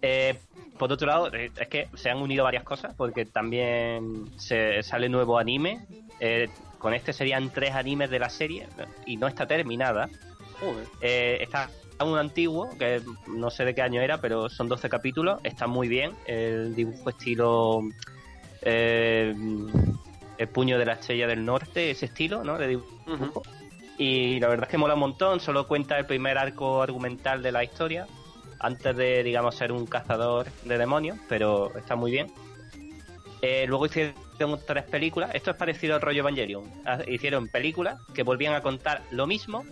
Eh, 0.01 0.39
por 0.77 0.91
otro 0.91 1.07
lado, 1.07 1.34
eh, 1.34 1.52
es 1.57 1.68
que 1.68 1.88
se 1.95 2.10
han 2.10 2.18
unido 2.18 2.43
varias 2.43 2.64
cosas, 2.64 2.93
porque 2.95 3.26
también 3.26 4.30
se 4.38 4.81
sale 4.84 5.10
nuevo 5.10 5.38
anime. 5.38 5.85
Eh, 6.19 6.49
con 6.77 6.93
este 6.93 7.14
serían 7.14 7.49
tres 7.49 7.73
animes 7.73 8.10
de 8.10 8.19
la 8.19 8.30
serie, 8.30 8.68
y 9.06 9.18
no 9.18 9.27
está 9.27 9.47
terminada. 9.47 10.10
Eh, 11.02 11.38
está 11.41 11.69
un 12.03 12.18
antiguo, 12.18 12.69
que 12.77 13.02
no 13.27 13.49
sé 13.49 13.65
de 13.65 13.73
qué 13.73 13.81
año 13.81 14.02
era, 14.02 14.19
pero 14.19 14.49
son 14.49 14.68
12 14.68 14.89
capítulos. 14.89 15.39
Está 15.43 15.68
muy 15.68 15.88
bien. 15.88 16.11
El 16.26 16.76
dibujo 16.76 17.10
estilo. 17.10 17.81
eh, 18.61 19.34
el 20.38 20.49
puño 20.49 20.77
de 20.77 20.85
la 20.85 20.93
estrella 20.93 21.27
del 21.27 21.45
norte, 21.45 21.91
ese 21.91 22.07
estilo, 22.07 22.43
¿no? 22.43 22.57
De 22.57 22.68
dibujo. 22.68 23.41
Y 23.97 24.39
la 24.41 24.49
verdad 24.49 24.65
es 24.65 24.72
que 24.72 24.77
mola 24.77 24.95
un 24.95 24.99
montón. 24.99 25.39
Solo 25.39 25.68
cuenta 25.68 25.97
el 25.97 26.06
primer 26.06 26.38
arco 26.38 26.81
argumental 26.81 27.41
de 27.41 27.52
la 27.53 27.64
historia. 27.64 28.06
Antes 28.60 28.95
de, 28.95 29.23
digamos, 29.23 29.56
ser 29.56 29.72
un 29.72 29.86
cazador 29.86 30.48
de 30.64 30.77
demonios, 30.77 31.18
pero 31.27 31.76
está 31.77 31.95
muy 31.95 32.11
bien. 32.11 32.32
Eh, 33.41 33.65
luego 33.68 33.86
hicieron 33.86 34.15
tres 34.65 34.84
películas. 34.86 35.32
Esto 35.34 35.52
es 35.52 35.57
parecido 35.57 35.95
al 35.95 36.02
rollo 36.02 36.19
Evangelion. 36.19 36.64
Ah, 36.86 36.99
Hicieron 37.07 37.48
películas 37.48 37.99
que 38.14 38.23
volvían 38.23 38.53
a 38.53 38.61
contar 38.61 39.02
lo 39.11 39.27
mismo 39.27 39.64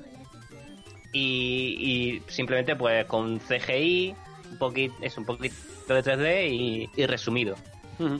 y, 1.11 1.75
y 1.79 2.31
simplemente 2.31 2.75
pues 2.75 3.05
con 3.05 3.39
CGI, 3.39 4.15
un 4.51 4.57
poquito, 4.57 4.95
es 5.01 5.17
un 5.17 5.25
poquito 5.25 5.55
de 5.87 6.03
3D 6.03 6.49
y, 6.51 6.89
y 6.95 7.05
resumido. 7.05 7.55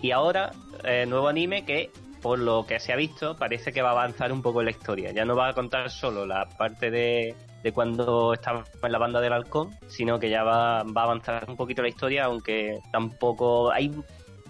Y 0.02 0.12
ahora, 0.12 0.52
eh, 0.84 1.06
nuevo 1.08 1.28
anime 1.28 1.66
que, 1.66 1.90
por 2.22 2.40
lo 2.40 2.66
que 2.66 2.80
se 2.80 2.94
ha 2.94 2.96
visto, 2.96 3.36
parece 3.36 3.74
que 3.74 3.82
va 3.82 3.90
a 3.90 3.92
avanzar 3.94 4.32
un 4.32 4.42
poco 4.42 4.62
en 4.62 4.66
la 4.66 4.72
historia. 4.72 5.12
Ya 5.12 5.26
no 5.26 5.36
va 5.36 5.50
a 5.50 5.54
contar 5.54 5.90
solo 5.90 6.26
la 6.26 6.48
parte 6.48 6.90
de, 6.92 7.36
de 7.64 7.72
cuando 7.72 8.34
estaba 8.34 8.66
en 8.84 8.92
la 8.92 8.98
banda 8.98 9.22
del 9.22 9.34
halcón, 9.34 9.72
sino 9.88 10.20
que 10.20 10.30
ya 10.30 10.44
va, 10.44 10.84
va 10.84 11.02
a 11.02 11.06
avanzar 11.06 11.46
un 11.48 11.56
poquito 11.56 11.82
la 11.82 11.88
historia, 11.88 12.26
aunque 12.26 12.80
tampoco 12.92 13.72
hay... 13.72 13.92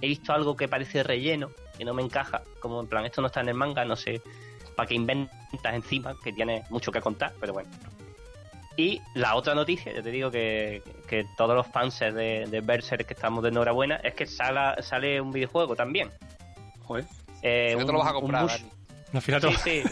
He 0.02 0.07
visto 0.07 0.34
algo 0.34 0.57
que 0.57 0.68
parece 0.68 1.03
relleno, 1.03 1.49
que 1.77 1.85
no 1.85 1.94
me 1.94 2.02
encaja, 2.02 2.41
como 2.60 2.81
en 2.81 2.88
plan, 2.88 3.06
esto 3.06 3.22
no 3.22 3.27
está 3.27 3.41
en 3.41 3.49
el 3.49 3.56
manga, 3.56 3.85
no 3.85 3.95
sé, 3.95 4.22
para 4.76 4.88
que 4.88 4.95
inventas 4.95 5.73
encima, 5.73 6.15
que 6.22 6.34
tiene 6.34 6.64
mucho 6.69 6.91
que 6.91 6.99
contar, 6.99 7.34
pero 7.40 7.53
bueno. 7.53 7.69
Y 8.76 8.99
la 9.14 9.35
otra 9.35 9.53
noticia, 9.53 9.94
yo 9.94 10.02
te 10.02 10.10
digo 10.10 10.31
que, 10.31 10.81
que 11.07 11.26
todos 11.38 11.56
los 11.56 11.68
fans 11.68 11.99
de, 11.99 12.48
de 12.49 12.61
Berserk 12.61 13.06
que 13.06 13.14
estamos 13.14 13.44
de 13.44 13.49
enhorabuena, 13.49 13.98
es 13.98 14.15
que 14.15 14.26
sale, 14.26 14.81
sale 14.81 15.22
un 15.22 15.31
videojuego 15.31 15.76
también. 15.76 16.10
Joder. 16.81 17.06
Eh, 17.44 17.76
¿No 17.77 17.85
te 17.85 17.91
lo 17.91 17.99
vas 17.99 18.07
a 18.07 18.15
un 18.15 18.22
comprar? 18.22 18.49
Al 19.14 19.22
final 19.22 19.41
te 19.41 19.48
Sí, 19.52 19.56
sí, 19.64 19.84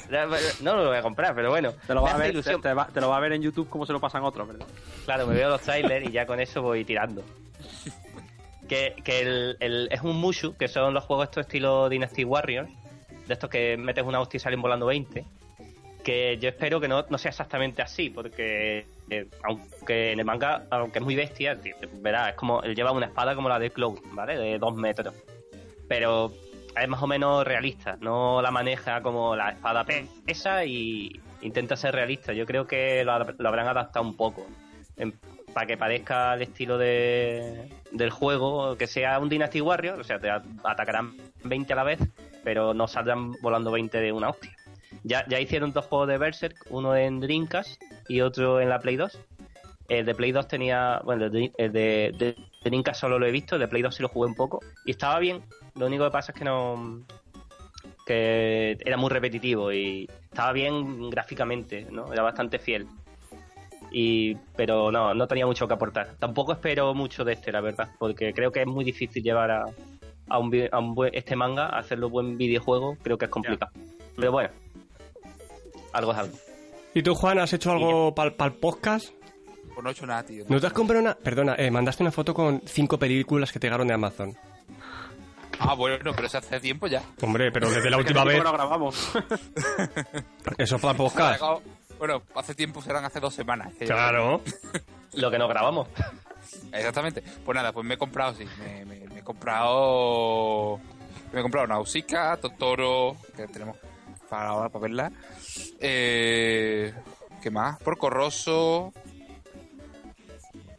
no 0.61 0.76
lo 0.76 0.88
voy 0.88 0.98
a 0.98 1.02
comprar, 1.02 1.35
pero 1.35 1.49
bueno. 1.49 1.73
Te 1.88 1.93
lo, 1.93 2.02
vas 2.02 2.14
me 2.14 2.15
a 2.15 2.19
ver, 2.19 2.27
te, 2.27 2.34
ilusión. 2.34 2.61
te 2.61 2.73
va, 2.73 2.88
te 2.88 2.99
lo 3.02 3.10
vas 3.10 3.18
a 3.18 3.22
ver 3.22 3.34
en 3.34 3.41
YouTube 3.41 3.69
como 3.69 3.85
se 3.85 3.93
lo 3.93 3.99
pasan 3.99 4.23
otros, 4.23 4.48
¿verdad? 4.48 4.65
Claro, 5.06 5.27
me 5.27 5.35
veo 5.35 5.49
los 5.49 5.61
trailers 5.61 6.07
y 6.07 6.11
ya 6.11 6.26
con 6.26 6.39
eso 6.39 6.61
voy 6.61 6.84
tirando. 6.85 7.23
Que, 8.68 8.95
que 9.03 9.22
el, 9.22 9.57
el- 9.60 9.89
es 9.91 10.02
un 10.02 10.18
Mushu, 10.18 10.56
que 10.56 10.68
son 10.68 10.93
los 10.93 11.03
juegos 11.03 11.26
estos 11.26 11.45
estilo 11.45 11.89
Dynasty 11.89 12.23
Warriors, 12.23 12.69
de 13.27 13.34
estos 13.34 13.49
que 13.49 13.76
metes 13.77 14.03
una 14.03 14.19
hostia 14.22 14.38
y 14.38 14.39
salen 14.39 14.61
volando 14.61 14.85
20. 14.85 15.26
Que 16.03 16.38
yo 16.39 16.49
espero 16.49 16.80
que 16.80 16.88
no, 16.88 17.06
no 17.10 17.18
sea 17.18 17.30
exactamente 17.30 17.81
así, 17.81 18.10
porque 18.10 18.88
eh, 19.10 19.27
aunque 19.43 20.14
en 20.14 20.19
el 20.19 20.26
manga, 20.26 20.64
aunque 20.72 20.99
es 20.99 21.06
muy 21.06 21.15
bestia, 21.15 21.60
tío, 21.60 21.76
verás, 22.02 22.30
es 22.30 22.35
como, 22.35 22.64
él 22.64 22.73
lleva 22.76 22.91
una 22.91 23.06
espada 23.07 23.35
como 23.35 23.49
la 23.49 23.60
de 23.60 23.69
Cloud, 23.72 23.99
¿vale? 24.14 24.35
De 24.38 24.57
dos 24.57 24.73
metros. 24.76 25.14
Pero 25.88 26.31
es 26.80 26.88
más 26.88 27.02
o 27.02 27.07
menos 27.07 27.45
realista, 27.45 27.98
no 28.02 28.41
la 28.41 28.52
maneja 28.52 29.02
como 29.02 29.35
la 29.35 29.52
espada 29.52 29.85
pesa 29.85 30.65
y 30.65 31.19
intenta 31.41 31.76
ser 31.76 31.93
realista. 31.95 32.34
Yo 32.34 32.45
creo 32.45 32.68
que 32.68 33.03
lo, 33.03 33.18
lo 33.38 33.49
habrán 33.49 33.68
adaptado 33.68 34.06
un 34.06 34.15
poco 34.15 34.45
en- 34.98 35.14
para 35.53 35.68
que 35.68 35.76
parezca 35.77 36.34
el 36.35 36.43
estilo 36.43 36.77
de, 36.77 37.69
del 37.91 38.10
juego, 38.10 38.77
que 38.77 38.88
sea 38.88 39.19
un 39.19 39.27
Dynasty 39.27 39.60
Warrior, 39.60 39.99
o 39.99 40.03
sea, 40.03 40.18
te 40.18 40.30
atacarán 40.30 41.14
20 41.43 41.73
a 41.73 41.76
la 41.76 41.84
vez, 41.84 41.99
pero 42.43 42.73
no 42.73 42.88
saldrán 42.88 43.34
volando 43.41 43.69
20 43.72 43.99
de 43.99 44.11
una 44.14 44.30
hostia. 44.30 44.56
Ya, 45.03 45.26
ya 45.27 45.39
hicieron 45.39 45.73
dos 45.73 45.85
juegos 45.85 46.07
de 46.07 46.18
Berserk, 46.18 46.56
uno 46.69 46.95
en 46.95 47.19
Dreamcast 47.19 47.81
y 48.07 48.22
otro 48.22 48.61
en 48.61 48.69
la 48.69 48.80
Play 48.80 48.95
2. 48.95 49.19
El 49.89 50.06
de 50.06 50.15
Play 50.15 50.31
2 50.31 50.48
tenía. 50.48 51.02
Bueno, 51.03 51.26
el 51.26 51.52
el 51.57 51.72
de, 51.73 52.14
de- 52.18 52.35
de 52.63 52.69
Dreamcast 52.69 53.01
solo 53.01 53.17
lo 53.19 53.25
he 53.25 53.31
visto, 53.31 53.57
de 53.57 53.67
Play 53.67 53.81
2 53.81 53.95
sí 53.95 54.01
lo 54.03 54.09
jugué 54.09 54.27
un 54.29 54.35
poco. 54.35 54.59
Y 54.85 54.91
estaba 54.91 55.19
bien. 55.19 55.41
Lo 55.75 55.85
único 55.88 56.03
que 56.05 56.11
pasa 56.11 56.31
es 56.31 56.38
que 56.38 56.45
no. 56.45 57.01
que 58.05 58.77
era 58.85 58.97
muy 58.97 59.09
repetitivo 59.09 59.71
y 59.71 60.07
estaba 60.23 60.51
bien 60.51 61.09
gráficamente, 61.09 61.88
¿no? 61.91 62.11
Era 62.11 62.23
bastante 62.23 62.59
fiel. 62.59 62.88
Y, 63.91 64.35
pero 64.55 64.91
no, 64.91 65.13
no 65.13 65.27
tenía 65.27 65.45
mucho 65.45 65.67
que 65.67 65.73
aportar. 65.73 66.15
Tampoco 66.19 66.53
espero 66.53 66.93
mucho 66.93 67.23
de 67.25 67.33
este, 67.33 67.51
la 67.51 67.61
verdad, 67.61 67.89
porque 67.99 68.33
creo 68.33 68.51
que 68.51 68.61
es 68.61 68.67
muy 68.67 68.85
difícil 68.85 69.21
llevar 69.21 69.51
a, 69.51 69.65
a, 70.29 70.39
un, 70.39 70.49
vi- 70.49 70.69
a 70.71 70.79
un 70.79 70.95
buen- 70.95 71.13
este 71.13 71.35
manga, 71.35 71.65
a 71.65 71.79
hacerlo 71.79 72.09
buen 72.09 72.38
videojuego, 72.38 72.95
creo 73.03 73.17
que 73.17 73.25
es 73.25 73.31
complicado. 73.31 73.71
Pero 74.15 74.31
bueno, 74.31 74.49
algo 75.93 76.11
es 76.13 76.17
algo. 76.17 76.38
¿Y 76.93 77.03
tú, 77.03 77.15
Juan, 77.15 77.39
has 77.39 77.51
hecho 77.53 77.71
algo 77.71 78.13
para 78.15 78.29
el 78.45 78.53
podcast? 78.55 79.09
Pues 79.73 79.84
no 79.84 79.89
he 79.89 79.93
hecho 79.93 80.06
nada, 80.06 80.23
tío. 80.23 80.45
¿No 80.48 80.60
te 80.60 80.68
has 80.68 80.73
comprado 80.73 81.02
una...? 81.02 81.14
Perdona, 81.15 81.56
eh, 81.57 81.72
mandaste 81.72 82.03
una 82.03 82.11
foto 82.11 82.34
con 82.34 82.61
cinco 82.65 82.98
películas 82.99 83.52
que 83.52 83.60
te 83.60 83.68
llegaron 83.68 83.88
de 83.88 83.93
Amazon. 83.93 84.38
Ah, 85.60 85.73
bueno, 85.76 86.11
pero 86.15 86.26
eso 86.27 86.38
hace 86.39 86.60
tiempo 86.60 86.88
ya. 86.88 87.03
Hombre, 87.22 87.52
pero 87.52 87.69
desde 87.69 87.89
la 87.89 87.98
última 87.99 88.23
vez... 88.23 88.43
no 88.43 88.52
grabamos. 88.52 89.11
Eso 90.57 90.80
para 90.80 90.91
el 90.91 90.98
podcast. 90.98 91.41
Bueno, 91.99 92.23
hace 92.35 92.56
tiempo 92.56 92.81
serán 92.81 93.06
hace 93.06 93.19
dos 93.19 93.34
semanas. 93.35 93.72
que 93.77 93.85
ya- 93.85 93.93
Claro. 93.93 94.41
Lo 95.14 95.30
que 95.30 95.38
no 95.38 95.48
grabamos. 95.48 95.88
Exactamente. 96.72 97.22
Pues 97.45 97.56
nada, 97.56 97.72
pues 97.73 97.85
me 97.85 97.93
he 97.93 97.98
comprado, 97.98 98.34
sí. 98.34 98.45
Me, 98.60 98.85
me- 98.85 99.07
me 99.07 99.19
he 99.19 99.23
comprado. 99.23 100.80
Me 101.31 101.39
he 101.39 101.43
comprado 101.43 101.68
Nausicaa, 101.68 102.38
Totoro, 102.38 103.15
que 103.35 103.48
tenemos 103.48 103.77
para 104.30 104.49
ahora 104.49 104.69
para 104.69 104.81
verla. 104.84 105.11
Eh, 105.80 106.93
¿Qué 107.41 107.52
más? 107.52 107.77
Porco 107.84 108.10
Rosso. 108.10 108.93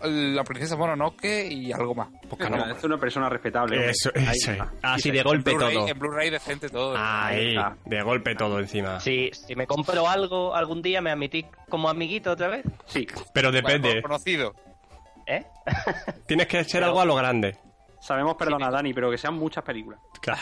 La 0.04 0.44
princesa 0.44 0.76
Mononoke 0.76 1.46
y 1.50 1.72
algo 1.72 1.94
más. 1.94 2.08
No 2.10 2.66
me 2.66 2.72
es 2.72 2.84
una 2.84 2.98
persona 2.98 3.28
respetable. 3.28 3.90
Eso, 3.90 4.10
Ahí 4.14 4.36
eso. 4.36 4.52
Así 4.82 5.08
Y 5.08 5.12
de 5.12 5.22
golpe 5.22 5.52
todo. 5.52 5.86
En 5.88 5.98
Blu-ray 5.98 6.30
decente 6.30 6.68
todo. 6.68 6.94
Ahí, 6.96 7.54
de 7.84 8.02
golpe 8.02 8.34
todo 8.34 8.58
encima. 8.58 9.00
Si, 9.00 9.30
si 9.32 9.54
me 9.54 9.66
compro 9.66 10.08
algo 10.08 10.54
algún 10.54 10.82
día, 10.82 11.00
¿me 11.00 11.10
admitís 11.10 11.46
como 11.68 11.88
amiguito 11.88 12.32
otra 12.32 12.48
vez? 12.48 12.64
Sí, 12.86 13.06
Pero 13.32 13.50
Bueno, 13.50 13.68
depende. 13.68 14.02
conocido. 14.02 14.54
¿Eh? 15.26 15.44
Tienes 16.26 16.46
que 16.48 16.64
ser 16.64 16.82
algo 16.84 17.00
a 17.00 17.04
lo 17.04 17.14
grande. 17.14 17.56
sabemos 18.00 18.34
perdonar, 18.34 18.72
Dani, 18.72 18.92
pero 18.92 19.10
que 19.10 19.18
sean 19.18 19.34
muchas 19.34 19.62
películas. 19.64 20.00
Claro. 20.20 20.40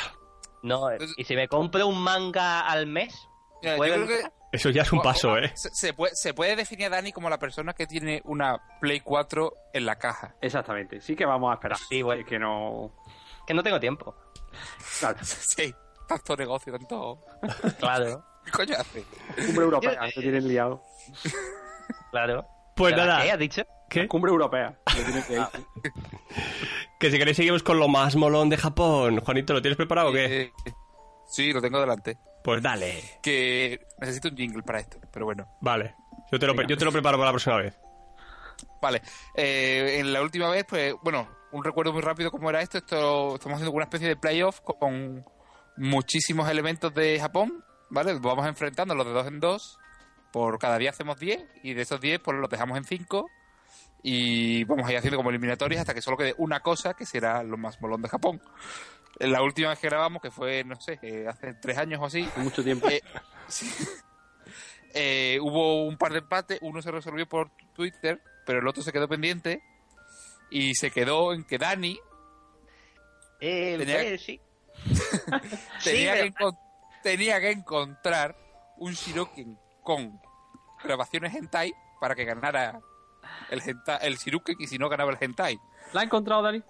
No, 0.62 0.90
eh, 0.90 0.98
y 1.16 1.24
si 1.24 1.34
me 1.36 1.48
compro 1.48 1.86
un 1.86 2.00
manga 2.02 2.60
al 2.60 2.86
mes, 2.86 3.14
Mira, 3.62 3.74
yo 3.74 3.78
¿puedo 3.78 3.94
creo 3.94 4.06
que? 4.06 4.39
Eso 4.52 4.70
ya 4.70 4.82
es 4.82 4.92
un 4.92 5.00
paso, 5.00 5.36
¿eh? 5.38 5.52
se, 5.54 5.70
se 5.70 5.94
puede, 5.94 6.14
se 6.16 6.34
puede 6.34 6.56
definir 6.56 6.86
a 6.86 6.90
Dani 6.90 7.12
como 7.12 7.30
la 7.30 7.38
persona 7.38 7.72
que 7.72 7.86
tiene 7.86 8.20
una 8.24 8.60
Play 8.80 9.00
4 9.00 9.52
en 9.72 9.86
la 9.86 9.96
caja. 9.96 10.34
Exactamente. 10.40 11.00
Sí 11.00 11.14
que 11.14 11.24
vamos 11.24 11.50
a 11.52 11.54
esperar. 11.54 11.78
Sí, 11.88 12.02
bueno. 12.02 12.24
Que 12.26 12.38
no. 12.38 12.92
que 13.46 13.54
no 13.54 13.62
tengo 13.62 13.78
tiempo. 13.78 14.14
Claro. 14.98 15.18
Sí, 15.24 15.72
tanto 16.08 16.36
negocio, 16.36 16.72
tanto. 16.72 17.24
Claro, 17.78 18.24
¿Qué 18.44 18.50
coño 18.50 18.74
hace? 18.76 19.04
Cumbre 19.46 19.64
europea, 19.64 20.10
se 20.10 20.20
tienen 20.20 20.48
liado. 20.48 20.82
claro. 22.10 22.44
Pues 22.74 22.94
¿Pero 22.94 23.06
nada. 23.06 23.22
¿Qué 23.22 23.32
has 23.32 23.38
dicho? 23.38 23.62
¿Qué? 23.88 24.08
Cumbre 24.08 24.30
europea. 24.30 24.78
que 24.86 25.34
ir. 25.34 25.46
Que 26.98 27.10
si 27.10 27.18
queréis 27.18 27.36
seguimos 27.36 27.62
con 27.62 27.78
lo 27.78 27.88
más 27.88 28.16
molón 28.16 28.48
de 28.48 28.56
Japón. 28.56 29.20
Juanito, 29.20 29.52
¿lo 29.52 29.62
tienes 29.62 29.76
preparado 29.76 30.10
o 30.10 30.12
qué? 30.12 30.42
Eh, 30.42 30.52
sí, 31.26 31.52
lo 31.52 31.60
tengo 31.60 31.78
delante. 31.80 32.16
Pues 32.42 32.62
dale. 32.62 33.18
Que 33.22 33.86
necesito 33.98 34.28
un 34.28 34.36
jingle 34.36 34.62
para 34.62 34.80
esto, 34.80 34.98
pero 35.12 35.26
bueno. 35.26 35.46
Vale. 35.60 35.94
Yo 36.32 36.38
te 36.38 36.46
lo, 36.46 36.54
yo 36.62 36.76
te 36.76 36.84
lo 36.84 36.92
preparo 36.92 37.18
para 37.18 37.26
la 37.26 37.32
próxima 37.32 37.56
vez. 37.56 37.78
Vale, 38.80 39.02
eh, 39.34 39.98
en 39.98 40.12
la 40.12 40.22
última 40.22 40.48
vez, 40.48 40.64
pues, 40.66 40.94
bueno, 41.02 41.28
un 41.52 41.64
recuerdo 41.64 41.92
muy 41.92 42.02
rápido 42.02 42.30
cómo 42.30 42.48
era 42.50 42.62
esto. 42.62 42.78
Esto 42.78 43.34
estamos 43.34 43.56
haciendo 43.56 43.72
una 43.72 43.84
especie 43.84 44.08
de 44.08 44.16
playoff 44.16 44.60
con 44.60 45.24
muchísimos 45.76 46.48
elementos 46.48 46.94
de 46.94 47.18
Japón, 47.18 47.64
¿vale? 47.90 48.14
Vamos 48.20 48.46
enfrentando 48.46 48.94
los 48.94 49.06
de 49.06 49.12
dos 49.12 49.26
en 49.26 49.40
dos. 49.40 49.78
Por 50.32 50.58
cada 50.58 50.78
día 50.78 50.90
hacemos 50.90 51.18
10 51.18 51.44
y 51.64 51.74
de 51.74 51.82
esos 51.82 52.00
10 52.00 52.20
pues 52.20 52.38
los 52.38 52.48
dejamos 52.48 52.78
en 52.78 52.84
5 52.84 53.28
y 54.02 54.62
vamos 54.64 54.86
a 54.86 54.92
ir 54.92 54.98
haciendo 54.98 55.16
como 55.16 55.30
eliminatorias 55.30 55.80
hasta 55.80 55.92
que 55.92 56.02
solo 56.02 56.16
quede 56.16 56.34
una 56.38 56.60
cosa 56.60 56.94
que 56.94 57.04
será 57.04 57.42
lo 57.42 57.56
más 57.56 57.80
molón 57.80 58.00
de 58.00 58.08
Japón. 58.08 58.40
La 59.20 59.42
última 59.42 59.68
vez 59.70 59.78
que 59.78 59.88
grabamos, 59.88 60.20
que 60.22 60.30
fue, 60.30 60.64
no 60.64 60.80
sé, 60.80 60.98
eh, 61.02 61.26
hace 61.28 61.54
tres 61.54 61.76
años 61.78 62.00
o 62.02 62.06
así, 62.06 62.28
Mucho 62.36 62.64
tiempo. 62.64 62.88
eh, 62.88 63.02
sí. 63.48 63.66
Eh, 64.94 65.38
hubo 65.40 65.84
un 65.86 65.96
par 65.96 66.12
de 66.12 66.18
empates, 66.18 66.58
uno 66.62 66.82
se 66.82 66.90
resolvió 66.90 67.28
por 67.28 67.50
Twitter, 67.74 68.20
pero 68.46 68.58
el 68.58 68.66
otro 68.66 68.82
se 68.82 68.92
quedó 68.92 69.06
pendiente 69.08 69.62
y 70.50 70.74
se 70.74 70.90
quedó 70.90 71.32
en 71.32 71.44
que 71.44 71.58
Dani 71.58 71.98
Eh, 73.40 73.76
Tenía- 73.78 74.02
eh, 74.02 74.18
sí. 74.18 74.40
tenía, 75.84 76.14
Sí, 76.16 76.32
que, 76.32 76.50
tenía 77.02 77.40
que 77.40 77.50
encontrar 77.50 78.36
un 78.78 78.92
Shiroken 78.94 79.58
con 79.82 80.20
grabaciones 80.82 81.34
hentai 81.34 81.72
para 82.00 82.14
que 82.14 82.24
ganara 82.24 82.80
el, 83.50 83.60
hentai, 83.64 83.98
el 84.02 84.16
Shiruken 84.16 84.56
y 84.58 84.66
si 84.66 84.78
no 84.78 84.88
ganaba 84.88 85.10
el 85.12 85.18
hentai. 85.20 85.58
¿La 85.92 86.00
ha 86.00 86.04
encontrado, 86.04 86.42
Dani? 86.42 86.62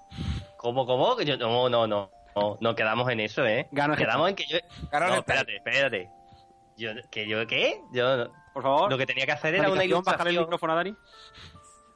¿Cómo, 0.58 0.84
cómo? 0.84 1.16
Que 1.16 1.24
yo- 1.24 1.36
no, 1.36 1.68
no, 1.68 1.86
no. 1.86 2.10
No, 2.36 2.56
no 2.60 2.74
quedamos 2.74 3.10
en 3.10 3.20
eso, 3.20 3.44
¿eh? 3.46 3.68
Gana 3.72 3.94
el 3.94 3.98
quedamos 4.00 4.28
en 4.28 4.34
que 4.36 4.44
yo... 4.46 4.58
No, 4.92 5.14
espérate, 5.14 5.56
espérate. 5.56 6.10
Yo, 6.76 6.90
¿Que 7.10 7.28
yo 7.28 7.46
qué? 7.46 7.80
Yo... 7.92 8.16
no- 8.16 8.32
Por 8.54 8.62
favor. 8.62 8.90
Lo 8.90 8.98
que 8.98 9.06
tenía 9.06 9.26
que 9.26 9.32
hacer 9.32 9.54
era 9.54 9.64
una 9.70 9.70
bájale 9.70 9.84
el 9.84 9.90
ilustración, 9.90 10.36
micrófono 10.44 10.72
a 10.72 10.76
Dani. 10.76 10.96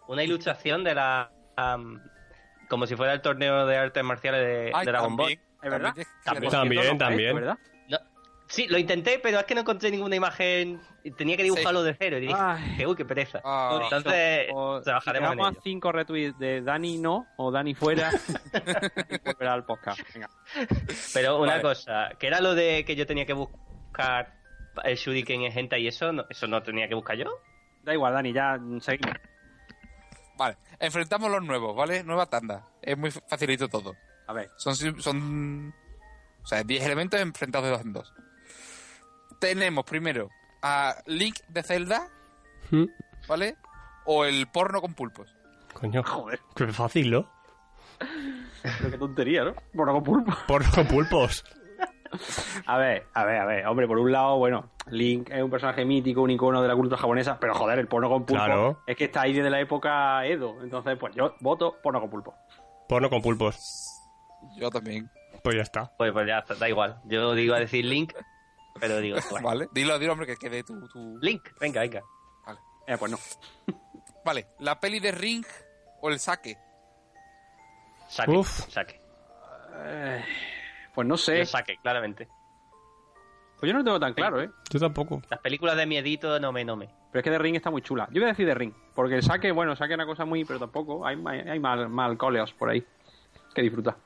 una 0.08 0.22
ilustración 0.24 0.84
de 0.84 0.94
la... 0.94 1.30
como 2.68 2.86
si 2.86 2.96
fuera 2.96 3.12
el 3.12 3.22
torneo 3.22 3.66
de 3.66 3.76
artes 3.76 4.02
marciales 4.04 4.40
de, 4.40 4.70
Ay, 4.74 4.84
de 4.86 4.92
Dragon 4.92 5.16
Ball. 5.16 5.28
también, 5.28 5.40
¿Es 5.62 5.70
verdad? 5.70 5.94
También, 6.24 6.50
También, 6.52 6.98
también. 6.98 7.34
¿verdad? 7.36 7.58
Sí, 8.46 8.66
lo 8.68 8.78
intenté, 8.78 9.18
pero 9.20 9.38
es 9.40 9.46
que 9.46 9.54
no 9.54 9.62
encontré 9.62 9.90
ninguna 9.90 10.16
imagen. 10.16 10.80
y 11.02 11.10
Tenía 11.12 11.36
que 11.36 11.42
dibujarlo 11.44 11.82
de 11.82 11.94
cero. 11.98 12.18
Y 12.18 12.22
dije, 12.22 12.34
Ay. 12.36 12.76
que, 12.76 12.86
uy, 12.86 12.94
qué 12.94 13.04
pereza. 13.04 13.40
Ah. 13.44 13.80
Entonces, 13.82 14.48
O 14.52 14.80
trabajaremos 14.82 15.30
si 15.30 15.32
en 15.32 15.40
ello. 15.40 15.58
a 15.58 15.62
5 15.62 15.92
retweets 15.92 16.38
de 16.38 16.60
Dani 16.62 16.98
no 16.98 17.26
o 17.36 17.50
Dani 17.50 17.74
fuera 17.74 18.10
y 19.10 19.18
volverá 19.24 19.54
al 19.54 19.64
podcast. 19.64 20.00
Venga. 20.14 20.28
Pero 21.14 21.38
una 21.40 21.52
Vale. 21.52 21.62
cosa, 21.62 22.10
que 22.18 22.26
era 22.26 22.40
lo 22.40 22.54
de 22.54 22.84
que 22.84 22.94
yo 22.96 23.06
tenía 23.06 23.24
que 23.26 23.32
buscar 23.32 24.34
el 24.84 24.96
Shuriken 24.96 25.42
en 25.42 25.52
gente 25.52 25.78
y 25.80 25.88
eso, 25.88 26.12
no, 26.12 26.24
eso 26.28 26.46
no 26.46 26.62
tenía 26.62 26.86
que 26.88 26.94
buscar 26.94 27.16
yo. 27.16 27.30
Da 27.82 27.92
igual, 27.94 28.12
Dani, 28.14 28.32
ya 28.32 28.58
seguimos. 28.80 29.16
Vale, 30.36 30.56
enfrentamos 30.80 31.30
los 31.30 31.42
nuevos, 31.42 31.74
¿vale? 31.76 32.02
Nueva 32.04 32.26
tanda. 32.26 32.66
Es 32.82 32.96
muy 32.98 33.10
facilito 33.10 33.68
todo. 33.68 33.94
A 34.26 34.32
ver, 34.32 34.50
Son, 34.56 34.74
son 34.74 35.72
o 36.42 36.46
sea, 36.46 36.62
10 36.62 36.84
elementos 36.84 37.20
enfrentados 37.20 37.66
de 37.66 37.70
dos 37.72 37.82
en 37.82 37.92
dos. 37.92 38.12
Tenemos 39.44 39.84
primero 39.84 40.30
a 40.62 40.94
Link 41.04 41.36
de 41.48 41.62
Zelda, 41.62 42.08
Mm, 42.70 42.84
¿vale? 43.28 43.56
O 44.06 44.24
el 44.24 44.46
porno 44.46 44.80
con 44.80 44.94
pulpos. 44.94 45.36
Coño, 45.74 46.02
Joder. 46.02 46.40
qué 46.56 46.66
fácil, 46.68 47.10
¿no? 47.10 47.30
pero 47.98 48.90
qué 48.90 48.96
tontería, 48.96 49.44
¿no? 49.44 49.54
Por 49.74 49.86
algo 49.88 50.02
pulpo. 50.02 50.32
Por 50.48 50.62
pulpos. 50.88 51.44
A 52.66 52.78
ver, 52.78 53.06
a 53.12 53.24
ver, 53.24 53.36
a 53.40 53.44
ver. 53.44 53.66
Hombre, 53.66 53.86
por 53.88 53.98
un 53.98 54.12
lado, 54.12 54.38
bueno, 54.38 54.70
Link 54.86 55.28
es 55.30 55.42
un 55.42 55.50
personaje 55.50 55.84
mítico, 55.84 56.22
un 56.22 56.30
icono 56.30 56.62
de 56.62 56.68
la 56.68 56.74
cultura 56.76 56.96
japonesa, 56.96 57.38
pero 57.40 57.54
joder, 57.54 57.80
el 57.80 57.88
porno 57.88 58.08
con 58.08 58.24
pulpo 58.24 58.44
Claro. 58.44 58.82
es 58.86 58.96
que 58.96 59.04
está 59.06 59.22
ahí 59.22 59.32
desde 59.34 59.50
la 59.50 59.60
época 59.60 60.24
Edo. 60.24 60.62
Entonces, 60.62 60.96
pues 60.98 61.12
yo 61.16 61.34
voto 61.40 61.76
porno 61.82 62.00
con 62.00 62.08
pulpo. 62.10 62.34
Porno 62.88 63.10
con 63.10 63.20
pulpos. 63.20 63.58
Yo 64.56 64.70
también. 64.70 65.10
Pues 65.42 65.56
ya 65.56 65.62
está. 65.62 65.90
Pues, 65.98 66.12
pues 66.12 66.26
ya 66.26 66.38
está, 66.38 66.54
da 66.54 66.68
igual. 66.68 67.00
Yo 67.04 67.34
digo 67.34 67.54
a 67.54 67.58
decir 67.58 67.84
Link, 67.84 68.12
pero 68.78 68.98
digo, 69.00 69.18
bueno, 69.30 69.48
Vale. 69.48 69.68
Dilo, 69.72 69.98
dilo, 69.98 70.12
hombre, 70.12 70.26
que 70.26 70.36
quede 70.36 70.62
tu, 70.62 70.88
tu... 70.88 71.18
Link, 71.20 71.48
venga, 71.60 71.80
venga. 71.80 72.02
Eh, 72.86 72.96
pues 72.98 73.10
no. 73.10 73.18
Vale, 74.24 74.48
la 74.60 74.78
peli 74.78 75.00
de 75.00 75.12
Ring 75.12 75.44
o 76.00 76.10
el 76.10 76.18
saque. 76.18 76.56
Saque, 78.08 78.30
Uf. 78.30 78.68
saque. 78.68 79.00
Eh, 79.76 80.24
pues 80.94 81.06
no 81.06 81.16
sé. 81.16 81.38
Yo 81.38 81.46
saque, 81.46 81.76
claramente. 81.82 82.28
Pues 83.58 83.68
yo 83.68 83.72
no 83.72 83.78
lo 83.78 83.84
tengo 83.84 84.00
tan 84.00 84.12
claro, 84.12 84.42
¿eh? 84.42 84.50
Yo 84.70 84.78
tampoco. 84.78 85.22
Las 85.30 85.40
películas 85.40 85.76
de 85.76 85.86
miedito 85.86 86.38
no 86.38 86.52
me, 86.52 86.64
no 86.64 86.76
me. 86.76 86.86
Pero 86.86 87.20
es 87.20 87.24
que 87.24 87.30
de 87.30 87.38
Ring 87.38 87.56
está 87.56 87.70
muy 87.70 87.80
chula. 87.80 88.06
Yo 88.10 88.20
voy 88.20 88.24
a 88.24 88.32
decir 88.32 88.46
de 88.46 88.54
Ring, 88.54 88.74
porque 88.94 89.14
el 89.16 89.22
saque, 89.22 89.52
bueno, 89.52 89.72
el 89.72 89.78
saque 89.78 89.94
es 89.94 89.98
una 89.98 90.06
cosa 90.06 90.24
muy, 90.24 90.44
pero 90.44 90.58
tampoco. 90.58 91.06
Hay, 91.06 91.16
hay, 91.24 91.40
hay 91.40 91.60
mal, 91.60 91.88
mal 91.88 92.18
coleos 92.18 92.52
por 92.52 92.70
ahí. 92.70 92.84
Que 93.54 93.62
disfruta. 93.62 93.96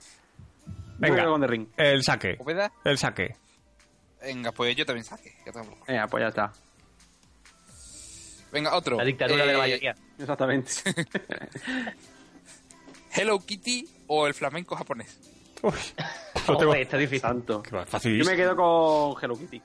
Venga. 0.99 1.25
Con 1.25 1.41
de 1.41 1.47
Ring. 1.47 1.69
El 1.77 2.03
saque. 2.03 2.39
El 2.85 2.99
saque. 2.99 3.37
Venga, 4.23 4.53
pues 4.53 4.75
yo 4.77 4.85
también 4.87 5.05
saque. 5.05 5.35
ya 5.47 5.53
tengo- 5.53 5.79
Venga, 5.87 6.07
pues 6.09 6.23
ya 6.23 6.29
está. 6.29 6.53
Venga, 8.53 8.75
otro. 8.75 8.97
La 8.97 9.05
dictadura 9.05 9.45
de 9.45 9.51
Eh, 9.51 9.53
la 9.53 9.59
mayoría. 9.59 9.95
Exactamente. 10.19 10.73
Hello 13.13 13.39
Kitty 13.41 13.87
o 14.07 14.27
el 14.27 14.35
flamenco 14.35 14.75
japonés. 14.77 15.19
Uy, 15.63 15.73
tengo. 16.47 16.75
Está 16.75 16.97
difícil. 16.97 17.21
Santo. 17.21 17.63
Qué 17.63 17.71
Yo 18.19 18.25
me 18.25 18.37
quedo 18.37 18.55
con 18.57 19.23
Hello 19.23 19.37
Kitty. 19.37 19.61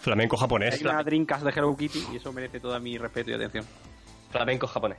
Flamenco 0.00 0.36
japonés. 0.36 0.74
Hay 0.74 0.80
una 0.82 1.02
Dreamcast 1.02 1.44
de 1.44 1.50
Hello 1.50 1.76
Kitty 1.76 2.04
y 2.12 2.16
eso 2.16 2.32
merece 2.32 2.58
todo 2.60 2.78
mi 2.80 2.98
respeto 2.98 3.30
y 3.30 3.34
atención. 3.34 3.64
Flamenco 4.30 4.66
japonés. 4.66 4.98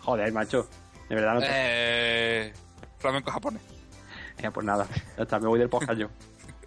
Joder, 0.00 0.32
macho. 0.32 0.68
De 1.08 1.14
verdad 1.14 1.34
no 1.34 1.40
te... 1.40 1.46
Eh, 1.50 2.52
flamenco 2.98 3.30
japonés. 3.30 3.62
Venga, 4.36 4.50
pues 4.52 4.64
nada. 4.66 4.86
Ya 5.16 5.22
está, 5.24 5.38
me 5.40 5.48
voy 5.48 5.58
del 5.58 5.68
podcast 5.68 5.98
yo. 5.98 6.08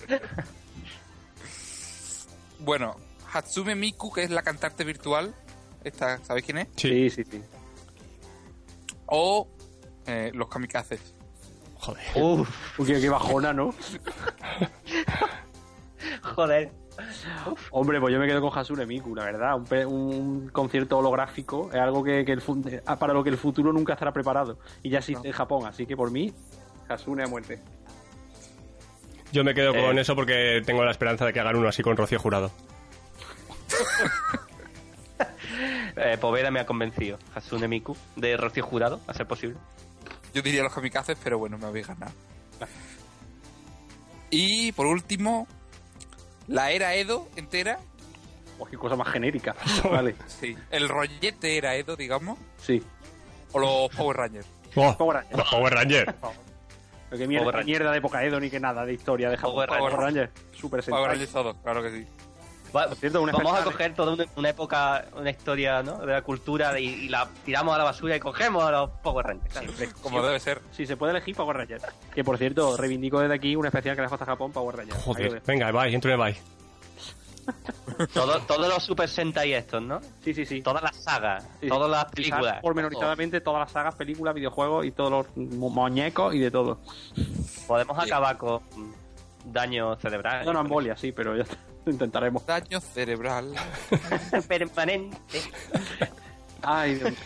Bueno, 2.61 2.95
Hatsume 3.33 3.75
Miku, 3.75 4.11
que 4.11 4.23
es 4.23 4.29
la 4.29 4.43
cantante 4.43 4.83
virtual. 4.83 5.33
Esta, 5.83 6.23
¿Sabéis 6.23 6.45
quién 6.45 6.59
es? 6.59 6.67
Sí. 6.75 7.09
sí, 7.09 7.23
sí. 7.23 7.41
O 9.07 9.47
eh, 10.05 10.31
los 10.33 10.47
kamikazes. 10.47 11.15
Joder. 11.75 12.03
Uf, 12.15 12.49
qué, 12.85 13.01
qué 13.01 13.09
bajona, 13.09 13.51
¿no? 13.53 13.73
joder. 16.21 16.71
Hombre, 17.71 17.99
pues 17.99 18.13
yo 18.13 18.19
me 18.19 18.27
quedo 18.27 18.41
con 18.41 18.57
Hasune 18.57 18.85
Miku, 18.85 19.15
la 19.15 19.25
verdad. 19.25 19.55
Un, 19.87 20.49
concierto 20.49 20.99
holográfico 20.99 21.69
es 21.73 21.79
algo 21.79 22.03
que, 22.03 22.23
que 22.25 22.33
el 22.33 22.43
ah, 22.85 22.99
para 22.99 23.13
lo 23.13 23.23
que 23.23 23.29
el 23.29 23.37
futuro 23.37 23.73
nunca 23.73 23.93
estará 23.93 24.11
preparado. 24.11 24.59
Y 24.83 24.89
ya 24.89 24.99
existe 24.99 25.27
en 25.27 25.33
Japón, 25.33 25.65
así 25.65 25.85
que 25.85 25.97
por 25.97 26.11
mí, 26.11 26.33
Hasune 26.87 27.23
a 27.23 27.27
muerte. 27.27 27.59
Yo 29.31 29.43
me 29.43 29.53
quedo 29.53 29.71
con 29.73 29.97
Eh. 29.97 30.01
eso 30.01 30.15
porque 30.15 30.61
tengo 30.65 30.83
la 30.83 30.91
esperanza 30.91 31.25
de 31.25 31.33
que 31.33 31.39
hagan 31.39 31.55
uno 31.55 31.67
así 31.69 31.81
con 31.83 31.95
Rocío 31.97 32.19
Jurado. 32.19 32.51
Eh, 35.97 36.17
Poveda 36.19 36.49
me 36.51 36.59
ha 36.61 36.65
convencido. 36.65 37.19
Hasune 37.35 37.67
Miku, 37.67 37.95
de 38.15 38.37
Rocío 38.37 38.63
Jurado, 38.65 39.01
a 39.07 39.13
ser 39.13 39.27
posible. 39.27 39.57
Yo 40.33 40.41
diría 40.41 40.63
los 40.63 40.73
kamikazes, 40.73 41.17
pero 41.21 41.37
bueno, 41.37 41.57
me 41.57 41.65
habéis 41.67 41.85
ganado. 41.87 42.13
Y 44.29 44.71
por 44.71 44.85
último, 44.87 45.47
la 46.47 46.71
era 46.71 46.95
Edo 46.95 47.27
entera. 47.35 47.79
Oh, 48.57 48.65
qué 48.65 48.77
cosa 48.77 48.95
más 48.95 49.09
genérica. 49.09 49.53
vale, 49.91 50.15
Sí. 50.27 50.55
El 50.71 50.87
rollete 50.87 51.57
era 51.57 51.75
Edo, 51.75 51.95
digamos. 51.95 52.39
sí. 52.57 52.81
O 53.53 53.59
los 53.59 53.93
Power 53.95 54.15
Rangers. 54.15 54.47
Oh, 54.75 54.97
Power 54.97 55.17
Rangers. 55.17 55.37
los 55.37 55.49
Power 55.49 55.73
Ranger. 55.73 56.15
Lo 57.11 57.17
que 57.17 57.27
mierda, 57.27 57.91
de 57.91 57.97
época 57.97 58.23
Edo 58.23 58.39
ni 58.39 58.49
que 58.49 58.59
nada 58.59 58.85
de 58.85 58.93
historia 58.93 59.29
de 59.29 59.37
Japón. 59.37 59.53
Power 59.53 59.69
Power, 59.69 59.93
Rangers. 59.93 60.29
Rangers. 60.33 60.59
Super 60.59 60.83
Power. 60.83 61.09
Rangers 61.11 61.31
todos, 61.31 61.55
claro 61.63 61.83
que 61.83 61.91
sí. 61.91 62.07
Va- 62.73 62.87
Por 62.87 62.95
cierto, 62.95 63.21
una 63.21 63.33
vamos 63.33 63.59
a 63.59 63.63
coger 63.65 63.93
toda 63.93 64.13
una, 64.13 64.23
una 64.37 64.49
época, 64.49 65.03
una 65.17 65.29
historia 65.29 65.83
¿no? 65.83 65.97
de 65.97 66.13
la 66.13 66.21
cultura 66.21 66.79
y, 66.79 66.85
y 66.85 67.09
la 67.09 67.27
tiramos 67.43 67.75
a 67.75 67.77
la 67.77 67.83
basura 67.83 68.15
y 68.15 68.19
cogemos 68.21 68.63
a 68.63 68.71
los 68.71 68.89
Power 69.03 69.25
Rangers. 69.25 69.53
Siempre. 69.53 69.89
Como 70.01 70.23
debe 70.23 70.39
ser. 70.39 70.61
Si 70.71 70.85
se 70.87 70.95
puede 70.95 71.11
elegir 71.11 71.35
Power 71.35 71.57
Rangers. 71.57 71.83
Que 72.15 72.23
por 72.23 72.37
cierto, 72.37 72.77
reivindico 72.77 73.19
desde 73.19 73.35
aquí 73.35 73.57
una 73.57 73.67
especial 73.67 73.95
que 73.95 74.01
le 74.01 74.05
hace 74.05 74.15
a 74.15 74.25
Japón 74.25 74.53
Power 74.53 74.77
Rangers. 74.77 75.03
Joder. 75.03 75.41
Venga, 75.45 75.69
bye, 75.73 75.93
entro 75.93 76.17
bye. 76.17 76.37
Todo- 78.13 78.39
todos 78.41 78.67
los 78.67 78.83
Super 78.83 79.07
Sentai 79.09 79.53
estos, 79.53 79.81
¿no? 79.81 79.99
Sí, 80.23 80.33
sí, 80.33 80.45
sí. 80.45 80.61
Todas 80.61 80.81
las 80.83 80.95
sagas, 80.95 81.47
Sí. 81.59 81.67
todas 81.67 81.89
las 81.89 82.05
películas. 82.05 82.59
Pormenorizadamente 82.61 83.41
todas 83.41 83.59
las 83.61 83.71
sagas, 83.71 83.95
películas, 83.95 84.33
videojuegos 84.33 84.85
y 84.85 84.91
todos 84.91 85.11
los 85.11 85.37
mu- 85.37 85.69
muñecos 85.69 86.33
y 86.33 86.39
de 86.39 86.49
todo. 86.51 86.79
Podemos 87.67 87.97
acabar 87.99 88.37
con 88.37 88.61
daño 89.45 89.95
cerebral. 89.97 90.45
No, 90.45 90.53
no, 90.53 90.61
embolia, 90.61 90.95
sí, 90.95 91.11
pero 91.11 91.35
ya 91.35 91.43
está. 91.43 91.57
Lo 91.85 91.91
intentaremos. 91.91 92.45
Daño 92.45 92.79
cerebral. 92.79 93.53
permanente. 94.47 95.41
Ay, 96.63 96.95
Dios 96.95 97.09
mío. 97.09 97.19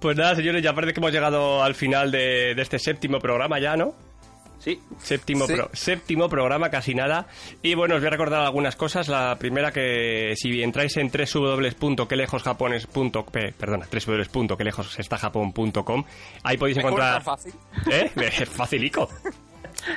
Pues 0.00 0.16
nada, 0.16 0.36
señores, 0.36 0.62
ya 0.62 0.72
parece 0.72 0.94
que 0.94 1.00
hemos 1.00 1.10
llegado 1.12 1.62
al 1.62 1.74
final 1.74 2.10
de, 2.12 2.54
de 2.54 2.62
este 2.62 2.78
séptimo 2.78 3.18
programa 3.18 3.58
ya, 3.58 3.76
¿no? 3.76 3.94
Sí, 4.58 4.80
Séptimo, 4.98 5.46
Sí. 5.46 5.52
pro- 5.54 5.70
séptimo 5.72 6.28
programa, 6.28 6.70
casi 6.70 6.92
nada. 6.94 7.28
Y 7.62 7.74
bueno, 7.74 7.94
os 7.96 8.00
voy 8.00 8.08
a 8.08 8.10
recordar 8.10 8.40
algunas 8.44 8.74
cosas. 8.74 9.06
La 9.08 9.36
primera 9.38 9.70
que 9.70 10.32
si 10.36 10.60
entráis 10.62 10.96
en 10.96 11.10
www.quelejosjapones.com, 11.10 13.24
perdona, 13.58 13.86
www.quelejosestajapón.com, 13.90 16.04
ahí 16.42 16.56
podéis 16.56 16.78
¿Me 16.78 16.82
acuerdo 16.82 17.06
encontrar... 17.06 17.22
fácil? 17.22 17.52
¿Eh? 17.90 18.10
Es 18.40 18.48
facilico. 18.48 19.08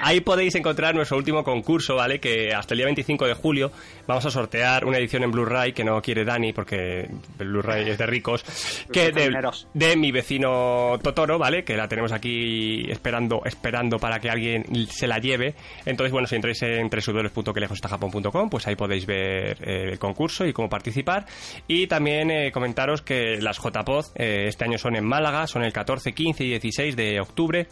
Ahí 0.02 0.22
podéis 0.22 0.56
encontrar 0.56 0.96
nuestro 0.96 1.18
último 1.18 1.44
concurso, 1.44 1.96
¿vale? 1.96 2.20
Que 2.20 2.54
hasta 2.54 2.74
el 2.74 2.80
día 2.80 2.86
25 2.86 3.28
de 3.28 3.34
julio 3.34 3.72
vamos 4.08 4.26
a 4.26 4.32
sortear 4.32 4.86
una 4.86 4.98
edición 4.98 5.24
en 5.24 5.32
Blu-ray 5.32 5.74
que 5.74 5.84
no 5.84 6.02
quiere 6.02 6.26
Dani 6.26 6.54
porque 6.54 7.10
Blu-ray 7.38 7.90
es 7.90 7.98
de 7.98 8.06
ricos, 8.06 8.44
que 8.92 9.12
de, 9.12 9.96
mi 9.98 10.12
vecino 10.12 11.00
Totoro, 11.02 11.38
¿vale? 11.38 11.64
Que 11.64 11.76
la 11.76 11.88
tenemos 11.88 12.12
aquí 12.12 12.90
esperando 12.90 13.42
esperando 13.46 13.98
para 13.98 14.20
que 14.20 14.30
alguien 14.30 14.66
se 14.90 15.08
la 15.08 15.18
lleve. 15.18 15.56
Entonces, 15.86 16.12
bueno, 16.12 16.28
si 16.28 16.36
entráis 16.36 16.62
en 16.64 16.90
www.quelejosestajapón.com, 16.90 18.50
pues 18.50 18.68
ahí 18.68 18.76
podéis 18.76 19.06
ver 19.06 19.58
eh, 19.62 19.92
el 19.92 20.00
concurso 20.00 20.46
y 20.46 20.54
cómo 20.54 20.70
participar. 20.70 21.26
Y 21.68 21.88
también 21.88 22.32
eh, 22.32 22.52
comentaros 22.52 23.02
que 23.02 23.38
las 23.42 23.58
JPod 23.58 24.06
eh, 24.16 24.46
este 24.48 24.66
año 24.66 24.78
son 24.78 24.96
en 24.96 25.06
Málaga, 25.06 25.48
son 25.48 25.64
el 25.64 25.74
14, 25.74 26.14
15 26.14 26.44
y 26.44 26.50
16 26.50 26.96
de 26.96 27.20
octubre. 27.20 27.68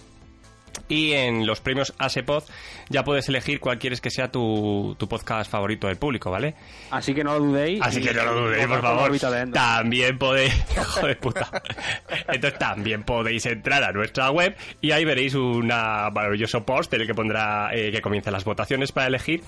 Y 0.87 1.13
en 1.13 1.45
los 1.45 1.61
premios 1.61 1.93
ASEPOD 1.97 2.43
ya 2.89 3.03
puedes 3.03 3.27
elegir 3.29 3.59
cuál 3.59 3.79
quieres 3.79 4.01
que 4.01 4.09
sea 4.09 4.31
tu, 4.31 4.95
tu 4.97 5.07
podcast 5.07 5.49
favorito 5.51 5.87
del 5.87 5.97
público, 5.97 6.31
¿vale? 6.31 6.55
así 6.91 7.13
que 7.13 7.23
no 7.23 7.33
lo 7.33 7.45
dudéis. 7.45 7.81
Así 7.81 8.01
que 8.01 8.13
no 8.13 8.23
lo 8.23 8.41
dudéis, 8.41 8.67
por 8.67 8.81
favor. 8.81 9.19
También 9.51 10.17
podéis... 10.17 10.53
Joder, 10.87 11.19
puta. 11.19 11.49
Entonces 12.27 12.59
también 12.59 13.03
podéis 13.03 13.45
entrar 13.45 13.83
a 13.83 13.91
nuestra 13.91 14.31
web 14.31 14.55
y 14.81 14.91
ahí 14.91 15.05
veréis 15.05 15.35
un 15.35 15.67
maravilloso 15.67 16.65
post 16.65 16.93
en 16.93 17.01
el 17.01 17.07
que 17.07 17.13
pondrá 17.13 17.69
eh, 17.73 17.91
que 17.91 18.01
comiencen 18.01 18.33
las 18.33 18.43
votaciones 18.43 18.91
para 18.91 19.07
elegir 19.07 19.43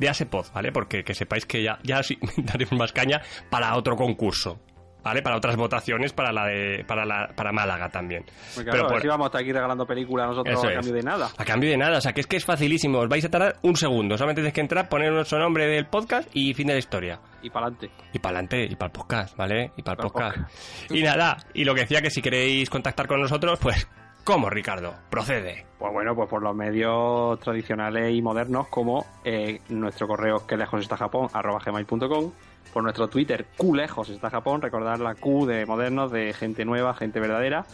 de 0.00 0.08
Asepod, 0.08 0.46
¿vale? 0.54 0.72
Porque 0.72 1.04
que 1.04 1.14
sepáis 1.14 1.44
que 1.44 1.62
ya, 1.62 1.78
ya 1.82 2.02
sí 2.02 2.18
daremos 2.38 2.72
más 2.72 2.92
caña 2.92 3.20
para 3.50 3.76
otro 3.76 3.96
concurso. 3.96 4.58
¿Vale? 5.02 5.22
Para 5.22 5.36
otras 5.36 5.56
votaciones, 5.56 6.12
para 6.12 6.32
la 6.32 6.46
de, 6.46 6.84
para 6.86 7.04
la, 7.04 7.28
para 7.34 7.52
Málaga 7.52 7.88
también. 7.88 8.24
Porque 8.54 8.70
claro, 8.70 8.88
por- 8.88 9.00
si 9.00 9.08
vamos 9.08 9.24
a 9.24 9.28
estar 9.28 9.40
aquí 9.40 9.52
regalando 9.52 9.86
películas 9.86 10.28
nosotros 10.28 10.54
Eso 10.58 10.66
a 10.66 10.70
es. 10.70 10.76
cambio 10.76 10.92
de 10.94 11.02
nada. 11.02 11.30
A 11.38 11.44
cambio 11.44 11.70
de 11.70 11.76
nada, 11.78 11.98
o 11.98 12.00
sea 12.00 12.12
que 12.12 12.20
es 12.20 12.26
que 12.26 12.36
es 12.36 12.44
facilísimo, 12.44 12.98
os 12.98 13.08
vais 13.08 13.24
a 13.24 13.30
tardar 13.30 13.56
un 13.62 13.76
segundo, 13.76 14.16
solamente 14.18 14.40
tenéis 14.42 14.54
que 14.54 14.60
entrar, 14.60 14.88
poner 14.88 15.12
nuestro 15.12 15.38
nombre 15.38 15.66
del 15.66 15.86
podcast 15.86 16.28
y 16.34 16.52
fin 16.54 16.66
de 16.66 16.74
la 16.74 16.78
historia. 16.78 17.18
Y 17.42 17.48
para 17.50 17.66
adelante. 17.66 17.90
Y 18.12 18.18
para 18.18 18.38
adelante, 18.38 18.64
y 18.70 18.76
para 18.76 18.86
el 18.88 18.92
podcast, 18.92 19.36
¿vale? 19.36 19.72
Y 19.76 19.82
para 19.82 20.02
el 20.02 20.10
Para 20.12 20.28
el 20.28 20.34
podcast. 20.34 20.90
Y 20.90 21.02
nada, 21.02 21.36
y 21.54 21.64
lo 21.64 21.74
que 21.74 21.80
decía 21.80 22.02
que 22.02 22.10
si 22.10 22.20
queréis 22.20 22.68
contactar 22.68 23.06
con 23.06 23.20
nosotros, 23.20 23.58
pues, 23.60 23.88
¿cómo, 24.24 24.50
Ricardo? 24.50 24.94
Procede. 25.10 25.66
Pues 25.78 25.92
bueno, 25.92 26.14
pues 26.14 26.28
por 26.28 26.42
los 26.42 26.54
medios 26.54 27.38
tradicionales 27.40 28.12
y 28.14 28.20
modernos 28.22 28.68
como 28.68 29.06
eh, 29.24 29.60
nuestro 29.70 30.06
correo 30.06 30.46
que 30.46 30.56
lejos 30.56 30.80
está 30.82 30.96
Japón 30.96 31.28
arroba 31.32 31.58
gmail.com 31.64 32.32
por 32.72 32.82
nuestro 32.84 33.08
Twitter 33.08 33.46
Q 33.56 33.74
lejos 33.74 34.08
está 34.10 34.30
Japón, 34.30 34.60
recordar 34.62 35.00
la 35.00 35.14
Q 35.14 35.46
de 35.46 35.66
modernos, 35.66 36.12
de 36.12 36.32
gente 36.34 36.64
nueva, 36.64 36.94
gente 36.94 37.18
verdadera 37.18 37.64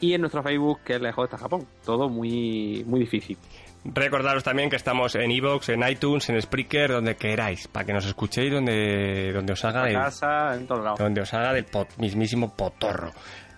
y 0.00 0.14
en 0.14 0.20
nuestro 0.20 0.42
Facebook 0.42 0.80
que 0.84 0.98
lejos 0.98 1.24
está 1.24 1.36
Japón. 1.38 1.66
Todo 1.84 2.08
muy 2.08 2.84
muy 2.86 3.00
difícil. 3.00 3.36
Recordaros 3.84 4.42
también 4.42 4.68
que 4.70 4.74
estamos 4.76 5.14
en 5.14 5.30
Evox, 5.30 5.68
en 5.68 5.86
iTunes, 5.88 6.28
en 6.28 6.40
Spreaker, 6.42 6.90
donde 6.90 7.14
queráis, 7.16 7.68
para 7.68 7.84
que 7.86 7.92
nos 7.92 8.04
escuchéis 8.06 8.52
donde, 8.52 9.30
donde 9.32 9.52
os 9.52 9.64
haga 9.64 9.82
En 9.82 9.96
el, 9.96 10.02
casa, 10.02 10.54
en 10.56 10.66
todos 10.66 10.82
lados. 10.82 10.98
donde 10.98 11.20
os 11.20 11.32
haga 11.34 11.52
del 11.52 11.66
pot- 11.66 11.96
mismísimo 11.98 12.52
potorro. 12.56 13.12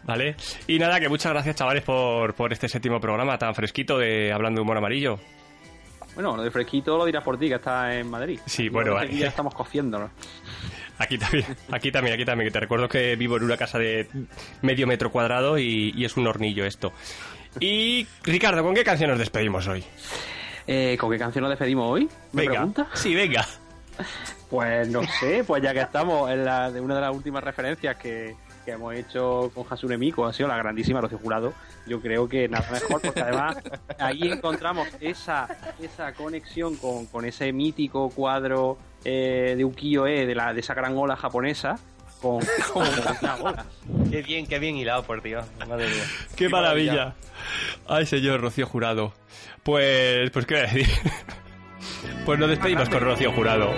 ¿Vale? 0.08 0.36
Y 0.66 0.78
nada, 0.78 0.98
que 0.98 1.08
muchas 1.10 1.32
gracias, 1.32 1.54
chavales, 1.56 1.84
por, 1.84 2.32
por 2.34 2.50
este 2.50 2.66
séptimo 2.66 2.98
programa 2.98 3.36
tan 3.38 3.54
fresquito 3.54 3.98
de 3.98 4.32
Hablando 4.32 4.58
de 4.58 4.62
Humor 4.62 4.78
Amarillo. 4.78 5.18
Bueno, 6.14 6.34
lo 6.34 6.42
de 6.42 6.50
fresquito 6.50 6.96
lo 6.96 7.04
dirás 7.04 7.22
por 7.22 7.38
ti, 7.38 7.48
que 7.48 7.56
está 7.56 7.94
en 7.94 8.08
Madrid. 8.08 8.40
Sí, 8.46 8.70
bueno, 8.70 8.96
aquí 8.96 9.18
ya 9.18 9.28
estamos 9.28 9.54
cociendo, 9.54 9.98
¿no? 9.98 10.10
Aquí 11.00 11.16
también, 11.16 11.46
aquí 11.70 11.92
también, 11.92 12.14
aquí 12.14 12.24
también. 12.24 12.50
Te 12.52 12.58
recuerdo 12.58 12.88
que 12.88 13.14
vivo 13.14 13.36
en 13.36 13.44
una 13.44 13.56
casa 13.56 13.78
de 13.78 14.08
medio 14.62 14.84
metro 14.84 15.12
cuadrado 15.12 15.56
y, 15.56 15.92
y 15.94 16.04
es 16.04 16.16
un 16.16 16.26
hornillo 16.26 16.64
esto. 16.64 16.92
Y 17.60 18.04
Ricardo, 18.24 18.64
¿con 18.64 18.74
qué 18.74 18.82
canción 18.82 19.10
nos 19.10 19.18
despedimos 19.20 19.68
hoy? 19.68 19.84
Eh, 20.66 20.96
¿Con 20.98 21.12
qué 21.12 21.18
canción 21.18 21.42
nos 21.42 21.50
despedimos 21.50 21.88
hoy? 21.88 22.08
¿Me 22.32 22.42
Venga. 22.42 22.52
pregunta? 22.54 22.88
Sí, 22.94 23.14
venga. 23.14 23.46
Pues 24.50 24.88
no 24.88 25.02
sé, 25.20 25.44
pues 25.46 25.62
ya 25.62 25.72
que 25.72 25.82
estamos 25.82 26.28
en 26.32 26.44
la 26.44 26.68
de 26.72 26.80
una 26.80 26.96
de 26.96 27.00
las 27.02 27.14
últimas 27.14 27.44
referencias 27.44 27.96
que, 27.96 28.34
que 28.68 28.74
hemos 28.74 28.94
hecho 28.94 29.50
con 29.54 29.64
Hasune 29.68 29.96
Miku, 29.96 30.24
ha 30.26 30.32
sido 30.34 30.46
la 30.46 30.58
grandísima 30.58 31.00
Rocío 31.00 31.16
Jurado, 31.16 31.54
yo 31.86 32.02
creo 32.02 32.28
que 32.28 32.48
nada 32.48 32.70
mejor, 32.70 33.00
porque 33.00 33.20
además 33.22 33.56
ahí 33.98 34.30
encontramos 34.30 34.86
esa, 35.00 35.48
esa 35.80 36.12
conexión 36.12 36.76
con, 36.76 37.06
con 37.06 37.24
ese 37.24 37.50
mítico 37.50 38.10
cuadro 38.10 38.76
eh, 39.06 39.54
de 39.56 39.64
ukiyo-e, 39.64 40.26
de, 40.26 40.34
la, 40.34 40.52
de 40.52 40.60
esa 40.60 40.74
gran 40.74 40.94
ola 40.98 41.16
japonesa, 41.16 41.78
con, 42.20 42.40
con 42.74 42.86
una 42.86 43.36
ola. 43.36 43.64
Qué 44.10 44.20
bien, 44.20 44.46
qué 44.46 44.58
bien 44.58 44.76
hilado, 44.76 45.02
por 45.02 45.22
Dios. 45.22 45.46
Madre 45.66 45.88
mía. 45.88 46.04
¡Qué 46.36 46.50
maravilla! 46.50 47.14
Ay, 47.86 48.04
señor 48.04 48.42
Rocío 48.42 48.66
Jurado. 48.66 49.14
Pues, 49.62 50.30
pues, 50.30 50.44
¿qué 50.44 50.54
voy 50.56 50.64
a 50.64 50.66
decir? 50.66 50.86
Pues 52.26 52.38
nos 52.38 52.50
despedimos 52.50 52.90
con 52.90 53.00
Rocío 53.00 53.32
Jurado. 53.32 53.70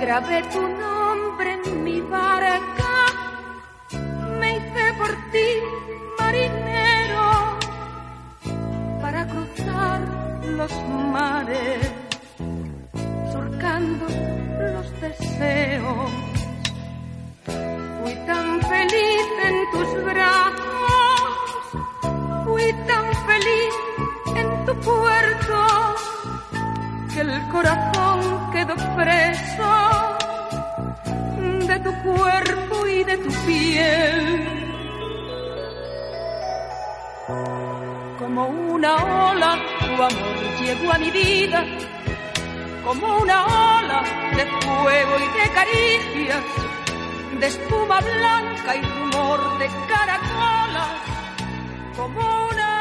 Grabé 0.00 0.42
tu 0.52 0.89
barca, 2.10 2.92
me 4.40 4.56
hice 4.56 4.84
por 4.98 5.12
ti 5.32 5.48
marinero 6.18 7.58
para 9.00 9.26
cruzar 9.26 10.00
los 10.58 10.72
mares, 11.12 11.92
surcando 13.32 14.06
los 14.74 15.00
deseos. 15.00 16.10
Fui 18.02 18.14
tan 18.26 18.60
feliz 18.62 19.26
en 19.48 19.56
tus 19.72 20.04
brazos, 20.04 21.62
fui 22.44 22.72
tan 22.90 23.06
feliz 23.28 23.74
en 24.36 24.64
tu 24.66 24.74
puerto 24.80 25.56
que 27.14 27.20
el 27.20 27.48
corazón 27.48 28.50
quedó 28.52 28.74
preso 28.96 30.20
de 31.70 31.78
tu 31.78 31.94
cuerpo 32.02 32.86
y 32.88 33.04
de 33.04 33.16
tu 33.18 33.30
piel. 33.46 34.16
Como 38.18 38.46
una 38.74 38.92
ola, 39.30 39.52
tu 39.78 40.02
amor 40.02 40.38
llegó 40.60 40.92
a 40.92 40.98
mi 40.98 41.10
vida, 41.12 41.64
como 42.84 43.18
una 43.18 43.38
ola 43.78 44.02
de 44.36 44.44
fuego 44.62 45.14
y 45.26 45.28
de 45.38 45.46
caricias, 45.58 46.42
de 47.38 47.46
espuma 47.46 48.00
blanca 48.00 48.70
y 48.74 48.82
rumor 48.82 49.58
de 49.60 49.68
caracolas, 49.90 50.90
como 51.96 52.48
una 52.48 52.79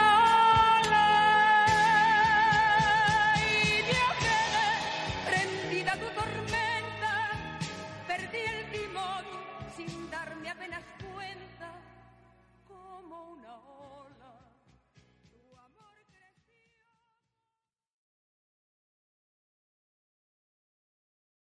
apenas 10.60 10.84
cuenta, 11.02 11.72
como 12.68 13.32
una. 13.32 13.69